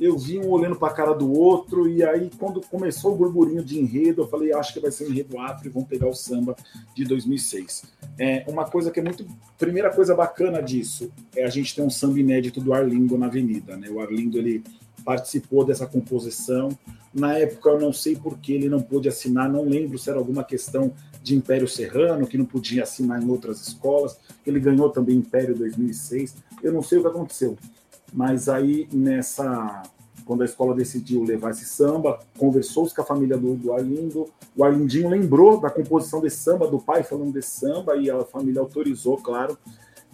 eu 0.00 0.18
vi 0.18 0.40
um 0.40 0.50
olhando 0.50 0.74
para 0.74 0.88
a 0.88 0.92
cara 0.92 1.12
do 1.14 1.32
outro, 1.32 1.88
e 1.88 2.02
aí, 2.02 2.30
quando 2.36 2.60
começou 2.60 3.14
o 3.14 3.16
burburinho 3.16 3.62
de 3.62 3.78
enredo, 3.78 4.22
eu 4.22 4.28
falei, 4.28 4.52
acho 4.52 4.72
que 4.74 4.80
vai 4.80 4.90
ser 4.90 5.06
um 5.06 5.10
enredo 5.10 5.38
afro 5.38 5.68
e 5.68 5.70
vão 5.70 5.84
pegar 5.84 6.08
o 6.08 6.14
samba 6.14 6.56
de 6.96 7.04
2006. 7.04 7.84
É, 8.18 8.44
uma 8.48 8.64
coisa 8.64 8.90
que 8.90 8.98
é 8.98 9.02
muito. 9.04 9.24
Primeira 9.56 9.90
coisa 9.94 10.16
bacana 10.16 10.60
disso 10.60 11.12
é 11.36 11.44
a 11.44 11.48
gente 11.48 11.76
ter 11.76 11.82
um 11.82 11.90
samba 11.90 12.18
inédito 12.18 12.60
do 12.60 12.74
Arlindo 12.74 13.16
na 13.16 13.26
Avenida. 13.26 13.76
Né? 13.76 13.88
O 13.88 14.00
Arlindo 14.00 14.36
ele 14.36 14.64
participou 15.04 15.64
dessa 15.64 15.86
composição. 15.86 16.70
Na 17.12 17.38
época, 17.38 17.70
eu 17.70 17.80
não 17.80 17.92
sei 17.92 18.16
por 18.16 18.38
que 18.38 18.52
ele 18.52 18.68
não 18.68 18.80
pôde 18.80 19.08
assinar, 19.08 19.48
não 19.48 19.64
lembro 19.64 19.98
se 19.98 20.10
era 20.10 20.18
alguma 20.18 20.42
questão 20.42 20.92
de 21.22 21.34
Império 21.34 21.68
Serrano, 21.68 22.26
que 22.26 22.36
não 22.36 22.44
podia 22.44 22.82
assinar 22.82 23.22
em 23.22 23.30
outras 23.30 23.66
escolas. 23.66 24.18
Ele 24.46 24.60
ganhou 24.60 24.90
também 24.90 25.16
Império 25.16 25.54
2006. 25.54 26.36
Eu 26.62 26.72
não 26.72 26.82
sei 26.82 26.98
o 26.98 27.02
que 27.02 27.08
aconteceu. 27.08 27.56
Mas 28.12 28.48
aí, 28.48 28.88
nessa. 28.92 29.82
Quando 30.24 30.40
a 30.40 30.46
escola 30.46 30.74
decidiu 30.74 31.22
levar 31.22 31.50
esse 31.50 31.66
samba, 31.66 32.18
conversou 32.38 32.88
com 32.88 33.02
a 33.02 33.04
família 33.04 33.36
do, 33.36 33.56
do 33.56 33.74
Arlindo. 33.74 34.26
O 34.56 34.64
Arlindinho 34.64 35.10
lembrou 35.10 35.60
da 35.60 35.68
composição 35.68 36.18
desse 36.18 36.38
samba, 36.38 36.66
do 36.66 36.78
pai 36.78 37.02
falando 37.02 37.30
desse 37.30 37.60
samba, 37.60 37.94
e 37.96 38.10
a 38.10 38.24
família 38.24 38.62
autorizou, 38.62 39.18
claro. 39.18 39.58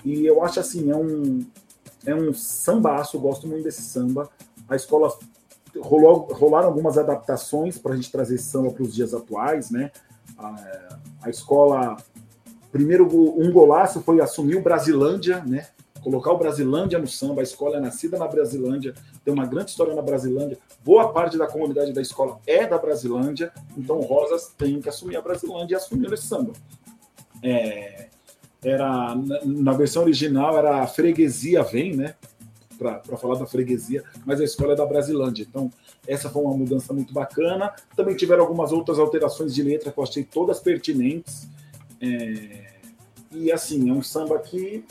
E 0.04 0.26
eu 0.26 0.42
acho 0.42 0.58
assim, 0.58 0.90
é 0.90 0.96
um, 0.96 1.46
é 2.04 2.14
um 2.14 2.32
sambaço, 2.32 3.20
gosto 3.20 3.46
muito 3.46 3.62
desse 3.62 3.82
samba. 3.82 4.28
A 4.70 4.76
escola 4.76 5.12
rolou, 5.78 6.28
rolaram 6.32 6.68
algumas 6.68 6.96
adaptações 6.96 7.76
para 7.76 7.92
a 7.92 7.96
gente 7.96 8.10
trazer 8.10 8.38
samba 8.38 8.70
para 8.70 8.82
os 8.84 8.94
dias 8.94 9.12
atuais, 9.12 9.70
né? 9.70 9.90
A, 10.38 10.98
a 11.22 11.30
escola, 11.30 11.96
primeiro 12.70 13.04
um 13.04 13.52
golaço 13.52 14.00
foi 14.00 14.20
assumir 14.20 14.56
o 14.56 14.62
Brasilândia, 14.62 15.44
né? 15.44 15.66
Colocar 16.02 16.32
o 16.32 16.38
Brasilândia 16.38 16.98
no 16.98 17.06
samba. 17.06 17.40
A 17.40 17.42
escola 17.42 17.76
é 17.76 17.80
nascida 17.80 18.16
na 18.16 18.26
Brasilândia, 18.26 18.94
tem 19.24 19.34
uma 19.34 19.44
grande 19.44 19.70
história 19.70 19.94
na 19.94 20.02
Brasilândia. 20.02 20.56
Boa 20.84 21.12
parte 21.12 21.36
da 21.36 21.46
comunidade 21.46 21.92
da 21.92 22.00
escola 22.00 22.38
é 22.46 22.66
da 22.66 22.78
Brasilândia, 22.78 23.52
então 23.76 24.00
Rosas 24.00 24.54
tem 24.56 24.80
que 24.80 24.88
assumir 24.88 25.16
a 25.16 25.20
Brasilândia 25.20 25.74
e 25.74 25.76
assumir 25.76 26.12
esse 26.12 26.26
samba. 26.26 26.52
É, 27.42 28.06
era 28.62 29.14
na, 29.14 29.40
na 29.44 29.72
versão 29.72 30.02
original 30.02 30.56
era 30.56 30.82
a 30.82 30.86
freguesia 30.86 31.62
vem, 31.62 31.96
né? 31.96 32.14
Para 32.80 33.16
falar 33.18 33.38
da 33.38 33.44
freguesia, 33.44 34.02
mas 34.24 34.40
a 34.40 34.44
escola 34.44 34.72
é 34.72 34.76
da 34.76 34.86
Brasilândia. 34.86 35.46
Então, 35.48 35.70
essa 36.08 36.30
foi 36.30 36.42
uma 36.42 36.56
mudança 36.56 36.94
muito 36.94 37.12
bacana. 37.12 37.74
Também 37.94 38.16
tiveram 38.16 38.42
algumas 38.42 38.72
outras 38.72 38.98
alterações 38.98 39.54
de 39.54 39.62
letra 39.62 39.92
que 39.92 39.98
eu 39.98 40.02
achei 40.02 40.24
todas 40.24 40.60
pertinentes. 40.60 41.46
É, 42.00 42.70
e 43.32 43.52
assim, 43.52 43.90
é 43.90 43.92
um 43.92 44.02
samba 44.02 44.38
que, 44.38 44.82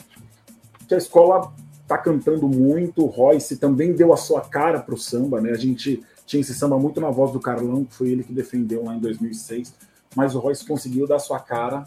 que 0.86 0.94
a 0.94 0.98
escola 0.98 1.52
está 1.82 1.98
cantando 1.98 2.48
muito. 2.48 3.02
O 3.02 3.06
Royce 3.06 3.56
também 3.56 3.92
deu 3.92 4.12
a 4.12 4.16
sua 4.16 4.40
cara 4.42 4.78
para 4.78 4.94
o 4.94 4.98
samba, 4.98 5.40
né? 5.40 5.50
A 5.50 5.56
gente 5.56 6.00
tinha 6.24 6.40
esse 6.40 6.54
samba 6.54 6.78
muito 6.78 7.00
na 7.00 7.10
voz 7.10 7.32
do 7.32 7.40
Carlão, 7.40 7.84
que 7.84 7.94
foi 7.94 8.10
ele 8.10 8.22
que 8.22 8.32
defendeu 8.32 8.84
lá 8.84 8.94
em 8.94 9.00
2006. 9.00 9.74
Mas 10.14 10.36
o 10.36 10.38
Royce 10.38 10.64
conseguiu 10.64 11.08
dar 11.08 11.16
a 11.16 11.20
sua 11.20 11.40
cara. 11.40 11.84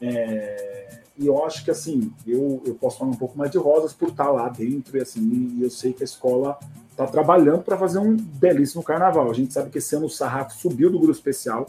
É, 0.00 0.95
e 1.18 1.26
eu 1.26 1.44
acho 1.44 1.64
que 1.64 1.70
assim, 1.70 2.12
eu, 2.26 2.62
eu 2.66 2.74
posso 2.74 2.98
falar 2.98 3.10
um 3.10 3.16
pouco 3.16 3.38
mais 3.38 3.50
de 3.50 3.58
rosas 3.58 3.92
por 3.92 4.08
estar 4.08 4.30
lá 4.30 4.48
dentro, 4.48 4.96
e 4.96 5.00
assim, 5.00 5.54
e 5.56 5.62
eu 5.62 5.70
sei 5.70 5.92
que 5.92 6.02
a 6.02 6.04
escola 6.04 6.58
está 6.90 7.06
trabalhando 7.06 7.62
para 7.62 7.76
fazer 7.76 7.98
um 7.98 8.16
belíssimo 8.16 8.82
carnaval. 8.82 9.30
A 9.30 9.34
gente 9.34 9.52
sabe 9.52 9.70
que 9.70 9.78
esse 9.78 9.94
ano 9.94 10.06
o 10.06 10.10
sarrafo 10.10 10.56
subiu 10.56 10.90
do 10.90 10.98
grupo 10.98 11.12
especial. 11.12 11.66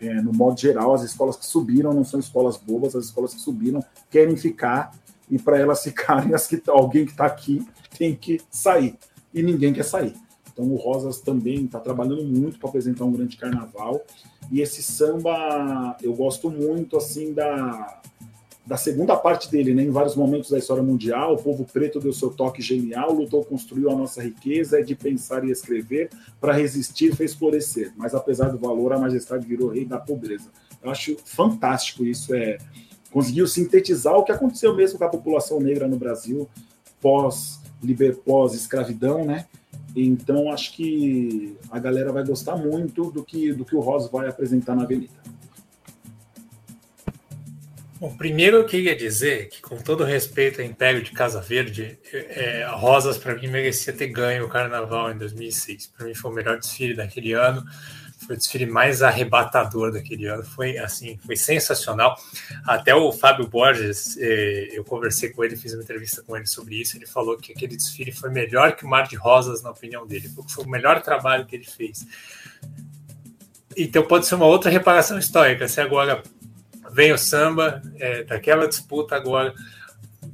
É, 0.00 0.14
no 0.14 0.32
modo 0.32 0.58
geral, 0.58 0.94
as 0.94 1.02
escolas 1.02 1.36
que 1.36 1.46
subiram 1.46 1.92
não 1.92 2.04
são 2.04 2.18
escolas 2.18 2.56
bobas, 2.56 2.96
as 2.96 3.06
escolas 3.06 3.32
que 3.32 3.40
subiram 3.40 3.84
querem 4.10 4.36
ficar, 4.36 4.92
e 5.30 5.38
para 5.38 5.58
elas 5.58 5.82
ficarem, 5.84 6.34
as 6.34 6.46
que, 6.46 6.60
alguém 6.68 7.04
que 7.04 7.12
está 7.12 7.26
aqui 7.26 7.66
tem 7.96 8.14
que 8.14 8.40
sair. 8.50 8.96
E 9.32 9.42
ninguém 9.42 9.72
quer 9.72 9.84
sair. 9.84 10.14
Então 10.52 10.66
o 10.66 10.76
Rosas 10.76 11.20
também 11.20 11.64
está 11.64 11.80
trabalhando 11.80 12.24
muito 12.24 12.58
para 12.58 12.68
apresentar 12.68 13.04
um 13.04 13.12
grande 13.12 13.36
carnaval. 13.36 14.02
E 14.50 14.60
esse 14.60 14.82
samba, 14.82 15.96
eu 16.02 16.14
gosto 16.14 16.50
muito 16.50 16.96
assim 16.96 17.32
da, 17.32 18.02
da 18.64 18.76
segunda 18.76 19.16
parte 19.16 19.50
dele, 19.50 19.74
né? 19.74 19.82
Em 19.82 19.90
vários 19.90 20.14
momentos 20.14 20.50
da 20.50 20.58
história 20.58 20.82
mundial, 20.82 21.34
o 21.34 21.42
povo 21.42 21.64
preto 21.64 21.98
deu 21.98 22.12
seu 22.12 22.30
toque 22.30 22.62
genial, 22.62 23.12
lutou, 23.12 23.44
construiu 23.44 23.90
a 23.90 23.94
nossa 23.94 24.22
riqueza, 24.22 24.78
é 24.78 24.82
de 24.82 24.94
pensar 24.94 25.44
e 25.44 25.50
escrever, 25.50 26.10
para 26.40 26.52
resistir 26.52 27.14
fez 27.14 27.34
florescer. 27.34 27.92
Mas 27.96 28.14
apesar 28.14 28.50
do 28.50 28.58
valor, 28.58 28.92
a 28.92 28.98
majestade 28.98 29.46
virou 29.46 29.70
rei 29.70 29.84
da 29.84 29.98
pobreza. 29.98 30.48
Eu 30.82 30.90
acho 30.90 31.16
fantástico 31.24 32.04
isso, 32.04 32.34
é 32.34 32.58
conseguiu 33.10 33.46
sintetizar 33.46 34.14
o 34.16 34.24
que 34.24 34.32
aconteceu 34.32 34.74
mesmo 34.74 34.98
com 34.98 35.04
a 35.04 35.08
população 35.08 35.60
negra 35.60 35.86
no 35.86 35.98
Brasil 35.98 36.48
pós 36.98 37.60
liber 37.82 38.16
pós 38.18 38.54
escravidão, 38.54 39.24
né? 39.24 39.46
Então 39.94 40.50
acho 40.50 40.72
que 40.72 41.56
a 41.70 41.78
galera 41.78 42.12
vai 42.12 42.24
gostar 42.24 42.56
muito 42.56 43.10
do 43.10 43.22
que 43.22 43.52
do 43.52 43.64
que 43.64 43.76
o 43.76 43.80
Ross 43.80 44.08
vai 44.10 44.28
apresentar 44.28 44.74
na 44.74 44.84
Avenida. 44.84 45.12
Bom, 48.02 48.16
primeiro 48.16 48.56
eu 48.56 48.64
queria 48.64 48.96
dizer 48.96 49.48
que, 49.48 49.62
com 49.62 49.76
todo 49.76 50.02
respeito 50.02 50.60
ao 50.60 50.66
Império 50.66 51.04
de 51.04 51.12
Casa 51.12 51.40
Verde, 51.40 51.96
é, 52.12 52.66
Rosas, 52.68 53.16
para 53.16 53.32
mim, 53.36 53.46
merecia 53.46 53.92
ter 53.92 54.08
ganho 54.08 54.44
o 54.44 54.48
Carnaval 54.48 55.12
em 55.12 55.16
2006. 55.16 55.92
Para 55.96 56.06
mim, 56.06 56.12
foi 56.12 56.32
o 56.32 56.34
melhor 56.34 56.58
desfile 56.58 56.94
daquele 56.94 57.32
ano, 57.32 57.64
foi 58.26 58.34
o 58.34 58.36
desfile 58.36 58.66
mais 58.66 59.02
arrebatador 59.04 59.92
daquele 59.92 60.26
ano. 60.26 60.42
Foi, 60.42 60.78
assim, 60.78 61.16
foi 61.24 61.36
sensacional. 61.36 62.16
Até 62.66 62.92
o 62.92 63.12
Fábio 63.12 63.46
Borges, 63.46 64.16
é, 64.18 64.70
eu 64.72 64.82
conversei 64.82 65.28
com 65.28 65.44
ele, 65.44 65.54
fiz 65.54 65.72
uma 65.72 65.84
entrevista 65.84 66.24
com 66.26 66.36
ele 66.36 66.48
sobre 66.48 66.80
isso. 66.80 66.96
Ele 66.96 67.06
falou 67.06 67.36
que 67.36 67.52
aquele 67.52 67.76
desfile 67.76 68.10
foi 68.10 68.30
melhor 68.30 68.74
que 68.74 68.84
o 68.84 68.88
Mar 68.88 69.06
de 69.06 69.14
Rosas, 69.14 69.62
na 69.62 69.70
opinião 69.70 70.04
dele, 70.08 70.28
porque 70.34 70.52
foi 70.52 70.64
o 70.64 70.68
melhor 70.68 71.00
trabalho 71.02 71.46
que 71.46 71.54
ele 71.54 71.66
fez. 71.66 72.04
Então, 73.76 74.02
pode 74.02 74.26
ser 74.26 74.34
uma 74.34 74.46
outra 74.46 74.72
reparação 74.72 75.20
histórica. 75.20 75.68
Se 75.68 75.80
agora 75.80 76.20
vem 76.92 77.12
o 77.12 77.18
samba 77.18 77.82
é, 77.98 78.22
daquela 78.24 78.68
disputa 78.68 79.16
agora 79.16 79.54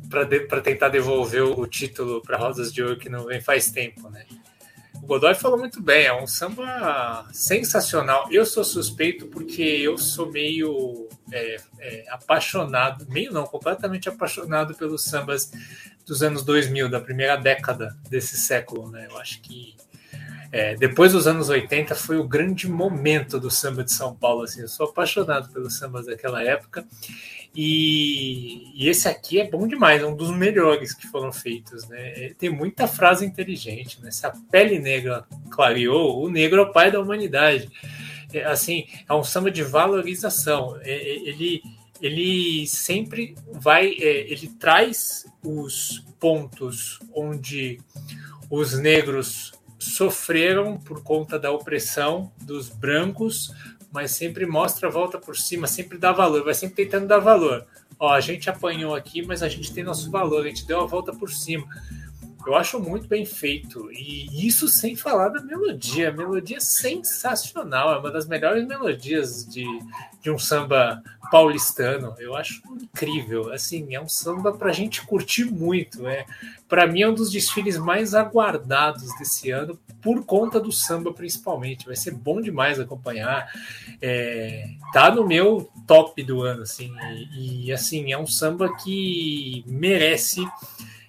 para 0.08 0.60
tentar 0.60 0.88
devolver 0.88 1.42
o 1.42 1.66
título 1.66 2.22
para 2.22 2.36
Rosas 2.36 2.72
de 2.72 2.82
Ouro 2.82 2.98
que 2.98 3.08
não 3.08 3.26
vem 3.26 3.40
faz 3.40 3.70
tempo, 3.70 4.08
né? 4.10 4.24
O 5.02 5.06
Godoy 5.06 5.34
falou 5.34 5.58
muito 5.58 5.80
bem, 5.80 6.06
é 6.06 6.12
um 6.12 6.26
samba 6.26 7.26
sensacional. 7.32 8.28
Eu 8.30 8.44
sou 8.44 8.64
suspeito 8.64 9.26
porque 9.26 9.62
eu 9.62 9.96
sou 9.96 10.30
meio 10.30 11.08
é, 11.32 11.56
é, 11.78 12.04
apaixonado, 12.10 13.06
meio 13.08 13.32
não, 13.32 13.44
completamente 13.44 14.08
apaixonado 14.08 14.74
pelos 14.74 15.04
sambas 15.04 15.50
dos 16.04 16.22
anos 16.22 16.42
2000, 16.42 16.90
da 16.90 17.00
primeira 17.00 17.36
década 17.36 17.96
desse 18.10 18.36
século, 18.36 18.90
né? 18.90 19.06
Eu 19.10 19.18
acho 19.18 19.40
que 19.40 19.76
é, 20.50 20.74
depois 20.76 21.12
dos 21.12 21.26
anos 21.26 21.48
80 21.48 21.94
foi 21.94 22.18
o 22.18 22.26
grande 22.26 22.68
momento 22.68 23.38
do 23.38 23.50
samba 23.50 23.84
de 23.84 23.92
São 23.92 24.14
Paulo. 24.14 24.42
Assim, 24.42 24.62
eu 24.62 24.68
sou 24.68 24.86
apaixonado 24.86 25.52
pelos 25.52 25.76
sambas 25.76 26.06
daquela 26.06 26.42
época. 26.42 26.86
E, 27.54 28.70
e, 28.74 28.88
esse 28.88 29.08
aqui 29.08 29.40
é 29.40 29.48
bom 29.48 29.66
demais, 29.66 30.02
é 30.02 30.06
um 30.06 30.14
dos 30.14 30.30
melhores 30.30 30.94
que 30.94 31.06
foram 31.08 31.32
feitos. 31.32 31.86
Né? 31.88 31.98
É, 31.98 32.34
tem 32.38 32.50
muita 32.50 32.86
frase 32.86 33.26
inteligente. 33.26 34.00
Né? 34.00 34.10
Se 34.10 34.26
a 34.26 34.32
pele 34.50 34.78
negra 34.78 35.24
clareou, 35.50 36.22
o 36.22 36.30
negro 36.30 36.60
é 36.60 36.64
o 36.64 36.72
pai 36.72 36.90
da 36.90 37.00
humanidade. 37.00 37.70
É, 38.32 38.44
assim, 38.44 38.86
é 39.08 39.12
um 39.12 39.24
samba 39.24 39.50
de 39.50 39.62
valorização. 39.62 40.78
É, 40.82 40.92
é 40.92 41.28
ele, 41.28 41.62
ele 42.00 42.66
sempre 42.66 43.34
vai, 43.52 43.88
é, 43.88 44.30
ele 44.30 44.48
traz 44.58 45.26
os 45.42 46.04
pontos 46.18 46.98
onde 47.14 47.80
os 48.50 48.78
negros 48.78 49.52
sofreram 49.78 50.78
por 50.78 51.02
conta 51.02 51.38
da 51.38 51.50
opressão 51.50 52.32
dos 52.42 52.68
brancos, 52.68 53.52
mas 53.92 54.10
sempre 54.10 54.44
mostra 54.44 54.88
a 54.88 54.90
volta 54.90 55.18
por 55.18 55.36
cima, 55.36 55.66
sempre 55.66 55.96
dá 55.96 56.12
valor, 56.12 56.44
vai 56.44 56.54
sempre 56.54 56.84
tentando 56.84 57.06
dar 57.06 57.18
valor. 57.18 57.66
Ó, 57.98 58.12
a 58.12 58.20
gente 58.20 58.50
apanhou 58.50 58.94
aqui, 58.94 59.22
mas 59.22 59.42
a 59.42 59.48
gente 59.48 59.72
tem 59.72 59.82
nosso 59.82 60.10
valor, 60.10 60.44
a 60.44 60.48
gente 60.48 60.66
deu 60.66 60.80
a 60.80 60.86
volta 60.86 61.12
por 61.12 61.30
cima. 61.30 61.66
Eu 62.46 62.54
acho 62.54 62.80
muito 62.80 63.06
bem 63.06 63.24
feito. 63.24 63.90
E 63.92 64.46
isso 64.46 64.68
sem 64.68 64.96
falar 64.96 65.28
da 65.28 65.42
melodia. 65.42 66.08
A 66.08 66.12
melodia 66.12 66.56
é 66.58 66.60
sensacional. 66.60 67.92
É 67.92 67.98
uma 67.98 68.10
das 68.10 68.26
melhores 68.26 68.66
melodias 68.66 69.46
de, 69.46 69.64
de 70.22 70.30
um 70.30 70.38
samba 70.38 71.02
paulistano. 71.30 72.14
Eu 72.18 72.34
acho 72.36 72.62
incrível. 72.80 73.52
Assim, 73.52 73.94
é 73.94 74.00
um 74.00 74.08
samba 74.08 74.52
para 74.52 74.70
a 74.70 74.72
gente 74.72 75.04
curtir 75.04 75.44
muito. 75.44 76.06
É, 76.06 76.24
para 76.68 76.86
mim 76.86 77.02
é 77.02 77.08
um 77.08 77.14
dos 77.14 77.30
desfiles 77.30 77.76
mais 77.76 78.14
aguardados 78.14 79.14
desse 79.18 79.50
ano, 79.50 79.78
por 80.00 80.24
conta 80.24 80.60
do 80.60 80.72
samba 80.72 81.12
principalmente. 81.12 81.86
Vai 81.86 81.96
ser 81.96 82.12
bom 82.12 82.40
demais 82.40 82.80
acompanhar. 82.80 83.50
É, 84.00 84.68
tá 84.92 85.10
no 85.10 85.26
meu 85.26 85.68
top 85.86 86.22
do 86.22 86.42
ano, 86.42 86.62
assim. 86.62 86.94
E, 87.34 87.66
e 87.66 87.72
assim, 87.72 88.12
é 88.12 88.18
um 88.18 88.26
samba 88.26 88.74
que 88.76 89.64
merece 89.66 90.42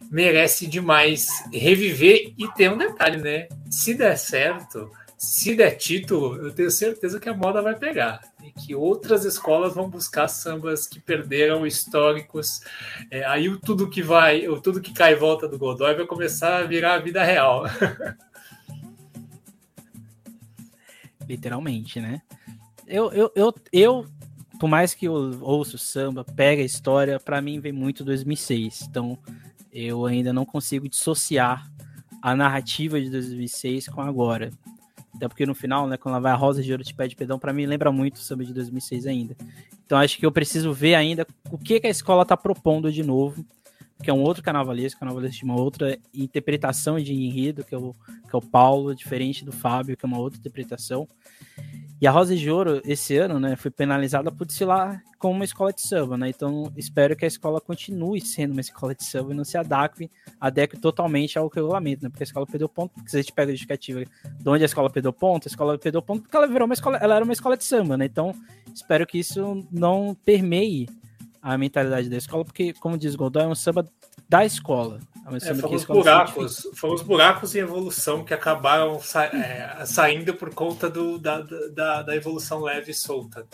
merece 0.10 0.66
demais 0.66 1.28
reviver 1.54 2.34
e 2.38 2.48
ter 2.54 2.72
um 2.72 2.78
detalhe, 2.78 3.18
né? 3.18 3.50
Se 3.70 3.94
der 3.94 4.18
certo, 4.18 4.90
se 5.18 5.54
der 5.54 5.76
título, 5.76 6.38
eu 6.38 6.54
tenho 6.54 6.72
certeza 6.72 7.20
que 7.20 7.28
a 7.28 7.34
moda 7.34 7.62
vai 7.62 7.76
pegar 7.76 8.22
e 8.42 8.52
que 8.52 8.74
outras 8.74 9.26
escolas 9.26 9.76
vão 9.76 9.90
buscar 9.90 10.30
sambas 10.30 10.88
que 10.88 11.00
perderam 11.00 11.68
históricos. 11.68 12.62
É, 13.12 13.26
aí 13.26 13.50
o 13.50 13.60
tudo 13.60 13.90
que 13.90 14.02
vai, 14.02 14.48
o 14.48 14.62
tudo 14.62 14.82
que 14.82 14.94
cai 14.94 15.16
volta 15.16 15.48
do 15.48 15.60
Godoy 15.60 15.94
vai 15.94 16.06
começar 16.06 16.58
a 16.58 16.64
virar 16.64 16.94
a 16.94 17.00
vida 17.00 17.22
real. 17.24 17.66
Literalmente, 21.28 22.00
né? 22.00 22.22
Eu, 22.88 23.12
eu, 23.12 23.32
eu, 23.36 23.54
eu, 23.72 24.06
por 24.60 24.68
mais 24.68 24.96
que 24.96 25.06
eu 25.06 25.14
ouço 25.42 25.78
samba, 25.78 26.24
pega 26.24 26.62
a 26.62 26.66
história, 26.66 27.20
para 27.20 27.42
mim 27.42 27.60
vem 27.60 27.74
muito 27.74 28.06
2006. 28.06 28.88
Então, 28.90 29.20
eu 29.72 30.06
ainda 30.06 30.34
não 30.34 30.46
consigo 30.46 30.88
dissociar 30.90 31.70
a 32.22 32.36
narrativa 32.36 33.00
de 33.00 33.10
2006 33.10 33.88
com 33.88 34.02
agora. 34.02 34.52
Até 35.16 35.28
porque 35.28 35.46
no 35.46 35.56
final, 35.56 35.88
né, 35.88 35.98
quando 35.98 36.14
ela 36.14 36.22
vai 36.22 36.32
a 36.32 36.36
Rosa 36.36 36.62
de 36.62 36.72
Ouro 36.72 36.84
te 36.84 36.94
pede 36.94 37.16
perdão, 37.16 37.40
para 37.40 37.52
mim 37.52 37.66
lembra 37.66 37.92
muito 37.92 38.20
samba 38.20 38.44
de 38.44 38.54
2006 38.54 39.06
ainda. 39.06 39.36
Então 39.86 39.98
acho 39.98 40.18
que 40.18 40.26
eu 40.26 40.32
preciso 40.32 40.72
ver 40.72 40.96
ainda 40.96 41.26
o 41.52 41.58
que, 41.58 41.80
que 41.80 41.88
a 41.88 41.90
escola 41.90 42.24
está 42.24 42.38
propondo 42.38 42.92
de 42.92 43.04
novo, 43.04 43.46
que 44.02 44.10
é 44.10 44.14
um 44.14 44.22
outro 44.22 44.42
carnavalesco, 44.42 45.00
carnavalesco 45.00 45.38
de 45.38 45.44
uma 45.44 45.60
outra 45.60 45.98
interpretação 46.14 47.00
de 47.00 47.14
enredo, 47.14 47.64
que 47.66 47.76
é, 47.76 47.78
o, 47.78 47.94
que 47.94 48.34
é 48.34 48.38
o 48.38 48.42
Paulo, 48.42 48.96
diferente 48.96 49.44
do 49.44 49.52
Fábio, 49.52 49.98
que 49.98 50.06
é 50.06 50.08
uma 50.08 50.20
outra 50.20 50.40
interpretação. 50.40 51.08
E 52.02 52.08
a 52.08 52.12
Rosa 52.12 52.34
de 52.34 52.50
Ouro, 52.50 52.82
esse 52.86 53.18
ano, 53.18 53.42
né, 53.42 53.58
foi 53.58 53.70
penalizada 53.70 54.32
por 54.32 54.48
desfilar 54.48 55.04
como 55.18 55.36
uma 55.36 55.44
escola 55.44 55.74
de 55.74 55.82
samba, 55.82 56.18
né? 56.18 56.30
Então, 56.30 56.72
espero 56.78 57.14
que 57.14 57.26
a 57.26 57.28
escola 57.28 57.60
continue 57.60 58.22
sendo 58.22 58.54
uma 58.54 58.62
escola 58.62 58.96
de 58.96 59.04
samba 59.04 59.34
e 59.34 59.36
não 59.36 59.44
se 59.44 59.58
adeque, 59.58 60.10
adeque 60.40 60.80
totalmente 60.80 61.38
ao 61.38 61.50
regulamento, 61.50 62.04
né? 62.04 62.10
Porque 62.10 62.24
a 62.24 62.28
escola 62.28 62.48
perdeu 62.48 62.70
ponto, 62.70 62.94
porque 62.94 63.10
se 63.10 63.18
a 63.18 63.22
gente 63.22 63.34
pega 63.34 63.52
a 63.52 63.54
justificativa 63.54 64.06
de 64.06 64.50
onde 64.50 64.64
a 64.64 64.66
escola 64.66 64.90
perdeu 64.90 65.12
ponto, 65.12 65.46
a 65.46 65.52
escola 65.52 65.78
perdeu 65.78 66.02
ponto 66.02 66.22
porque 66.22 66.38
ela 66.38 66.48
virou 66.48 66.66
uma 66.66 66.74
escola, 66.74 66.98
ela 67.02 67.16
era 67.16 67.24
uma 67.26 67.34
escola 67.34 67.58
de 67.58 67.66
samba, 67.66 67.98
né? 67.98 68.06
Então, 68.06 68.34
espero 68.74 69.06
que 69.06 69.20
isso 69.20 69.68
não 69.70 70.16
permeie 70.24 70.88
a 71.42 71.58
mentalidade 71.58 72.10
da 72.10 72.18
escola, 72.18 72.44
porque, 72.44 72.74
como 72.74 72.98
diz 72.98 73.16
Godoy, 73.16 73.44
é 73.44 73.48
um 73.48 73.56
samba 73.56 73.88
da 74.28 74.46
escola. 74.46 75.00
É, 75.42 75.54
foram, 75.54 75.76
os 75.76 75.86
buracos, 75.86 76.68
foram 76.76 76.94
os 76.96 77.02
buracos 77.04 77.56
em 77.56 77.60
evolução 77.60 78.24
que 78.24 78.34
acabaram 78.34 79.00
sa 79.00 79.26
é, 79.26 79.86
saindo 79.86 80.34
por 80.34 80.54
conta 80.54 80.90
do, 80.90 81.20
da, 81.20 81.42
da, 81.42 82.02
da, 82.02 82.16
evolução 82.16 82.62
leve 82.62 82.92
e 82.92 82.96
solta. 82.96 83.46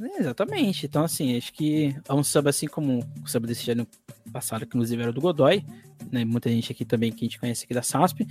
É, 0.00 0.20
exatamente. 0.20 0.86
Então, 0.86 1.04
assim, 1.04 1.36
acho 1.36 1.52
que 1.52 1.94
é 2.08 2.14
um 2.14 2.24
samba 2.24 2.48
assim 2.48 2.66
como 2.66 3.04
o 3.22 3.28
samba 3.28 3.46
desse 3.46 3.70
ano 3.70 3.86
passado, 4.30 4.60
que 4.60 4.76
inclusive 4.76 5.02
era 5.02 5.12
do 5.12 5.20
Godoy, 5.20 5.64
né? 6.10 6.24
Muita 6.24 6.48
gente 6.48 6.72
aqui 6.72 6.84
também 6.84 7.12
que 7.12 7.24
a 7.24 7.26
gente 7.26 7.38
conhece 7.38 7.64
aqui 7.64 7.74
da 7.74 7.82
SASP. 7.82 8.26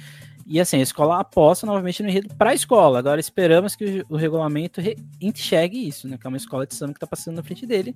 E 0.46 0.60
assim, 0.60 0.78
a 0.78 0.82
escola 0.82 1.20
aposta 1.20 1.66
novamente 1.66 2.02
no 2.02 2.10
enredo 2.10 2.34
para 2.36 2.52
a 2.52 2.54
escola. 2.54 3.00
Agora 3.00 3.20
esperamos 3.20 3.76
que 3.76 4.06
o, 4.10 4.16
o 4.16 4.18
regulamento 4.18 4.82
enxergue 5.20 5.88
isso, 5.88 6.08
né? 6.08 6.18
Que 6.18 6.26
é 6.26 6.30
uma 6.30 6.38
escola 6.38 6.66
de 6.66 6.76
samba 6.76 6.94
que 6.94 6.98
está 6.98 7.08
passando 7.08 7.36
na 7.36 7.44
frente 7.44 7.66
dele 7.66 7.96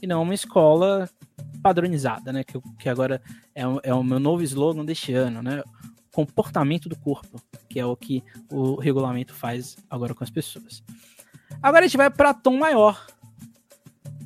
e 0.00 0.06
não 0.06 0.22
uma 0.22 0.34
escola 0.34 1.08
padronizada, 1.62 2.32
né? 2.32 2.44
Que, 2.44 2.60
que 2.78 2.88
agora 2.88 3.20
é, 3.54 3.62
é 3.82 3.94
o 3.94 4.02
meu 4.02 4.18
novo 4.18 4.42
slogan 4.42 4.84
deste 4.84 5.12
ano, 5.12 5.42
né? 5.42 5.62
Comportamento 6.12 6.88
do 6.88 6.96
corpo, 6.96 7.40
que 7.68 7.78
é 7.78 7.86
o 7.86 7.96
que 7.96 8.22
o 8.50 8.76
regulamento 8.76 9.34
faz 9.34 9.76
agora 9.88 10.14
com 10.14 10.24
as 10.24 10.30
pessoas. 10.30 10.82
Agora 11.62 11.84
a 11.84 11.88
gente 11.88 11.96
vai 11.96 12.10
para 12.10 12.34
tom 12.34 12.56
maior, 12.56 13.06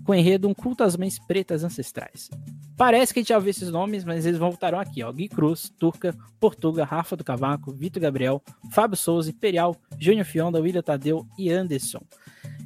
com 0.05 0.15
enredo 0.15 0.49
Um 0.49 0.55
Culto 0.55 0.83
às 0.83 0.97
Mães 0.97 1.19
Pretas 1.19 1.65
Ancestrais. 1.65 2.31
Parece 2.77 3.13
que 3.13 3.21
a 3.21 3.23
gente 3.23 3.29
já 3.29 3.39
viu 3.39 3.51
esses 3.51 3.71
nomes, 3.71 4.05
mas 4.05 4.27
eles 4.27 4.39
voltaram 4.39 4.79
aqui, 4.79 5.03
ó. 5.03 5.13
Gui 5.13 5.29
Cruz, 5.29 5.73
Turca, 5.79 6.17
Portuga, 6.41 6.85
Rafa 6.85 7.17
do 7.17 7.23
Cavaco, 7.23 7.73
Vitor 7.73 8.03
Gabriel, 8.03 8.43
Fábio 8.71 8.97
Souza, 8.97 9.31
Imperial, 9.31 9.77
Júnior 9.99 10.25
Fionda, 10.25 10.61
William 10.61 10.83
Tadeu 10.83 11.27
e 11.39 11.51
Anderson. 11.51 12.01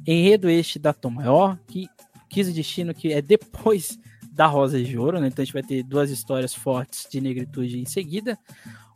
Enredo 0.05 0.49
este 0.49 0.79
da 0.79 0.93
Tom 0.93 1.11
Maior, 1.11 1.59
que 1.67 1.87
quis 2.29 2.47
o 2.47 2.53
destino 2.53 2.93
que 2.93 3.11
é 3.11 3.21
depois 3.21 3.99
da 4.31 4.45
Rosa 4.45 4.81
de 4.81 4.97
Ouro, 4.97 5.19
né? 5.19 5.27
Então 5.27 5.41
a 5.41 5.45
gente 5.45 5.53
vai 5.53 5.63
ter 5.63 5.83
duas 5.83 6.09
histórias 6.09 6.53
fortes 6.53 7.07
de 7.09 7.19
negritude 7.19 7.79
em 7.79 7.85
seguida. 7.85 8.37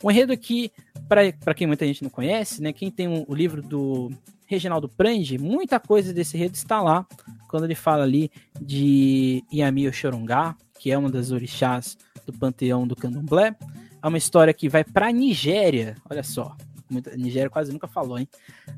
Um 0.04 0.10
enredo 0.10 0.36
que, 0.38 0.72
para 1.08 1.54
quem 1.54 1.68
muita 1.68 1.86
gente 1.86 2.04
não 2.04 2.10
conhece, 2.10 2.62
né? 2.62 2.72
Quem 2.72 2.90
tem 2.90 3.08
um, 3.08 3.26
o 3.28 3.36
livro 3.36 3.62
do 3.62 4.12
Reginaldo 4.52 4.90
Prange, 4.90 5.38
muita 5.38 5.80
coisa 5.80 6.14
desse 6.14 6.36
enredo 6.36 6.56
está 6.56 6.82
lá, 6.82 7.07
quando 7.48 7.64
ele 7.64 7.73
fala 7.73 8.03
ali 8.03 8.30
de 8.60 9.45
Yami 9.49 9.88
Oxorongá, 9.88 10.57
que 10.78 10.91
é 10.91 10.98
uma 10.98 11.10
das 11.10 11.32
orixás 11.32 11.98
do 12.26 12.34
panteão 12.34 12.86
do 12.86 12.94
candomblé. 12.94 13.56
É 14.03 14.06
uma 14.06 14.18
história 14.18 14.53
que 14.53 14.68
vai 14.68 14.84
para 14.84 15.07
a 15.07 15.11
Nigéria, 15.11 15.95
olha 16.10 16.22
só, 16.22 16.53
muita, 16.90 17.15
Nigéria 17.15 17.49
quase 17.49 17.72
nunca 17.72 17.88
falou, 17.88 18.19
hein? 18.19 18.28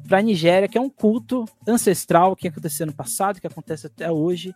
Para 0.08 0.20
a 0.20 0.22
Nigéria, 0.22 0.68
que 0.68 0.78
é 0.78 0.82
um 0.82 0.92
culto 0.92 1.44
ancestral 1.68 2.36
que 2.36 2.50
aconteceu 2.50 2.86
no 2.86 2.94
passado, 2.94 3.42
que 3.42 3.48
acontece 3.48 3.88
até 3.88 4.12
hoje, 4.12 4.54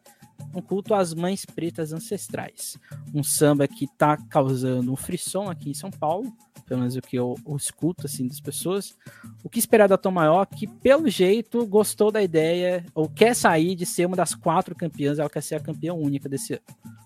um 0.53 0.61
culto 0.61 0.93
às 0.93 1.15
mães 1.15 1.47
pretas 1.47 1.91
ancestrais. 1.91 2.77
Um 3.11 3.23
samba 3.23 3.67
que 3.67 3.85
está 3.85 4.17
causando 4.29 4.93
um 4.93 4.95
frisson 4.95 5.49
aqui 5.49 5.71
em 5.71 5.73
São 5.73 5.89
Paulo, 5.89 6.31
pelo 6.67 6.81
menos 6.81 6.95
o 6.95 7.01
que 7.01 7.17
eu, 7.17 7.35
eu 7.47 7.55
escuto 7.55 8.05
assim 8.05 8.27
das 8.27 8.39
pessoas. 8.39 8.95
O 9.43 9.49
que 9.49 9.57
esperar 9.57 9.87
da 9.87 9.97
Tom 9.97 10.11
Maior, 10.11 10.45
que 10.45 10.67
pelo 10.67 11.09
jeito 11.09 11.65
gostou 11.65 12.11
da 12.11 12.21
ideia, 12.21 12.85
ou 12.93 13.09
quer 13.09 13.33
sair 13.33 13.73
de 13.73 13.85
ser 13.85 14.05
uma 14.05 14.17
das 14.17 14.35
quatro 14.35 14.75
campeãs, 14.75 15.17
ela 15.17 15.29
quer 15.29 15.41
ser 15.41 15.55
a 15.55 15.59
campeã 15.59 15.93
única 15.93 16.27
desse 16.27 16.53
ano. 16.53 16.63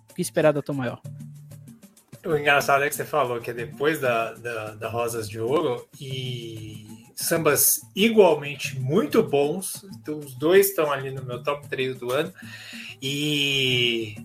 O 0.10 0.14
que 0.14 0.22
esperar 0.22 0.52
da 0.52 0.62
Tom 0.62 0.74
Maior? 0.74 1.00
O 2.26 2.36
engraçado 2.36 2.84
é 2.84 2.90
que 2.90 2.96
você 2.96 3.06
falou 3.06 3.40
que 3.40 3.50
é 3.52 3.54
depois 3.54 4.00
da, 4.00 4.34
da, 4.34 4.76
da 4.76 4.90
Rosas 4.90 5.30
de 5.30 5.40
Ouro 5.40 5.88
e 6.00 7.08
sambas 7.16 7.82
igualmente 7.96 8.80
muito 8.80 9.24
bons. 9.24 9.86
Então, 9.96 10.20
os 10.20 10.36
dois 10.36 10.70
estão 10.70 10.92
ali 10.92 11.12
no 11.12 11.24
meu 11.24 11.42
top 11.44 11.68
3 11.68 11.98
do 11.98 12.12
ano. 12.12 12.34
E 13.02 14.16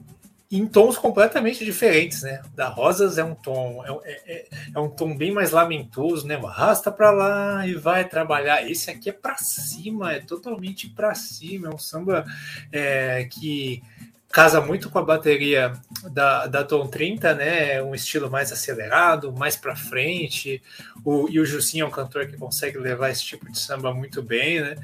em 0.51 0.67
tons 0.67 0.97
completamente 0.97 1.65
diferentes, 1.65 2.23
né? 2.23 2.41
Da 2.55 2.69
Rosas 2.69 3.19
é 3.19 3.25
um 3.25 3.35
tom 3.35 3.83
é, 3.85 4.11
é, 4.11 4.33
é, 4.33 4.49
é 4.75 4.79
um 4.79 4.89
tom 4.89 5.17
bem 5.17 5.33
mais 5.33 5.51
lamentoso, 5.51 6.27
né? 6.27 6.37
Arrasta 6.37 6.93
para 6.93 7.11
lá 7.11 7.67
e 7.67 7.75
vai 7.75 8.09
trabalhar. 8.09 8.69
Esse 8.69 8.91
aqui 8.91 9.11
é 9.11 9.13
para 9.13 9.37
cima, 9.39 10.13
é 10.13 10.21
totalmente 10.21 10.89
para 10.89 11.15
cima. 11.15 11.69
É 11.69 11.75
um 11.75 11.79
samba 11.79 12.25
é, 12.71 13.25
que 13.25 13.83
casa 14.31 14.61
muito 14.61 14.91
com 14.91 14.99
a 14.99 15.05
bateria 15.05 15.73
da, 16.13 16.47
da 16.47 16.63
Tom 16.63 16.87
30, 16.87 17.35
né? 17.35 17.75
É 17.75 17.83
um 17.83 17.95
estilo 17.95 18.31
mais 18.31 18.53
acelerado, 18.53 19.33
mais 19.33 19.57
para 19.57 19.75
frente. 19.75 20.63
O, 21.05 21.29
e 21.29 21.41
o 21.41 21.45
Jussim 21.45 21.81
é 21.81 21.85
um 21.87 21.91
cantor 21.91 22.27
que 22.27 22.37
consegue 22.37 22.79
levar 22.79 23.11
esse 23.11 23.25
tipo 23.25 23.51
de 23.51 23.59
samba 23.59 23.93
muito 23.93 24.23
bem, 24.23 24.61
né? 24.61 24.77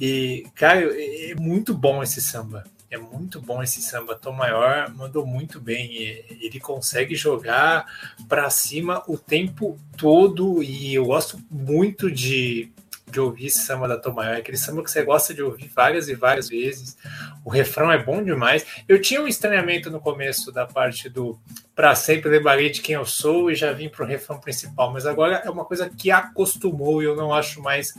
E, 0.00 0.46
cara, 0.54 0.80
é 0.80 1.34
muito 1.34 1.74
bom 1.74 2.02
esse 2.02 2.22
samba. 2.22 2.64
É 2.94 2.96
muito 2.96 3.40
bom 3.40 3.60
esse 3.60 3.82
samba. 3.82 4.14
Tom 4.14 4.30
Maior 4.30 4.88
mandou 4.94 5.26
muito 5.26 5.60
bem. 5.60 5.92
Ele 6.40 6.60
consegue 6.60 7.16
jogar 7.16 7.84
para 8.28 8.48
cima 8.50 9.02
o 9.08 9.18
tempo 9.18 9.76
todo 9.96 10.62
e 10.62 10.94
eu 10.94 11.06
gosto 11.06 11.42
muito 11.50 12.08
de 12.08 12.70
de 13.14 13.20
ouvir 13.20 13.46
esse 13.46 13.60
samba 13.60 13.86
da 13.86 13.96
Tom 13.96 14.12
Maior, 14.12 14.36
aquele 14.36 14.58
samba 14.58 14.82
que 14.82 14.90
você 14.90 15.04
gosta 15.04 15.32
de 15.32 15.40
ouvir 15.40 15.68
várias 15.68 16.08
e 16.08 16.14
várias 16.14 16.48
vezes. 16.48 16.96
O 17.44 17.48
refrão 17.48 17.90
é 17.90 17.96
bom 17.96 18.22
demais. 18.22 18.66
Eu 18.88 19.00
tinha 19.00 19.22
um 19.22 19.28
estranhamento 19.28 19.88
no 19.88 20.00
começo 20.00 20.50
da 20.50 20.66
parte 20.66 21.08
do 21.08 21.38
Pra 21.74 21.94
sempre 21.96 22.30
lembrarei 22.30 22.70
de 22.70 22.80
quem 22.80 22.94
eu 22.94 23.04
sou 23.04 23.50
e 23.50 23.54
já 23.56 23.72
vim 23.72 23.88
para 23.88 24.04
o 24.04 24.06
refrão 24.06 24.38
principal, 24.38 24.92
mas 24.92 25.06
agora 25.06 25.42
é 25.44 25.50
uma 25.50 25.64
coisa 25.64 25.90
que 25.90 26.08
acostumou 26.08 27.02
e 27.02 27.04
eu 27.04 27.16
não 27.16 27.34
acho 27.34 27.60
mais 27.60 27.92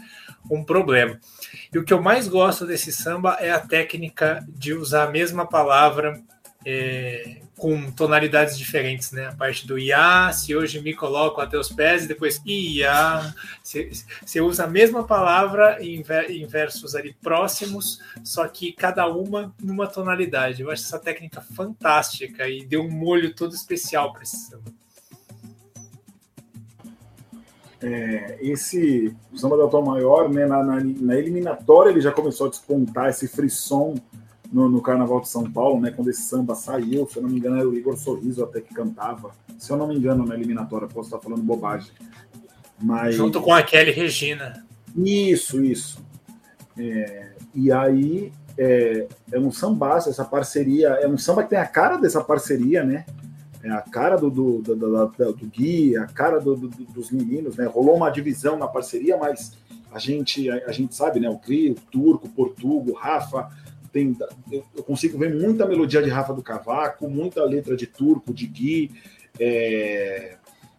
um 0.50 0.64
problema. 0.64 1.20
E 1.74 1.78
o 1.78 1.84
que 1.84 1.94
eu 1.94 2.02
mais 2.02 2.28
gosto 2.28 2.66
desse 2.66 2.94
samba 2.94 3.38
é 3.40 3.52
a 3.52 3.60
técnica 3.60 4.46
de 4.48 4.74
usar 4.74 5.04
a 5.04 5.12
mesma 5.12 5.46
palavra 5.46 6.22
é, 6.66 7.42
com 7.58 7.90
tonalidades 7.92 8.58
diferentes, 8.58 9.12
né? 9.12 9.28
A 9.28 9.32
parte 9.32 9.66
do 9.66 9.80
Iá, 9.80 10.32
se 10.34 10.56
hoje 10.56 10.82
me 10.82 10.94
coloco 10.94 11.40
a 11.40 11.48
teus 11.48 11.70
pés, 11.70 12.04
e 12.04 12.08
depois 12.08 12.42
Iá. 12.46 13.34
Você 13.64 14.42
usa 14.42 14.66
a 14.66 14.68
mesma 14.68 15.04
palavra 15.04 15.78
em, 15.82 16.04
em 16.30 16.46
versos 16.46 16.96
ali 16.96 17.16
próximos, 17.22 18.02
só 18.24 18.48
que 18.48 18.74
cada 18.74 19.08
uma 19.08 19.54
numa 19.62 19.88
tonalidade. 19.88 20.62
Eu 20.62 20.70
acho 20.70 20.84
essa 20.84 21.00
técnica 21.00 21.42
fantástica 21.42 22.48
e 22.48 22.66
deu 22.66 22.82
um 22.82 22.92
molho 22.92 23.34
todo 23.34 23.56
especial 23.56 24.12
para 24.12 24.24
esse 24.24 24.50
samba. 24.50 24.74
É, 27.82 28.38
esse 28.42 29.16
o 29.32 29.38
samba 29.38 29.58
da 29.58 29.68
Tom 29.68 29.86
Maior, 29.86 30.30
né, 30.30 30.46
na, 30.46 30.64
na, 30.64 30.80
na 30.84 31.16
eliminatória 31.16 31.92
ele 31.92 32.02
já 32.02 32.12
começou 32.12 32.48
a 32.48 32.50
despontar 32.50 33.10
esse 33.10 33.28
frisson 33.28 33.96
no, 34.52 34.70
no, 34.70 34.82
Carnaval 34.82 35.22
de 35.22 35.30
São 35.30 35.50
Paulo, 35.50 35.80
né? 35.82 35.92
Quando 35.92 36.10
esse 36.10 36.22
samba 36.22 36.56
saiu, 36.56 37.08
se 37.08 37.18
eu 37.18 37.24
não 37.24 37.30
me 37.30 37.38
engano, 37.38 37.58
era 37.58 37.68
o 37.68 37.76
Igor 37.76 37.98
Sorriso 37.98 38.44
até 38.44 38.62
que 38.62 38.74
cantava. 38.74 39.32
Se 39.58 39.72
eu 39.72 39.78
não 39.78 39.88
me 39.88 39.96
engano, 39.96 40.26
na 40.26 40.36
eliminatória, 40.36 40.88
posso 40.88 41.10
estar 41.10 41.20
falando 41.20 41.44
bobagem. 41.44 41.92
Mas... 42.82 43.16
Junto 43.16 43.42
com 43.42 43.54
a 43.54 43.64
Kelly 43.64 43.92
Regina. 43.92 44.66
Isso, 44.96 45.64
isso. 45.64 46.04
É, 46.78 47.32
e 47.54 47.72
aí 47.72 48.32
é, 48.58 49.08
é 49.32 49.40
um 49.40 49.52
samba, 49.52 49.98
essa 49.98 50.24
parceria, 50.24 50.90
é 50.90 51.08
um 51.08 51.18
samba 51.18 51.44
que 51.44 51.50
tem 51.50 51.60
a 51.60 51.66
cara 51.66 51.98
dessa 51.98 52.24
parceria, 52.24 52.84
né? 52.84 53.06
É 53.64 53.72
a 53.72 53.82
cara 53.82 54.16
do, 54.16 54.30
do, 54.30 54.62
do, 54.62 54.76
do, 54.76 55.34
do 55.34 55.46
Gui, 55.48 55.98
a 55.98 56.06
cara 56.06 56.40
do, 56.40 56.56
do, 56.56 56.68
dos 56.68 57.12
meninos, 57.12 57.58
né? 57.58 57.66
Rolou 57.66 57.96
uma 57.96 58.10
divisão 58.10 58.58
na 58.58 58.68
parceria, 58.68 59.18
mas 59.18 59.54
a 59.92 59.98
gente, 59.98 60.50
a, 60.50 60.68
a 60.68 60.72
gente 60.72 60.94
sabe, 60.94 61.20
né? 61.20 61.30
O 61.30 61.40
Cri, 61.40 61.72
o 61.72 61.76
Turco, 61.76 62.28
o 62.28 62.30
Portugo, 62.30 62.92
o 62.92 62.94
Rafa, 62.94 63.50
tem, 63.96 64.14
eu 64.52 64.84
consigo 64.84 65.18
ver 65.18 65.34
muita 65.34 65.66
melodia 65.66 66.04
de 66.04 66.10
Rafa 66.10 66.34
do 66.34 66.44
Cavaco, 66.44 67.10
muita 67.10 67.42
letra 67.46 67.78
de 67.78 67.88
Turco, 67.88 68.34
de 68.34 68.46
Gui, 68.46 68.92
é, 69.40 70.36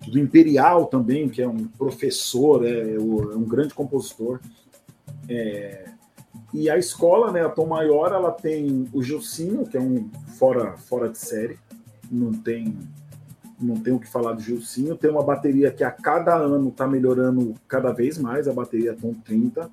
do 0.06 0.18
Imperial 0.18 0.84
também, 0.84 1.26
que 1.26 1.40
é 1.40 1.48
um 1.48 1.66
professor, 1.66 2.66
é, 2.66 2.92
é 2.92 2.98
um 3.00 3.44
grande 3.44 3.72
compositor. 3.72 4.38
É, 5.30 5.86
e 6.52 6.68
a 6.68 6.76
escola, 6.76 7.32
né, 7.32 7.42
a 7.42 7.48
Tom 7.48 7.68
Maior, 7.68 8.12
ela 8.12 8.30
tem 8.30 8.86
o 8.92 9.02
Gilcinho, 9.02 9.64
que 9.64 9.78
é 9.78 9.80
um 9.80 10.10
fora, 10.38 10.76
fora 10.76 11.08
de 11.08 11.16
série, 11.16 11.58
não 12.10 12.34
tem 12.34 12.76
não 13.58 13.76
tem 13.76 13.94
o 13.94 13.98
que 13.98 14.06
falar 14.06 14.34
do 14.34 14.42
Gilcinho. 14.42 14.94
Tem 14.98 15.10
uma 15.10 15.24
bateria 15.24 15.70
que 15.70 15.82
a 15.82 15.90
cada 15.90 16.36
ano 16.36 16.68
está 16.68 16.86
melhorando 16.86 17.54
cada 17.66 17.90
vez 17.90 18.18
mais, 18.18 18.46
a 18.46 18.52
bateria 18.52 18.94
Tom 18.94 19.14
30 19.14 19.70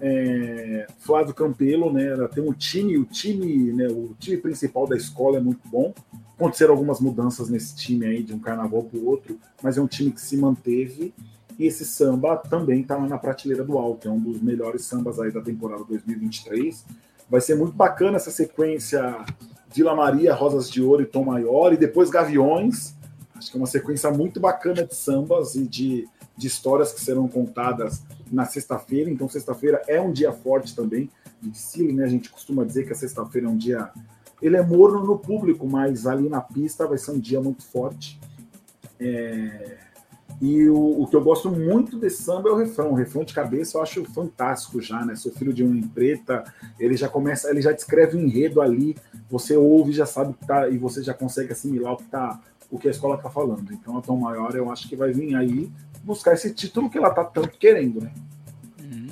é, 0.00 0.86
Flávio 0.98 1.34
Campelo, 1.34 1.92
né? 1.92 2.16
Tem 2.28 2.42
um 2.42 2.52
time, 2.52 2.96
o 2.96 3.04
time, 3.04 3.72
né? 3.72 3.86
O 3.88 4.14
time 4.18 4.36
principal 4.38 4.86
da 4.86 4.96
escola 4.96 5.36
é 5.36 5.40
muito 5.40 5.68
bom. 5.68 5.92
Aconteceram 6.36 6.72
algumas 6.72 7.00
mudanças 7.00 7.50
nesse 7.50 7.76
time 7.76 8.06
aí 8.06 8.22
de 8.22 8.32
um 8.32 8.38
carnaval 8.38 8.82
para 8.84 8.98
o 8.98 9.06
outro, 9.06 9.38
mas 9.62 9.76
é 9.76 9.80
um 9.80 9.86
time 9.86 10.10
que 10.10 10.20
se 10.20 10.36
manteve. 10.36 11.12
E 11.58 11.66
esse 11.66 11.84
samba 11.84 12.36
também 12.36 12.80
está 12.80 12.98
na 12.98 13.18
prateleira 13.18 13.62
do 13.62 13.76
alto, 13.76 14.08
é 14.08 14.10
um 14.10 14.18
dos 14.18 14.40
melhores 14.40 14.82
sambas 14.82 15.20
aí 15.20 15.30
da 15.30 15.42
temporada 15.42 15.84
2023. 15.84 16.86
Vai 17.28 17.42
ser 17.42 17.54
muito 17.56 17.74
bacana 17.74 18.16
essa 18.16 18.30
sequência 18.30 19.24
Vila 19.72 19.94
Maria, 19.94 20.34
Rosas 20.34 20.70
de 20.70 20.82
Ouro 20.82 21.02
e 21.02 21.06
Tom 21.06 21.24
Maior, 21.24 21.74
e 21.74 21.76
depois 21.76 22.08
Gaviões. 22.08 22.94
Acho 23.34 23.50
que 23.50 23.56
é 23.58 23.60
uma 23.60 23.66
sequência 23.66 24.10
muito 24.10 24.40
bacana 24.40 24.84
de 24.84 24.94
sambas 24.94 25.54
e 25.54 25.66
de, 25.66 26.08
de 26.36 26.46
histórias 26.46 26.92
que 26.92 27.00
serão 27.00 27.28
contadas 27.28 28.02
na 28.30 28.44
sexta-feira, 28.44 29.10
então 29.10 29.28
sexta-feira 29.28 29.82
é 29.88 30.00
um 30.00 30.12
dia 30.12 30.32
forte 30.32 30.74
também 30.74 31.10
de 31.42 31.50
desfile, 31.50 31.92
né? 31.92 32.04
A 32.04 32.08
gente 32.08 32.30
costuma 32.30 32.64
dizer 32.64 32.86
que 32.86 32.92
a 32.92 32.96
sexta-feira 32.96 33.48
é 33.48 33.50
um 33.50 33.56
dia. 33.56 33.90
Ele 34.40 34.56
é 34.56 34.62
morno 34.62 35.04
no 35.04 35.18
público, 35.18 35.66
mas 35.66 36.06
ali 36.06 36.28
na 36.28 36.40
pista 36.40 36.86
vai 36.86 36.96
ser 36.96 37.10
um 37.10 37.18
dia 37.18 37.40
muito 37.40 37.64
forte. 37.64 38.20
É... 38.98 39.78
E 40.40 40.68
o, 40.70 41.02
o, 41.02 41.06
que 41.06 41.14
eu 41.14 41.22
gosto 41.22 41.50
muito 41.50 41.98
desse 41.98 42.22
samba 42.22 42.48
é 42.48 42.52
o 42.52 42.56
refrão. 42.56 42.92
O 42.92 42.94
refrão 42.94 43.24
de 43.24 43.34
cabeça 43.34 43.76
eu 43.76 43.82
acho 43.82 44.04
fantástico 44.06 44.80
já, 44.80 45.04
né? 45.04 45.14
Sou 45.14 45.32
filho 45.32 45.52
de 45.52 45.62
uma 45.62 45.86
preta, 45.88 46.44
ele 46.78 46.96
já 46.96 47.08
começa, 47.08 47.50
ele 47.50 47.60
já 47.60 47.72
descreve 47.72 48.16
o 48.16 48.20
enredo 48.20 48.62
ali, 48.62 48.96
você 49.28 49.54
ouve, 49.56 49.92
já 49.92 50.06
sabe 50.06 50.32
que 50.32 50.46
tá, 50.46 50.68
e 50.68 50.78
você 50.78 51.02
já 51.02 51.12
consegue 51.12 51.52
assimilar 51.52 51.92
o 51.92 51.96
que, 51.98 52.04
tá, 52.04 52.40
o 52.70 52.78
que 52.78 52.88
a 52.88 52.90
escola 52.90 53.16
está 53.16 53.28
falando. 53.28 53.72
Então 53.72 53.98
a 53.98 54.02
Tom 54.02 54.18
Maior 54.18 54.54
eu 54.54 54.70
acho 54.70 54.88
que 54.88 54.96
vai 54.96 55.12
vir 55.12 55.34
aí 55.34 55.70
buscar 56.02 56.34
esse 56.34 56.54
título 56.54 56.88
que 56.88 56.98
ela 56.98 57.10
tá 57.10 57.24
tanto 57.24 57.58
querendo, 57.58 58.00
né? 58.00 58.12
Uhum. 58.80 59.08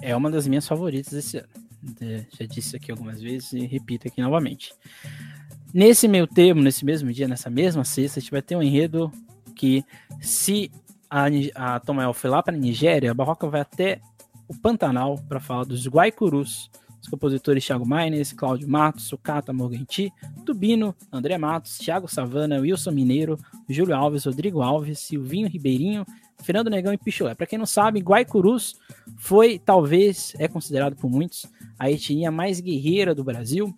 É 0.00 0.14
uma 0.14 0.30
das 0.30 0.46
minhas 0.46 0.66
favoritas 0.66 1.12
esse 1.12 1.38
ano. 1.38 1.48
Já 2.38 2.46
disse 2.46 2.76
aqui 2.76 2.90
algumas 2.90 3.20
vezes 3.20 3.52
e 3.52 3.66
repito 3.66 4.08
aqui 4.08 4.22
novamente. 4.22 4.72
Nesse 5.72 6.06
meio 6.06 6.26
termo, 6.26 6.62
nesse 6.62 6.84
mesmo 6.84 7.12
dia, 7.12 7.26
nessa 7.26 7.50
mesma 7.50 7.84
sexta, 7.84 8.18
a 8.18 8.22
gente 8.22 8.30
vai 8.30 8.40
ter 8.40 8.56
um 8.56 8.62
enredo 8.62 9.10
que, 9.54 9.84
se 10.20 10.70
a, 11.10 11.24
a 11.54 11.80
Tomael 11.80 12.14
foi 12.14 12.30
lá 12.30 12.42
para 12.42 12.54
a 12.54 12.58
Nigéria, 12.58 13.10
a 13.10 13.14
Barroca 13.14 13.48
vai 13.48 13.60
até 13.60 14.00
o 14.48 14.54
Pantanal 14.56 15.18
para 15.28 15.40
falar 15.40 15.64
dos 15.64 15.86
Guaicurus, 15.86 16.70
os 17.04 17.08
compositores 17.08 17.64
Thiago 17.64 17.86
Maines, 17.86 18.32
Cláudio 18.32 18.66
Matos, 18.66 19.04
Sucata 19.04 19.52
Morganti, 19.52 20.10
Tubino, 20.44 20.94
André 21.12 21.36
Matos, 21.36 21.76
Thiago 21.76 22.08
Savana, 22.08 22.58
Wilson 22.58 22.92
Mineiro, 22.92 23.38
Júlio 23.68 23.94
Alves, 23.94 24.24
Rodrigo 24.24 24.62
Alves, 24.62 25.00
Silvinho 25.00 25.46
Ribeirinho, 25.46 26.06
Fernando 26.42 26.70
Negão 26.70 26.94
e 26.94 26.98
Pichulé. 26.98 27.34
Para 27.34 27.46
quem 27.46 27.58
não 27.58 27.66
sabe, 27.66 28.00
Guaicurus 28.00 28.76
foi, 29.18 29.58
talvez, 29.58 30.34
é 30.38 30.48
considerado 30.48 30.96
por 30.96 31.10
muitos, 31.10 31.44
a 31.78 31.90
etnia 31.90 32.30
mais 32.30 32.58
guerreira 32.58 33.14
do 33.14 33.22
Brasil, 33.22 33.76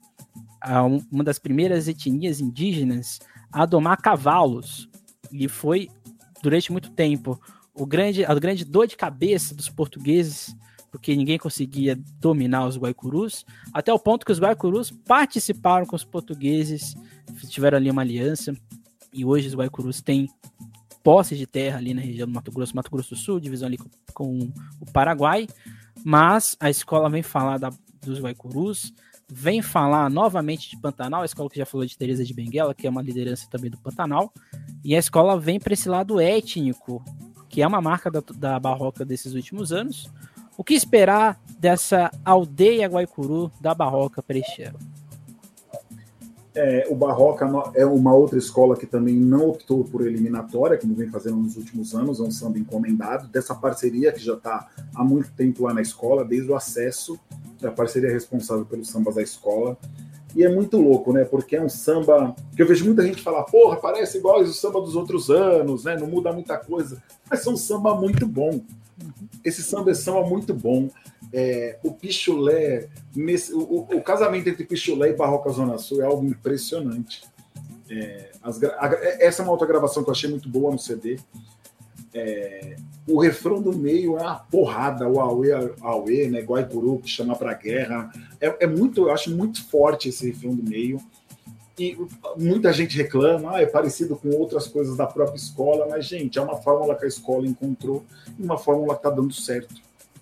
uma 1.11 1.24
das 1.24 1.40
primeiras 1.40 1.89
etnias 1.89 2.40
indígenas 2.40 3.19
a 3.51 3.66
domar 3.66 4.01
cavalos. 4.01 4.89
E 5.32 5.48
foi, 5.48 5.89
durante 6.40 6.70
muito 6.70 6.90
tempo, 6.90 7.40
o 7.74 7.85
grande, 7.85 8.24
a 8.24 8.32
grande 8.35 8.65
dor 8.65 8.86
de 8.86 8.97
cabeça 8.97 9.53
dos 9.53 9.69
portugueses 9.69 10.55
porque 10.97 11.14
ninguém 11.14 11.36
conseguia 11.36 11.94
dominar 12.18 12.66
os 12.66 12.78
guaicurus, 12.78 13.44
até 13.70 13.93
o 13.93 13.98
ponto 13.98 14.24
que 14.24 14.32
os 14.32 14.40
guaicurus 14.40 14.90
participaram 14.90 15.85
com 15.85 15.94
os 15.94 16.05
portugueses, 16.05 16.94
tiveram 17.51 17.77
ali 17.77 17.90
uma 17.90 18.01
aliança, 18.01 18.56
e 19.12 19.23
hoje 19.23 19.48
os 19.48 19.55
guaicurus 19.55 20.01
têm 20.01 20.27
posse 21.05 21.36
de 21.36 21.47
terra 21.47 21.77
ali 21.77 21.93
na 21.93 22.01
região 22.01 22.27
do 22.27 22.32
Mato 22.32 22.51
Grosso, 22.51 22.74
Mato 22.74 22.90
Grosso 22.90 23.10
do 23.10 23.16
Sul, 23.16 23.39
divisão 23.39 23.68
ali 23.68 23.77
com, 23.77 23.90
com 24.14 24.51
o 24.81 24.90
Paraguai, 24.90 25.47
mas 26.02 26.56
a 26.59 26.70
escola 26.70 27.10
vem 27.10 27.23
falar 27.23 27.59
da, 27.59 27.68
dos 28.01 28.18
guaicurus, 28.18 28.94
vem 29.31 29.60
falar 29.60 30.09
novamente 30.09 30.70
de 30.70 30.81
Pantanal, 30.81 31.20
a 31.20 31.27
escola 31.27 31.51
que 31.51 31.59
já 31.59 31.66
falou 31.66 31.86
de 31.86 31.98
Teresa 31.98 32.24
de 32.24 32.32
Benguela, 32.32 32.74
que 32.74 32.86
é 32.86 32.90
uma 32.90 33.02
liderança 33.02 33.47
também 33.51 33.70
do 33.70 33.78
Pantanal, 33.78 34.32
e 34.82 34.97
a 34.97 34.98
escola 34.98 35.39
vem 35.39 35.60
para 35.60 35.74
esse 35.74 35.90
lado 35.90 36.18
étnico, 36.18 37.05
que 37.51 37.60
é 37.60 37.66
uma 37.66 37.82
marca 37.82 38.10
da, 38.10 38.23
da 38.35 38.59
barroca 38.59 39.05
desses 39.05 39.35
últimos 39.35 39.73
anos, 39.74 40.10
o 40.56 40.64
que 40.64 40.74
esperar 40.74 41.40
dessa 41.58 42.10
aldeia 42.24 42.88
Guaicuru 42.88 43.50
da 43.60 43.74
Barroca 43.74 44.22
para? 44.22 44.74
É, 46.54 46.86
o 46.88 46.94
Barroca 46.94 47.46
é 47.74 47.84
uma 47.84 48.14
outra 48.14 48.38
escola 48.38 48.76
que 48.76 48.86
também 48.86 49.14
não 49.14 49.50
optou 49.50 49.84
por 49.84 50.06
eliminatória, 50.06 50.78
como 50.78 50.94
vem 50.94 51.10
fazendo 51.10 51.36
nos 51.36 51.56
últimos 51.56 51.94
anos, 51.94 52.18
é 52.18 52.22
um 52.22 52.30
samba 52.30 52.58
encomendado, 52.58 53.28
dessa 53.28 53.54
parceria 53.54 54.10
que 54.10 54.24
já 54.24 54.32
está 54.32 54.66
há 54.94 55.04
muito 55.04 55.30
tempo 55.32 55.64
lá 55.64 55.74
na 55.74 55.82
escola, 55.82 56.24
desde 56.24 56.50
o 56.50 56.54
acesso, 56.54 57.20
a 57.62 57.70
parceria 57.70 58.10
responsável 58.10 58.64
pelos 58.64 58.88
sambas 58.88 59.16
da 59.16 59.22
escola. 59.22 59.76
E 60.34 60.44
é 60.44 60.48
muito 60.48 60.78
louco, 60.78 61.12
né? 61.12 61.24
Porque 61.24 61.56
é 61.56 61.62
um 61.62 61.68
samba 61.68 62.34
que 62.54 62.62
eu 62.62 62.66
vejo 62.66 62.84
muita 62.84 63.02
gente 63.02 63.22
falar, 63.22 63.44
porra, 63.44 63.76
parece 63.76 64.18
igual 64.18 64.40
o 64.40 64.46
samba 64.46 64.80
dos 64.80 64.94
outros 64.94 65.30
anos, 65.30 65.84
né? 65.84 65.96
Não 65.98 66.06
muda 66.06 66.32
muita 66.32 66.58
coisa. 66.58 67.02
Mas 67.30 67.46
é 67.46 67.50
um 67.50 67.56
samba 67.56 67.94
muito 67.94 68.26
bom. 68.26 68.60
Esse 69.44 69.62
samba 69.62 69.90
é 69.90 69.94
samba 69.94 70.27
muito 70.27 70.55
bom. 70.55 70.89
É, 71.32 71.78
o 71.82 71.93
Pichulé, 71.93 72.89
nesse, 73.14 73.52
o, 73.52 73.86
o, 73.90 74.02
casamento 74.02 74.48
entre 74.48 74.64
Pichulé 74.64 75.10
e 75.10 75.16
Barroca 75.16 75.51
Zona 75.51 75.78
Sul 75.78 76.02
é 76.02 76.06
algo 76.06 76.24
impressionante. 76.24 77.23
É, 77.90 78.31
as, 78.43 78.62
a, 78.62 78.90
essa 79.20 79.43
é 79.43 79.44
uma 79.44 79.52
outra 79.52 79.66
gravação 79.66 80.02
que 80.02 80.09
eu 80.09 80.12
achei 80.12 80.31
muito 80.31 80.48
boa 80.48 80.73
no 80.73 80.78
CD. 80.78 81.18
É, 82.14 82.77
o 83.06 83.20
refrão 83.20 83.60
do 83.60 83.77
meio 83.77 84.16
é 84.16 84.23
uma 84.23 84.36
porrada, 84.36 85.06
o 85.06 85.20
Aue, 85.20 85.48
Aue, 85.81 86.28
né? 86.28 86.40
Guaipuru, 86.40 86.98
que 86.98 87.09
chama 87.09 87.36
pra 87.36 87.52
guerra. 87.52 88.10
É, 88.40 88.64
é, 88.64 88.66
muito, 88.66 89.02
eu 89.02 89.10
acho 89.12 89.31
muito 89.31 89.64
forte 89.68 90.09
esse 90.09 90.27
refrão 90.27 90.55
do 90.55 90.62
meio. 90.62 90.98
E 91.78 91.97
muita 92.39 92.73
gente 92.73 92.97
reclama, 92.97 93.57
ah, 93.57 93.61
é 93.61 93.66
parecido 93.66 94.16
com 94.16 94.31
outras 94.31 94.66
coisas 94.66 94.97
da 94.97 95.07
própria 95.07 95.36
escola, 95.36 95.86
mas, 95.90 96.07
gente, 96.07 96.39
é 96.39 96.43
uma 96.43 96.57
fórmula 96.57 96.94
que 96.94 97.05
a 97.05 97.09
escola 97.09 97.47
encontrou 97.47 98.03
e 98.39 98.43
uma 98.43 98.57
fórmula 98.57 98.97
que 98.97 99.03
tá 99.03 99.11
dando 99.11 99.35
certo. 99.35 99.74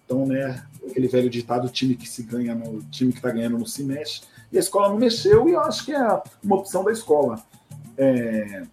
Então, 0.05 0.27
né, 0.27 0.65
aquele 0.87 1.07
velho 1.07 1.31
ditado, 1.31 1.69
time 1.69 1.95
que 1.95 2.09
se 2.09 2.23
ganha, 2.25 2.55
no 2.55 2.83
time 2.91 3.13
que 3.13 3.19
está 3.19 3.31
ganhando 3.31 3.59
não 3.59 3.67
se 3.67 3.85
mexe. 3.85 4.23
E 4.51 4.57
a 4.57 4.61
escola 4.61 4.89
não 4.89 4.99
mexeu, 4.99 5.49
e 5.49 5.53
eu 5.53 5.61
acho 5.61 5.85
que 5.85 5.93
é 5.93 6.23
uma 6.43 6.57
opção 6.57 6.85
da 6.85 6.93
escola. 6.93 7.43
É, 7.97 8.65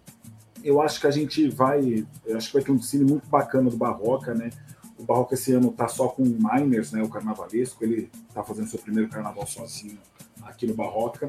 eu 0.62 0.80
acho 0.80 1.00
que 1.00 1.06
a 1.06 1.10
gente 1.10 1.48
vai. 1.48 2.06
Acho 2.34 2.48
que 2.48 2.54
vai 2.54 2.62
ter 2.62 2.72
um 2.72 2.76
desfile 2.76 3.04
muito 3.04 3.28
bacana 3.28 3.70
do 3.70 3.76
Barroca, 3.76 4.34
né? 4.34 4.50
O 4.98 5.04
Barroca 5.04 5.34
esse 5.34 5.52
ano 5.52 5.72
tá 5.72 5.88
só 5.88 6.08
com 6.08 6.22
o 6.22 6.38
Miners, 6.38 6.92
né? 6.92 7.02
O 7.02 7.08
carnavalesco. 7.08 7.82
Ele 7.84 8.10
tá 8.32 8.42
fazendo 8.44 8.68
seu 8.68 8.78
primeiro 8.78 9.08
carnaval 9.10 9.46
sozinho 9.46 9.98
aqui 10.42 10.66
no 10.66 10.74
Barroca. 10.74 11.28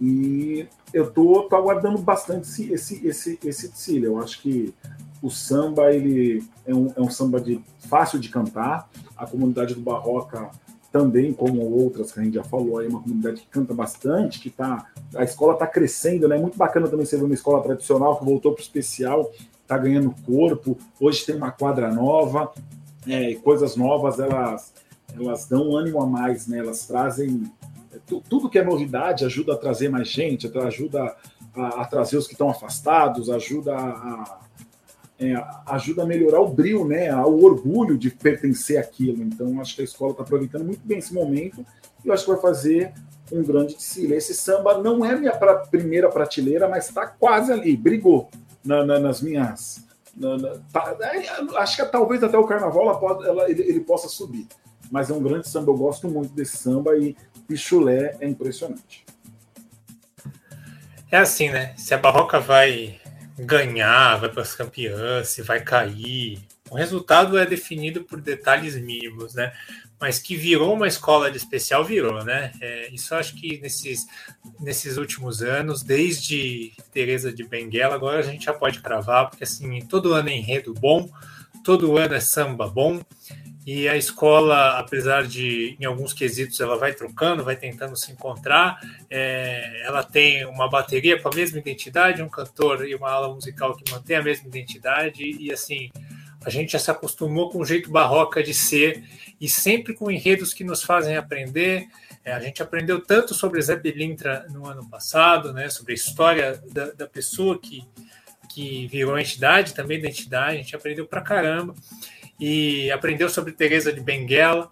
E 0.00 0.66
eu 0.92 1.10
tô, 1.10 1.42
tô 1.42 1.56
aguardando 1.56 1.98
bastante 1.98 2.46
esse, 2.46 2.72
esse, 2.72 3.06
esse, 3.06 3.38
esse 3.44 3.68
desfile. 3.68 4.06
Eu 4.06 4.20
acho 4.20 4.40
que 4.42 4.74
o 5.22 5.30
samba 5.30 5.92
ele 5.92 6.44
é 6.66 6.74
um, 6.74 6.92
é 6.94 7.00
um 7.00 7.10
samba 7.10 7.40
de 7.40 7.60
fácil 7.88 8.18
de 8.18 8.28
cantar. 8.28 8.88
A 9.16 9.26
comunidade 9.26 9.74
do 9.74 9.80
Barroca 9.80 10.50
também, 10.92 11.32
como 11.32 11.60
outras 11.60 12.12
que 12.12 12.20
a 12.20 12.22
gente 12.22 12.34
já 12.34 12.44
falou, 12.44 12.82
é 12.82 12.88
uma 12.88 13.02
comunidade 13.02 13.42
que 13.42 13.46
canta 13.48 13.74
bastante, 13.74 14.40
que 14.40 14.48
tá, 14.48 14.86
a 15.14 15.24
escola 15.24 15.54
está 15.54 15.66
crescendo, 15.66 16.28
né? 16.28 16.38
Muito 16.38 16.56
bacana 16.56 16.88
também 16.88 17.04
ser 17.04 17.22
uma 17.22 17.34
escola 17.34 17.62
tradicional 17.62 18.18
que 18.18 18.24
voltou 18.24 18.52
para 18.52 18.60
o 18.60 18.62
especial, 18.62 19.30
está 19.60 19.76
ganhando 19.76 20.14
corpo. 20.24 20.78
Hoje 21.00 21.26
tem 21.26 21.36
uma 21.36 21.50
quadra 21.50 21.92
nova, 21.92 22.52
é, 23.06 23.34
coisas 23.34 23.76
novas, 23.76 24.18
elas, 24.18 24.72
elas 25.14 25.46
dão 25.46 25.76
ânimo 25.76 26.00
a 26.00 26.06
mais, 26.06 26.46
né? 26.46 26.58
Elas 26.58 26.86
trazem 26.86 27.44
tudo 28.06 28.48
que 28.48 28.58
é 28.58 28.64
novidade 28.64 29.24
ajuda 29.24 29.54
a 29.54 29.56
trazer 29.56 29.88
mais 29.88 30.08
gente, 30.08 30.50
ajuda 30.58 31.16
a, 31.54 31.82
a 31.82 31.84
trazer 31.84 32.16
os 32.16 32.26
que 32.26 32.34
estão 32.34 32.48
afastados, 32.48 33.28
ajuda 33.28 33.74
a, 33.74 34.38
é, 35.18 35.34
ajuda 35.66 36.02
a 36.02 36.06
melhorar 36.06 36.40
o 36.40 36.48
brilho, 36.48 36.84
né, 36.84 37.14
o 37.16 37.44
orgulho 37.44 37.96
de 37.96 38.10
pertencer 38.10 38.78
àquilo. 38.78 39.22
Então, 39.22 39.60
acho 39.60 39.74
que 39.74 39.80
a 39.80 39.84
escola 39.84 40.12
está 40.12 40.22
aproveitando 40.22 40.64
muito 40.64 40.86
bem 40.86 40.98
esse 40.98 41.12
momento 41.12 41.64
e 42.04 42.08
eu 42.08 42.14
acho 42.14 42.24
que 42.24 42.30
vai 42.30 42.40
fazer 42.40 42.92
um 43.32 43.42
grande 43.42 43.74
desfile. 43.74 44.14
Esse 44.14 44.34
samba 44.34 44.78
não 44.78 45.04
é 45.04 45.16
minha 45.16 45.32
pra, 45.32 45.56
primeira 45.56 46.08
prateleira, 46.08 46.68
mas 46.68 46.88
está 46.88 47.06
quase 47.06 47.52
ali, 47.52 47.76
brigou 47.76 48.28
na, 48.64 48.84
na, 48.84 48.98
nas 48.98 49.20
minhas. 49.20 49.84
Na, 50.14 50.58
tá, 50.72 50.96
é, 51.00 51.28
acho 51.58 51.76
que 51.76 51.84
talvez 51.90 52.22
até 52.22 52.38
o 52.38 52.46
carnaval 52.46 53.00
ela 53.00 53.26
ela, 53.26 53.50
ele, 53.50 53.62
ele, 53.62 53.80
possa 53.80 54.08
subir. 54.08 54.46
Mas 54.90 55.10
é 55.10 55.14
um 55.14 55.22
grande 55.22 55.48
samba, 55.48 55.72
eu 55.72 55.76
gosto 55.76 56.08
muito 56.08 56.32
desse 56.32 56.56
samba 56.56 56.96
e 56.96 57.16
Pichulé 57.46 58.16
é 58.20 58.26
impressionante. 58.26 59.04
É 61.10 61.18
assim, 61.18 61.50
né? 61.50 61.74
Se 61.76 61.94
a 61.94 61.98
Barroca 61.98 62.40
vai 62.40 63.00
ganhar, 63.38 64.16
vai 64.16 64.28
para 64.28 64.42
as 64.42 64.54
campeãs, 64.54 65.28
se 65.28 65.42
vai 65.42 65.60
cair. 65.60 66.40
O 66.68 66.74
resultado 66.74 67.38
é 67.38 67.46
definido 67.46 68.02
por 68.02 68.20
detalhes 68.20 68.76
mínimos, 68.76 69.34
né? 69.34 69.52
Mas 70.00 70.18
que 70.18 70.36
virou 70.36 70.74
uma 70.74 70.88
escola 70.88 71.30
de 71.30 71.36
especial, 71.36 71.84
virou, 71.84 72.24
né? 72.24 72.52
É, 72.60 72.88
isso 72.92 73.14
acho 73.14 73.36
que 73.36 73.58
nesses, 73.60 74.06
nesses 74.58 74.96
últimos 74.96 75.42
anos, 75.42 75.82
desde 75.82 76.72
Teresa 76.92 77.32
de 77.32 77.44
Benguela, 77.44 77.94
agora 77.94 78.18
a 78.18 78.22
gente 78.22 78.46
já 78.46 78.52
pode 78.52 78.80
cravar, 78.80 79.30
porque 79.30 79.44
assim, 79.44 79.80
todo 79.80 80.12
ano 80.12 80.28
é 80.28 80.36
enredo 80.36 80.74
bom, 80.74 81.08
todo 81.62 81.96
ano 81.96 82.14
é 82.14 82.20
samba 82.20 82.68
bom, 82.68 83.00
e 83.66 83.88
a 83.88 83.96
escola, 83.96 84.78
apesar 84.78 85.26
de 85.26 85.76
em 85.80 85.84
alguns 85.84 86.12
quesitos 86.12 86.60
ela 86.60 86.78
vai 86.78 86.94
trocando, 86.94 87.42
vai 87.42 87.56
tentando 87.56 87.96
se 87.96 88.12
encontrar, 88.12 88.78
é, 89.10 89.82
ela 89.84 90.04
tem 90.04 90.46
uma 90.46 90.70
bateria 90.70 91.20
com 91.20 91.28
a 91.28 91.34
mesma 91.34 91.58
identidade, 91.58 92.22
um 92.22 92.28
cantor 92.28 92.86
e 92.86 92.94
uma 92.94 93.10
aula 93.10 93.34
musical 93.34 93.76
que 93.76 93.90
mantém 93.90 94.18
a 94.18 94.22
mesma 94.22 94.46
identidade, 94.46 95.24
e 95.24 95.50
assim, 95.52 95.90
a 96.44 96.48
gente 96.48 96.74
já 96.74 96.78
se 96.78 96.92
acostumou 96.92 97.50
com 97.50 97.58
o 97.58 97.64
jeito 97.64 97.90
barroca 97.90 98.40
de 98.40 98.54
ser, 98.54 99.02
e 99.40 99.48
sempre 99.48 99.94
com 99.94 100.12
enredos 100.12 100.54
que 100.54 100.62
nos 100.62 100.84
fazem 100.84 101.16
aprender. 101.16 101.88
É, 102.24 102.32
a 102.32 102.40
gente 102.40 102.62
aprendeu 102.62 103.00
tanto 103.00 103.34
sobre 103.34 103.60
Zé 103.60 103.74
Belintra 103.74 104.46
no 104.48 104.64
ano 104.64 104.88
passado, 104.88 105.52
né, 105.52 105.68
sobre 105.68 105.90
a 105.90 105.96
história 105.96 106.62
da, 106.70 106.92
da 106.92 107.06
pessoa 107.08 107.58
que, 107.58 107.84
que 108.48 108.86
virou 108.86 109.18
entidade, 109.18 109.74
também 109.74 110.00
da 110.00 110.06
entidade, 110.06 110.54
a 110.54 110.62
gente 110.62 110.76
aprendeu 110.76 111.04
pra 111.04 111.20
caramba 111.20 111.74
e 112.38 112.90
aprendeu 112.90 113.28
sobre 113.28 113.52
Teresa 113.52 113.92
de 113.92 114.00
Benguela. 114.00 114.70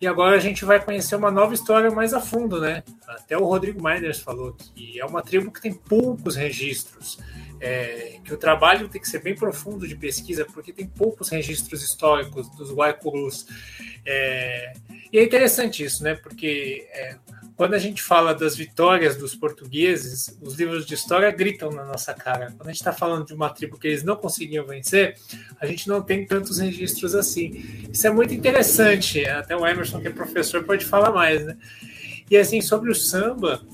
E 0.00 0.06
agora 0.06 0.36
a 0.36 0.40
gente 0.40 0.64
vai 0.64 0.84
conhecer 0.84 1.16
uma 1.16 1.30
nova 1.30 1.54
história 1.54 1.90
mais 1.90 2.12
a 2.12 2.20
fundo, 2.20 2.60
né? 2.60 2.82
Até 3.06 3.38
o 3.38 3.44
Rodrigo 3.44 3.82
Miners 3.82 4.20
falou 4.20 4.52
que 4.52 5.00
é 5.00 5.04
uma 5.04 5.22
tribo 5.22 5.50
que 5.50 5.62
tem 5.62 5.72
poucos 5.72 6.36
registros, 6.36 7.18
é, 7.60 8.18
que 8.22 8.34
o 8.34 8.36
trabalho 8.36 8.88
tem 8.88 9.00
que 9.00 9.08
ser 9.08 9.22
bem 9.22 9.34
profundo 9.34 9.88
de 9.88 9.96
pesquisa, 9.96 10.44
porque 10.44 10.72
tem 10.72 10.86
poucos 10.86 11.30
registros 11.30 11.82
históricos 11.82 12.50
dos 12.50 12.70
Guaicurus. 12.72 13.46
É, 14.04 14.74
e 15.10 15.18
é 15.18 15.24
interessante 15.24 15.82
isso, 15.82 16.02
né? 16.02 16.14
Porque 16.14 16.86
é, 16.90 17.16
quando 17.56 17.74
a 17.74 17.78
gente 17.78 18.02
fala 18.02 18.34
das 18.34 18.56
vitórias 18.56 19.16
dos 19.16 19.34
portugueses, 19.34 20.36
os 20.42 20.54
livros 20.54 20.84
de 20.84 20.94
história 20.94 21.30
gritam 21.30 21.70
na 21.70 21.84
nossa 21.84 22.12
cara. 22.12 22.52
Quando 22.56 22.68
a 22.68 22.72
gente 22.72 22.80
está 22.80 22.92
falando 22.92 23.26
de 23.26 23.32
uma 23.32 23.48
tribo 23.48 23.78
que 23.78 23.86
eles 23.86 24.02
não 24.02 24.16
conseguiam 24.16 24.66
vencer, 24.66 25.16
a 25.60 25.66
gente 25.66 25.88
não 25.88 26.02
tem 26.02 26.26
tantos 26.26 26.58
registros 26.58 27.14
assim. 27.14 27.88
Isso 27.92 28.06
é 28.06 28.10
muito 28.10 28.34
interessante. 28.34 29.24
Até 29.26 29.56
o 29.56 29.64
Emerson, 29.66 30.00
que 30.00 30.08
é 30.08 30.10
professor, 30.10 30.64
pode 30.64 30.84
falar 30.84 31.12
mais, 31.12 31.44
né? 31.44 31.56
E 32.28 32.36
assim, 32.36 32.60
sobre 32.60 32.90
o 32.90 32.94
samba, 32.94 33.64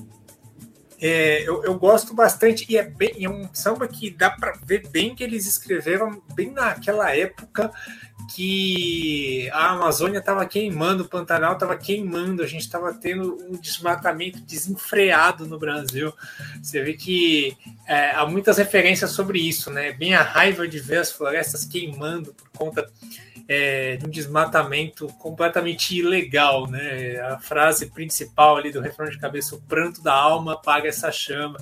é, 0.99 1.41
eu, 1.41 1.63
eu, 1.63 1.79
gosto 1.79 2.13
bastante, 2.13 2.63
e 2.69 2.77
é, 2.77 2.83
bem, 2.83 3.25
é 3.25 3.27
um 3.27 3.49
samba 3.51 3.87
que 3.87 4.11
dá 4.11 4.29
para 4.29 4.51
ver 4.63 4.87
bem 4.89 5.15
que 5.15 5.23
eles 5.23 5.47
escreveram 5.47 6.21
bem 6.35 6.51
naquela 6.51 7.15
época 7.15 7.71
que 8.29 9.49
a 9.51 9.71
Amazônia 9.71 10.19
estava 10.19 10.45
queimando, 10.45 11.03
o 11.03 11.07
Pantanal 11.07 11.53
estava 11.53 11.77
queimando, 11.77 12.43
a 12.43 12.47
gente 12.47 12.61
estava 12.61 12.93
tendo 12.93 13.37
um 13.49 13.59
desmatamento 13.59 14.39
desenfreado 14.41 15.45
no 15.45 15.57
Brasil. 15.59 16.13
Você 16.61 16.81
vê 16.83 16.93
que 16.93 17.57
é, 17.87 18.11
há 18.11 18.25
muitas 18.25 18.57
referências 18.57 19.11
sobre 19.11 19.39
isso, 19.39 19.69
né? 19.71 19.91
Bem 19.91 20.13
a 20.13 20.23
raiva 20.23 20.67
de 20.67 20.79
ver 20.79 20.97
as 20.97 21.11
florestas 21.11 21.65
queimando 21.65 22.33
por 22.33 22.49
conta 22.57 22.89
é, 23.47 23.97
de 23.97 24.05
um 24.05 24.09
desmatamento 24.09 25.07
completamente 25.19 25.95
ilegal, 25.97 26.67
né? 26.67 27.19
A 27.19 27.39
frase 27.39 27.87
principal 27.87 28.57
ali 28.57 28.71
do 28.71 28.79
refrão 28.79 29.09
de 29.09 29.19
cabeça, 29.19 29.55
o 29.55 29.61
pranto 29.61 30.01
da 30.01 30.13
alma 30.13 30.53
apaga 30.53 30.87
essa 30.87 31.11
chama. 31.11 31.57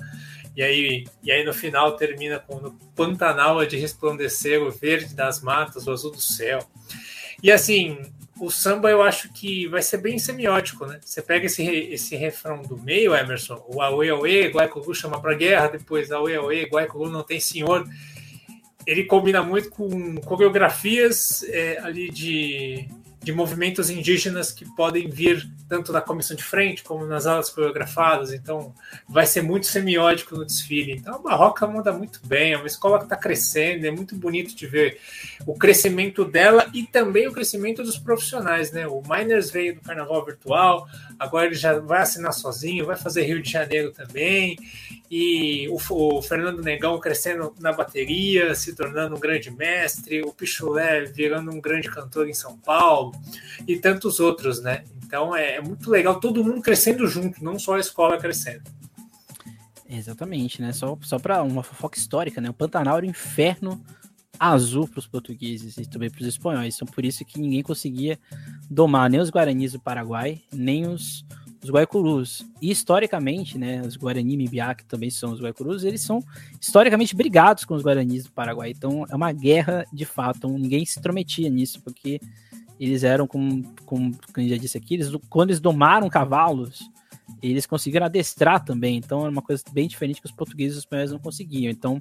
E 0.56 0.62
aí, 0.62 1.04
e 1.22 1.30
aí 1.30 1.44
no 1.44 1.54
final 1.54 1.96
termina 1.96 2.38
com 2.38 2.58
no 2.58 2.72
Pantanal 2.94 3.64
de 3.64 3.76
resplandecer 3.76 4.60
o 4.62 4.70
verde 4.70 5.14
das 5.14 5.40
matas, 5.40 5.86
o 5.86 5.92
azul 5.92 6.10
do 6.10 6.20
céu. 6.20 6.60
E 7.42 7.50
assim, 7.50 7.98
o 8.40 8.50
samba 8.50 8.90
eu 8.90 9.02
acho 9.02 9.32
que 9.32 9.66
vai 9.68 9.82
ser 9.82 9.98
bem 9.98 10.18
semiótico, 10.18 10.86
né? 10.86 10.98
Você 11.02 11.22
pega 11.22 11.46
esse, 11.46 11.62
esse 11.62 12.16
refrão 12.16 12.62
do 12.62 12.76
meio, 12.76 13.14
Emerson, 13.14 13.64
o 13.68 13.80
Aue 13.80 14.08
Aue, 14.08 14.48
Guaicugu 14.48 14.94
chama 14.94 15.20
pra 15.20 15.34
guerra, 15.34 15.68
depois 15.68 16.10
Aue 16.10 16.34
Aue, 16.34 16.68
Guaicugu 16.68 17.08
não 17.10 17.22
tem 17.22 17.38
senhor. 17.38 17.86
Ele 18.86 19.04
combina 19.04 19.42
muito 19.42 19.70
com 19.70 20.16
coreografias 20.16 21.42
é, 21.44 21.78
ali 21.80 22.10
de 22.10 22.88
de 23.22 23.32
movimentos 23.32 23.90
indígenas 23.90 24.50
que 24.50 24.64
podem 24.74 25.08
vir 25.08 25.46
tanto 25.68 25.92
na 25.92 26.00
comissão 26.00 26.36
de 26.36 26.42
frente 26.42 26.82
como 26.82 27.04
nas 27.04 27.26
aulas 27.26 27.50
coreografadas. 27.50 28.32
Então, 28.32 28.74
vai 29.08 29.26
ser 29.26 29.42
muito 29.42 29.66
semiótico 29.66 30.36
no 30.36 30.44
desfile. 30.44 30.92
Então, 30.92 31.16
a 31.16 31.18
Barroca 31.18 31.66
manda 31.66 31.92
muito 31.92 32.20
bem. 32.26 32.54
É 32.54 32.56
uma 32.56 32.66
escola 32.66 32.98
que 32.98 33.04
está 33.04 33.16
crescendo. 33.16 33.86
É 33.86 33.90
muito 33.90 34.16
bonito 34.16 34.56
de 34.56 34.66
ver 34.66 34.98
o 35.46 35.54
crescimento 35.54 36.24
dela 36.24 36.68
e 36.72 36.82
também 36.84 37.28
o 37.28 37.32
crescimento 37.32 37.82
dos 37.82 37.98
profissionais. 37.98 38.72
Né? 38.72 38.86
O 38.86 39.02
Miners 39.06 39.50
veio 39.50 39.74
do 39.74 39.80
Carnaval 39.80 40.24
Virtual, 40.24 40.88
agora 41.18 41.46
ele 41.46 41.54
já 41.54 41.78
vai 41.78 42.00
assinar 42.00 42.32
sozinho, 42.32 42.86
vai 42.86 42.96
fazer 42.96 43.22
Rio 43.22 43.42
de 43.42 43.50
Janeiro 43.50 43.92
também 43.92 44.56
e 45.10 45.68
o, 45.68 45.76
o, 45.90 46.22
Fernando 46.22 46.62
Negão 46.62 47.00
crescendo 47.00 47.52
na 47.58 47.72
bateria, 47.72 48.54
se 48.54 48.76
tornando 48.76 49.16
um 49.16 49.18
grande 49.18 49.50
mestre, 49.50 50.22
o 50.22 50.32
Pichulé 50.32 51.04
virando 51.04 51.50
um 51.50 51.60
grande 51.60 51.90
cantor 51.90 52.28
em 52.28 52.34
São 52.34 52.56
Paulo 52.56 53.09
e 53.66 53.76
tantos 53.76 54.20
outros, 54.20 54.62
né? 54.62 54.84
Então 55.04 55.34
é, 55.34 55.56
é 55.56 55.60
muito 55.60 55.90
legal, 55.90 56.20
todo 56.20 56.44
mundo 56.44 56.62
crescendo 56.62 57.06
junto, 57.06 57.42
não 57.42 57.58
só 57.58 57.74
a 57.74 57.80
escola 57.80 58.18
crescendo. 58.18 58.62
Exatamente, 59.88 60.62
né? 60.62 60.72
Só, 60.72 60.96
só 61.02 61.18
para 61.18 61.42
uma 61.42 61.62
fofoca 61.62 61.98
histórica, 61.98 62.40
né? 62.40 62.48
O 62.48 62.54
Pantanal 62.54 62.98
era 62.98 63.06
o 63.06 63.10
inferno 63.10 63.82
azul 64.38 64.88
para 64.88 65.00
os 65.00 65.06
portugueses 65.06 65.76
e 65.76 65.84
também 65.88 66.08
para 66.08 66.22
os 66.22 66.26
espanhóis. 66.26 66.76
Então 66.76 66.86
por 66.86 67.04
isso 67.04 67.24
que 67.24 67.40
ninguém 67.40 67.62
conseguia 67.62 68.18
domar 68.70 69.10
nem 69.10 69.20
os 69.20 69.30
guaranis 69.30 69.72
do 69.72 69.80
Paraguai, 69.80 70.40
nem 70.52 70.86
os 70.86 71.24
os 71.62 71.70
Guaicurus. 71.70 72.44
E 72.60 72.70
historicamente, 72.70 73.58
né, 73.58 73.82
os 73.82 73.96
Guarani 73.96 74.36
Mibiá, 74.36 74.74
que 74.74 74.84
também 74.84 75.10
são 75.10 75.32
os 75.32 75.40
Guaicurus, 75.40 75.84
eles 75.84 76.00
são 76.00 76.24
historicamente 76.60 77.14
brigados 77.14 77.64
com 77.64 77.74
os 77.74 77.82
Guaranis 77.82 78.24
do 78.24 78.32
Paraguai. 78.32 78.70
Então 78.70 79.04
é 79.08 79.14
uma 79.14 79.32
guerra 79.32 79.84
de 79.92 80.04
fato, 80.04 80.48
ninguém 80.48 80.84
se 80.84 80.98
intrometia 80.98 81.50
nisso, 81.50 81.80
porque 81.82 82.20
eles 82.80 83.04
eram, 83.04 83.26
como, 83.26 83.62
como, 83.84 84.16
como 84.32 84.48
já 84.48 84.56
disse 84.56 84.78
aqui, 84.78 84.94
eles, 84.94 85.10
quando 85.28 85.50
eles 85.50 85.60
domaram 85.60 86.08
cavalos, 86.08 86.90
eles 87.42 87.66
conseguiram 87.66 88.06
adestrar 88.06 88.64
também. 88.64 88.96
Então 88.96 89.20
era 89.20 89.30
uma 89.30 89.42
coisa 89.42 89.62
bem 89.70 89.86
diferente 89.86 90.20
que 90.20 90.26
os 90.26 90.32
portugueses 90.32 90.76
e 90.76 90.78
os 90.78 90.84
espanhóis 90.84 91.12
não 91.12 91.18
conseguiam. 91.18 91.70
Então, 91.70 91.98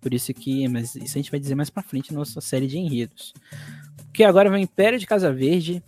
por 0.00 0.12
isso 0.12 0.34
que, 0.34 0.66
mas 0.66 0.96
isso 0.96 1.16
a 1.16 1.20
gente 1.20 1.30
vai 1.30 1.38
dizer 1.38 1.54
mais 1.54 1.70
para 1.70 1.84
frente 1.84 2.12
na 2.12 2.18
nossa 2.18 2.40
série 2.40 2.66
de 2.66 2.78
enredos. 2.78 3.32
Que 4.12 4.24
agora 4.24 4.50
vem 4.50 4.60
o 4.60 4.64
Império 4.64 4.98
de 4.98 5.06
Casa 5.06 5.32
Verde, 5.32 5.80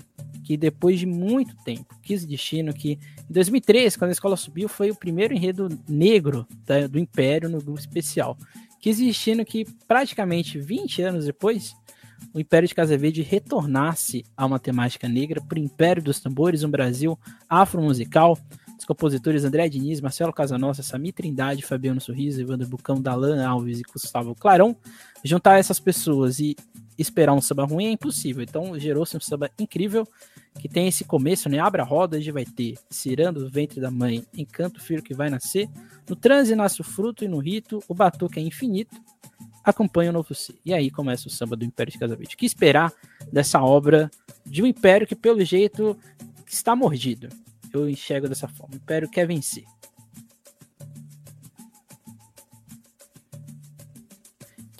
que 0.45 0.57
depois 0.57 1.01
de 1.01 1.07
muito 1.07 1.57
tempo 1.65 1.93
quis 2.01 2.25
destino 2.25 2.73
que 2.73 2.93
em 3.29 3.33
2003, 3.33 3.97
quando 3.97 4.11
a 4.11 4.13
escola 4.13 4.37
subiu, 4.37 4.69
foi 4.69 4.91
o 4.91 4.97
primeiro 4.97 5.35
enredo 5.35 5.69
negro 5.89 6.47
do 6.89 6.99
Império 6.99 7.49
no 7.49 7.61
grupo 7.61 7.81
especial. 7.81 8.37
Quis 8.81 8.99
destino 8.99 9.45
que 9.45 9.65
praticamente 9.87 10.59
20 10.59 11.03
anos 11.03 11.27
depois, 11.27 11.75
o 12.33 12.41
Império 12.41 12.69
de 12.69 12.75
Casa 12.75 12.97
Verde 12.97 13.23
retornasse 13.23 14.25
a 14.37 14.47
uma 14.47 14.59
temática 14.59 15.09
negra 15.09 15.41
para 15.41 15.59
o 15.59 15.63
Império 15.63 16.03
dos 16.03 16.21
Tambores, 16.21 16.63
um 16.63 16.71
Brasil 16.71 17.19
afro-musical. 17.49 18.39
Os 18.79 18.85
compositores 18.85 19.45
André 19.45 19.69
Diniz, 19.69 20.01
Marcelo 20.01 20.33
Casanossa, 20.33 20.83
Sami 20.83 21.13
Trindade, 21.13 21.63
Fabiano 21.63 22.01
Sorriso, 22.01 22.41
Evandro 22.41 22.67
Bucão, 22.67 23.01
Dalan 23.01 23.47
Alves 23.47 23.81
e 23.81 23.83
Gustavo 23.83 24.35
Clarão. 24.35 24.75
Juntar 25.23 25.59
essas 25.59 25.79
pessoas 25.79 26.39
e 26.39 26.57
esperar 26.99 27.33
um 27.33 27.41
samba 27.41 27.65
ruim 27.65 27.87
é 27.87 27.91
impossível. 27.91 28.43
Então 28.43 28.79
gerou-se 28.79 29.17
um 29.17 29.21
samba 29.21 29.51
incrível 29.59 30.07
que 30.59 30.69
tem 30.69 30.89
esse 30.89 31.05
começo, 31.05 31.49
né? 31.49 31.59
Abra 31.59 31.83
a 31.83 31.87
roda, 31.87 32.17
a 32.17 32.21
gente 32.21 32.33
vai 32.33 32.45
ter 32.45 32.75
Cirando 32.89 33.45
o 33.45 33.49
ventre 33.49 33.81
da 33.81 33.91
mãe, 33.91 34.25
Encanto 34.35 34.79
o 34.81 34.83
filho 34.83 35.03
que 35.03 35.15
vai 35.15 35.31
nascer. 35.31 35.69
No 36.09 36.17
transe 36.17 36.55
nasce 36.55 36.81
o 36.81 36.85
fruto 36.85 37.25
e 37.25 37.29
no 37.29 37.39
rito 37.39 37.83
o 37.89 37.95
batuque 37.95 38.39
é 38.39 38.43
infinito. 38.43 38.97
Acompanha 39.65 40.11
o 40.11 40.13
novo 40.13 40.35
C. 40.35 40.55
E 40.65 40.73
aí 40.73 40.91
começa 40.91 41.29
o 41.29 41.31
samba 41.31 41.57
do 41.57 41.65
Império 41.65 41.93
de 41.93 41.99
Casavete. 41.99 42.37
que 42.37 42.47
esperar 42.47 42.93
dessa 43.33 43.63
obra 43.63 44.11
de 44.45 44.63
um 44.63 44.67
império 44.67 45.07
que, 45.07 45.15
pelo 45.15 45.45
jeito, 45.45 45.97
está 46.47 46.75
mordido? 46.75 47.29
Eu 47.73 47.89
enxergo 47.89 48.29
dessa 48.29 48.49
forma. 48.49 48.75
O 48.75 48.77
império 48.77 49.09
quer 49.09 49.27
vencer. 49.27 49.65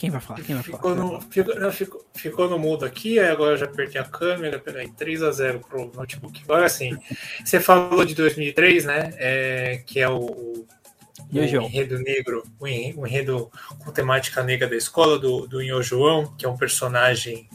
Quem 0.01 0.09
vai 0.09 0.21
falar? 0.21 0.41
Quem 0.41 0.55
vai 0.55 0.65
ficou 0.65 0.81
falar? 0.81 0.97
No, 0.97 1.21
ficou, 1.21 1.73
ficou, 1.73 2.07
ficou, 2.15 2.49
no 2.49 2.59
mudo 2.59 2.87
aqui, 2.87 3.19
agora 3.19 3.53
eu 3.53 3.59
já 3.59 3.67
apertei 3.67 4.01
a 4.01 4.05
câmera, 4.05 4.59
peraí, 4.59 4.89
3x0 4.89 5.61
pro 5.61 5.93
notebook. 5.95 6.41
Agora 6.43 6.71
sim, 6.71 6.97
você 7.45 7.61
falou 7.61 8.03
de 8.07 8.15
2003, 8.15 8.87
né? 8.87 9.11
É, 9.19 9.83
que 9.87 10.01
é 10.01 10.09
o, 10.09 10.67
o, 11.33 11.39
o 11.39 11.63
enredo 11.63 11.99
negro, 11.99 12.45
o 12.59 12.67
enredo 13.07 13.51
com 13.79 13.91
temática 13.91 14.43
negra 14.43 14.69
da 14.69 14.77
escola 14.77 15.19
do, 15.19 15.47
do 15.47 15.63
Inho 15.63 15.83
João, 15.83 16.35
que 16.37 16.45
é 16.45 16.49
um 16.49 16.57
personagem 16.57 17.49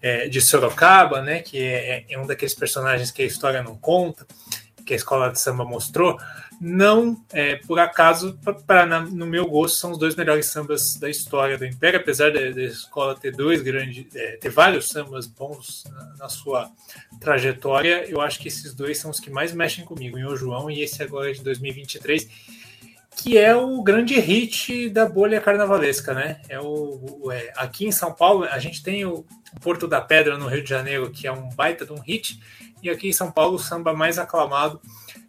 é, 0.00 0.28
de 0.28 0.40
Sorocaba, 0.40 1.20
né? 1.22 1.40
Que 1.40 1.58
é, 1.62 2.04
é 2.08 2.18
um 2.18 2.26
daqueles 2.26 2.54
personagens 2.54 3.10
que 3.10 3.22
a 3.22 3.26
história 3.26 3.62
não 3.62 3.76
conta, 3.76 4.26
que 4.84 4.92
a 4.92 4.96
escola 4.96 5.30
de 5.30 5.40
samba 5.40 5.64
mostrou 5.64 6.18
não 6.60 7.24
é, 7.32 7.56
por 7.56 7.78
acaso, 7.78 8.38
para 8.66 9.00
no 9.00 9.24
meu 9.24 9.46
gosto, 9.46 9.78
são 9.78 9.92
os 9.92 9.98
dois 9.98 10.14
melhores 10.14 10.44
sambas 10.44 10.94
da 10.96 11.08
história 11.08 11.56
do 11.56 11.64
Império, 11.64 11.98
apesar 11.98 12.30
da, 12.30 12.50
da 12.50 12.62
escola 12.62 13.18
ter 13.18 13.34
dois 13.34 13.62
grandes, 13.62 14.14
é, 14.14 14.36
ter 14.36 14.50
vários 14.50 14.88
sambas 14.90 15.26
bons 15.26 15.84
na, 15.90 16.16
na, 16.18 16.28
sua 16.28 16.70
trajetória, 17.18 18.04
eu 18.10 18.20
acho 18.20 18.38
que 18.38 18.48
esses 18.48 18.74
dois 18.74 18.98
são 18.98 19.10
os 19.10 19.18
que 19.18 19.30
mais 19.30 19.54
mexem 19.54 19.86
comigo, 19.86 20.18
em 20.18 20.26
O 20.26 20.36
João 20.36 20.70
e 20.70 20.82
esse 20.82 21.02
agora 21.02 21.32
de 21.32 21.42
2023, 21.42 22.28
que 23.22 23.36
é 23.36 23.54
o 23.54 23.82
grande 23.82 24.18
hit 24.18 24.88
da 24.88 25.06
bolha 25.06 25.42
carnavalesca, 25.42 26.14
né? 26.14 26.40
É 26.48 26.58
o, 26.58 27.20
o 27.22 27.30
é, 27.30 27.52
aqui 27.54 27.86
em 27.86 27.92
São 27.92 28.14
Paulo 28.14 28.44
a 28.44 28.58
gente 28.58 28.82
tem 28.82 29.04
o 29.04 29.26
Porto 29.60 29.86
da 29.86 30.00
Pedra 30.00 30.38
no 30.38 30.46
Rio 30.46 30.62
de 30.62 30.70
Janeiro, 30.70 31.10
que 31.10 31.26
é 31.26 31.32
um 31.32 31.50
baita 31.50 31.84
de 31.84 31.92
um 31.92 32.00
hit, 32.00 32.40
e 32.82 32.88
aqui 32.88 33.08
em 33.08 33.12
São 33.12 33.30
Paulo 33.30 33.56
o 33.56 33.58
samba 33.58 33.92
mais 33.92 34.18
aclamado 34.18 34.80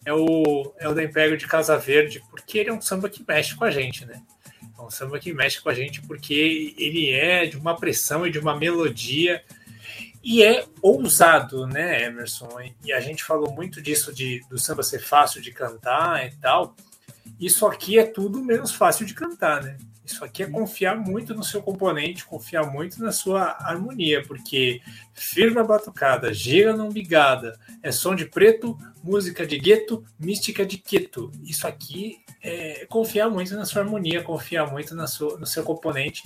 é 0.06 0.14
o, 0.14 0.74
é 0.80 0.88
o 0.88 0.96
da 0.96 1.04
Império 1.04 1.38
de 1.38 1.46
Casa 1.46 1.78
Verde, 1.78 2.24
porque 2.30 2.60
ele 2.60 2.70
é 2.70 2.74
um 2.74 2.80
samba 2.80 3.10
que 3.10 3.26
mexe 3.28 3.56
com 3.56 3.66
a 3.66 3.72
gente, 3.72 4.06
né? 4.06 4.22
É 4.78 4.82
um 4.82 4.90
samba 4.90 5.20
que 5.20 5.34
mexe 5.34 5.60
com 5.60 5.68
a 5.68 5.74
gente 5.74 6.02
porque 6.02 6.74
ele 6.78 7.12
é 7.12 7.46
de 7.46 7.58
uma 7.58 7.76
pressão 7.76 8.26
e 8.26 8.32
de 8.32 8.40
uma 8.40 8.56
melodia 8.56 9.44
e 10.24 10.44
é 10.44 10.66
ousado, 10.82 11.68
né, 11.68 12.06
Emerson? 12.06 12.48
E 12.86 12.94
a 12.94 13.02
gente 13.02 13.22
falou 13.22 13.52
muito 13.52 13.82
disso 13.82 14.14
de 14.14 14.42
do 14.50 14.58
samba 14.58 14.82
ser 14.82 15.00
fácil 15.00 15.42
de 15.42 15.52
cantar 15.52 16.26
e 16.26 16.32
tal. 16.38 16.74
Isso 17.40 17.66
aqui 17.66 17.98
é 17.98 18.04
tudo 18.04 18.44
menos 18.44 18.72
fácil 18.72 19.06
de 19.06 19.14
cantar, 19.14 19.64
né? 19.64 19.78
Isso 20.04 20.26
aqui 20.26 20.44
é 20.44 20.48
confiar 20.48 20.98
muito 20.98 21.34
no 21.34 21.44
seu 21.44 21.62
componente, 21.62 22.26
confiar 22.26 22.70
muito 22.70 23.02
na 23.02 23.12
sua 23.12 23.56
harmonia, 23.62 24.24
porque 24.28 24.82
firma 25.14 25.64
batucada, 25.64 26.34
gira 26.34 26.76
não 26.76 26.90
bigada, 26.90 27.58
é 27.82 27.92
som 27.92 28.14
de 28.14 28.26
preto, 28.26 28.78
música 29.04 29.46
de 29.46 29.58
gueto, 29.58 30.04
mística 30.20 30.66
de 30.66 30.78
queto. 30.78 31.32
Isso 31.44 31.66
aqui 31.66 32.20
é 32.44 32.86
confiar 32.88 33.30
muito 33.30 33.56
na 33.56 33.64
sua 33.64 33.84
harmonia, 33.84 34.24
confiar 34.24 34.70
muito 34.70 34.96
na 34.96 35.08
sua, 35.08 35.38
no 35.38 35.46
seu 35.46 35.64
componente. 35.64 36.24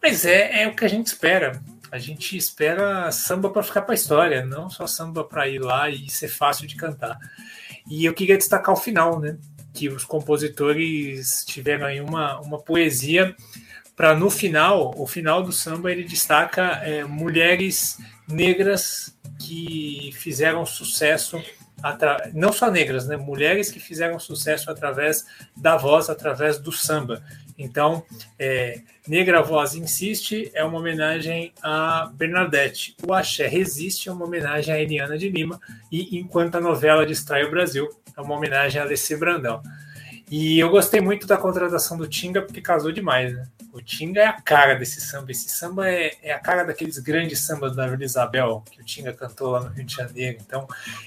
Mas 0.00 0.24
é, 0.24 0.62
é 0.62 0.68
o 0.68 0.76
que 0.76 0.84
a 0.84 0.88
gente 0.88 1.06
espera. 1.06 1.60
A 1.90 1.98
gente 1.98 2.36
espera 2.36 3.10
samba 3.10 3.50
para 3.50 3.62
ficar 3.62 3.82
para 3.82 3.94
a 3.94 3.96
história, 3.96 4.44
não 4.44 4.68
só 4.68 4.86
samba 4.86 5.24
para 5.24 5.48
ir 5.48 5.60
lá 5.60 5.88
e 5.88 6.10
ser 6.10 6.28
fácil 6.28 6.66
de 6.66 6.76
cantar. 6.76 7.18
E 7.88 8.04
eu 8.04 8.12
queria 8.12 8.36
destacar 8.36 8.74
o 8.74 8.78
final, 8.78 9.18
né? 9.18 9.38
Que 9.76 9.88
os 9.88 10.04
compositores 10.04 11.44
tiveram 11.44 11.86
aí 11.86 12.00
uma, 12.00 12.40
uma 12.40 12.58
poesia 12.58 13.36
para 13.94 14.14
no 14.14 14.28
final, 14.28 14.94
o 14.96 15.06
final 15.06 15.42
do 15.42 15.52
samba 15.52 15.90
ele 15.90 16.04
destaca 16.04 16.80
é, 16.84 17.04
mulheres 17.04 17.98
negras 18.28 19.16
que 19.38 20.10
fizeram 20.14 20.66
sucesso 20.66 21.42
não 22.32 22.52
só 22.52 22.70
negras, 22.70 23.06
né, 23.06 23.16
mulheres 23.16 23.70
que 23.70 23.78
fizeram 23.78 24.18
sucesso 24.18 24.70
através 24.70 25.24
da 25.56 25.76
voz, 25.76 26.08
através 26.08 26.58
do 26.58 26.72
samba. 26.72 27.22
Então, 27.58 28.04
é, 28.38 28.80
Negra 29.06 29.42
Voz 29.42 29.74
Insiste 29.74 30.50
é 30.54 30.64
uma 30.64 30.78
homenagem 30.78 31.52
a 31.62 32.10
Bernadette. 32.14 32.96
O 33.06 33.12
Axé 33.12 33.46
Resiste 33.46 34.08
é 34.08 34.12
uma 34.12 34.26
homenagem 34.26 34.74
a 34.74 34.80
Eliana 34.80 35.16
de 35.16 35.28
Lima. 35.28 35.60
E 35.90 36.18
Enquanto 36.18 36.56
a 36.56 36.60
Novela 36.60 37.06
Distrai 37.06 37.44
o 37.44 37.50
Brasil 37.50 37.88
é 38.16 38.20
uma 38.20 38.34
homenagem 38.34 38.80
a 38.80 38.84
Alessi 38.84 39.16
Brandão. 39.16 39.62
E 40.30 40.58
eu 40.58 40.70
gostei 40.70 41.00
muito 41.00 41.26
da 41.26 41.36
contratação 41.36 41.96
do 41.96 42.08
Tinga 42.08 42.42
porque 42.42 42.60
casou 42.60 42.90
demais, 42.90 43.32
né? 43.32 43.46
O 43.72 43.80
Tinga 43.80 44.22
é 44.22 44.26
a 44.26 44.40
cara 44.40 44.74
desse 44.74 45.00
samba. 45.00 45.30
Esse 45.30 45.48
samba 45.50 45.88
é, 45.88 46.16
é 46.20 46.32
a 46.32 46.38
cara 46.38 46.64
daqueles 46.64 46.98
grandes 46.98 47.40
sambas 47.40 47.76
da 47.76 47.86
Vila 47.86 48.04
Isabel 48.04 48.64
que 48.70 48.80
o 48.80 48.84
Tinga 48.84 49.12
cantou 49.12 49.50
lá 49.50 49.60
no 49.60 49.68
Rio 49.68 49.84
de 49.84 49.94
Janeiro. 49.94 50.38
Então, 50.40 50.66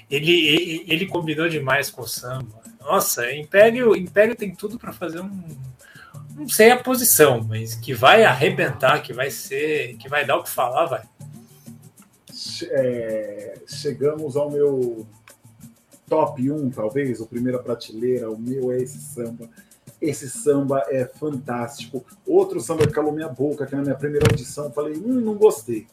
ele, 0.10 0.32
ele, 0.48 0.86
ele 0.88 1.06
combinou 1.06 1.50
demais 1.50 1.90
com 1.90 2.04
o 2.04 2.08
samba. 2.08 2.62
Nossa, 2.80 3.30
Império, 3.34 3.96
Império 3.96 4.36
tem 4.36 4.56
tudo 4.56 4.80
para 4.80 4.94
fazer 4.94 5.20
um. 5.20 5.58
Não 6.40 6.48
sei 6.48 6.72
a 6.72 6.82
posição, 6.82 7.44
mas 7.44 7.76
que 7.76 7.94
vai 7.94 8.24
arrebentar, 8.24 9.02
que 9.02 9.14
vai 9.14 9.30
ser. 9.30 9.98
que 9.98 10.08
vai 10.08 10.26
dar 10.26 10.38
o 10.38 10.44
que 10.44 10.50
falar, 10.50 10.86
vai. 10.86 11.04
É, 12.72 13.60
chegamos 13.68 14.38
ao 14.38 14.50
meu 14.50 15.06
top 16.08 16.50
1, 16.50 16.72
talvez, 16.72 17.20
o 17.20 17.28
primeira 17.28 17.60
prateleira, 17.60 18.32
o 18.32 18.40
meu 18.40 18.72
é 18.72 18.78
esse 18.78 19.00
samba 19.00 19.50
esse 20.02 20.30
samba 20.30 20.84
é 20.88 21.06
fantástico. 21.06 22.06
Outro 22.26 22.60
samba 22.62 22.88
que 22.88 22.94
calou 22.94 23.12
minha 23.12 23.28
boca, 23.28 23.66
que 23.66 23.76
na 23.76 23.82
minha 23.82 23.96
primeira 23.96 24.28
audição, 24.30 24.72
falei, 24.72 24.96
hum, 24.96 25.20
não 25.22 25.36
gostei. 25.36 25.88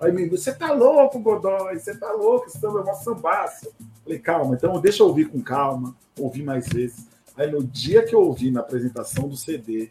Aí 0.00 0.10
me 0.10 0.28
você 0.28 0.52
tá 0.52 0.72
louco, 0.72 1.20
Godoy, 1.20 1.78
você 1.78 1.96
tá 1.96 2.10
louco, 2.12 2.46
esse 2.46 2.58
samba 2.58 2.80
é 2.80 2.82
uma 2.82 2.94
sambaço. 2.94 3.72
Falei, 4.02 4.18
calma, 4.18 4.56
então 4.56 4.80
deixa 4.80 5.02
eu 5.02 5.06
ouvir 5.06 5.26
com 5.26 5.40
calma, 5.40 5.94
ouvir 6.18 6.42
mais 6.42 6.68
vezes. 6.68 7.06
Aí 7.36 7.50
no 7.50 7.62
dia 7.62 8.04
que 8.04 8.14
eu 8.14 8.20
ouvi 8.20 8.50
na 8.50 8.60
apresentação 8.60 9.28
do 9.28 9.36
CD, 9.36 9.90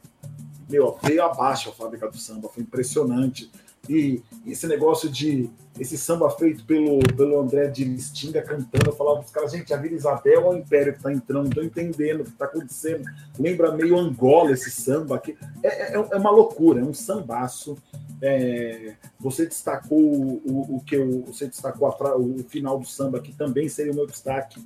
meu, 0.70 0.98
veio 1.04 1.24
abaixo 1.24 1.70
a 1.70 1.74
fábrica 1.74 2.10
do 2.10 2.18
samba, 2.18 2.50
foi 2.50 2.64
impressionante. 2.64 3.52
E 3.90 4.22
esse 4.46 4.68
negócio 4.68 5.10
de 5.10 5.50
esse 5.80 5.98
samba 5.98 6.30
feito 6.30 6.64
pelo, 6.66 7.00
pelo 7.16 7.40
André 7.40 7.68
de 7.68 7.84
Listinga 7.84 8.42
cantando, 8.42 8.90
eu 8.90 8.94
falava 8.94 9.22
os 9.22 9.32
caras, 9.32 9.52
gente, 9.52 9.74
a 9.74 9.78
Vila 9.78 9.96
Isabel 9.96 10.46
ou 10.46 10.54
o 10.54 10.58
Império 10.58 10.94
que 10.94 11.00
está 11.00 11.12
entrando, 11.12 11.44
não 11.44 11.50
estou 11.50 11.64
entendendo 11.64 12.22
o 12.22 12.24
que 12.24 12.30
está 12.30 12.46
acontecendo. 12.46 13.04
Lembra 13.40 13.72
meio 13.72 13.98
Angola 13.98 14.52
esse 14.52 14.70
samba 14.70 15.16
aqui. 15.16 15.36
É, 15.64 15.94
é, 15.94 15.96
é 15.96 16.18
uma 16.18 16.30
loucura, 16.30 16.82
é 16.82 16.84
um 16.84 16.94
sambaço. 16.94 17.78
É, 18.22 18.96
você 19.20 19.46
destacou 19.46 20.00
o, 20.00 20.42
o, 20.46 20.76
o 20.78 20.80
que 20.82 20.96
eu, 20.96 21.24
você 21.24 21.48
destacou 21.48 21.88
a, 21.88 22.18
o 22.18 22.44
final 22.48 22.78
do 22.78 22.86
samba, 22.86 23.20
que 23.20 23.34
também 23.34 23.68
seria 23.68 23.92
o 23.92 23.96
meu 23.96 24.06
destaque. 24.06 24.64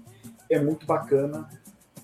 É 0.50 0.60
muito 0.60 0.86
bacana. 0.86 1.48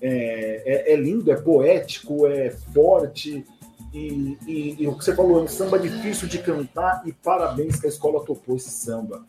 É, 0.02 0.62
é, 0.66 0.92
é, 0.92 0.96
lindo, 0.96 1.30
é 1.30 1.36
poético, 1.36 2.26
é 2.26 2.50
forte, 2.50 3.46
e, 3.92 4.38
e, 4.46 4.82
e, 4.82 4.88
o 4.88 4.96
que 4.96 5.04
você 5.04 5.14
falou, 5.14 5.40
é 5.40 5.42
um 5.42 5.48
samba 5.48 5.78
difícil 5.78 6.26
de 6.26 6.38
cantar 6.38 7.02
e 7.06 7.12
parabéns 7.12 7.78
que 7.78 7.86
a 7.86 7.90
escola 7.90 8.24
topou 8.24 8.56
esse 8.56 8.70
samba. 8.70 9.24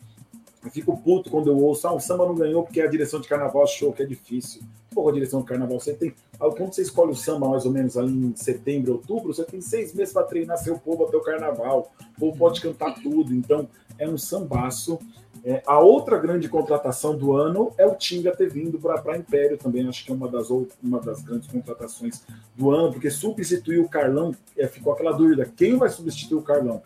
Eu 0.64 0.70
fico 0.70 0.96
puto 0.96 1.30
quando 1.30 1.50
eu 1.50 1.58
ouço, 1.58 1.86
ah, 1.86 1.92
o 1.92 2.00
samba 2.00 2.26
não 2.26 2.34
ganhou 2.34 2.62
porque 2.62 2.80
a 2.80 2.86
direção 2.86 3.20
de 3.20 3.28
carnaval 3.28 3.64
achou 3.64 3.92
que 3.92 4.02
é 4.02 4.06
difícil. 4.06 4.62
Pô, 4.94 5.06
a 5.08 5.12
direção 5.12 5.40
de 5.40 5.46
carnaval, 5.46 5.78
você 5.78 5.92
tem. 5.92 6.14
Quando 6.38 6.72
você 6.72 6.80
escolhe 6.80 7.12
o 7.12 7.16
samba 7.16 7.48
mais 7.48 7.66
ou 7.66 7.70
menos 7.70 7.98
ali 7.98 8.10
em 8.10 8.34
setembro, 8.34 8.92
outubro, 8.92 9.34
você 9.34 9.44
tem 9.44 9.60
seis 9.60 9.92
meses 9.92 10.14
para 10.14 10.22
treinar 10.22 10.56
seu 10.56 10.78
povo 10.78 11.04
até 11.04 11.16
o 11.16 11.20
carnaval. 11.20 11.92
O 12.16 12.20
povo 12.20 12.38
pode 12.38 12.62
cantar 12.62 12.94
tudo. 13.02 13.34
Então, 13.34 13.68
é 13.98 14.08
um 14.08 14.16
sambaço. 14.16 14.98
É, 15.44 15.62
a 15.66 15.78
outra 15.78 16.18
grande 16.18 16.48
contratação 16.48 17.14
do 17.14 17.36
ano 17.36 17.70
é 17.76 17.86
o 17.86 17.94
Tinga 17.94 18.34
ter 18.34 18.48
vindo 18.48 18.78
para 18.78 19.18
Império 19.18 19.58
também. 19.58 19.86
Acho 19.86 20.02
que 20.02 20.10
é 20.10 20.14
uma 20.14 20.26
das, 20.26 20.48
uma 20.82 20.98
das 21.00 21.20
grandes 21.20 21.46
contratações 21.48 22.22
do 22.56 22.70
ano, 22.70 22.90
porque 22.90 23.10
substituir 23.10 23.78
o 23.78 23.88
Carlão, 23.88 24.34
é, 24.56 24.66
ficou 24.66 24.94
aquela 24.94 25.12
dúvida: 25.12 25.46
quem 25.54 25.76
vai 25.76 25.90
substituir 25.90 26.38
o 26.38 26.42
Carlão? 26.42 26.82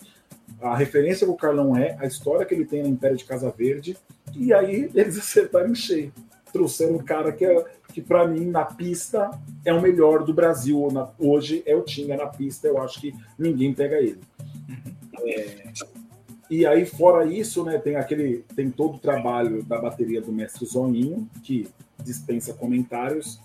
A 0.60 0.76
referência 0.76 1.24
que 1.24 1.32
o 1.32 1.36
Carlão 1.36 1.76
é, 1.76 1.96
a 2.00 2.06
história 2.06 2.44
que 2.44 2.52
ele 2.52 2.64
tem 2.64 2.82
na 2.82 2.88
Império 2.88 3.16
de 3.16 3.24
Casa 3.24 3.48
Verde, 3.56 3.96
e 4.34 4.52
aí 4.52 4.90
eles 4.92 5.16
acertaram 5.18 5.70
em 5.70 5.74
cheio. 5.76 6.12
Trouxeram 6.52 6.96
um 6.96 7.04
cara 7.04 7.30
que, 7.30 7.44
é, 7.44 7.64
que 7.92 8.00
para 8.00 8.26
mim, 8.26 8.46
na 8.46 8.64
pista, 8.64 9.30
é 9.64 9.72
o 9.72 9.80
melhor 9.80 10.24
do 10.24 10.34
Brasil. 10.34 10.88
Na, 10.90 11.08
hoje 11.16 11.62
é 11.64 11.76
o 11.76 11.82
Tinga 11.82 12.16
na 12.16 12.26
pista, 12.26 12.66
eu 12.66 12.82
acho 12.82 13.00
que 13.00 13.14
ninguém 13.38 13.72
pega 13.72 13.98
ele. 13.98 14.18
É, 15.24 15.68
e 16.50 16.64
aí, 16.64 16.86
fora 16.86 17.26
isso, 17.26 17.62
né, 17.62 17.78
tem 17.78 17.96
aquele. 17.96 18.44
Tem 18.56 18.70
todo 18.70 18.96
o 18.96 18.98
trabalho 18.98 19.62
da 19.62 19.78
bateria 19.78 20.20
do 20.20 20.32
mestre 20.32 20.64
Zoninho, 20.64 21.28
que 21.42 21.68
dispensa 22.02 22.54
comentários. 22.54 23.38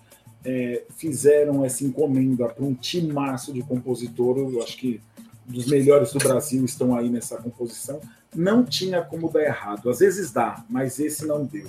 É, 0.46 0.84
fizeram 0.98 1.64
essa 1.64 1.84
encomenda 1.86 2.50
para 2.50 2.64
um 2.64 2.74
timaço 2.74 3.54
de 3.54 3.62
compositor, 3.62 4.38
eu 4.38 4.62
acho 4.62 4.78
que 4.78 5.02
dos 5.46 5.68
melhores 5.68 6.12
do 6.12 6.20
Brasil 6.20 6.64
estão 6.64 6.96
aí 6.96 7.10
nessa 7.10 7.38
composição. 7.38 8.00
Não 8.34 8.64
tinha 8.64 9.02
como 9.02 9.30
dar 9.30 9.44
errado. 9.44 9.90
Às 9.90 10.00
vezes 10.00 10.32
dá, 10.32 10.64
mas 10.70 11.00
esse 11.00 11.26
não 11.26 11.46
deu. 11.46 11.68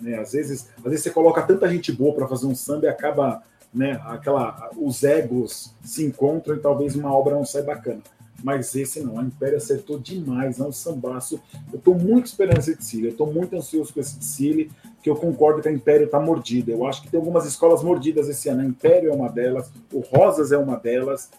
Né? 0.00 0.18
Às, 0.18 0.32
vezes, 0.32 0.68
às 0.78 0.84
vezes 0.84 1.02
você 1.02 1.10
coloca 1.10 1.42
tanta 1.42 1.68
gente 1.68 1.92
boa 1.92 2.14
para 2.14 2.26
fazer 2.26 2.46
um 2.46 2.54
samba 2.54 2.86
e 2.86 2.88
acaba. 2.88 3.42
Né, 3.74 3.98
aquela, 4.04 4.70
os 4.76 5.02
egos 5.02 5.74
se 5.82 6.04
encontram 6.04 6.54
e 6.54 6.60
talvez 6.60 6.94
uma 6.94 7.10
obra 7.10 7.34
não 7.34 7.44
saia 7.46 7.64
bacana. 7.64 8.02
Mas 8.42 8.74
esse 8.74 9.00
não, 9.00 9.18
a 9.18 9.22
Império 9.22 9.56
acertou 9.56 9.98
demais, 9.98 10.58
é 10.58 10.64
um 10.64 10.72
sambaço. 10.72 11.40
Eu 11.72 11.78
estou 11.78 11.94
muito 11.94 12.26
esperando 12.26 12.58
esse 12.58 12.76
Tsili, 12.76 13.06
eu 13.06 13.10
estou 13.10 13.32
muito 13.32 13.54
ansioso 13.54 13.92
com 13.92 14.00
esse 14.00 14.18
Tsili, 14.18 14.70
que 15.02 15.08
eu 15.08 15.16
concordo 15.16 15.62
que 15.62 15.68
a 15.68 15.72
Império 15.72 16.06
está 16.06 16.18
mordida. 16.18 16.72
Eu 16.72 16.86
acho 16.86 17.02
que 17.02 17.10
tem 17.10 17.18
algumas 17.18 17.46
escolas 17.46 17.82
mordidas 17.82 18.28
esse 18.28 18.48
ano. 18.48 18.62
A 18.62 18.64
Império 18.64 19.10
é 19.10 19.14
uma 19.14 19.28
delas, 19.28 19.70
o 19.92 20.00
Rosas 20.00 20.52
é 20.52 20.58
uma 20.58 20.76
delas, 20.76 21.30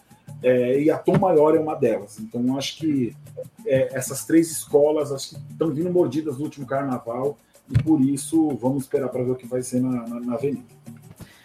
é, 0.42 0.80
e 0.80 0.90
a 0.90 0.98
Tom 0.98 1.18
Maior 1.18 1.54
é 1.54 1.58
uma 1.58 1.74
delas. 1.74 2.18
Então, 2.18 2.56
acho 2.56 2.78
que 2.78 3.14
é, 3.66 3.96
essas 3.96 4.24
três 4.24 4.50
escolas 4.50 5.10
estão 5.10 5.70
vindo 5.70 5.90
mordidas 5.90 6.38
no 6.38 6.44
último 6.44 6.66
carnaval 6.66 7.38
e 7.70 7.82
por 7.82 8.00
isso 8.00 8.50
vamos 8.60 8.84
esperar 8.84 9.08
para 9.08 9.22
ver 9.22 9.30
o 9.30 9.36
que 9.36 9.46
vai 9.46 9.62
ser 9.62 9.80
na, 9.80 10.06
na, 10.06 10.20
na 10.20 10.34
Avenida. 10.34 10.64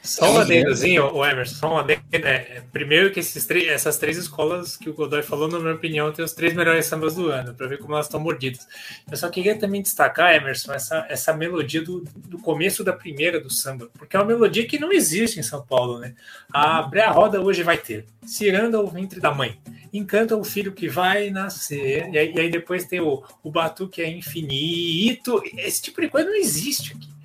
Só 0.02 0.32
um 0.32 0.38
adendozinho, 0.40 1.14
o 1.14 1.26
Emerson, 1.26 1.56
só 1.56 1.74
um 1.74 1.78
adendo. 1.78 2.02
É, 2.12 2.64
primeiro 2.72 3.12
que 3.12 3.20
esses 3.20 3.46
três, 3.46 3.68
essas 3.68 3.98
três 3.98 4.18
escolas 4.18 4.78
que 4.78 4.90
o 4.90 4.94
Godoy 4.94 5.22
falou, 5.22 5.50
na 5.50 5.60
minha 5.60 5.74
opinião, 5.74 6.12
tem 6.12 6.24
os 6.24 6.32
três 6.32 6.54
melhores 6.54 6.86
sambas 6.86 7.16
do 7.16 7.30
ano, 7.30 7.54
para 7.54 7.68
ver 7.68 7.80
como 7.80 7.94
elas 7.94 8.06
estão 8.06 8.20
mordidas. 8.20 8.66
Eu 9.12 9.18
só 9.18 9.30
queria 9.30 9.58
também 9.58 9.82
destacar, 9.82 10.34
Emerson, 10.34 10.74
essa, 10.74 11.06
essa 11.10 11.34
melodia 11.34 11.82
do, 11.82 12.06
do 12.28 12.40
começo 12.40 12.84
da 12.84 12.94
primeira 12.94 13.42
do 13.42 13.52
samba, 13.52 13.90
porque 13.98 14.16
é 14.16 14.20
uma 14.20 14.26
melodia 14.26 14.66
que 14.66 14.80
não 14.80 14.92
existe 14.92 15.40
em 15.40 15.44
São 15.44 15.62
Paulo, 15.62 16.00
né? 16.00 16.16
A 16.52 16.80
Abre 16.80 17.02
a 17.02 17.12
Roda 17.12 17.42
hoje 17.42 17.62
vai 17.62 17.78
ter. 17.78 18.06
Ciranda 18.26 18.80
o 18.80 18.88
ventre 18.88 19.20
da 19.20 19.34
mãe. 19.34 19.58
Encanta 19.92 20.36
o 20.38 20.44
filho 20.44 20.72
que 20.72 20.88
vai 20.88 21.30
nascer. 21.30 22.10
E 22.10 22.18
aí, 22.18 22.34
e 22.34 22.40
aí 22.40 22.50
depois 22.50 22.86
tem 22.86 23.02
o, 23.02 23.24
o 23.44 23.52
Batu 23.52 23.88
que 23.88 24.02
é 24.02 24.10
infinito. 24.10 25.42
Esse 25.58 25.82
tipo 25.82 26.00
de 26.00 26.08
coisa 26.08 26.30
não 26.30 26.36
existe 26.36 26.94
aqui. 26.94 27.19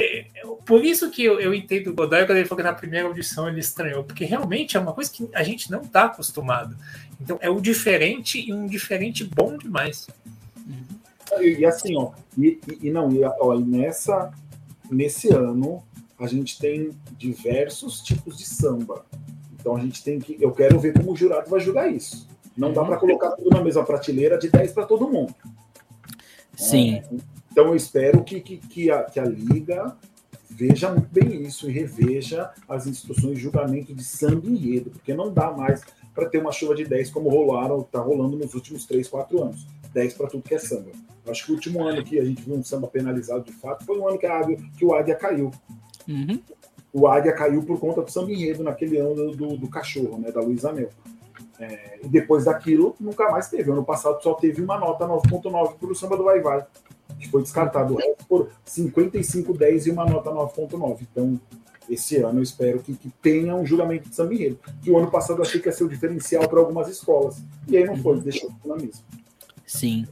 É, 0.00 0.26
por 0.64 0.84
isso 0.84 1.10
que 1.10 1.24
eu, 1.24 1.40
eu 1.40 1.52
entendo 1.52 1.88
o 1.88 1.94
Godoy 1.94 2.24
quando 2.24 2.38
ele 2.38 2.46
falou 2.46 2.62
que 2.62 2.70
na 2.70 2.72
primeira 2.72 3.08
audição 3.08 3.48
ele 3.48 3.58
estranhou, 3.58 4.04
porque 4.04 4.24
realmente 4.24 4.76
é 4.76 4.80
uma 4.80 4.92
coisa 4.92 5.10
que 5.10 5.28
a 5.34 5.42
gente 5.42 5.72
não 5.72 5.82
está 5.82 6.04
acostumado. 6.04 6.76
Então 7.20 7.36
é 7.40 7.50
o 7.50 7.60
diferente 7.60 8.40
e 8.40 8.54
um 8.54 8.66
diferente 8.66 9.24
bom 9.24 9.58
demais. 9.58 10.06
E, 11.40 11.58
e 11.58 11.66
assim, 11.66 11.96
ó, 11.96 12.12
e, 12.38 12.60
e 12.80 12.90
não, 12.92 13.10
e, 13.10 13.24
ó, 13.24 13.58
nessa, 13.58 14.32
nesse 14.88 15.32
ano 15.34 15.82
a 16.16 16.28
gente 16.28 16.58
tem 16.60 16.90
diversos 17.16 18.00
tipos 18.00 18.38
de 18.38 18.44
samba. 18.44 19.04
Então 19.58 19.74
a 19.74 19.80
gente 19.80 20.02
tem 20.04 20.20
que. 20.20 20.36
Eu 20.40 20.52
quero 20.52 20.78
ver 20.78 20.92
como 20.92 21.12
o 21.12 21.16
jurado 21.16 21.50
vai 21.50 21.58
julgar 21.58 21.92
isso. 21.92 22.28
Não 22.56 22.72
dá 22.72 22.82
uhum. 22.82 22.88
para 22.88 22.96
colocar 22.98 23.30
tudo 23.32 23.50
na 23.50 23.62
mesma 23.62 23.84
prateleira 23.84 24.38
de 24.38 24.48
10 24.48 24.72
para 24.72 24.86
todo 24.86 25.08
mundo. 25.08 25.34
Sim. 26.56 26.96
É, 26.96 27.04
então 27.50 27.66
eu 27.66 27.76
espero 27.76 28.22
que, 28.22 28.40
que, 28.40 28.58
que, 28.58 28.90
a, 28.90 29.04
que 29.04 29.18
a 29.18 29.24
Liga 29.24 29.96
veja 30.50 30.90
muito 30.90 31.08
bem 31.12 31.42
isso 31.42 31.68
e 31.68 31.72
reveja 31.72 32.50
as 32.68 32.86
instruções 32.86 33.36
de 33.36 33.42
julgamento 33.42 33.94
de 33.94 34.02
samba 34.02 34.46
e 34.46 34.50
enredo, 34.50 34.90
porque 34.90 35.14
não 35.14 35.32
dá 35.32 35.50
mais 35.50 35.82
para 36.14 36.28
ter 36.28 36.38
uma 36.38 36.50
chuva 36.50 36.74
de 36.74 36.84
10 36.84 37.10
como 37.10 37.28
rolaram, 37.28 37.80
está 37.80 38.00
rolando 38.00 38.36
nos 38.36 38.54
últimos 38.54 38.84
3, 38.86 39.06
4 39.06 39.42
anos. 39.42 39.66
10 39.92 40.14
para 40.14 40.26
tudo 40.26 40.42
que 40.42 40.54
é 40.54 40.58
samba. 40.58 40.90
Eu 41.24 41.32
acho 41.32 41.46
que 41.46 41.52
o 41.52 41.54
último 41.54 41.86
ano 41.86 42.02
que 42.02 42.18
a 42.18 42.24
gente 42.24 42.42
viu 42.42 42.54
um 42.54 42.64
samba 42.64 42.88
penalizado 42.88 43.44
de 43.44 43.52
fato 43.52 43.84
foi 43.84 43.98
o 43.98 44.08
ano 44.08 44.18
que, 44.18 44.26
a 44.26 44.38
Águia, 44.38 44.58
que 44.76 44.84
o 44.84 44.94
Águia 44.94 45.14
caiu. 45.14 45.50
Uhum. 46.08 46.40
O 46.92 47.06
Águia 47.06 47.32
caiu 47.32 47.62
por 47.62 47.78
conta 47.78 48.02
do 48.02 48.10
samba 48.10 48.32
enredo 48.32 48.64
naquele 48.64 48.98
ano 48.98 49.36
do, 49.36 49.56
do 49.56 49.68
cachorro, 49.68 50.18
né, 50.18 50.32
da 50.32 50.40
Luísa 50.40 50.72
Mel. 50.72 50.90
É, 51.60 52.00
e 52.02 52.08
depois 52.08 52.44
daquilo, 52.44 52.96
nunca 52.98 53.30
mais 53.30 53.48
teve. 53.48 53.70
Ano 53.70 53.84
passado 53.84 54.22
só 54.22 54.34
teve 54.34 54.62
uma 54.62 54.78
nota 54.78 55.06
9.9 55.06 55.74
para 55.74 55.88
o 55.88 55.94
samba 55.94 56.16
do 56.16 56.24
Vai 56.24 56.40
Vai 56.40 56.66
que 57.18 57.28
foi 57.28 57.42
descartado. 57.42 57.94
O 57.94 57.96
resto 57.96 58.24
por 58.26 58.50
55,10 58.66 59.86
e 59.86 59.90
uma 59.90 60.04
nota 60.06 60.30
9,9. 60.30 61.06
Então, 61.10 61.40
esse 61.88 62.16
ano 62.16 62.38
eu 62.38 62.42
espero 62.42 62.80
que, 62.80 62.94
que 62.94 63.10
tenha 63.22 63.54
um 63.54 63.64
julgamento 63.64 64.08
de 64.08 64.14
samba 64.14 64.34
enredo. 64.34 64.58
Que 64.82 64.90
o 64.90 64.98
ano 64.98 65.10
passado 65.10 65.38
eu 65.38 65.42
achei 65.42 65.60
que 65.60 65.68
ia 65.68 65.72
ser 65.72 65.84
o 65.84 65.88
diferencial 65.88 66.48
para 66.48 66.60
algumas 66.60 66.88
escolas. 66.88 67.42
E 67.66 67.76
aí 67.76 67.84
não 67.84 67.96
foi, 67.96 68.20
deixou 68.20 68.50
na 68.64 68.76
mesma. 68.76 69.02
Sim. 69.66 70.06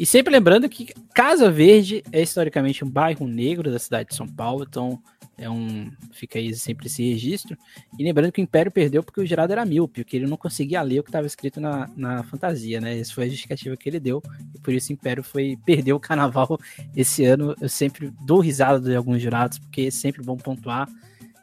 E 0.00 0.06
sempre 0.06 0.32
lembrando 0.32 0.66
que 0.66 0.94
Casa 1.14 1.50
Verde 1.50 2.02
é 2.10 2.22
historicamente 2.22 2.82
um 2.82 2.88
bairro 2.88 3.28
negro 3.28 3.70
da 3.70 3.78
cidade 3.78 4.08
de 4.08 4.14
São 4.14 4.26
Paulo, 4.26 4.64
então 4.66 4.98
é 5.36 5.48
um. 5.50 5.92
Fica 6.10 6.38
aí 6.38 6.54
sempre 6.54 6.86
esse 6.86 7.02
registro. 7.06 7.54
E 7.98 8.02
lembrando 8.02 8.32
que 8.32 8.40
o 8.40 8.42
Império 8.42 8.72
perdeu 8.72 9.02
porque 9.02 9.20
o 9.20 9.26
Geraldo 9.26 9.52
era 9.52 9.62
míope, 9.66 10.02
porque 10.02 10.16
ele 10.16 10.26
não 10.26 10.38
conseguia 10.38 10.80
ler 10.80 11.00
o 11.00 11.02
que 11.02 11.10
estava 11.10 11.26
escrito 11.26 11.60
na, 11.60 11.86
na 11.94 12.22
fantasia, 12.22 12.80
né? 12.80 12.98
Essa 12.98 13.12
foi 13.12 13.24
a 13.24 13.28
justificativa 13.28 13.76
que 13.76 13.90
ele 13.90 14.00
deu. 14.00 14.22
E 14.54 14.58
por 14.60 14.72
isso 14.72 14.88
o 14.90 14.94
Império 14.94 15.22
foi 15.22 15.58
perdeu 15.66 15.96
o 15.96 16.00
carnaval 16.00 16.58
esse 16.96 17.22
ano. 17.26 17.54
Eu 17.60 17.68
sempre 17.68 18.10
dou 18.24 18.40
risada 18.40 18.80
de 18.80 18.96
alguns 18.96 19.20
jurados, 19.20 19.58
porque 19.58 19.82
é 19.82 19.90
sempre 19.90 20.22
bom 20.22 20.38
pontuar. 20.38 20.88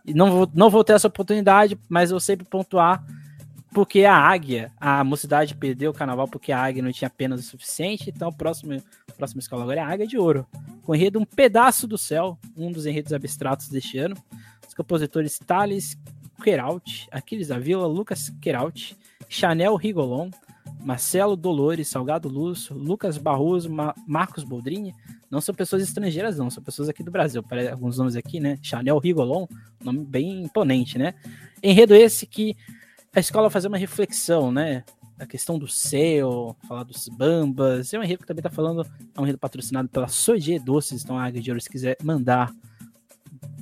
E 0.03 0.15
não 0.15 0.31
vou, 0.31 0.51
não 0.51 0.71
vou 0.71 0.83
ter 0.83 0.93
essa 0.93 1.07
oportunidade, 1.07 1.77
mas 1.87 2.09
eu 2.09 2.19
sempre 2.19 2.47
pontuar 2.47 3.05
porque 3.77 4.05
a 4.05 4.17
águia, 4.17 4.71
a 4.81 5.03
mocidade 5.03 5.53
perdeu 5.53 5.91
o 5.91 5.93
carnaval 5.93 6.27
porque 6.27 6.51
a 6.51 6.59
águia 6.59 6.81
não 6.81 6.91
tinha 6.91 7.05
apenas 7.05 7.41
o 7.41 7.43
suficiente, 7.43 8.09
então 8.09 8.29
a 8.29 8.31
próxima, 8.31 8.83
a 9.07 9.11
próxima 9.13 9.39
escola 9.39 9.61
agora 9.61 9.81
é 9.81 9.83
a 9.83 9.87
águia 9.87 10.07
de 10.07 10.17
ouro. 10.17 10.47
Com 10.81 10.93
o 10.93 10.95
enredo 10.95 11.19
Um 11.19 11.25
Pedaço 11.25 11.85
do 11.85 11.95
Céu, 11.95 12.39
um 12.57 12.71
dos 12.71 12.87
enredos 12.87 13.13
abstratos 13.13 13.69
deste 13.69 13.99
ano. 13.99 14.17
Os 14.67 14.73
compositores 14.73 15.37
Thales 15.37 15.95
Queralt, 16.43 17.05
Aquiles 17.11 17.49
da 17.49 17.59
Vila, 17.59 17.85
Lucas 17.85 18.33
Queralt, 18.41 18.93
Chanel 19.29 19.75
Rigolon, 19.75 20.31
Marcelo 20.81 21.35
Dolores, 21.35 21.87
Salgado 21.87 22.27
Lúcio, 22.27 22.75
Lucas 22.75 23.19
Barroso, 23.19 23.69
Ma 23.69 23.93
Marcos 24.07 24.43
Boldrini, 24.43 24.95
não 25.29 25.39
são 25.39 25.53
pessoas 25.53 25.83
estrangeiras, 25.83 26.39
não, 26.39 26.49
são 26.49 26.63
pessoas 26.63 26.89
aqui 26.89 27.03
do 27.03 27.11
Brasil. 27.11 27.43
Para 27.43 27.73
alguns 27.73 27.95
nomes 27.99 28.15
aqui, 28.15 28.39
né? 28.39 28.57
Chanel 28.59 28.97
Rigolon, 28.97 29.45
nome 29.83 30.03
bem 30.03 30.45
imponente, 30.45 30.97
né? 30.97 31.13
Enredo 31.61 31.93
esse 31.93 32.25
que 32.25 32.55
a 33.17 33.19
escola 33.19 33.49
fazer 33.49 33.67
uma 33.67 33.79
reflexão, 33.79 34.51
né? 34.51 34.83
A 35.19 35.25
questão 35.25 35.57
do 35.57 35.67
céu, 35.67 36.55
falar 36.67 36.83
dos 36.83 37.09
bambas. 37.09 37.91
É 37.91 37.97
um 37.97 38.03
enredo 38.03 38.21
que 38.21 38.27
também 38.27 38.41
está 38.41 38.51
falando, 38.51 38.83
é 38.83 39.19
um 39.19 39.23
enredo 39.23 39.39
patrocinado 39.39 39.89
pela 39.89 40.07
Soje 40.07 40.59
Doces. 40.59 41.03
Então, 41.03 41.17
a 41.17 41.25
Águia 41.25 41.41
de 41.41 41.49
Ouro, 41.49 41.59
se 41.59 41.67
quiser 41.67 41.97
mandar 42.03 42.53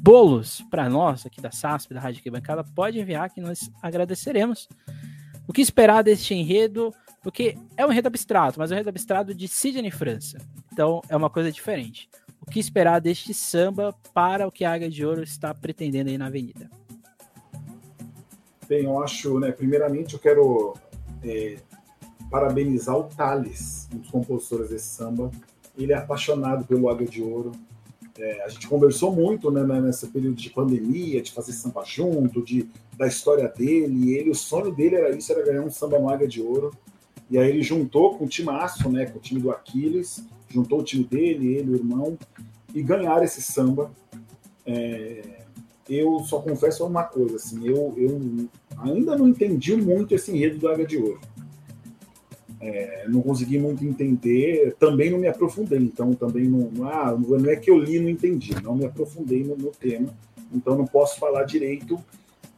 bolos 0.02 0.62
para 0.70 0.90
nós 0.90 1.26
aqui 1.26 1.40
da 1.40 1.52
SASP, 1.52 1.94
da 1.94 2.02
Rádio 2.02 2.30
Bancada, 2.30 2.66
pode 2.66 3.00
enviar 3.00 3.30
que 3.30 3.40
nós 3.40 3.72
agradeceremos. 3.82 4.68
O 5.48 5.54
que 5.54 5.62
esperar 5.62 6.04
deste 6.04 6.34
enredo? 6.34 6.94
Porque 7.24 7.58
é 7.78 7.86
um 7.86 7.92
enredo 7.94 8.10
abstrato, 8.10 8.60
mas 8.60 8.72
é 8.72 8.74
um 8.74 8.78
enredo 8.78 8.90
abstrato 8.90 9.34
de 9.34 9.48
Sidney 9.48 9.90
França. 9.90 10.38
Então 10.74 11.02
é 11.08 11.16
uma 11.16 11.30
coisa 11.30 11.50
diferente. 11.50 12.10
O 12.42 12.52
que 12.52 12.60
esperar 12.60 13.00
deste 13.00 13.34
samba 13.34 13.96
para 14.14 14.46
o 14.46 14.52
que 14.52 14.66
a 14.66 14.74
Águia 14.74 14.90
de 14.90 15.06
Ouro 15.06 15.24
está 15.24 15.54
pretendendo 15.54 16.10
aí 16.10 16.18
na 16.18 16.26
Avenida? 16.26 16.70
Bem, 18.68 18.86
eu 18.86 19.02
acho, 19.02 19.40
né, 19.40 19.52
primeiramente 19.52 20.16
eu 20.16 20.20
quero 20.20 20.74
é, 21.24 21.58
parabenizar 22.32 22.98
o 22.98 23.04
Thales, 23.04 23.88
um 23.94 24.00
dos 24.00 24.10
compositores 24.10 24.70
desse 24.70 24.88
samba. 24.88 25.30
Ele 25.78 25.94
é 25.94 25.96
apaixonado 25.96 26.66
pelo 26.66 26.90
Águia 26.90 27.08
de 27.08 27.22
Ouro. 27.22 27.52
É, 28.18 28.44
a 28.44 28.48
gente 28.48 28.68
conversou 28.68 29.12
muito 29.12 29.52
né, 29.52 29.64
né, 29.64 29.82
nesse 29.82 30.08
período 30.08 30.36
de 30.36 30.50
pandemia, 30.50 31.22
de 31.22 31.32
fazer 31.32 31.52
samba 31.52 31.84
junto, 31.86 32.42
de, 32.42 32.68
da 32.98 33.06
história 33.06 33.48
dele. 33.48 34.16
Ele, 34.16 34.30
o 34.32 34.36
sonho 34.36 34.72
dele 34.72 34.96
era 34.96 35.16
isso, 35.16 35.32
era 35.32 35.46
ganhar 35.46 35.62
um 35.62 35.70
samba 35.70 36.00
no 36.00 36.10
Águia 36.10 36.28
de 36.28 36.42
Ouro. 36.42 36.72
E 37.30 37.38
aí 37.38 37.50
ele 37.50 37.62
juntou 37.62 38.18
com 38.18 38.26
o 38.26 38.28
time 38.28 38.50
aço, 38.50 38.90
né, 38.90 39.06
com 39.06 39.18
o 39.18 39.22
time 39.22 39.42
do 39.42 39.52
Aquiles, 39.52 40.24
juntou 40.50 40.80
o 40.80 40.84
time 40.84 41.04
dele, 41.04 41.56
ele, 41.56 41.72
o 41.72 41.76
irmão, 41.76 42.18
e 42.74 42.82
ganharam 42.82 43.24
esse 43.24 43.42
samba. 43.42 43.92
É, 44.66 45.45
eu 45.90 46.20
só 46.20 46.40
confesso 46.40 46.86
uma 46.86 47.04
coisa, 47.04 47.36
assim, 47.36 47.68
eu, 47.68 47.94
eu 47.98 48.50
ainda 48.78 49.16
não 49.16 49.28
entendi 49.28 49.76
muito 49.76 50.16
esse 50.16 50.32
enredo 50.32 50.58
do 50.58 50.68
Águia 50.68 50.86
de 50.86 50.98
Ouro. 50.98 51.20
É, 52.60 53.06
não 53.08 53.22
consegui 53.22 53.60
muito 53.60 53.86
entender, 53.86 54.76
também 54.80 55.12
não 55.12 55.20
me 55.20 55.28
aprofundei, 55.28 55.78
então 55.78 56.14
também 56.14 56.46
não, 56.46 56.72
ah, 56.90 57.16
não 57.16 57.50
é 57.50 57.56
que 57.56 57.70
eu 57.70 57.78
li 57.78 57.98
e 57.98 58.00
não 58.00 58.10
entendi, 58.10 58.56
não 58.64 58.76
me 58.76 58.86
aprofundei 58.86 59.44
no, 59.44 59.56
no 59.56 59.72
tema, 59.72 60.16
então 60.52 60.76
não 60.76 60.86
posso 60.86 61.20
falar 61.20 61.44
direito 61.44 62.00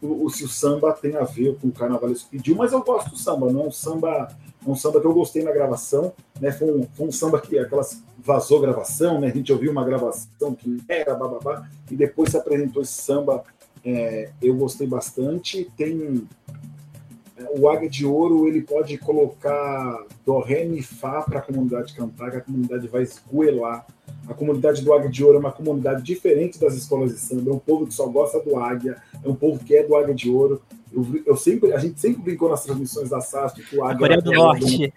o, 0.01 0.25
o, 0.25 0.29
se 0.29 0.43
o 0.43 0.47
samba 0.47 0.93
tem 0.93 1.15
a 1.15 1.23
ver 1.23 1.57
com 1.57 1.67
o 1.67 1.71
carnaval 1.71 2.09
que 2.11 2.25
pediu, 2.29 2.55
mas 2.55 2.71
eu 2.71 2.83
gosto 2.83 3.09
do 3.09 3.17
samba, 3.17 3.51
não 3.51 3.61
é 3.61 3.67
um 3.67 3.71
samba, 3.71 4.27
é 4.67 4.69
um 4.69 4.75
samba 4.75 4.99
que 4.99 5.07
eu 5.07 5.13
gostei 5.13 5.43
na 5.43 5.51
gravação, 5.51 6.11
né? 6.41 6.51
Foi 6.51 6.69
um, 6.69 6.87
foi 6.93 7.07
um 7.07 7.11
samba 7.11 7.39
que 7.39 7.57
aquelas 7.57 8.03
vazou 8.19 8.59
gravação, 8.59 9.19
né? 9.21 9.27
A 9.27 9.31
gente 9.31 9.51
ouviu 9.53 9.71
uma 9.71 9.85
gravação 9.85 10.53
que 10.53 10.77
era 10.89 11.15
bababá, 11.15 11.69
e 11.89 11.95
depois 11.95 12.31
se 12.31 12.37
apresentou 12.37 12.81
esse 12.81 12.93
samba, 12.93 13.43
é, 13.85 14.29
eu 14.41 14.53
gostei 14.55 14.85
bastante. 14.85 15.71
Tem 15.77 16.27
o 17.57 17.69
Águia 17.69 17.89
de 17.89 18.05
Ouro 18.05 18.47
ele 18.47 18.61
pode 18.61 18.97
colocar 18.97 20.05
do 20.25 20.39
ré 20.39 20.65
mi 20.65 20.81
fá 20.81 21.21
para 21.21 21.39
a 21.39 21.41
comunidade 21.41 21.93
cantar, 21.93 22.31
que 22.31 22.37
a 22.37 22.41
comunidade 22.41 22.87
vai 22.87 23.03
esgoelar. 23.03 23.85
A 24.27 24.33
comunidade 24.33 24.83
do 24.83 24.93
Águia 24.93 25.09
de 25.09 25.23
Ouro 25.23 25.37
é 25.37 25.39
uma 25.39 25.51
comunidade 25.51 26.01
diferente 26.01 26.59
das 26.59 26.73
escolas 26.73 27.11
de 27.11 27.19
samba, 27.19 27.51
é 27.51 27.53
um 27.53 27.59
povo 27.59 27.85
que 27.85 27.93
só 27.93 28.07
gosta 28.07 28.39
do 28.41 28.57
Águia, 28.57 28.97
é 29.23 29.29
um 29.29 29.35
povo 29.35 29.63
que 29.63 29.75
é 29.75 29.83
do 29.83 29.95
Águia 29.95 30.15
de 30.15 30.29
Ouro. 30.29 30.61
Eu, 30.91 31.05
eu 31.25 31.35
sempre, 31.35 31.73
a 31.73 31.77
gente 31.77 31.99
sempre 31.99 32.21
brincou 32.21 32.49
nas 32.49 32.63
transmissões 32.63 33.09
da 33.09 33.21
SASP 33.21 33.63
que 33.63 33.77
o 33.77 33.83
Águia... 33.83 33.99
Coreia 33.99 34.21
do 34.21 34.31
Norte. 34.31 34.93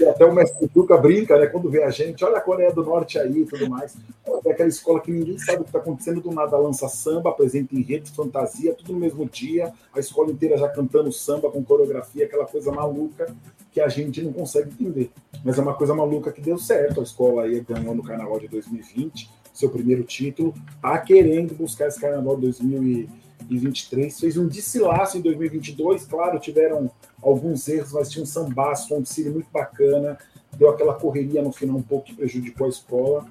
E 0.00 0.04
até 0.06 0.24
o 0.24 0.34
mestre 0.34 0.68
Tuca 0.68 0.96
brinca, 0.96 1.38
né? 1.38 1.46
Quando 1.46 1.70
vê 1.70 1.82
a 1.82 1.90
gente, 1.90 2.24
olha 2.24 2.38
a 2.38 2.40
Coreia 2.40 2.72
do 2.72 2.84
Norte 2.84 3.18
aí 3.18 3.42
e 3.42 3.46
tudo 3.46 3.68
mais. 3.68 3.96
É 4.44 4.50
aquela 4.50 4.68
escola 4.68 5.00
que 5.00 5.10
ninguém 5.12 5.38
sabe 5.38 5.58
o 5.58 5.62
que 5.62 5.68
está 5.68 5.78
acontecendo, 5.78 6.20
do 6.20 6.32
nada 6.32 6.56
lança 6.56 6.88
samba, 6.88 7.30
apresenta 7.30 7.74
em 7.74 7.82
rede, 7.82 8.10
fantasia, 8.10 8.74
tudo 8.74 8.92
no 8.92 8.98
mesmo 8.98 9.28
dia, 9.28 9.72
a 9.94 10.00
escola 10.00 10.30
inteira 10.30 10.56
já 10.56 10.68
cantando 10.68 11.12
samba 11.12 11.50
com 11.50 11.62
coreografia, 11.62 12.24
aquela 12.24 12.46
coisa 12.46 12.72
maluca 12.72 13.34
que 13.70 13.80
a 13.80 13.88
gente 13.88 14.22
não 14.22 14.32
consegue 14.32 14.70
entender. 14.70 15.10
Mas 15.44 15.58
é 15.58 15.62
uma 15.62 15.74
coisa 15.74 15.94
maluca 15.94 16.32
que 16.32 16.40
deu 16.40 16.58
certo. 16.58 17.00
A 17.00 17.02
escola 17.02 17.44
aí 17.44 17.60
ganhou 17.60 17.94
no 17.94 18.02
carnaval 18.02 18.40
de 18.40 18.48
2020, 18.48 19.30
seu 19.52 19.70
primeiro 19.70 20.02
título, 20.04 20.54
tá 20.80 20.98
querendo 20.98 21.54
buscar 21.54 21.88
esse 21.88 22.00
carnaval 22.00 22.36
de 22.36 23.06
2023, 23.44 24.18
fez 24.18 24.36
um 24.36 24.46
descilaço 24.46 25.18
em 25.18 25.20
2022, 25.20 26.04
claro, 26.04 26.38
tiveram 26.38 26.90
alguns 27.22 27.68
erros, 27.68 27.92
mas 27.92 28.10
tinha 28.10 28.22
um 28.22 28.26
sambaço, 28.26 28.94
um 28.94 29.02
desfile 29.02 29.30
muito 29.30 29.48
bacana, 29.52 30.18
deu 30.56 30.68
aquela 30.70 30.94
correria 30.94 31.42
no 31.42 31.52
final 31.52 31.76
um 31.76 31.82
pouco 31.82 32.06
que 32.06 32.14
prejudicou 32.14 32.66
a 32.66 32.70
escola. 32.70 33.26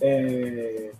É... 0.00 0.92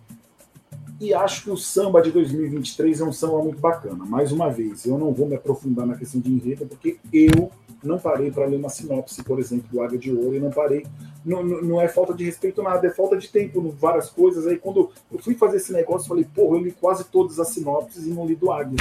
E 1.01 1.13
acho 1.13 1.45
que 1.45 1.51
o 1.51 1.57
samba 1.57 2.01
de 2.01 2.13
2023 2.13 3.01
é 3.01 3.05
um 3.05 3.13
samba 3.13 3.43
muito 3.43 3.59
bacana. 3.59 4.05
Mais 4.05 4.31
uma 4.31 4.49
vez, 4.49 4.87
eu 4.87 4.97
não 4.97 5.13
vou 5.13 5.27
me 5.27 5.35
aprofundar 5.35 5.87
na 5.87 5.97
questão 5.97 6.21
de 6.21 6.31
enredo, 6.31 6.67
porque 6.67 6.99
eu 7.13 7.51
não 7.85 7.99
parei 7.99 8.31
para 8.31 8.47
ler 8.47 8.57
uma 8.57 8.69
sinopse, 8.69 9.23
por 9.23 9.39
exemplo, 9.39 9.69
do 9.71 9.83
Águia 9.83 9.99
de 9.99 10.13
Ouro, 10.13 10.35
e 10.35 10.41
não 10.41 10.51
parei. 10.51 10.87
Não, 11.25 11.43
não 11.43 11.81
é 11.81 11.89
falta 11.89 12.13
de 12.13 12.25
respeito 12.25 12.63
nada, 12.63 12.87
é 12.87 12.91
falta 12.91 13.17
de 13.17 13.29
tempo, 13.29 13.75
várias 13.79 14.11
coisas. 14.11 14.47
Aí 14.47 14.59
quando 14.59 14.91
eu 15.11 15.19
fui 15.19 15.35
fazer 15.35 15.57
esse 15.57 15.73
negócio, 15.73 16.09
falei, 16.09 16.25
porra, 16.25 16.57
eu 16.57 16.65
li 16.65 16.73
quase 16.73 17.05
todas 17.05 17.39
as 17.41 17.49
sinopses 17.49 18.07
e 18.07 18.11
não 18.11 18.27
li 18.27 18.35
do 18.35 18.51
Águia. 18.53 18.79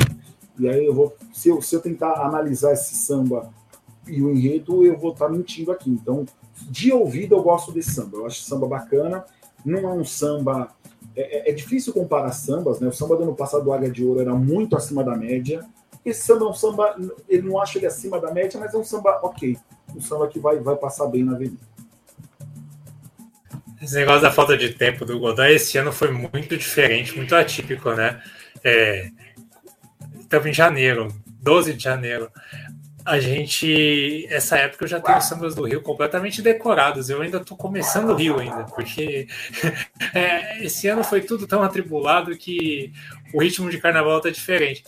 E 0.57 0.67
aí 0.67 0.85
eu 0.85 0.93
vou, 0.93 1.15
se 1.34 1.49
eu, 1.49 1.61
se 1.61 1.75
eu 1.75 1.81
tentar 1.81 2.25
analisar 2.25 2.73
esse 2.73 2.95
samba 2.95 3.49
e 4.07 4.21
o 4.21 4.30
enredo, 4.30 4.85
eu 4.85 4.97
vou 4.97 5.11
estar 5.11 5.27
tá 5.27 5.31
mentindo 5.31 5.71
aqui. 5.71 5.89
Então, 5.89 6.25
de 6.69 6.91
ouvido, 6.91 7.35
eu 7.35 7.41
gosto 7.41 7.71
desse 7.71 7.91
samba. 7.91 8.17
Eu 8.17 8.25
acho 8.25 8.41
samba 8.41 8.67
bacana. 8.67 9.25
Não 9.65 9.80
é 9.80 9.93
um 9.93 10.03
samba. 10.03 10.69
É, 11.15 11.49
é, 11.49 11.51
é 11.51 11.53
difícil 11.53 11.93
comparar 11.93 12.31
sambas, 12.31 12.80
né? 12.80 12.88
O 12.88 12.91
samba 12.91 13.15
do 13.15 13.23
ano 13.23 13.35
passado, 13.35 13.63
do 13.63 13.73
Águia 13.73 13.89
de 13.89 14.03
Ouro, 14.03 14.19
era 14.19 14.34
muito 14.34 14.75
acima 14.75 15.03
da 15.03 15.15
média. 15.15 15.65
Esse 16.05 16.21
samba 16.21 16.45
é 16.45 16.47
um 16.49 16.53
samba, 16.53 16.95
ele 17.30 17.47
não 17.47 17.61
acha 17.61 17.77
ele 17.77 17.85
acima 17.85 18.19
da 18.19 18.31
média, 18.31 18.59
mas 18.59 18.73
é 18.73 18.77
um 18.77 18.84
samba 18.84 19.19
ok. 19.23 19.57
Um 19.95 20.01
samba 20.01 20.27
que 20.27 20.39
vai, 20.39 20.59
vai 20.59 20.75
passar 20.75 21.07
bem 21.07 21.23
na 21.23 21.34
avenida. 21.34 21.73
Esse 23.81 23.95
negócio 23.95 24.21
da 24.21 24.31
falta 24.31 24.57
de 24.57 24.69
tempo 24.69 25.03
do 25.03 25.19
Godin 25.19 25.47
esse 25.47 25.77
ano 25.77 25.91
foi 25.91 26.09
muito 26.09 26.57
diferente, 26.57 27.17
muito 27.17 27.35
atípico, 27.35 27.91
né? 27.91 28.21
É, 28.63 29.09
estava 30.21 30.49
em 30.49 30.53
janeiro, 30.53 31.09
12 31.41 31.73
de 31.73 31.84
janeiro. 31.84 32.31
A 33.05 33.19
gente, 33.19 34.25
essa 34.30 34.57
época 34.57 34.85
eu 34.85 34.88
já 34.88 35.01
tenho 35.01 35.17
os 35.17 35.25
sambas 35.25 35.53
do 35.53 35.65
Rio 35.65 35.81
completamente 35.81 36.41
decorados. 36.41 37.09
Eu 37.09 37.21
ainda 37.21 37.39
estou 37.39 37.57
começando 37.57 38.11
o 38.11 38.15
Rio 38.15 38.39
ainda, 38.39 38.63
porque 38.63 39.27
é, 40.15 40.63
esse 40.63 40.88
ano 40.88 41.03
foi 41.03 41.19
tudo 41.19 41.45
tão 41.45 41.61
atribulado 41.61 42.38
que 42.38 42.93
o 43.34 43.41
ritmo 43.41 43.69
de 43.69 43.80
carnaval 43.80 44.17
está 44.17 44.30
diferente. 44.30 44.85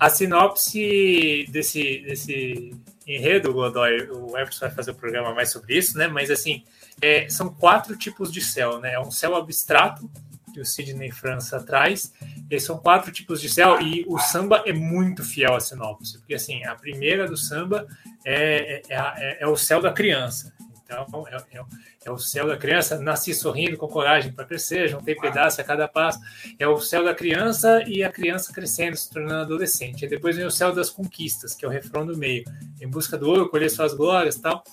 A 0.00 0.08
sinopse 0.08 1.44
desse, 1.50 1.98
desse 2.00 2.74
enredo, 3.06 3.52
Godoy, 3.52 4.08
o 4.10 4.36
Everson 4.38 4.60
vai 4.60 4.70
fazer 4.70 4.92
o 4.92 4.94
um 4.94 4.96
programa 4.96 5.34
mais 5.34 5.52
sobre 5.52 5.76
isso, 5.76 5.98
né? 5.98 6.08
Mas 6.08 6.30
assim, 6.30 6.64
é, 7.02 7.28
são 7.28 7.52
quatro 7.52 7.94
tipos 7.96 8.32
de 8.32 8.40
céu, 8.40 8.80
né? 8.80 8.94
É 8.94 9.00
um 9.00 9.10
céu 9.10 9.36
abstrato, 9.36 10.10
que 10.54 10.60
o 10.60 10.64
Sidney 10.64 11.10
França 11.10 11.60
traz. 11.60 12.12
Esses 12.50 12.66
são 12.66 12.78
quatro 12.78 13.12
tipos 13.12 13.40
de 13.40 13.48
céu 13.48 13.80
e 13.80 14.04
o 14.08 14.18
samba 14.18 14.62
é 14.66 14.72
muito 14.72 15.22
fiel 15.22 15.54
à 15.54 15.60
sinopse, 15.60 16.18
porque 16.18 16.34
assim, 16.34 16.64
a 16.64 16.74
primeira 16.74 17.28
do 17.28 17.36
samba 17.36 17.86
é, 18.24 18.82
é, 18.88 18.96
é, 18.96 19.38
é 19.42 19.46
o 19.46 19.56
céu 19.56 19.80
da 19.80 19.92
criança. 19.92 20.52
Então, 20.90 21.24
é, 21.28 21.36
é, 21.36 21.64
é, 22.06 22.10
o 22.10 22.18
céu 22.18 22.48
da 22.48 22.56
criança, 22.56 22.98
nasci 22.98 23.32
sorrindo 23.32 23.76
com 23.76 23.86
coragem 23.86 24.32
para 24.32 24.44
crescer, 24.44 24.88
juntei 24.88 25.14
pedaço 25.14 25.60
a 25.60 25.64
cada 25.64 25.86
passo. 25.86 26.18
É 26.58 26.66
o 26.66 26.80
céu 26.80 27.04
da 27.04 27.14
criança 27.14 27.84
e 27.86 28.02
a 28.02 28.10
criança 28.10 28.52
crescendo, 28.52 28.96
se 28.96 29.08
tornando 29.08 29.42
adolescente. 29.42 30.04
E 30.04 30.08
depois 30.08 30.36
vem 30.36 30.46
o 30.46 30.50
céu 30.50 30.74
das 30.74 30.90
conquistas, 30.90 31.54
que 31.54 31.64
é 31.64 31.68
o 31.68 31.70
refrão 31.70 32.04
do 32.04 32.16
meio. 32.16 32.44
Em 32.80 32.88
busca 32.88 33.16
do 33.16 33.28
ouro, 33.28 33.48
colher 33.48 33.70
suas 33.70 33.94
glórias 33.94 34.36
tal. 34.36 34.64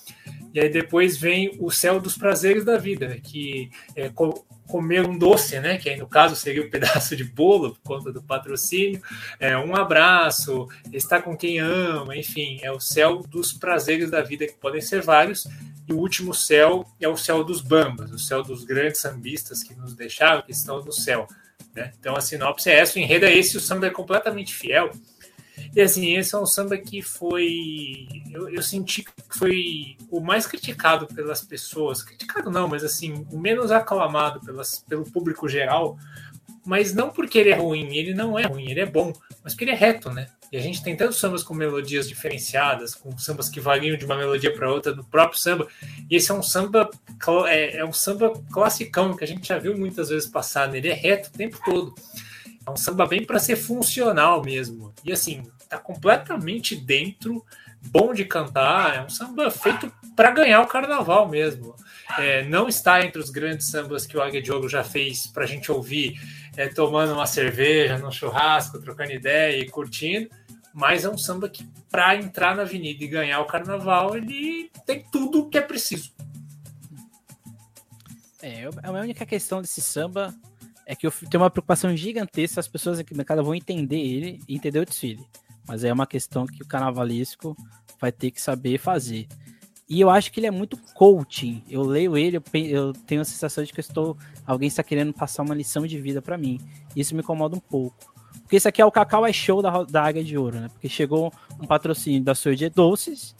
E 0.53 0.59
aí 0.59 0.69
depois 0.69 1.17
vem 1.17 1.55
o 1.59 1.69
céu 1.69 1.99
dos 1.99 2.17
prazeres 2.17 2.65
da 2.65 2.77
vida, 2.77 3.19
que 3.21 3.69
é 3.95 4.09
comer 4.67 5.05
um 5.05 5.17
doce, 5.17 5.59
né? 5.59 5.77
Que 5.77 5.89
aí 5.89 5.97
no 5.97 6.07
caso 6.07 6.35
seria 6.35 6.63
um 6.63 6.69
pedaço 6.71 7.15
de 7.15 7.23
bolo 7.23 7.73
por 7.75 7.81
conta 7.81 8.11
do 8.11 8.21
patrocínio, 8.21 9.01
é, 9.39 9.57
um 9.57 9.75
abraço, 9.75 10.67
estar 10.91 11.21
com 11.21 11.35
quem 11.35 11.59
ama, 11.59 12.15
enfim, 12.15 12.59
é 12.61 12.71
o 12.71 12.79
céu 12.79 13.23
dos 13.27 13.53
prazeres 13.53 14.11
da 14.11 14.21
vida 14.21 14.45
que 14.45 14.53
podem 14.53 14.81
ser 14.81 15.01
vários. 15.01 15.47
E 15.87 15.93
o 15.93 15.97
último 15.97 16.33
céu 16.33 16.85
é 16.99 17.07
o 17.07 17.15
céu 17.15 17.43
dos 17.43 17.61
bambas, 17.61 18.11
o 18.11 18.19
céu 18.19 18.43
dos 18.43 18.65
grandes 18.65 18.99
sambistas 18.99 19.63
que 19.63 19.73
nos 19.73 19.93
deixaram, 19.93 20.41
que 20.41 20.51
estão 20.51 20.83
no 20.83 20.91
céu. 20.91 21.27
Né? 21.73 21.93
Então 21.99 22.15
a 22.15 22.21
sinopse 22.21 22.69
é 22.69 22.79
essa, 22.79 22.97
o 22.97 23.01
enredo 23.01 23.25
é 23.25 23.33
esse, 23.33 23.55
o 23.55 23.61
samba 23.61 23.87
é 23.87 23.89
completamente 23.89 24.53
fiel. 24.53 24.91
E 25.75 25.81
assim, 25.81 26.15
esse 26.15 26.33
é 26.33 26.37
um 26.37 26.45
samba 26.45 26.77
que 26.77 27.01
foi. 27.01 28.07
Eu, 28.31 28.49
eu, 28.49 28.61
senti 28.61 29.03
que 29.03 29.11
foi 29.29 29.97
o 30.09 30.19
mais 30.19 30.45
criticado 30.45 31.07
pelas 31.07 31.41
pessoas. 31.41 32.03
Criticado 32.03 32.49
não, 32.49 32.67
mas 32.67 32.83
assim, 32.83 33.25
o 33.31 33.39
menos 33.39 33.71
aclamado 33.71 34.39
pelas, 34.41 34.79
pelo 34.87 35.03
público 35.03 35.47
geral. 35.47 35.97
Mas 36.65 36.93
não 36.93 37.09
porque 37.09 37.37
ele 37.37 37.49
é 37.51 37.55
ruim, 37.55 37.95
ele 37.95 38.13
não 38.13 38.37
é 38.37 38.45
ruim, 38.45 38.69
ele 38.69 38.81
é 38.81 38.85
bom, 38.85 39.13
mas 39.41 39.53
porque 39.53 39.63
ele 39.63 39.71
é 39.71 39.75
reto, 39.75 40.11
né? 40.11 40.27
E 40.51 40.57
a 40.57 40.61
gente 40.61 40.83
tem 40.83 40.95
tantos 40.95 41.17
sambas 41.17 41.43
com 41.43 41.53
melodias 41.53 42.07
diferenciadas, 42.07 42.95
com 42.95 43.17
sambas 43.17 43.49
que 43.49 43.59
variam 43.59 43.97
de 43.97 44.05
uma 44.05 44.17
melodia 44.17 44.53
para 44.53 44.71
outra 44.71 44.95
no 44.95 45.03
próprio 45.03 45.39
samba. 45.39 45.67
E 46.09 46.15
esse 46.15 46.31
é 46.31 46.33
um 46.33 46.43
samba 46.43 46.89
é, 47.47 47.77
é 47.77 47.85
um 47.85 47.93
samba 47.93 48.31
classicão 48.51 49.15
que 49.15 49.23
a 49.23 49.27
gente 49.27 49.47
já 49.47 49.57
viu 49.57 49.77
muitas 49.77 50.09
vezes 50.09 50.29
passar. 50.29 50.69
Né? 50.69 50.77
Ele 50.77 50.89
é 50.89 50.93
reto 50.93 51.29
o 51.29 51.37
tempo 51.37 51.59
todo. 51.65 51.93
É 52.67 52.69
um 52.69 52.75
samba 52.75 53.05
bem 53.07 53.23
para 53.23 53.39
ser 53.39 53.55
funcional 53.55 54.43
mesmo. 54.43 54.93
E 55.05 55.13
assim, 55.13 55.49
tá 55.69 55.77
completamente 55.77 56.75
dentro, 56.75 57.45
bom 57.81 58.13
de 58.13 58.25
cantar. 58.25 58.97
É 58.97 59.01
um 59.01 59.09
samba 59.09 59.49
feito 59.49 59.89
para 60.17 60.31
ganhar 60.31 60.59
o 60.59 60.67
carnaval 60.67 61.29
mesmo. 61.29 61.73
É, 62.17 62.43
não 62.43 62.67
está 62.67 63.01
entre 63.05 63.21
os 63.21 63.29
grandes 63.29 63.69
sambas 63.69 64.05
que 64.05 64.17
o 64.17 64.21
Águia 64.21 64.41
Diogo 64.41 64.67
já 64.67 64.83
fez 64.83 65.27
para 65.27 65.45
a 65.45 65.47
gente 65.47 65.71
ouvir 65.71 66.19
é, 66.57 66.67
tomando 66.67 67.13
uma 67.13 67.25
cerveja, 67.25 67.97
no 67.97 68.11
churrasco, 68.11 68.81
trocando 68.81 69.13
ideia 69.13 69.57
e 69.57 69.69
curtindo. 69.69 70.29
Mas 70.73 71.05
é 71.05 71.09
um 71.09 71.17
samba 71.17 71.47
que, 71.47 71.65
para 71.89 72.17
entrar 72.17 72.53
na 72.53 72.63
avenida 72.63 73.01
e 73.01 73.07
ganhar 73.07 73.39
o 73.39 73.45
carnaval, 73.45 74.17
ele 74.17 74.69
tem 74.85 75.05
tudo 75.09 75.49
que 75.49 75.57
é 75.57 75.61
preciso. 75.61 76.11
É, 78.41 78.69
a 78.83 78.91
única 78.91 79.25
questão 79.25 79.61
desse 79.61 79.81
samba 79.81 80.35
é 80.87 80.95
que 80.95 81.05
eu 81.05 81.11
tenho 81.11 81.43
uma 81.43 81.49
preocupação 81.49 81.95
gigantesca, 81.95 82.61
as 82.61 82.67
pessoas 82.67 82.97
aqui 82.97 83.11
no 83.11 83.17
mercado 83.17 83.43
vão 83.43 83.53
entender 83.53 83.99
ele 83.99 84.39
e 84.47 84.55
entender 84.55 84.79
o 84.79 84.85
desfile. 84.85 85.27
Mas 85.67 85.83
é 85.83 85.91
uma 85.91 86.07
questão 86.07 86.47
que 86.47 86.63
o 86.63 86.65
carnavalesco 86.65 87.57
vai 87.99 88.09
ter 88.09 88.31
que 88.31 88.41
saber 88.41 88.77
fazer. 88.79 89.27
E 89.89 89.99
eu 89.99 90.09
acho 90.09 90.31
que 90.31 90.39
ele 90.39 90.47
é 90.47 90.51
muito 90.51 90.77
coaching. 90.93 91.61
Eu 91.69 91.81
leio 91.81 92.17
ele, 92.17 92.37
eu, 92.37 92.43
eu 92.65 92.93
tenho 92.93 93.19
a 93.19 93.25
sensação 93.25 93.65
de 93.65 93.73
que 93.73 93.81
estou, 93.81 94.17
alguém 94.45 94.67
está 94.67 94.81
querendo 94.81 95.13
passar 95.13 95.43
uma 95.43 95.53
lição 95.53 95.85
de 95.85 95.99
vida 95.99 96.21
para 96.21 96.37
mim. 96.37 96.57
Isso 96.95 97.13
me 97.13 97.21
incomoda 97.21 97.57
um 97.57 97.59
pouco. 97.59 98.13
Porque 98.41 98.55
isso 98.55 98.69
aqui 98.69 98.81
é 98.81 98.85
o 98.85 98.91
Cacau 98.91 99.25
é 99.25 99.33
Show 99.33 99.61
da, 99.61 99.83
da 99.83 100.03
Águia 100.03 100.23
de 100.23 100.37
Ouro, 100.37 100.57
né? 100.57 100.69
Porque 100.69 100.87
chegou 100.87 101.33
um 101.61 101.67
patrocínio 101.67 102.23
da 102.23 102.33
Soja 102.33 102.69
Doces 102.69 103.35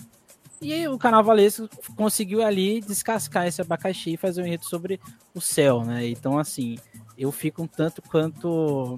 E 0.61 0.85
o 0.87 0.97
carnavalesco 0.97 1.69
conseguiu 1.95 2.43
ali 2.43 2.81
descascar 2.81 3.47
esse 3.47 3.61
abacaxi 3.61 4.13
e 4.13 4.17
fazer 4.17 4.41
um 4.41 4.45
enredo 4.45 4.65
sobre 4.65 4.99
o 5.33 5.39
céu, 5.39 5.85
né? 5.85 6.07
Então, 6.07 6.37
assim, 6.37 6.77
eu 7.17 7.31
fico 7.31 7.63
um 7.63 7.67
tanto 7.67 8.01
quanto 8.01 8.97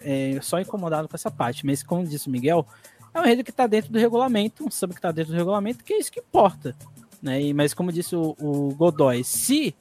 é, 0.00 0.38
só 0.42 0.60
incomodado 0.60 1.08
com 1.08 1.16
essa 1.16 1.30
parte. 1.30 1.64
Mas, 1.64 1.82
como 1.82 2.06
disse 2.06 2.28
o 2.28 2.30
Miguel, 2.30 2.66
é 3.14 3.20
um 3.20 3.24
enredo 3.24 3.44
que 3.44 3.50
está 3.50 3.66
dentro 3.66 3.92
do 3.92 3.98
regulamento, 3.98 4.64
um 4.64 4.70
samba 4.70 4.94
que 4.94 4.98
está 4.98 5.12
dentro 5.12 5.32
do 5.32 5.36
regulamento, 5.36 5.84
que 5.84 5.92
é 5.92 5.98
isso 5.98 6.12
que 6.12 6.20
importa. 6.20 6.76
Né? 7.22 7.42
E, 7.42 7.54
mas, 7.54 7.74
como 7.74 7.92
disse 7.92 8.16
o, 8.16 8.34
o 8.38 8.74
Godoy, 8.74 9.22
se 9.24 9.74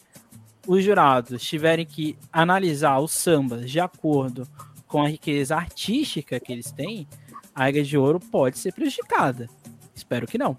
os 0.68 0.84
jurados 0.84 1.42
tiverem 1.42 1.86
que 1.86 2.18
analisar 2.32 3.00
os 3.00 3.12
sambas 3.12 3.70
de 3.70 3.80
acordo 3.80 4.48
com 4.88 5.02
a 5.02 5.08
riqueza 5.08 5.56
artística 5.56 6.40
que 6.40 6.52
eles 6.52 6.72
têm, 6.72 7.08
a 7.54 7.66
Águia 7.66 7.84
de 7.84 7.98
Ouro 7.98 8.20
pode 8.20 8.58
ser 8.58 8.74
prejudicada. 8.74 9.50
Espero 9.96 10.28
que 10.28 10.38
não. 10.38 10.58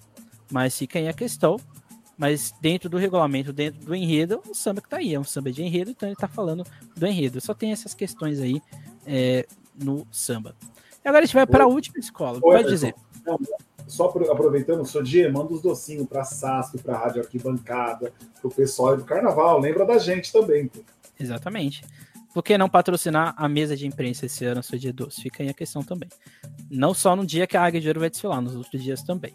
Mas 0.50 0.76
fica 0.76 0.98
aí 0.98 1.08
a 1.08 1.12
questão. 1.12 1.56
Mas 2.20 2.52
dentro 2.60 2.90
do 2.90 2.98
regulamento, 2.98 3.50
dentro 3.50 3.80
do 3.80 3.94
enredo, 3.94 4.42
o 4.46 4.54
samba 4.54 4.82
que 4.82 4.88
tá 4.90 4.98
aí. 4.98 5.14
É 5.14 5.18
um 5.18 5.24
samba 5.24 5.50
de 5.50 5.62
enredo, 5.62 5.90
então 5.90 6.06
ele 6.06 6.14
tá 6.14 6.28
falando 6.28 6.66
do 6.94 7.06
enredo. 7.06 7.40
Só 7.40 7.54
tem 7.54 7.72
essas 7.72 7.94
questões 7.94 8.40
aí 8.40 8.60
é, 9.06 9.46
no 9.74 10.06
samba. 10.12 10.54
E 11.02 11.08
agora 11.08 11.22
a 11.22 11.26
gente 11.26 11.34
vai 11.34 11.46
para 11.46 11.64
a 11.64 11.66
última 11.66 11.98
escola. 11.98 12.38
Oi, 12.42 12.56
Pode 12.58 12.68
dizer. 12.68 12.94
Só 13.86 14.04
aproveitando, 14.04 14.84
sou 14.84 15.02
Dia, 15.02 15.32
manda 15.32 15.54
os 15.54 15.62
docinhos 15.62 16.06
para 16.06 16.22
SASP, 16.22 16.82
para 16.82 16.94
a 16.94 16.98
Rádio 16.98 17.22
Arquibancada, 17.22 18.12
para 18.38 18.46
o 18.46 18.54
pessoal 18.54 18.98
do 18.98 19.04
Carnaval. 19.04 19.58
Lembra 19.58 19.86
da 19.86 19.96
gente 19.96 20.30
também. 20.30 20.68
Pô. 20.68 20.80
Exatamente. 21.18 21.82
Por 22.34 22.42
que 22.42 22.58
não 22.58 22.68
patrocinar 22.68 23.34
a 23.34 23.48
mesa 23.48 23.74
de 23.74 23.86
imprensa 23.86 24.26
esse 24.26 24.44
ano, 24.44 24.62
seu 24.62 24.78
dia 24.78 24.92
doce? 24.92 25.22
Fica 25.22 25.42
aí 25.42 25.48
a 25.48 25.54
questão 25.54 25.82
também. 25.82 26.10
Não 26.70 26.92
só 26.92 27.16
no 27.16 27.24
dia 27.24 27.46
que 27.46 27.56
a 27.56 27.64
Águia 27.64 27.80
de 27.80 27.88
Ouro 27.88 28.00
vai 28.00 28.10
desfilar, 28.10 28.42
nos 28.42 28.54
outros 28.54 28.82
dias 28.82 29.02
também. 29.02 29.34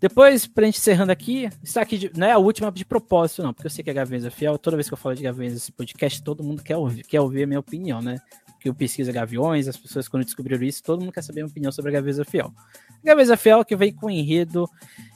Depois, 0.00 0.46
pra 0.46 0.66
gente 0.66 0.78
encerrando 0.78 1.10
aqui, 1.10 1.48
está 1.62 1.80
aqui, 1.80 1.96
de, 1.96 2.12
não 2.16 2.26
é 2.26 2.32
a 2.32 2.38
última 2.38 2.70
de 2.70 2.84
propósito, 2.84 3.42
não, 3.42 3.54
porque 3.54 3.66
eu 3.66 3.70
sei 3.70 3.82
que 3.82 3.90
a 3.90 3.94
Gaviões 3.94 4.24
é 4.24 4.30
fiel. 4.30 4.58
Toda 4.58 4.76
vez 4.76 4.88
que 4.88 4.94
eu 4.94 4.98
falo 4.98 5.14
de 5.14 5.22
Gaviões 5.22 5.54
nesse 5.54 5.72
podcast, 5.72 6.22
todo 6.22 6.44
mundo 6.44 6.62
quer 6.62 6.76
ouvir, 6.76 7.02
quer 7.02 7.20
ouvir 7.20 7.44
a 7.44 7.46
minha 7.46 7.60
opinião, 7.60 8.02
né? 8.02 8.18
Porque 8.52 8.68
eu 8.68 8.74
pesquiso 8.74 9.12
Gaviões, 9.12 9.68
as 9.68 9.76
pessoas 9.76 10.06
quando 10.06 10.24
descobriram 10.24 10.62
isso, 10.64 10.82
todo 10.82 11.00
mundo 11.00 11.12
quer 11.12 11.22
saber 11.22 11.40
a 11.40 11.44
minha 11.44 11.50
opinião 11.50 11.72
sobre 11.72 11.90
a 11.90 11.94
Gaviões 11.94 12.18
fiel. 12.28 12.52
A 13.02 13.06
Gaviões 13.06 13.40
fiel 13.40 13.64
que 13.64 13.74
vem 13.74 13.92
com 13.92 14.06
o 14.06 14.10
enredo 14.10 14.68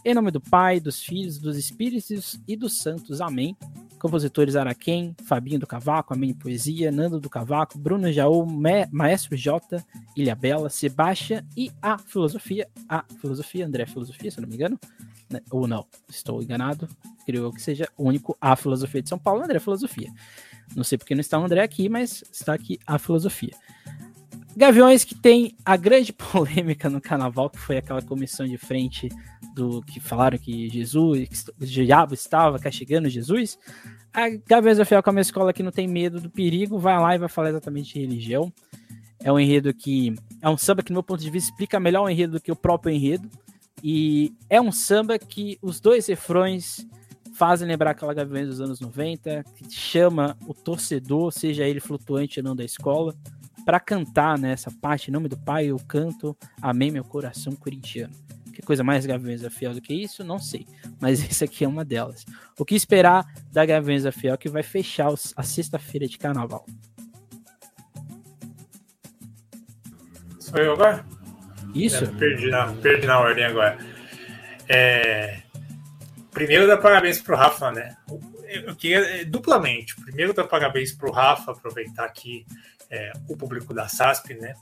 em 0.05 0.15
nome 0.15 0.31
do 0.31 0.41
Pai, 0.41 0.81
dos 0.81 1.03
Filhos, 1.03 1.39
dos 1.39 1.57
Espíritos 1.57 2.41
e 2.49 2.57
dos 2.57 2.79
Santos. 2.79 3.21
Amém. 3.21 3.57
Compositores 4.01 4.57
Araquém, 4.57 5.15
Fabinho 5.27 5.61
do 5.61 5.67
Cavaco, 5.67 6.15
Amém 6.15 6.33
Poesia, 6.33 6.91
Nando 6.91 7.21
do 7.21 7.29
Cavaco, 7.29 7.79
Bruno 7.79 8.11
Jaú, 8.11 8.47
Maestro 8.91 9.37
J, 9.37 9.85
Ilha 10.17 10.35
Bela, 10.35 10.71
Sebastião 10.71 11.43
e 11.55 11.71
a 11.83 11.99
Filosofia. 11.99 12.67
A 12.89 13.05
Filosofia, 13.21 13.67
André 13.67 13.85
Filosofia, 13.85 14.31
se 14.31 14.41
não 14.41 14.49
me 14.49 14.55
engano. 14.55 14.81
Né? 15.29 15.41
Ou 15.51 15.69
não, 15.69 15.87
estou 16.09 16.43
enganado. 16.43 16.89
Creio 17.27 17.53
que 17.53 17.61
seja 17.61 17.89
o 17.97 18.05
único 18.05 18.37
A 18.41 18.57
Filosofia 18.57 19.03
de 19.03 19.09
São 19.09 19.19
Paulo, 19.19 19.45
André 19.45 19.61
Filosofia. 19.61 20.11
Não 20.75 20.83
sei 20.83 20.97
porque 20.97 21.15
não 21.15 21.21
está 21.21 21.39
o 21.39 21.45
André 21.45 21.63
aqui, 21.63 21.89
mas 21.89 22.25
está 22.33 22.55
aqui 22.55 22.79
a 22.87 22.99
Filosofia. 22.99 23.55
Gaviões 24.57 25.05
que 25.05 25.15
tem 25.15 25.57
a 25.65 25.77
grande 25.77 26.13
polêmica 26.15 26.89
no 26.91 27.01
carnaval, 27.01 27.51
que 27.51 27.59
foi 27.59 27.77
aquela 27.77 28.03
comissão 28.03 28.47
de 28.47 28.59
frente 28.59 29.09
do 29.55 29.83
que 29.83 30.01
falaram 30.01 30.39
que 30.39 30.69
Jesus, 30.69 31.29
que 31.29 31.65
o 31.65 31.67
diabo 31.67 32.15
estava 32.15 32.59
castigando 32.59 33.09
Jesus. 33.09 33.59
A 34.13 34.29
Gaviões 34.29 34.79
da 34.79 34.85
Fiel, 34.85 35.03
que 35.03 35.09
é 35.09 35.13
uma 35.13 35.21
escola 35.21 35.53
que 35.53 35.63
não 35.63 35.71
tem 35.71 35.87
medo 35.87 36.21
do 36.21 36.31
perigo, 36.31 36.79
vai 36.79 36.99
lá 36.99 37.15
e 37.15 37.19
vai 37.19 37.29
falar 37.29 37.51
exatamente 37.51 37.95
de 37.95 38.01
religião. 38.01 38.53
É 39.23 39.31
um 39.31 39.39
enredo 39.39 39.73
que. 39.75 40.15
É 40.41 40.49
um 40.49 40.57
samba 40.57 40.83
que, 40.83 40.91
do 40.91 40.95
meu 40.95 41.03
ponto 41.03 41.21
de 41.21 41.31
vista, 41.31 41.51
explica 41.51 41.79
melhor 41.79 42.05
o 42.05 42.11
enredo 42.11 42.33
do 42.35 42.41
que 42.41 42.51
o 42.51 42.57
próprio 42.57 42.93
enredo. 42.93 43.29
E 43.83 44.33
é 44.49 44.61
um 44.61 44.73
samba 44.73 45.19
que 45.19 45.59
os 45.63 45.81
dois 45.81 46.07
refrões 46.07 46.87
fazem 47.35 47.69
lembrar 47.69 47.93
aquela 47.93 48.13
Gaviões 48.13 48.49
dos 48.49 48.61
anos 48.61 48.81
90, 48.81 49.45
que 49.57 49.71
chama 49.71 50.37
o 50.47 50.53
torcedor, 50.53 51.33
seja 51.33 51.67
ele 51.67 51.81
flutuante 51.81 52.41
ou 52.41 52.45
não 52.45 52.57
da 52.57 52.65
escola, 52.65 53.15
para 53.71 53.79
cantar 53.79 54.37
nessa 54.37 54.69
né, 54.69 54.77
parte, 54.83 55.11
em 55.11 55.13
nome 55.13 55.29
do 55.29 55.39
Pai, 55.39 55.67
eu 55.67 55.79
canto, 55.87 56.37
amém 56.61 56.91
meu 56.91 57.05
coração 57.05 57.55
corintiano. 57.55 58.13
Que 58.53 58.61
coisa 58.63 58.83
mais 58.83 59.07
Gaviões 59.07 59.47
Fiel 59.55 59.75
do 59.75 59.81
que 59.81 59.95
isso? 59.95 60.25
Não 60.25 60.41
sei. 60.41 60.67
Mas 61.01 61.23
essa 61.23 61.45
aqui 61.45 61.65
é 61.65 61.69
uma 61.69 61.85
delas. 61.85 62.27
O 62.59 62.65
que 62.65 62.75
esperar 62.75 63.25
da 63.53 63.65
Gaviões 63.65 64.03
Fiel 64.13 64.37
que 64.37 64.49
vai 64.49 64.65
fechar 64.65 65.07
a 65.37 65.43
sexta-feira 65.45 66.09
de 66.09 66.19
carnaval? 66.19 66.67
Sou 70.41 70.59
eu 70.59 70.73
agora? 70.73 71.07
Isso. 71.73 72.03
É, 72.03 72.09
perdi, 72.09 72.51
na, 72.51 72.73
perdi 72.73 73.07
na 73.07 73.21
ordem 73.21 73.45
agora. 73.45 73.79
É... 74.69 75.43
Primeiro, 76.33 76.67
dá 76.67 76.77
parabéns 76.77 77.23
pro 77.23 77.37
Rafa, 77.37 77.71
né? 77.71 77.97
Eu 78.49 78.75
queria 78.75 79.25
duplamente. 79.27 79.95
Primeiro, 79.95 80.35
dá 80.35 80.43
parabéns 80.43 80.91
pro 80.91 81.13
Rafa, 81.13 81.53
aproveitar 81.53 82.05
aqui 82.05 82.45
é, 82.91 83.13
o 83.29 83.37
público 83.37 83.73
da 83.73 83.89
SASP, 83.89 84.35
né? 84.35 84.55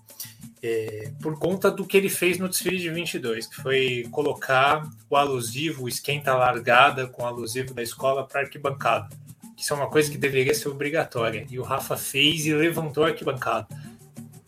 é, 0.63 1.11
por 1.21 1.39
conta 1.39 1.71
do 1.71 1.87
que 1.87 1.97
ele 1.97 2.09
fez 2.09 2.39
no 2.39 2.49
desfile 2.49 2.79
de 2.79 2.91
22, 2.91 3.47
que 3.47 3.57
foi 3.57 4.07
colocar 4.11 4.89
o 5.09 5.17
alusivo, 5.17 5.85
o 5.85 5.89
esquenta 5.89 6.35
largada 6.35 7.07
com 7.07 7.23
o 7.23 7.27
alusivo 7.27 7.75
da 7.75 7.83
escola 7.83 8.27
para 8.27 8.41
arquibancada. 8.41 9.09
Isso 9.57 9.73
é 9.73 9.77
uma 9.77 9.89
coisa 9.89 10.11
que 10.11 10.19
deveria 10.19 10.55
ser 10.55 10.69
obrigatória. 10.69 11.47
E 11.51 11.59
o 11.59 11.63
Rafa 11.63 11.97
fez 11.97 12.47
e 12.47 12.55
levantou 12.55 13.05
a 13.05 13.09
arquibancada. 13.09 13.67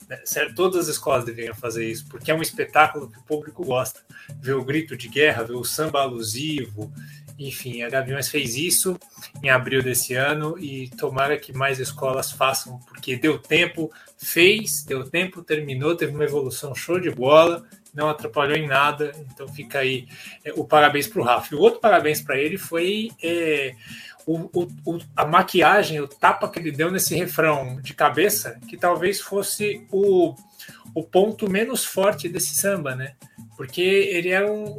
Né, 0.08 0.20
certo? 0.24 0.54
Todas 0.54 0.88
as 0.88 0.96
escolas 0.96 1.24
deveriam 1.24 1.54
fazer 1.54 1.88
isso, 1.88 2.06
porque 2.08 2.30
é 2.30 2.34
um 2.34 2.42
espetáculo 2.42 3.10
que 3.10 3.18
o 3.18 3.22
público 3.22 3.64
gosta. 3.64 4.00
Ver 4.40 4.54
o 4.54 4.64
grito 4.64 4.96
de 4.96 5.08
guerra, 5.08 5.42
ver 5.42 5.54
o 5.54 5.64
samba 5.64 6.00
alusivo, 6.00 6.92
enfim, 7.46 7.82
a 7.82 7.88
Gaviões 7.88 8.28
fez 8.28 8.54
isso 8.54 8.98
em 9.42 9.48
abril 9.48 9.82
desse 9.82 10.14
ano 10.14 10.58
e 10.58 10.90
tomara 10.90 11.38
que 11.38 11.54
mais 11.54 11.80
escolas 11.80 12.30
façam, 12.30 12.78
porque 12.80 13.16
deu 13.16 13.38
tempo, 13.38 13.90
fez, 14.18 14.84
deu 14.84 15.08
tempo, 15.08 15.42
terminou, 15.42 15.96
teve 15.96 16.14
uma 16.14 16.24
evolução 16.24 16.74
show 16.74 17.00
de 17.00 17.10
bola, 17.10 17.66
não 17.94 18.10
atrapalhou 18.10 18.56
em 18.56 18.68
nada, 18.68 19.12
então 19.32 19.48
fica 19.48 19.78
aí 19.78 20.06
é, 20.44 20.52
o 20.52 20.64
parabéns 20.64 21.08
para 21.08 21.20
o 21.20 21.24
Rafa. 21.24 21.56
O 21.56 21.60
outro 21.60 21.80
parabéns 21.80 22.20
para 22.20 22.38
ele 22.38 22.58
foi 22.58 23.10
é, 23.22 23.74
o, 24.26 24.68
o, 24.84 24.98
a 25.16 25.24
maquiagem, 25.24 25.98
o 25.98 26.06
tapa 26.06 26.48
que 26.48 26.58
ele 26.58 26.70
deu 26.70 26.90
nesse 26.90 27.14
refrão 27.14 27.80
de 27.80 27.94
cabeça, 27.94 28.60
que 28.68 28.76
talvez 28.76 29.18
fosse 29.18 29.86
o, 29.90 30.34
o 30.94 31.02
ponto 31.02 31.50
menos 31.50 31.86
forte 31.86 32.28
desse 32.28 32.54
samba, 32.54 32.94
né? 32.94 33.14
Porque 33.60 33.82
ele 33.82 34.30
é 34.30 34.42
um. 34.42 34.78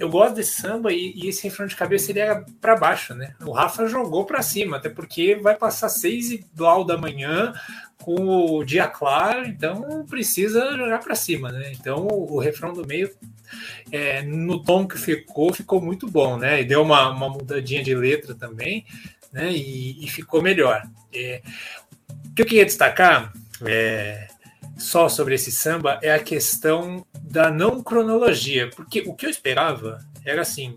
Eu 0.00 0.10
gosto 0.10 0.34
desse 0.34 0.60
samba 0.60 0.92
e, 0.92 1.12
e 1.14 1.28
esse 1.28 1.44
refrão 1.44 1.64
de 1.64 1.76
cabeça 1.76 2.10
ele 2.10 2.18
era 2.18 2.44
para 2.60 2.74
baixo, 2.74 3.14
né? 3.14 3.36
O 3.40 3.52
Rafa 3.52 3.86
jogou 3.86 4.26
para 4.26 4.42
cima, 4.42 4.78
até 4.78 4.88
porque 4.88 5.36
vai 5.36 5.54
passar 5.54 5.88
seis 5.88 6.32
e 6.32 6.44
do 6.52 6.82
da 6.82 6.98
manhã 6.98 7.54
com 8.02 8.56
o 8.56 8.64
dia 8.64 8.88
claro, 8.88 9.46
então 9.46 10.04
precisa 10.10 10.76
jogar 10.76 10.98
para 10.98 11.14
cima, 11.14 11.52
né? 11.52 11.70
Então 11.78 12.08
o, 12.08 12.40
refrão 12.40 12.72
do 12.72 12.84
meio, 12.84 13.14
é, 13.92 14.22
no 14.22 14.60
tom 14.60 14.88
que 14.88 14.98
ficou, 14.98 15.54
ficou 15.54 15.80
muito 15.80 16.10
bom, 16.10 16.36
né? 16.36 16.62
E 16.62 16.64
deu 16.64 16.82
uma, 16.82 17.08
uma 17.10 17.28
mudadinha 17.28 17.84
de 17.84 17.94
letra 17.94 18.34
também, 18.34 18.84
né? 19.32 19.52
E, 19.52 20.04
e 20.04 20.08
ficou 20.08 20.42
melhor. 20.42 20.82
É, 21.14 21.42
o 22.28 22.34
que 22.34 22.42
eu 22.42 22.46
queria 22.46 22.64
destacar 22.64 23.32
é, 23.64 24.26
só 24.76 25.08
sobre 25.08 25.34
esse 25.34 25.50
samba 25.50 25.98
é 26.02 26.12
a 26.12 26.22
questão 26.22 27.04
da 27.22 27.50
não 27.50 27.82
cronologia, 27.82 28.70
porque 28.70 29.02
o 29.06 29.14
que 29.14 29.26
eu 29.26 29.30
esperava 29.30 29.98
era 30.24 30.42
assim: 30.42 30.76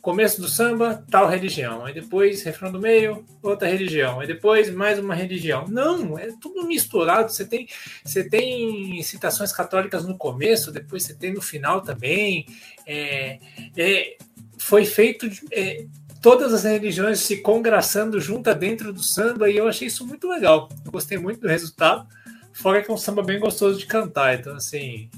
começo 0.00 0.40
do 0.40 0.48
samba, 0.48 1.04
tal 1.10 1.28
religião, 1.28 1.84
aí 1.84 1.94
depois 1.94 2.42
refrão 2.42 2.72
do 2.72 2.80
meio, 2.80 3.24
outra 3.42 3.68
religião, 3.68 4.20
aí 4.20 4.26
depois 4.26 4.70
mais 4.70 4.98
uma 4.98 5.14
religião. 5.14 5.66
Não, 5.68 6.18
é 6.18 6.28
tudo 6.40 6.66
misturado. 6.66 7.30
Você 7.30 7.44
tem, 7.44 7.68
você 8.04 8.28
tem 8.28 9.02
citações 9.02 9.52
católicas 9.52 10.04
no 10.04 10.16
começo, 10.16 10.72
depois 10.72 11.02
você 11.04 11.14
tem 11.14 11.32
no 11.32 11.42
final 11.42 11.82
também. 11.82 12.46
É, 12.86 13.38
é, 13.76 14.16
foi 14.58 14.84
feito 14.84 15.28
é, 15.50 15.86
todas 16.20 16.52
as 16.52 16.64
religiões 16.64 17.20
se 17.20 17.38
congraçando 17.38 18.20
juntas 18.20 18.56
dentro 18.56 18.92
do 18.92 19.02
samba 19.02 19.50
e 19.50 19.56
eu 19.56 19.68
achei 19.68 19.88
isso 19.88 20.06
muito 20.06 20.28
legal. 20.28 20.68
Gostei 20.86 21.18
muito 21.18 21.40
do 21.40 21.48
resultado. 21.48 22.06
Fora 22.52 22.82
que 22.82 22.90
é 22.90 22.94
um 22.94 22.96
samba 22.96 23.22
bem 23.22 23.38
gostoso 23.38 23.78
de 23.78 23.86
cantar. 23.86 24.38
Então, 24.38 24.56
assim, 24.56 25.08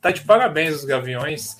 tá 0.00 0.10
de 0.10 0.22
parabéns 0.22 0.76
os 0.76 0.84
Gaviões. 0.84 1.56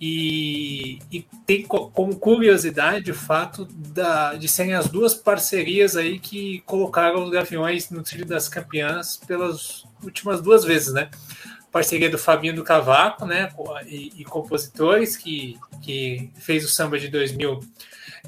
E, 0.00 0.98
e 1.10 1.24
tem 1.46 1.62
como 1.62 2.16
curiosidade 2.16 3.10
o 3.10 3.14
fato 3.14 3.64
da, 3.64 4.34
de 4.34 4.48
serem 4.48 4.74
as 4.74 4.88
duas 4.88 5.14
parcerias 5.14 5.96
aí 5.96 6.18
que 6.18 6.60
colocaram 6.66 7.22
os 7.22 7.30
Gaviões 7.30 7.90
no 7.90 8.02
trilho 8.02 8.26
das 8.26 8.48
campeãs 8.48 9.16
pelas 9.16 9.84
últimas 10.02 10.40
duas 10.40 10.64
vezes, 10.64 10.92
né? 10.92 11.08
Parceria 11.70 12.10
do 12.10 12.18
Fabinho 12.18 12.54
do 12.54 12.64
Cavaco, 12.64 13.24
né? 13.24 13.50
E, 13.86 14.12
e 14.18 14.24
compositores 14.24 15.16
que, 15.16 15.58
que 15.80 16.30
fez 16.36 16.64
o 16.64 16.68
samba 16.68 16.98
de 16.98 17.08
2000 17.08 17.60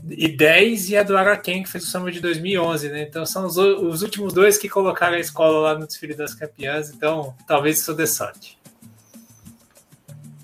e 0.08 0.28
10 0.28 0.90
e 0.90 0.96
a 0.96 1.02
do 1.02 1.16
Araquém, 1.16 1.62
que 1.62 1.68
fez 1.68 1.84
o 1.84 1.86
samba 1.86 2.10
de 2.12 2.20
2011, 2.20 2.88
né? 2.90 3.02
Então 3.02 3.24
são 3.24 3.46
os, 3.46 3.56
os, 3.56 4.02
últimos 4.02 4.32
dois 4.32 4.58
que 4.58 4.68
colocaram 4.68 5.16
a 5.16 5.20
escola 5.20 5.72
lá 5.72 5.78
no 5.78 5.86
desfile 5.86 6.14
das 6.14 6.34
campeãs, 6.34 6.90
então 6.90 7.34
talvez 7.46 7.78
isso 7.78 7.94
dê 7.94 8.06
sorte. 8.06 8.58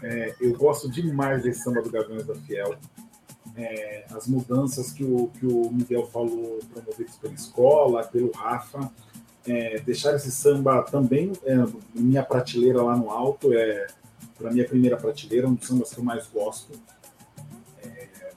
É, 0.02 0.34
eu 0.40 0.52
gosto 0.56 0.90
demais 0.90 1.42
desse 1.42 1.62
samba 1.62 1.80
do 1.80 1.90
Gaviões 1.90 2.26
da 2.26 2.34
Fiel. 2.34 2.74
É, 3.54 4.04
as 4.10 4.26
mudanças 4.26 4.92
que 4.92 5.04
o, 5.04 5.28
que 5.38 5.46
o 5.46 5.70
Miguel 5.70 6.06
falou 6.06 6.58
promovidas 6.72 7.16
pela 7.16 7.34
escola, 7.34 8.04
pelo 8.04 8.32
Rafa, 8.32 8.90
é, 9.46 9.78
deixar 9.80 10.14
esse 10.14 10.30
samba 10.30 10.82
também 10.82 11.32
é, 11.44 11.54
minha 11.94 12.22
prateleira 12.22 12.82
lá 12.82 12.96
no 12.96 13.10
alto, 13.10 13.52
é 13.52 13.86
para 14.38 14.50
minha 14.50 14.66
primeira 14.66 14.96
prateleira, 14.96 15.46
um 15.46 15.54
dos 15.54 15.68
sambas 15.68 15.92
que 15.92 16.00
eu 16.00 16.04
mais 16.04 16.26
gosto. 16.26 16.72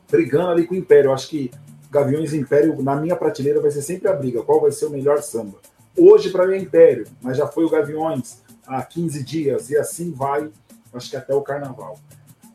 Brigando 0.09 0.49
ali 0.49 0.67
com 0.67 0.75
o 0.75 0.77
Império, 0.77 1.09
eu 1.09 1.13
acho 1.13 1.29
que 1.29 1.51
Gaviões 1.89 2.33
e 2.33 2.37
Império, 2.37 2.81
na 2.81 2.95
minha 2.95 3.15
prateleira, 3.15 3.61
vai 3.61 3.71
ser 3.71 3.81
sempre 3.81 4.07
a 4.07 4.13
briga, 4.13 4.43
qual 4.43 4.61
vai 4.61 4.71
ser 4.71 4.85
o 4.85 4.89
melhor 4.89 5.21
samba. 5.21 5.57
Hoje, 5.97 6.29
para 6.29 6.45
mim, 6.45 6.55
é 6.55 6.59
Império, 6.59 7.07
mas 7.21 7.37
já 7.37 7.47
foi 7.47 7.63
o 7.63 7.69
Gaviões 7.69 8.41
há 8.67 8.83
15 8.83 9.23
dias, 9.23 9.69
e 9.69 9.77
assim 9.77 10.11
vai, 10.11 10.49
acho 10.93 11.09
que 11.09 11.15
até 11.15 11.33
o 11.33 11.41
Carnaval. 11.41 11.97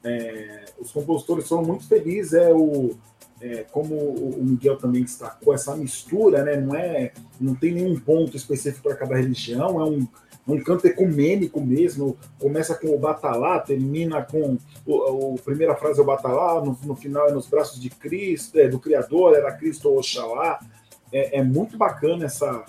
É, 0.04 0.64
os 0.78 0.90
compositores 0.92 1.48
foram 1.48 1.64
muito 1.64 1.86
felizes, 1.86 2.34
é 2.34 2.52
o 2.52 2.96
é, 3.40 3.64
como 3.70 3.94
o 3.94 4.44
Miguel 4.44 4.76
também 4.76 5.02
destacou, 5.02 5.54
essa 5.54 5.74
mistura, 5.74 6.44
né? 6.44 6.56
Não 6.56 6.74
é, 6.74 7.12
não 7.40 7.54
tem 7.54 7.72
nenhum 7.72 7.98
ponto 7.98 8.36
específico 8.36 8.82
para 8.82 8.96
cada 8.96 9.16
religião, 9.16 9.80
é 9.80 9.84
um, 9.84 10.06
um 10.46 10.62
canto 10.62 10.86
ecumênico 10.86 11.60
mesmo. 11.60 12.18
Começa 12.38 12.74
com 12.74 12.88
o 12.94 12.98
Batalá, 12.98 13.58
termina 13.60 14.22
com 14.22 14.58
o, 14.86 15.36
a 15.38 15.42
primeira 15.42 15.74
frase 15.74 15.98
é 15.98 16.02
o 16.02 16.06
Batalá, 16.06 16.62
no, 16.62 16.78
no, 16.84 16.94
final 16.94 17.28
é 17.28 17.32
nos 17.32 17.46
braços 17.46 17.80
de 17.80 17.88
Cristo, 17.88 18.58
é, 18.58 18.68
do 18.68 18.78
Criador, 18.78 19.34
era 19.34 19.52
Cristo 19.52 19.94
Oxalá. 19.94 20.58
É, 21.12 21.38
é 21.38 21.42
muito 21.42 21.78
bacana 21.78 22.26
essa, 22.26 22.64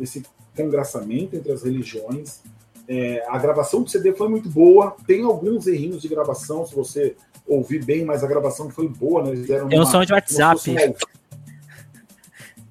esse 0.00 0.24
congraçamento 0.56 1.36
entre 1.36 1.52
as 1.52 1.62
religiões. 1.62 2.42
É, 2.88 3.22
a 3.28 3.38
gravação 3.38 3.82
do 3.82 3.90
CD 3.90 4.14
foi 4.14 4.28
muito 4.28 4.48
boa. 4.48 4.96
Tem 5.06 5.22
alguns 5.22 5.66
errinhos 5.66 6.02
de 6.02 6.08
gravação, 6.08 6.66
se 6.66 6.74
você 6.74 7.16
ouvir 7.48 7.84
bem, 7.84 8.04
mas 8.04 8.22
a 8.22 8.26
gravação 8.26 8.70
foi 8.70 8.88
boa, 8.88 9.22
né? 9.22 9.30
Eles 9.30 9.46
Tem 9.46 9.62
um 9.62 9.82
uma, 9.82 9.86
som 9.86 10.04
de 10.04 10.12
WhatsApp. 10.12 10.60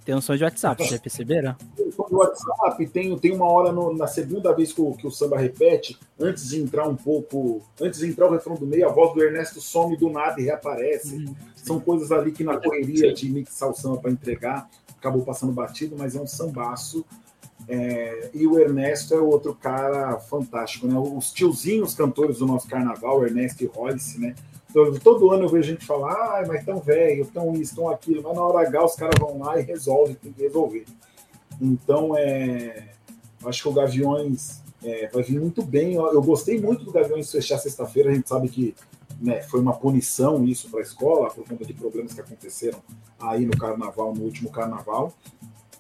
Tem 0.06 0.16
um 0.16 0.22
som 0.22 0.38
de 0.38 0.44
WhatsApp, 0.46 0.88
vocês 0.88 1.02
perceberam? 1.02 1.54
Tem 1.76 1.86
um 1.86 1.92
som 1.92 2.06
de 2.08 2.16
WhatsApp, 2.16 2.88
tem, 2.88 3.18
tem 3.18 3.34
uma 3.34 3.52
hora 3.52 3.74
no, 3.74 3.94
na 3.94 4.08
segunda 4.08 4.54
vez 4.54 4.72
que 4.72 4.80
o, 4.80 4.94
que 4.94 5.06
o 5.06 5.12
samba 5.12 5.38
repete, 5.38 6.00
antes 6.18 6.48
de 6.48 6.62
entrar 6.62 6.88
um 6.88 6.96
pouco, 6.96 7.62
antes 7.82 8.00
de 8.00 8.08
entrar 8.08 8.28
o 8.28 8.32
refrão 8.32 8.56
do 8.56 8.66
meio, 8.66 8.88
a 8.88 8.92
voz 8.92 9.14
do 9.14 9.22
Ernesto 9.22 9.60
some 9.60 9.98
do 9.98 10.10
nada 10.10 10.40
e 10.40 10.46
reaparece. 10.46 11.16
Uhum. 11.16 11.36
São 11.56 11.80
coisas 11.80 12.10
ali 12.12 12.32
que 12.32 12.44
na 12.44 12.58
correria 12.58 13.14
de 13.14 13.30
mixar 13.30 13.70
o 13.70 13.74
samba 13.74 13.98
para 13.98 14.12
entregar, 14.12 14.70
acabou 14.98 15.24
passando 15.24 15.52
batido, 15.52 15.96
mas 15.98 16.16
é 16.16 16.22
um 16.22 16.28
sambaço. 16.28 17.06
É, 17.68 18.30
e 18.34 18.48
o 18.48 18.58
Ernesto 18.58 19.14
é 19.14 19.20
outro 19.20 19.54
cara 19.54 20.18
fantástico, 20.20 20.88
né? 20.88 20.98
Os 20.98 21.34
tiozinhos 21.34 21.94
cantores 21.94 22.38
do 22.38 22.46
nosso 22.46 22.68
carnaval, 22.70 23.26
Ernesto 23.26 23.64
e 23.64 23.68
Royce, 23.68 24.20
né? 24.20 24.36
Todo, 24.74 25.32
ano 25.32 25.46
eu 25.46 25.50
vejo 25.50 25.72
gente 25.72 25.86
falar, 25.86 26.14
ah, 26.14 26.46
mas 26.48 26.64
tão 26.66 26.80
velho, 26.80 27.26
tão 27.26 27.54
isso, 27.54 27.76
tão 27.76 27.90
aquilo, 27.90 28.22
mas 28.22 28.36
na 28.36 28.44
hora 28.44 28.68
H 28.68 28.86
os 28.86 28.96
caras 28.96 29.16
vão 29.20 29.40
lá 29.40 29.60
e 29.60 29.64
resolvem, 29.64 30.16
tem 30.16 30.32
que 30.32 30.42
resolver. 30.42 30.86
Então, 31.60 32.16
é, 32.16 32.90
acho 33.46 33.64
que 33.64 33.70
o 33.70 33.74
Gaviões 33.74 34.62
é, 34.84 35.08
vai 35.08 35.24
vir 35.24 35.40
muito 35.40 35.64
bem. 35.64 35.94
Eu, 35.94 36.14
eu 36.14 36.22
gostei 36.22 36.60
muito 36.60 36.84
do 36.84 36.92
Gaviões 36.92 37.32
fechar 37.32 37.58
sexta-feira, 37.58 38.12
a 38.12 38.14
gente 38.14 38.28
sabe 38.28 38.50
que 38.50 38.76
né, 39.20 39.42
foi 39.42 39.60
uma 39.60 39.74
punição 39.74 40.44
isso 40.44 40.70
para 40.70 40.80
a 40.80 40.84
escola, 40.84 41.30
por 41.30 41.48
conta 41.48 41.66
de 41.66 41.74
problemas 41.74 42.14
que 42.14 42.22
aconteceram 42.22 42.80
aí 43.20 43.46
no 43.46 43.58
carnaval, 43.58 44.14
no 44.14 44.24
último 44.24 44.52
carnaval 44.52 45.14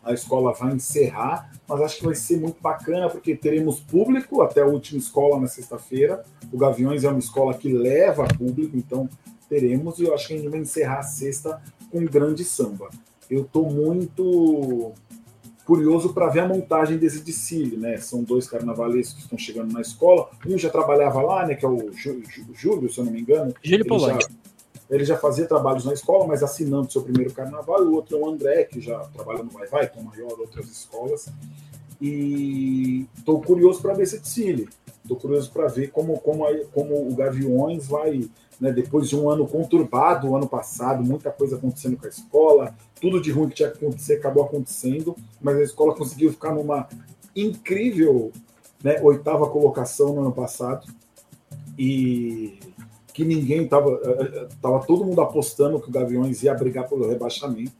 a 0.07 0.13
escola 0.13 0.53
vai 0.53 0.73
encerrar, 0.73 1.51
mas 1.67 1.81
acho 1.81 1.97
que 1.97 2.05
vai 2.05 2.15
ser 2.15 2.39
muito 2.39 2.61
bacana 2.61 3.09
porque 3.09 3.35
teremos 3.35 3.79
público 3.79 4.41
até 4.41 4.61
a 4.61 4.65
última 4.65 4.99
escola 4.99 5.39
na 5.39 5.47
sexta-feira. 5.47 6.23
O 6.51 6.57
Gaviões 6.57 7.03
é 7.03 7.09
uma 7.09 7.19
escola 7.19 7.53
que 7.53 7.71
leva 7.71 8.25
público, 8.25 8.75
então 8.75 9.09
teremos, 9.49 9.99
e 9.99 10.03
eu 10.03 10.13
acho 10.13 10.27
que 10.27 10.33
a 10.33 10.37
gente 10.37 10.49
vai 10.49 10.59
encerrar 10.59 10.99
a 10.99 11.03
sexta 11.03 11.61
com 11.91 11.99
um 11.99 12.05
grande 12.05 12.43
samba. 12.43 12.89
Eu 13.29 13.41
estou 13.41 13.69
muito 13.69 14.93
curioso 15.65 16.13
para 16.13 16.27
ver 16.27 16.39
a 16.39 16.47
montagem 16.47 16.97
desse 16.97 17.19
desfile, 17.19 17.75
né? 17.75 17.97
São 17.97 18.23
dois 18.23 18.47
carnavalescos 18.49 19.15
que 19.15 19.21
estão 19.23 19.37
chegando 19.37 19.73
na 19.73 19.81
escola. 19.81 20.29
Um 20.45 20.57
já 20.57 20.69
trabalhava 20.69 21.21
lá, 21.21 21.45
né? 21.45 21.55
Que 21.55 21.65
é 21.65 21.67
o 21.67 21.91
Júlio, 22.53 22.89
se 22.89 22.97
eu 22.97 23.03
não 23.03 23.11
me 23.11 23.19
engano. 23.19 23.53
Júlio 23.61 23.85
Poloni. 23.85 24.23
Ele 24.89 25.03
já 25.03 25.17
fazia 25.17 25.45
trabalhos 25.45 25.85
na 25.85 25.93
escola, 25.93 26.25
mas 26.25 26.41
assinando 26.41 26.91
seu 26.91 27.01
primeiro 27.01 27.33
carnaval, 27.33 27.81
o 27.81 27.93
outro 27.93 28.17
é 28.17 28.19
o 28.19 28.29
André, 28.29 28.63
que 28.63 28.79
já 28.79 28.99
trabalha 29.13 29.43
no 29.43 29.49
Vai 29.49 29.67
Vai, 29.67 29.89
Tom 29.89 30.03
Maior, 30.03 30.39
outras 30.39 30.69
escolas. 30.69 31.27
E 32.01 33.05
estou 33.17 33.41
curioso 33.41 33.81
para 33.81 33.93
ver 33.93 34.03
esse 34.03 34.19
desfile. 34.19 34.69
Estou 35.01 35.17
curioso 35.17 35.51
para 35.51 35.67
ver 35.67 35.91
como, 35.91 36.19
como, 36.19 36.45
como 36.73 37.09
o 37.09 37.15
Gaviões 37.15 37.87
vai, 37.87 38.29
né, 38.59 38.71
depois 38.71 39.09
de 39.09 39.15
um 39.15 39.29
ano 39.29 39.47
conturbado, 39.47 40.29
o 40.29 40.35
ano 40.35 40.47
passado, 40.47 41.03
muita 41.03 41.31
coisa 41.31 41.57
acontecendo 41.57 41.97
com 41.97 42.05
a 42.05 42.09
escola, 42.09 42.75
tudo 42.99 43.21
de 43.21 43.31
ruim 43.31 43.49
que 43.49 43.55
tinha 43.55 43.69
que 43.69 43.77
acontecer 43.77 44.15
acabou 44.15 44.43
acontecendo, 44.43 45.15
mas 45.41 45.57
a 45.57 45.63
escola 45.63 45.95
conseguiu 45.95 46.31
ficar 46.31 46.53
numa 46.53 46.87
incrível 47.35 48.31
né, 48.83 48.99
oitava 49.01 49.49
colocação 49.49 50.13
no 50.13 50.21
ano 50.21 50.31
passado. 50.31 50.87
E 51.77 52.59
que 53.17 53.25
ninguém 53.25 53.63
estava. 53.63 53.99
Tava 54.61 54.85
todo 54.85 55.03
mundo 55.03 55.19
apostando 55.21 55.79
que 55.79 55.89
o 55.89 55.91
Gaviões 55.91 56.43
ia 56.43 56.53
brigar 56.53 56.87
pelo 56.87 57.09
rebaixamento. 57.09 57.71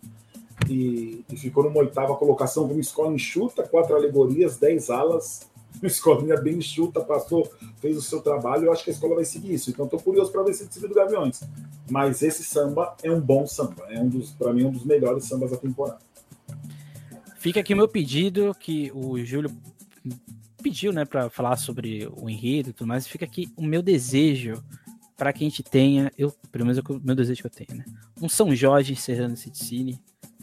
E, 0.68 1.24
e 1.32 1.38
ficou 1.38 1.64
numa 1.64 1.78
oitava 1.78 2.16
colocação 2.16 2.68
com 2.68 2.74
uma 2.74 2.82
escola 2.82 3.14
enxuta, 3.14 3.62
quatro 3.62 3.96
alegorias, 3.96 4.58
dez 4.58 4.90
alas, 4.90 5.48
uma 5.80 5.88
escolinha 5.88 6.36
bem 6.38 6.56
enxuta, 6.56 7.02
passou, 7.02 7.48
fez 7.80 7.96
o 7.96 8.02
seu 8.02 8.20
trabalho. 8.20 8.66
Eu 8.66 8.72
acho 8.72 8.84
que 8.84 8.90
a 8.90 8.94
escola 8.94 9.14
vai 9.14 9.26
seguir 9.26 9.54
isso. 9.54 9.70
Então 9.70 9.86
estou 9.86 10.00
curioso 10.00 10.32
para 10.32 10.42
ver 10.42 10.50
esse 10.50 10.66
time 10.66 10.88
do 10.88 10.96
Gaviões. 10.96 11.42
Mas 11.88 12.24
esse 12.24 12.44
samba 12.44 12.96
é 13.04 13.12
um 13.12 13.22
bom 13.22 13.46
samba, 13.46 13.86
é 13.92 14.00
um 14.00 14.10
dos, 14.10 14.32
para 14.32 14.52
mim, 14.52 14.66
um 14.66 14.72
dos 14.72 14.86
melhores 14.86 15.26
sambas 15.26 15.52
da 15.52 15.58
temporada. 15.58 16.00
Fica 17.38 17.60
aqui 17.60 17.76
o 17.76 17.78
meu 17.78 17.88
pedido 17.88 18.56
que 18.60 18.92
o 18.92 19.24
Júlio 19.24 19.52
pediu, 20.64 20.92
né, 20.92 21.06
para 21.06 21.30
falar 21.30 21.58
sobre 21.58 22.10
o 22.18 22.28
enredo 22.28 22.72
e 22.72 22.74
tudo 22.74 22.88
mais. 22.88 23.06
Fica 23.06 23.24
aqui 23.24 23.54
o 23.56 23.62
meu 23.62 23.84
desejo 23.84 24.64
para 25.18 25.34
que 25.34 25.44
a 25.44 25.49
gente 25.49 25.64
tenha, 25.64 26.11
eu, 26.18 26.31
pelo 26.52 26.64
menos 26.64 26.77
é 26.77 26.81
o 26.88 27.02
meu 27.03 27.15
desejo 27.15 27.41
que 27.41 27.48
eu 27.48 27.65
tenho, 27.65 27.80
né? 27.80 27.85
Um 28.22 28.30
São 28.30 28.56
Jorge 28.56 28.94
encerrando 28.94 29.34
esse 29.34 29.49
Cine, 29.53 29.99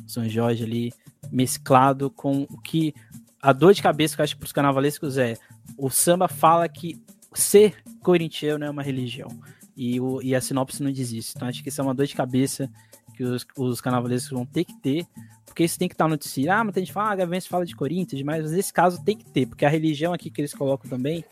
São 0.07 0.29
Jorge 0.29 0.65
ali 0.65 0.93
mesclado 1.31 2.11
com 2.11 2.43
o 2.43 2.61
que 2.61 2.93
a 3.41 3.53
dor 3.53 3.73
de 3.73 3.83
cabeça 3.83 4.17
que 4.17 4.21
eu 4.21 4.25
acho 4.25 4.37
para 4.37 4.47
os 4.47 4.53
carnavalescos 4.53 5.17
é 5.17 5.37
o 5.79 5.89
samba 5.91 6.29
fala 6.29 6.69
que 6.69 7.01
ser 7.35 7.77
corintiano 8.01 8.65
é 8.65 8.71
uma 8.71 8.83
religião 8.83 9.29
e, 9.77 10.01
o, 10.01 10.21
e 10.23 10.35
a 10.35 10.41
sinopse 10.41 10.83
não 10.83 10.91
diz 10.91 11.13
isso. 11.13 11.33
Então 11.37 11.49
acho 11.49 11.63
que 11.63 11.69
isso 11.69 11.81
é 11.81 11.85
uma 11.85 11.95
dor 11.95 12.07
de 12.07 12.15
cabeça 12.15 12.71
que 13.15 13.23
os, 13.23 13.47
os 13.57 13.81
carnavalescos 13.81 14.31
vão 14.31 14.45
ter 14.45 14.65
que 14.65 14.75
ter, 14.81 15.07
porque 15.47 15.63
isso 15.63 15.79
tem 15.79 15.89
que 15.89 15.95
estar 15.95 16.05
no 16.05 16.11
noticiário. 16.11 16.61
Ah, 16.61 16.65
mas 16.65 16.77
a 16.77 16.81
gente 16.81 16.93
fala, 16.93 17.13
ah, 17.13 17.17
Gaviões 17.17 17.47
fala 17.47 17.65
de 17.65 17.77
Corinthians, 17.77 18.23
mas 18.23 18.51
nesse 18.51 18.73
caso 18.73 19.03
tem 19.05 19.17
que 19.17 19.25
ter, 19.25 19.47
porque 19.47 19.65
a 19.65 19.69
religião 19.69 20.13
aqui 20.13 20.31
que 20.31 20.41
eles 20.41 20.53
colocam 20.53 20.89
também 20.89 21.25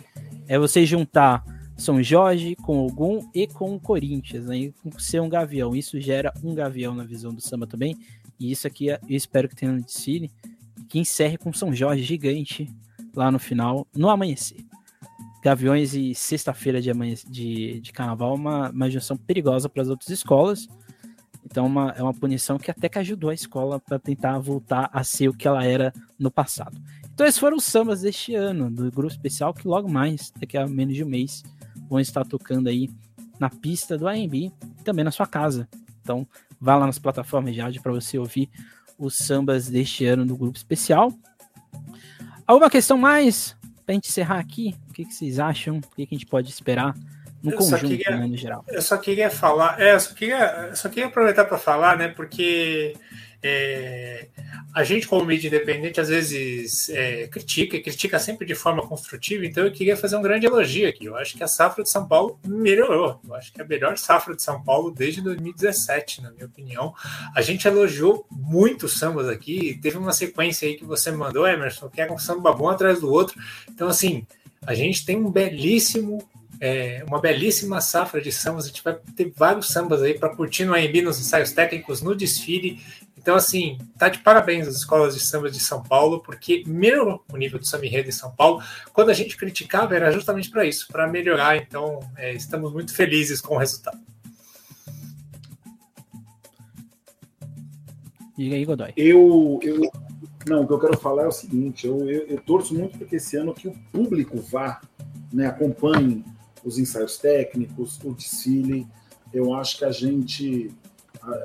é 0.47 0.59
você 0.59 0.87
juntar 0.87 1.45
são 1.83 2.03
Jorge, 2.03 2.55
com 2.57 2.87
Ogum 2.87 3.29
e 3.35 3.47
com 3.47 3.75
o 3.75 3.81
Corinthians, 3.81 4.47
né? 4.47 4.73
com 4.83 4.97
ser 4.99 5.21
um 5.21 5.29
gavião. 5.29 5.75
Isso 5.75 6.01
gera 6.01 6.33
um 6.43 6.55
gavião 6.55 6.95
na 6.95 7.05
visão 7.05 7.35
do 7.35 7.41
samba 7.41 7.67
também. 7.67 7.97
E 8.39 8.53
isso 8.53 8.67
aqui 8.67 8.87
eu 8.87 8.99
espero 9.09 9.49
que 9.49 9.57
tenha 9.57 9.73
no 9.73 9.85
que 10.89 10.99
encerre 10.99 11.37
com 11.37 11.53
São 11.53 11.75
Jorge 11.75 12.03
gigante 12.03 12.71
lá 13.15 13.31
no 13.31 13.39
final, 13.39 13.87
no 13.95 14.09
amanhecer. 14.09 14.65
Gaviões 15.43 15.93
e 15.95 16.15
sexta-feira 16.15 16.81
de, 16.81 16.93
de, 17.29 17.81
de 17.81 17.93
carnaval, 17.93 18.35
uma, 18.35 18.71
uma 18.71 18.91
junção 18.91 19.17
perigosa 19.17 19.69
para 19.69 19.83
as 19.83 19.89
outras 19.89 20.11
escolas. 20.11 20.69
Então, 21.45 21.67
uma, 21.67 21.91
é 21.97 22.03
uma 22.03 22.15
punição 22.15 22.59
que 22.59 22.71
até 22.71 22.89
que 22.89 22.99
ajudou 22.99 23.31
a 23.31 23.35
escola 23.35 23.81
para 23.81 23.99
tentar 23.99 24.39
voltar 24.39 24.89
a 24.93 25.03
ser 25.03 25.29
o 25.29 25.35
que 25.35 25.49
ela 25.49 25.65
era 25.65 25.93
no 26.19 26.31
passado. 26.31 26.81
Então, 27.13 27.27
esses 27.27 27.41
foram 27.41 27.57
os 27.57 27.65
sambas 27.65 28.03
deste 28.03 28.35
ano, 28.35 28.71
do 28.71 28.91
grupo 28.91 29.13
especial, 29.13 29.53
que 29.53 29.67
logo 29.67 29.91
mais, 29.91 30.33
daqui 30.39 30.57
a 30.57 30.67
menos 30.67 30.95
de 30.95 31.03
um 31.03 31.09
mês, 31.09 31.43
vão 31.93 32.01
estar 32.01 32.25
tocando 32.25 32.69
aí 32.69 32.91
na 33.39 33.51
pista 33.51 33.99
do 33.99 34.09
AMB 34.09 34.35
e 34.35 34.53
também 34.83 35.05
na 35.05 35.11
sua 35.11 35.27
casa. 35.27 35.69
Então, 36.01 36.27
vá 36.61 36.77
lá 36.77 36.87
nas 36.87 36.99
plataformas 36.99 37.55
de 37.55 37.61
áudio 37.61 37.83
para 37.83 37.93
você 37.93 38.19
ouvir 38.19 38.49
os 38.99 39.19
sambas 39.19 39.69
deste 39.69 40.07
ano 40.07 40.25
do 40.25 40.37
grupo 40.37 40.57
especial. 40.57 41.13
Alguma 42.47 42.71
questão 42.71 42.97
mais 42.97 43.55
para 43.85 43.93
a 43.93 43.95
gente 43.95 44.09
encerrar 44.09 44.39
aqui? 44.39 44.75
O 44.89 44.93
que, 44.93 45.05
que 45.05 45.13
vocês 45.13 45.39
acham? 45.39 45.79
O 45.79 45.97
que, 45.97 46.07
que 46.07 46.15
a 46.15 46.19
gente 46.19 46.27
pode 46.27 46.49
esperar 46.49 46.97
no 47.43 47.51
eu 47.51 47.59
conjunto, 47.59 47.87
queria, 47.87 48.17
né, 48.17 48.27
no 48.27 48.37
geral? 48.37 48.65
Eu 48.69 48.81
só 48.81 48.97
queria 48.97 49.31
falar, 49.31 49.81
é, 49.81 49.95
eu 49.95 50.01
só 50.01 50.15
queria, 50.15 50.69
eu 50.71 50.77
só 50.77 50.89
queria 50.89 51.07
aproveitar 51.07 51.45
para 51.45 51.59
falar, 51.59 51.97
né, 51.99 52.09
porque 52.09 52.95
é, 53.43 54.29
a 54.73 54.85
gente, 54.85 55.09
como 55.09 55.25
mídia 55.25 55.49
independente, 55.49 56.01
às 56.01 56.09
vezes 56.09 56.89
é, 56.91 57.27
critica, 57.27 57.77
e 57.77 57.83
critica 57.83 58.19
sempre 58.19 58.47
de 58.47 58.55
forma 58.55 58.87
construtiva, 58.87 59.45
então 59.45 59.65
eu 59.65 59.73
queria 59.73 59.97
fazer 59.97 60.17
um 60.17 60.23
grande 60.23 60.47
elogio 60.47 60.89
aqui. 60.89 61.07
Eu 61.07 61.17
acho 61.17 61.37
que 61.37 61.43
a 61.43 61.49
safra 61.49 61.83
de 61.83 61.91
São 61.91 62.07
Paulo 62.07 62.39
melhorou. 62.47 63.21
Eu 63.27 63.35
acho 63.35 63.53
que 63.53 63.61
é 63.61 63.65
a 63.65 63.67
melhor 63.67 63.99
safra 63.99 64.37
de 64.37 64.43
São 64.43 64.63
Paulo 64.63 64.91
desde 64.91 65.21
2017, 65.21 66.23
na 66.23 66.31
minha 66.31 66.47
opinião. 66.47 66.95
A 67.35 67.43
gente 67.43 67.67
elogiou 67.67 68.25
muitos 68.31 68.99
sambas 68.99 69.29
aqui, 69.29 69.79
teve 69.83 69.99
uma 69.99 70.13
sequência 70.13 70.69
aí 70.69 70.77
que 70.77 70.85
você 70.85 71.11
mandou, 71.11 71.47
Emerson, 71.47 71.89
que 71.89 72.01
é 72.01 72.11
um 72.11 72.19
samba 72.19 72.53
bom 72.53 72.69
atrás 72.69 73.01
do 73.01 73.11
outro. 73.11 73.41
Então, 73.69 73.89
assim, 73.89 74.25
a 74.65 74.75
gente 74.75 75.05
tem 75.05 75.17
um 75.17 75.31
belíssimo 75.31 76.27
é, 76.61 77.03
uma 77.09 77.21
belíssima 77.21 77.81
safra 77.81 78.21
de 78.21 78.31
sambas. 78.31 78.67
A 78.67 78.69
gente 78.69 78.85
vai 78.85 78.97
ter 79.17 79.33
vários 79.37 79.67
sambas 79.67 80.01
aí 80.01 80.15
para 80.15 80.29
curtir 80.29 80.65
no 80.65 80.75
AMB, 80.75 81.03
nos 81.03 81.19
ensaios 81.19 81.51
técnicos, 81.51 82.01
no 82.01 82.15
desfile. 82.15 82.81
Então, 83.23 83.37
assim, 83.37 83.79
tá 83.97 84.09
de 84.09 84.19
parabéns 84.19 84.67
às 84.67 84.75
escolas 84.75 85.15
de 85.15 85.21
samba 85.21 85.49
de 85.49 85.61
São 85.61 85.81
Paulo, 85.81 86.21
porque 86.21 86.65
melhorou 86.67 87.25
o 87.33 87.37
nível 87.37 87.57
do 87.57 87.65
samba 87.65 87.87
enredo 87.87 88.09
em 88.09 88.13
São 88.13 88.33
Paulo. 88.33 88.61
Quando 88.93 89.11
a 89.11 89.15
gente 89.15 89.37
criticava, 89.37 89.95
era 89.95 90.11
justamente 90.11 90.51
para 90.51 90.65
isso, 90.65 90.89
para 90.89 91.07
melhorar. 91.07 91.57
Então, 91.57 92.01
é, 92.17 92.35
estamos 92.35 92.73
muito 92.73 92.93
felizes 92.93 93.41
com 93.41 93.55
o 93.55 93.59
resultado. 93.59 94.01
Diga 98.37 98.57
aí, 98.57 98.65
Godoy. 98.65 98.93
Eu, 98.97 99.61
eu, 99.63 99.93
não, 100.49 100.63
o 100.63 100.67
que 100.67 100.73
eu 100.73 100.81
quero 100.81 100.99
falar 100.99 101.23
é 101.23 101.29
o 101.29 101.33
seguinte: 101.33 101.87
eu, 101.87 102.11
eu, 102.11 102.27
eu 102.27 102.41
torço 102.41 102.75
muito 102.75 102.99
para 102.99 103.07
que 103.07 103.15
esse 103.15 103.37
ano 103.37 103.55
que 103.55 103.69
o 103.69 103.75
público 103.93 104.41
vá, 104.41 104.81
né, 105.33 105.47
acompanhe 105.47 106.25
os 106.65 106.77
ensaios 106.77 107.19
técnicos, 107.19 108.01
o 108.03 108.13
desfile. 108.13 108.85
Eu 109.33 109.55
acho 109.55 109.79
que 109.79 109.85
a 109.85 109.93
gente 109.93 110.75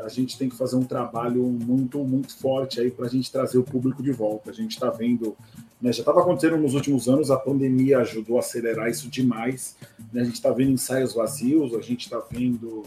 a, 0.04 0.10
gente 0.10 0.38
tem 0.38 0.50
que 0.50 0.56
fazer 0.56 0.76
um 0.76 0.84
trabalho 0.84 1.44
muito 1.44 2.00
muito 2.00 2.36
forte 2.38 2.80
aí 2.80 2.90
para 2.90 3.06
a 3.06 3.10
gente 3.10 3.32
trazer 3.32 3.58
o 3.58 3.64
público 3.64 4.02
de 4.02 4.12
volta. 4.12 4.50
A 4.50 4.54
gente 4.54 4.72
está 4.72 4.90
vendo, 4.90 5.36
né, 5.82 5.94
já 5.94 6.02
estava 6.02 6.22
acontecendo 6.22 6.58
nos 6.58 6.74
últimos 6.74 7.08
anos, 7.08 7.30
a 7.30 7.38
pandemia 7.38 8.00
ajudou 8.00 8.38
a 8.38 8.40
acelerar 8.40 8.90
isso 8.90 9.10
demais. 9.10 9.76
Né, 10.12 10.22
a 10.22 10.24
gente 10.24 10.36
está 10.36 10.52
vendo 10.52 10.72
ensaios 10.72 11.14
vazios, 11.14 11.74
a 11.74 11.82
gente 11.82 12.02
está 12.02 12.20
vendo 12.32 12.84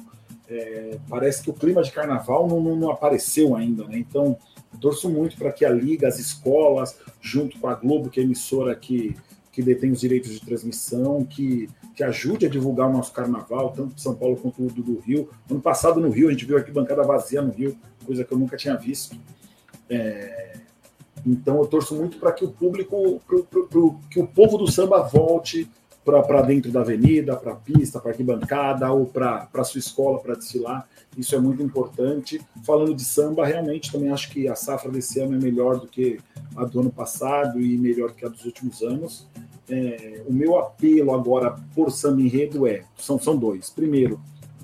é, 0.51 0.99
parece 1.09 1.43
que 1.43 1.51
o 1.51 1.55
clima 1.55 1.83
de 1.83 1.93
carnaval 1.93 2.49
não, 2.49 2.61
não, 2.61 2.75
não 2.75 2.91
apareceu 2.91 3.55
ainda, 3.55 3.85
né? 3.85 3.99
Então, 3.99 4.37
torço 4.81 5.09
muito 5.09 5.37
para 5.37 5.53
que 5.53 5.65
a 5.65 5.71
Liga, 5.71 6.09
as 6.09 6.19
escolas, 6.19 6.99
junto 7.21 7.59
com 7.59 7.69
a 7.69 7.75
Globo, 7.75 8.11
que 8.11 8.19
é 8.19 8.23
a 8.23 8.27
emissora 8.27 8.75
que, 8.75 9.17
que 9.53 9.63
detém 9.63 9.93
os 9.93 10.01
direitos 10.01 10.33
de 10.33 10.41
transmissão, 10.41 11.25
que, 11.25 11.69
que 11.95 12.05
ajude 12.05 12.47
a 12.47 12.49
divulgar 12.49 12.89
o 12.89 12.93
nosso 12.93 13.13
carnaval, 13.13 13.73
tanto 13.73 13.95
de 13.95 14.01
São 14.01 14.15
Paulo 14.15 14.37
quanto 14.37 14.63
do, 14.63 15.01
Rio. 15.01 15.29
Ano 15.51 15.61
passado 15.61 16.01
no 16.01 16.11
Rio, 16.11 16.29
a 16.29 16.33
gente 16.33 16.45
viu 16.45 16.57
aqui 16.57 16.71
bancada 16.71 17.03
vazia 17.03 17.43
no 17.43 17.53
Rio, 17.53 17.77
coisa 18.07 18.25
que 18.25 18.33
eu 18.33 18.39
nunca 18.39 18.57
tinha 18.57 18.77
visto. 18.77 19.17
É, 19.89 20.55
então 21.27 21.59
eu 21.59 21.67
torço 21.67 21.95
muito 21.95 22.19
para 22.19 22.33
que 22.33 22.45
o 22.45 22.51
público, 22.51 23.21
pro, 23.27 23.45
pro, 23.45 23.67
pro, 23.67 24.01
que 24.11 24.21
o 24.21 24.27
povo 24.27 24.57
do 24.57 24.71
samba 24.71 25.03
volte 25.03 25.69
para 26.05 26.43
dentro 26.43 26.73
da 26.73 26.81
avenida, 26.81 27.37
para 27.37 27.53
a 27.53 27.57
pista, 27.57 28.01
para 28.01 28.11
arquibancada 28.13 28.91
ou 28.91 29.07
para 29.07 29.49
a 29.53 29.65
sua 29.65 29.79
escola 29.79 30.19
para 30.19 30.35
desfilar. 30.35 30.89
Isso 31.17 31.35
é 31.35 31.39
muito 31.39 31.63
importante. 31.63 32.41
Falando 32.65 32.95
de 32.95 33.05
samba, 33.05 33.47
realmente 33.47 33.93
também 33.93 34.11
acho 34.11 34.31
que 34.31 34.49
a 34.49 34.55
safra 34.55 34.91
desse 34.91 35.21
ano 35.21 35.37
é 35.37 35.39
melhor 35.39 35.79
do 35.79 35.87
que 35.87 36.19
a 36.57 36.65
do 36.65 36.81
ano 36.81 36.91
passado 36.91 37.61
e 37.61 37.77
melhor 37.77 38.13
que 38.13 38.25
a 38.25 38.29
dos 38.29 38.45
últimos 38.45 38.83
anos. 38.83 39.29
É, 39.71 40.23
o 40.27 40.33
meu 40.33 40.59
apelo 40.59 41.15
agora 41.15 41.57
por 41.75 41.91
samba 41.91 42.21
enredo 42.21 42.67
é: 42.67 42.85
são, 42.99 43.19
são 43.19 43.37
dois. 43.37 43.71
Primeiro, 43.71 44.21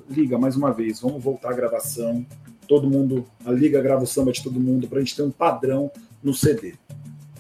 liga 0.09 0.39
mais 0.39 0.57
uma 0.57 0.73
vez, 0.73 1.01
vamos 1.01 1.23
voltar 1.23 1.51
à 1.51 1.55
gravação. 1.55 2.27
Todo 2.67 2.91
mundo, 2.91 3.25
a 3.45 3.53
liga 3.53 3.81
grava 3.81 4.03
o 4.03 4.07
samba 4.07 4.33
de 4.33 4.43
todo 4.43 4.59
mundo 4.59 4.89
para 4.89 4.99
a 4.99 5.01
gente 5.01 5.15
ter 5.15 5.23
um 5.23 5.31
padrão 5.31 5.91
no 6.23 6.35
CD 6.35 6.75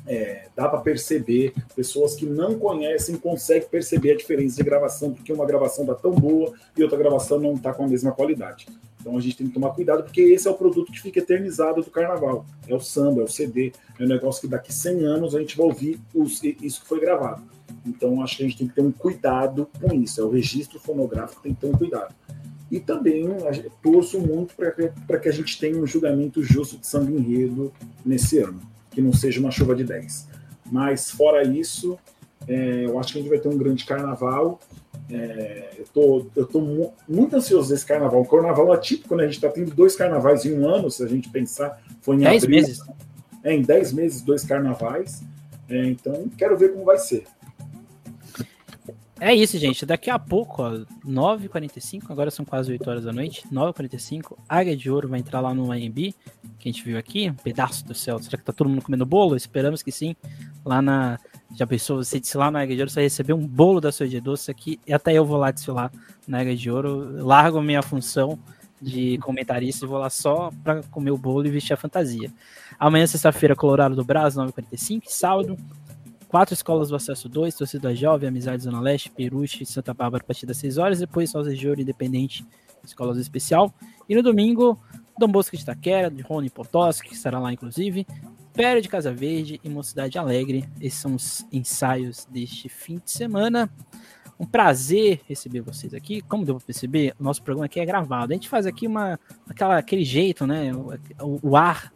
é, 0.06 0.46
dá 0.54 0.68
para 0.68 0.80
perceber, 0.80 1.52
pessoas 1.74 2.14
que 2.14 2.24
não 2.24 2.58
conhecem 2.58 3.16
conseguem 3.16 3.68
perceber 3.68 4.12
a 4.12 4.16
diferença 4.16 4.56
de 4.56 4.62
gravação, 4.62 5.12
porque 5.12 5.32
uma 5.32 5.44
gravação 5.44 5.84
está 5.84 5.96
tão 5.96 6.12
boa 6.12 6.52
e 6.76 6.82
outra 6.82 6.96
gravação 6.96 7.40
não 7.40 7.54
está 7.54 7.74
com 7.74 7.84
a 7.84 7.88
mesma 7.88 8.12
qualidade. 8.12 8.66
Então 9.00 9.16
a 9.16 9.20
gente 9.20 9.36
tem 9.36 9.48
que 9.48 9.54
tomar 9.54 9.70
cuidado, 9.70 10.04
porque 10.04 10.20
esse 10.20 10.46
é 10.46 10.50
o 10.50 10.54
produto 10.54 10.92
que 10.92 11.00
fica 11.00 11.18
eternizado 11.18 11.82
do 11.82 11.90
carnaval. 11.90 12.44
É 12.66 12.74
o 12.74 12.80
samba, 12.80 13.20
é 13.20 13.24
o 13.24 13.28
CD, 13.28 13.72
é 13.98 14.04
um 14.04 14.08
negócio 14.08 14.40
que 14.40 14.48
daqui 14.48 14.72
100 14.72 15.04
anos 15.04 15.34
a 15.34 15.40
gente 15.40 15.56
vai 15.56 15.66
ouvir 15.66 16.00
os, 16.14 16.42
isso 16.42 16.80
que 16.80 16.88
foi 16.88 17.00
gravado. 17.00 17.42
Então 17.86 18.22
acho 18.22 18.36
que 18.36 18.44
a 18.44 18.48
gente 18.48 18.58
tem 18.58 18.68
que 18.68 18.74
ter 18.74 18.82
um 18.82 18.92
cuidado 18.92 19.68
com 19.80 19.94
isso, 19.94 20.20
é 20.20 20.24
o 20.24 20.30
registro 20.30 20.80
fonográfico 20.80 21.42
tem 21.42 21.54
que 21.54 21.60
ter 21.60 21.66
um 21.68 21.72
cuidado. 21.72 22.14
E 22.70 22.80
também 22.80 23.28
torço 23.80 24.20
muito 24.20 24.54
para 24.56 25.18
que 25.20 25.28
a 25.28 25.32
gente 25.32 25.58
tenha 25.58 25.78
um 25.78 25.86
julgamento 25.86 26.42
justo 26.42 26.76
de 26.76 26.86
samba 26.86 27.12
enredo 27.12 27.72
nesse 28.04 28.38
ano 28.38 28.60
que 28.96 29.02
não 29.02 29.12
seja 29.12 29.38
uma 29.38 29.50
chuva 29.50 29.74
de 29.74 29.84
10. 29.84 30.26
Mas 30.72 31.10
fora 31.10 31.42
isso, 31.46 31.98
é, 32.48 32.86
eu 32.86 32.98
acho 32.98 33.12
que 33.12 33.18
a 33.18 33.22
gente 33.22 33.30
vai 33.30 33.38
ter 33.38 33.48
um 33.48 33.58
grande 33.58 33.84
carnaval. 33.84 34.58
É, 35.10 35.74
eu 35.78 35.84
tô, 35.92 36.26
eu 36.34 36.46
tô 36.46 36.90
muito 37.06 37.36
ansioso 37.36 37.68
desse 37.68 37.84
carnaval. 37.84 38.22
O 38.22 38.26
carnaval 38.26 38.72
é 38.72 38.78
típico, 38.78 39.14
né? 39.14 39.24
A 39.24 39.26
gente 39.26 39.36
está 39.36 39.50
tendo 39.50 39.74
dois 39.74 39.94
carnavais 39.94 40.46
em 40.46 40.58
um 40.58 40.66
ano, 40.66 40.90
se 40.90 41.04
a 41.04 41.06
gente 41.06 41.28
pensar. 41.28 41.78
Foi 42.00 42.16
em 42.16 42.20
dez 42.20 42.42
abril, 42.42 42.58
meses. 42.58 42.80
É, 43.44 43.52
em 43.52 43.60
dez 43.60 43.92
meses, 43.92 44.22
dois 44.22 44.44
carnavais. 44.44 45.22
É, 45.68 45.88
então, 45.88 46.26
quero 46.38 46.56
ver 46.56 46.72
como 46.72 46.86
vai 46.86 46.96
ser. 46.96 47.24
É 49.18 49.34
isso, 49.34 49.58
gente. 49.58 49.86
Daqui 49.86 50.10
a 50.10 50.18
pouco, 50.18 50.62
ó, 50.62 50.84
9h45, 51.06 52.10
agora 52.10 52.30
são 52.30 52.44
quase 52.44 52.70
8 52.72 52.90
horas 52.90 53.04
da 53.04 53.12
noite, 53.12 53.44
9h45, 53.50 54.36
Águia 54.46 54.76
de 54.76 54.90
Ouro 54.90 55.08
vai 55.08 55.20
entrar 55.20 55.40
lá 55.40 55.54
no 55.54 55.72
AMB, 55.72 56.14
que 56.58 56.68
a 56.68 56.72
gente 56.72 56.84
viu 56.84 56.98
aqui, 56.98 57.30
um 57.30 57.34
pedaço 57.34 57.84
do 57.86 57.94
céu. 57.94 58.18
Será 58.18 58.36
que 58.36 58.44
tá 58.44 58.52
todo 58.52 58.68
mundo 58.68 58.82
comendo 58.82 59.06
bolo? 59.06 59.34
Esperamos 59.34 59.82
que 59.82 59.90
sim. 59.90 60.14
Lá 60.64 60.82
na. 60.82 61.18
Já 61.54 61.66
pensou, 61.66 62.04
você 62.04 62.20
desfilar 62.20 62.50
na 62.50 62.60
Águia 62.60 62.76
de 62.76 62.82
Ouro, 62.82 62.90
você 62.90 62.96
vai 62.96 63.04
receber 63.04 63.32
um 63.32 63.46
bolo 63.46 63.80
da 63.80 63.90
sua 63.90 64.06
de 64.06 64.20
doce 64.20 64.50
aqui, 64.50 64.78
e 64.86 64.92
até 64.92 65.14
eu 65.14 65.24
vou 65.24 65.38
lá 65.38 65.50
desfilar 65.50 65.90
na 66.28 66.40
Águia 66.40 66.56
de 66.56 66.70
Ouro. 66.70 67.24
Largo 67.24 67.62
minha 67.62 67.82
função 67.82 68.38
de 68.82 69.16
comentarista 69.18 69.86
e 69.86 69.88
vou 69.88 69.98
lá 69.98 70.10
só 70.10 70.50
para 70.62 70.82
comer 70.90 71.10
o 71.10 71.16
bolo 71.16 71.46
e 71.46 71.50
vestir 71.50 71.72
a 71.72 71.76
fantasia. 71.78 72.30
Amanhã, 72.78 73.06
sexta-feira, 73.06 73.56
Colorado 73.56 73.96
do 73.96 74.04
Brasil, 74.04 74.42
9h45, 74.42 75.04
sábado, 75.06 75.56
Quatro 76.28 76.54
escolas 76.54 76.88
do 76.88 76.96
acesso 76.96 77.28
2, 77.28 77.54
Torcida 77.54 77.94
Jovem, 77.94 78.28
Amizade 78.28 78.62
Zona 78.62 78.80
Leste, 78.80 79.10
Peruche, 79.10 79.64
Santa 79.64 79.94
Bárbara, 79.94 80.22
a 80.22 80.26
partir 80.26 80.44
das 80.44 80.56
6 80.56 80.78
horas. 80.78 80.98
Depois, 80.98 81.30
Sós 81.30 81.56
de 81.56 81.68
Ouro, 81.68 81.80
Independente, 81.80 82.44
Escolas 82.84 83.16
Especial. 83.16 83.72
E 84.08 84.14
no 84.14 84.22
domingo, 84.22 84.78
Dom 85.18 85.28
Bosco 85.28 85.56
de 85.56 85.62
Itaquera, 85.62 86.10
de 86.10 86.22
Rony 86.22 86.50
Potoski, 86.50 87.08
que 87.08 87.14
estará 87.14 87.38
lá 87.38 87.52
inclusive. 87.52 88.06
Pério 88.52 88.82
de 88.82 88.88
Casa 88.88 89.12
Verde 89.12 89.60
e 89.62 89.68
Mocidade 89.68 90.18
Alegre. 90.18 90.68
Esses 90.80 90.98
são 90.98 91.14
os 91.14 91.46
ensaios 91.52 92.26
deste 92.30 92.68
fim 92.68 93.00
de 93.02 93.10
semana. 93.10 93.70
Um 94.38 94.44
prazer 94.46 95.20
receber 95.28 95.60
vocês 95.60 95.94
aqui. 95.94 96.20
Como 96.22 96.44
deu 96.44 96.56
para 96.56 96.66
perceber, 96.66 97.14
o 97.20 97.22
nosso 97.22 97.42
programa 97.42 97.66
aqui 97.66 97.78
é 97.78 97.84
gravado. 97.86 98.32
A 98.32 98.34
gente 98.34 98.48
faz 98.48 98.66
aqui 98.66 98.86
uma, 98.86 99.18
aquela, 99.48 99.78
aquele 99.78 100.04
jeito, 100.04 100.46
né? 100.46 100.72
O, 101.20 101.50
o 101.50 101.56
ar, 101.56 101.92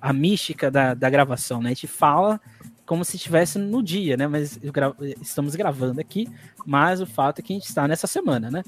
a 0.00 0.12
mística 0.12 0.70
da, 0.70 0.94
da 0.94 1.08
gravação, 1.08 1.60
né? 1.62 1.70
A 1.70 1.74
gente 1.74 1.86
fala 1.86 2.40
como 2.92 3.06
se 3.06 3.16
estivesse 3.16 3.58
no 3.58 3.82
dia, 3.82 4.18
né? 4.18 4.26
Mas 4.26 4.58
gra 4.58 4.94
estamos 5.18 5.54
gravando 5.54 5.98
aqui, 5.98 6.28
mas 6.66 7.00
o 7.00 7.06
fato 7.06 7.38
é 7.38 7.42
que 7.42 7.50
a 7.50 7.56
gente 7.56 7.66
está 7.66 7.88
nessa 7.88 8.06
semana, 8.06 8.50
né? 8.50 8.62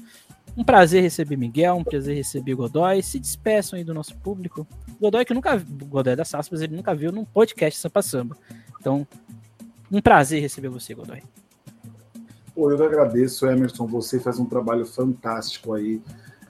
Um 0.57 0.63
prazer 0.63 1.03
receber 1.03 1.37
Miguel, 1.37 1.75
um 1.75 1.83
prazer 1.83 2.15
receber 2.15 2.55
Godoy. 2.55 3.03
Se 3.03 3.19
despeçam 3.19 3.77
aí 3.77 3.83
do 3.83 3.93
nosso 3.93 4.17
público. 4.17 4.65
Godoy 4.99 5.23
que 5.25 5.33
nunca 5.35 5.55
Godoy 5.57 6.15
da 6.15 6.25
Saspas, 6.25 6.61
ele 6.61 6.75
nunca 6.75 6.95
viu 6.95 7.11
num 7.11 7.23
podcast 7.23 7.79
Sampa 7.79 8.01
Samba. 8.01 8.35
Então, 8.79 9.07
um 9.91 10.01
prazer 10.01 10.41
receber 10.41 10.69
você, 10.69 10.95
Godoy. 10.95 11.21
Pô, 12.55 12.71
eu 12.71 12.83
agradeço, 12.83 13.45
Emerson. 13.45 13.85
Você 13.85 14.19
faz 14.19 14.39
um 14.39 14.45
trabalho 14.45 14.87
fantástico 14.87 15.71
aí 15.71 16.01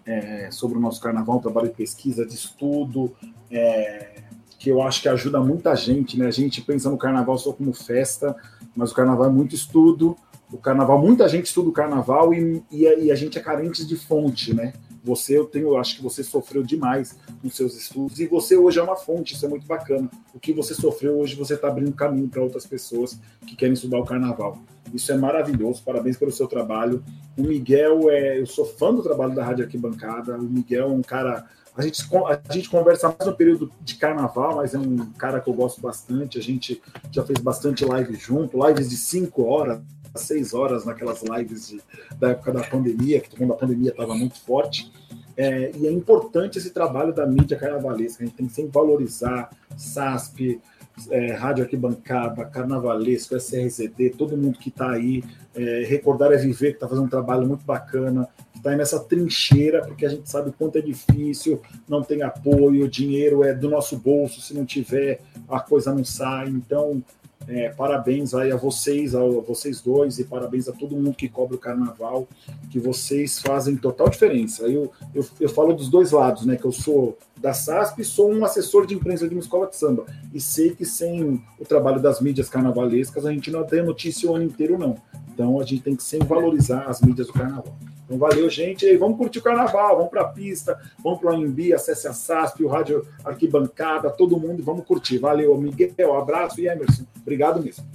é, 0.06 0.50
sobre 0.50 0.78
o 0.78 0.82
nosso 0.82 1.02
carnaval, 1.02 1.40
um 1.40 1.42
trabalho 1.42 1.68
de 1.68 1.76
pesquisa, 1.76 2.26
de 2.26 2.36
estudo. 2.36 3.14
É, 3.52 4.24
que 4.66 4.72
eu 4.72 4.82
acho 4.82 5.00
que 5.00 5.08
ajuda 5.08 5.40
muita 5.40 5.76
gente, 5.76 6.18
né? 6.18 6.26
A 6.26 6.32
gente 6.32 6.60
pensa 6.60 6.90
no 6.90 6.98
carnaval 6.98 7.38
só 7.38 7.54
como 7.54 7.72
festa, 7.72 8.36
mas 8.76 8.92
o 8.92 8.96
carnaval 8.96 9.28
é 9.28 9.30
muito 9.30 9.54
estudo. 9.54 10.18
O 10.52 10.58
carnaval, 10.58 11.00
muita 11.00 11.30
gente 11.30 11.46
estuda 11.46 11.70
o 11.70 11.72
carnaval 11.72 12.34
e, 12.34 12.64
e, 12.72 12.88
a, 12.88 12.96
e 12.96 13.12
a 13.12 13.16
gente 13.16 13.38
é 13.38 13.42
carente 13.42 13.86
de 13.86 13.96
fonte, 13.96 14.56
né? 14.56 14.74
Você, 15.04 15.38
eu 15.38 15.46
tenho, 15.46 15.68
eu 15.68 15.78
acho 15.78 15.98
que 15.98 16.02
você 16.02 16.24
sofreu 16.24 16.64
demais 16.64 17.16
nos 17.44 17.56
seus 17.56 17.78
estudos 17.78 18.20
e 18.20 18.26
você 18.26 18.58
hoje 18.58 18.80
é 18.80 18.82
uma 18.82 18.96
fonte, 18.96 19.36
isso 19.36 19.46
é 19.46 19.50
muito 19.50 19.68
bacana. 19.68 20.10
O 20.34 20.40
que 20.40 20.52
você 20.52 20.74
sofreu 20.74 21.20
hoje, 21.20 21.36
você 21.36 21.54
está 21.54 21.68
abrindo 21.68 21.94
caminho 21.94 22.28
para 22.28 22.42
outras 22.42 22.66
pessoas 22.66 23.20
que 23.46 23.56
querem 23.56 23.76
estudar 23.76 24.00
o 24.00 24.04
carnaval. 24.04 24.58
Isso 24.92 25.12
é 25.12 25.16
maravilhoso, 25.16 25.84
parabéns 25.86 26.18
pelo 26.18 26.32
seu 26.32 26.48
trabalho. 26.48 27.04
O 27.38 27.44
Miguel, 27.44 28.10
é, 28.10 28.40
eu 28.40 28.48
sou 28.48 28.66
fã 28.66 28.92
do 28.92 29.04
trabalho 29.04 29.36
da 29.36 29.46
Rádio 29.46 29.64
Arquibancada. 29.64 30.36
O 30.36 30.44
Miguel 30.44 30.90
é 30.90 30.92
um 30.92 31.04
cara 31.04 31.46
a 31.78 31.82
gente, 31.82 32.02
a 32.50 32.54
gente 32.54 32.70
conversa 32.70 33.08
mais 33.08 33.30
no 33.30 33.36
período 33.36 33.70
de 33.82 33.96
carnaval, 33.96 34.56
mas 34.56 34.74
é 34.74 34.80
um 34.80 35.12
cara 35.14 35.42
que 35.42 35.50
eu 35.50 35.54
gosto 35.54 35.82
bastante. 35.82 36.40
A 36.40 36.42
gente 36.42 36.82
já 37.12 37.24
fez 37.24 37.40
bastante 37.40 37.84
live 37.84 38.16
junto, 38.16 38.66
lives 38.66 38.90
de 38.90 38.96
5 38.96 39.44
horas, 39.44 39.82
6 40.16 40.54
horas, 40.54 40.86
naquelas 40.86 41.22
lives 41.22 41.68
de, 41.68 41.82
da 42.18 42.30
época 42.30 42.54
da 42.54 42.64
pandemia, 42.64 43.20
que 43.20 43.36
quando 43.36 43.52
a 43.52 43.58
pandemia 43.58 43.92
estava 43.92 44.16
muito 44.16 44.40
forte. 44.40 44.90
É, 45.36 45.72
e 45.76 45.86
é 45.86 45.92
importante 45.92 46.58
esse 46.58 46.70
trabalho 46.70 47.14
da 47.14 47.26
mídia 47.26 47.58
carnavalesca. 47.58 48.24
A 48.24 48.26
gente 48.26 48.38
tem 48.38 48.48
que 48.48 48.54
sempre 48.54 48.72
valorizar 48.72 49.50
SASP, 49.76 50.62
é, 51.10 51.34
Rádio 51.34 51.66
Arquibancada, 51.66 52.46
Carnavalesco, 52.46 53.36
SRZD, 53.36 54.12
todo 54.12 54.38
mundo 54.38 54.58
que 54.58 54.70
está 54.70 54.92
aí. 54.92 55.22
É, 55.54 55.84
Recordar 55.86 56.32
é 56.32 56.38
Viver, 56.38 56.70
que 56.70 56.78
está 56.78 56.88
fazendo 56.88 57.06
um 57.06 57.10
trabalho 57.10 57.46
muito 57.46 57.66
bacana 57.66 58.30
está 58.56 58.76
nessa 58.76 59.00
trincheira, 59.00 59.82
porque 59.86 60.06
a 60.06 60.10
gente 60.10 60.30
sabe 60.30 60.52
quanto 60.58 60.78
é 60.78 60.82
difícil, 60.82 61.62
não 61.88 62.02
tem 62.02 62.22
apoio, 62.24 62.86
o 62.86 62.90
dinheiro 62.90 63.44
é 63.44 63.54
do 63.54 63.70
nosso 63.70 63.98
bolso, 63.98 64.42
se 64.42 64.54
não 64.54 64.66
tiver, 64.66 65.22
a 65.48 65.60
coisa 65.60 65.94
não 65.94 66.04
sai. 66.04 66.50
Então, 66.50 67.04
É, 67.48 67.70
parabéns 67.70 68.34
aí 68.34 68.52
a 68.52 68.56
vocês, 68.58 69.14
a 69.14 69.20
vocês 69.20 69.80
dois, 69.80 70.18
e 70.18 70.24
parabéns 70.24 70.68
a 70.68 70.72
todo 70.72 70.96
mundo 70.96 71.14
que 71.14 71.30
cobre 71.30 71.56
o 71.56 71.60
carnaval, 71.60 72.28
que 72.72 72.80
vocês 72.80 73.40
fazem 73.40 73.78
total 73.78 74.10
diferença. 74.10 74.64
Eu, 74.64 74.92
eu, 75.14 75.24
eu 75.40 75.50
falo 75.50 75.74
dos 75.74 75.88
dois 75.88 76.12
lados, 76.12 76.44
né? 76.44 76.56
Que 76.56 76.66
eu 76.66 76.72
sou 76.72 77.16
da 77.46 77.54
SASP 77.54 78.04
sou 78.04 78.34
um 78.34 78.44
assessor 78.44 78.88
de 78.88 78.96
imprensa 78.96 79.28
de 79.28 79.36
uma 79.36 79.40
escola 79.40 79.68
de 79.68 79.76
samba. 79.76 80.08
E 80.34 80.42
sei 80.42 80.72
que 80.72 80.84
sem 80.84 81.40
o 81.60 81.64
trabalho 81.64 82.02
das 82.02 82.20
mídias 82.20 82.50
carnavalescas 82.50 83.24
a 83.24 83.32
gente 83.32 83.52
não 83.52 83.64
tem 83.64 83.84
notícia 83.84 84.28
o 84.28 84.36
ano 84.36 84.46
inteiro, 84.46 84.80
não. 84.80 84.98
Então 85.32 85.60
a 85.60 85.64
gente 85.64 85.84
tem 85.84 85.96
que 85.96 86.02
sempre 86.02 86.28
valorizar 86.28 86.86
as 86.88 87.02
mídias 87.02 87.28
do 87.28 87.34
carnaval. 87.34 87.78
Então 88.04 88.18
valeu, 88.18 88.50
gente. 88.50 88.84
E 88.84 88.98
vamos 88.98 89.20
curtir 89.20 89.38
o 89.38 89.44
carnaval, 89.44 89.98
vamos 89.98 90.10
para 90.10 90.22
a 90.22 90.28
pista, 90.28 90.76
vamos 91.04 91.20
para 91.20 91.30
o 91.30 91.36
AMB, 91.36 91.72
acesse 91.72 92.08
a 92.08 92.14
SASP, 92.14 92.64
o 92.64 92.68
Rádio 92.68 93.06
Arquibancada, 93.24 94.10
todo 94.10 94.40
mundo, 94.40 94.64
vamos 94.64 94.84
curtir. 94.84 95.20
Valeu, 95.20 95.56
Miguel, 95.56 96.16
abraço 96.16 96.60
e 96.60 96.68
Emerson. 96.68 97.04
Obrigado 97.22 97.62
mesmo. 97.62 97.86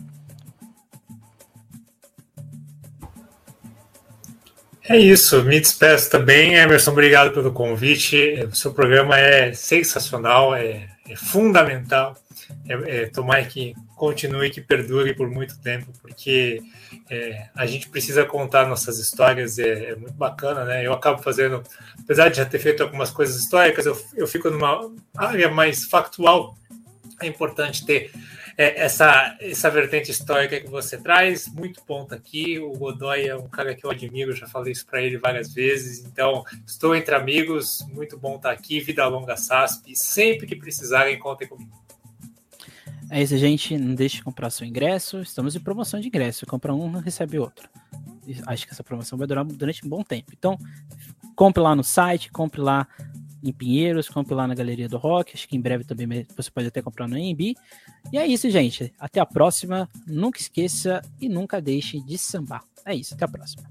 É 4.84 4.98
isso, 4.98 5.42
me 5.44 5.60
despeço 5.60 6.10
também. 6.10 6.54
Emerson, 6.54 6.92
obrigado 6.92 7.32
pelo 7.32 7.52
convite. 7.52 8.46
O 8.50 8.54
seu 8.54 8.72
programa 8.72 9.18
é 9.18 9.52
sensacional, 9.52 10.54
é, 10.54 10.88
é 11.08 11.16
fundamental. 11.16 12.16
É, 12.68 13.02
é, 13.02 13.06
tomar 13.06 13.46
que 13.46 13.74
continue, 13.96 14.50
que 14.50 14.60
perdure 14.60 15.14
por 15.14 15.28
muito 15.28 15.58
tempo, 15.60 15.92
porque 16.00 16.60
é, 17.08 17.48
a 17.54 17.66
gente 17.66 17.88
precisa 17.88 18.24
contar 18.24 18.66
nossas 18.66 18.98
histórias, 18.98 19.58
é, 19.58 19.90
é, 19.90 19.96
muito 19.96 20.14
bacana, 20.14 20.64
né? 20.64 20.86
Eu 20.86 20.92
acabo 20.92 21.22
fazendo, 21.22 21.62
apesar 22.02 22.28
de 22.28 22.38
já 22.38 22.44
ter 22.44 22.58
feito 22.58 22.82
algumas 22.82 23.10
coisas 23.10 23.36
históricas, 23.36 23.86
eu, 23.86 24.00
eu 24.16 24.26
fico 24.26 24.50
numa 24.50 24.90
área 25.16 25.50
mais 25.50 25.84
factual. 25.84 26.56
É 27.20 27.26
importante 27.26 27.84
ter 27.84 28.10
é, 28.60 28.82
essa, 28.82 29.38
essa 29.40 29.70
vertente 29.70 30.10
histórica 30.10 30.60
que 30.60 30.68
você 30.68 30.98
traz, 30.98 31.48
muito 31.48 31.82
ponto 31.82 32.14
aqui. 32.14 32.58
O 32.58 32.72
Godoy 32.72 33.26
é 33.26 33.34
um 33.34 33.48
cara 33.48 33.74
que 33.74 33.86
eu 33.86 33.90
admiro, 33.90 34.36
já 34.36 34.46
falei 34.46 34.72
isso 34.72 34.84
para 34.84 35.00
ele 35.00 35.16
várias 35.16 35.54
vezes. 35.54 36.04
Então, 36.04 36.44
estou 36.66 36.94
entre 36.94 37.14
amigos, 37.14 37.82
muito 37.90 38.18
bom 38.18 38.36
estar 38.36 38.50
aqui. 38.50 38.78
Vida 38.78 39.06
longa, 39.06 39.34
SASP. 39.34 39.96
Sempre 39.96 40.46
que 40.46 40.54
precisarem, 40.54 41.18
contem 41.18 41.48
comigo. 41.48 41.72
É 43.10 43.22
isso, 43.22 43.38
gente. 43.38 43.78
Não 43.78 43.94
deixe 43.94 44.16
de 44.16 44.24
comprar 44.24 44.50
seu 44.50 44.66
ingresso. 44.66 45.22
Estamos 45.22 45.56
em 45.56 45.60
promoção 45.60 45.98
de 45.98 46.08
ingresso. 46.08 46.44
Compra 46.44 46.74
um, 46.74 46.90
não 46.90 47.00
recebe 47.00 47.38
outro. 47.38 47.66
Acho 48.46 48.66
que 48.66 48.74
essa 48.74 48.84
promoção 48.84 49.16
vai 49.16 49.26
durar 49.26 49.42
durante 49.42 49.86
um 49.86 49.88
bom 49.88 50.02
tempo. 50.02 50.32
Então, 50.36 50.58
compre 51.34 51.62
lá 51.62 51.74
no 51.74 51.82
site, 51.82 52.30
compre 52.30 52.60
lá 52.60 52.86
em 53.42 53.52
Pinheiros, 53.52 54.08
compre 54.08 54.34
lá 54.34 54.46
na 54.46 54.54
Galeria 54.54 54.88
do 54.88 54.98
Rock. 54.98 55.32
Acho 55.34 55.48
que 55.48 55.56
em 55.56 55.60
breve 55.60 55.84
também 55.84 56.26
você 56.36 56.50
pode 56.50 56.68
até 56.68 56.82
comprar 56.82 57.08
no 57.08 57.16
AMB. 57.16 57.54
E 58.12 58.18
é 58.18 58.26
isso, 58.26 58.48
gente. 58.50 58.92
Até 58.98 59.20
a 59.20 59.26
próxima. 59.26 59.88
Nunca 60.06 60.38
esqueça 60.38 61.02
e 61.20 61.28
nunca 61.28 61.60
deixe 61.60 62.00
de 62.00 62.16
sambar. 62.18 62.62
É 62.84 62.94
isso, 62.94 63.14
até 63.14 63.24
a 63.24 63.28
próxima. 63.28 63.62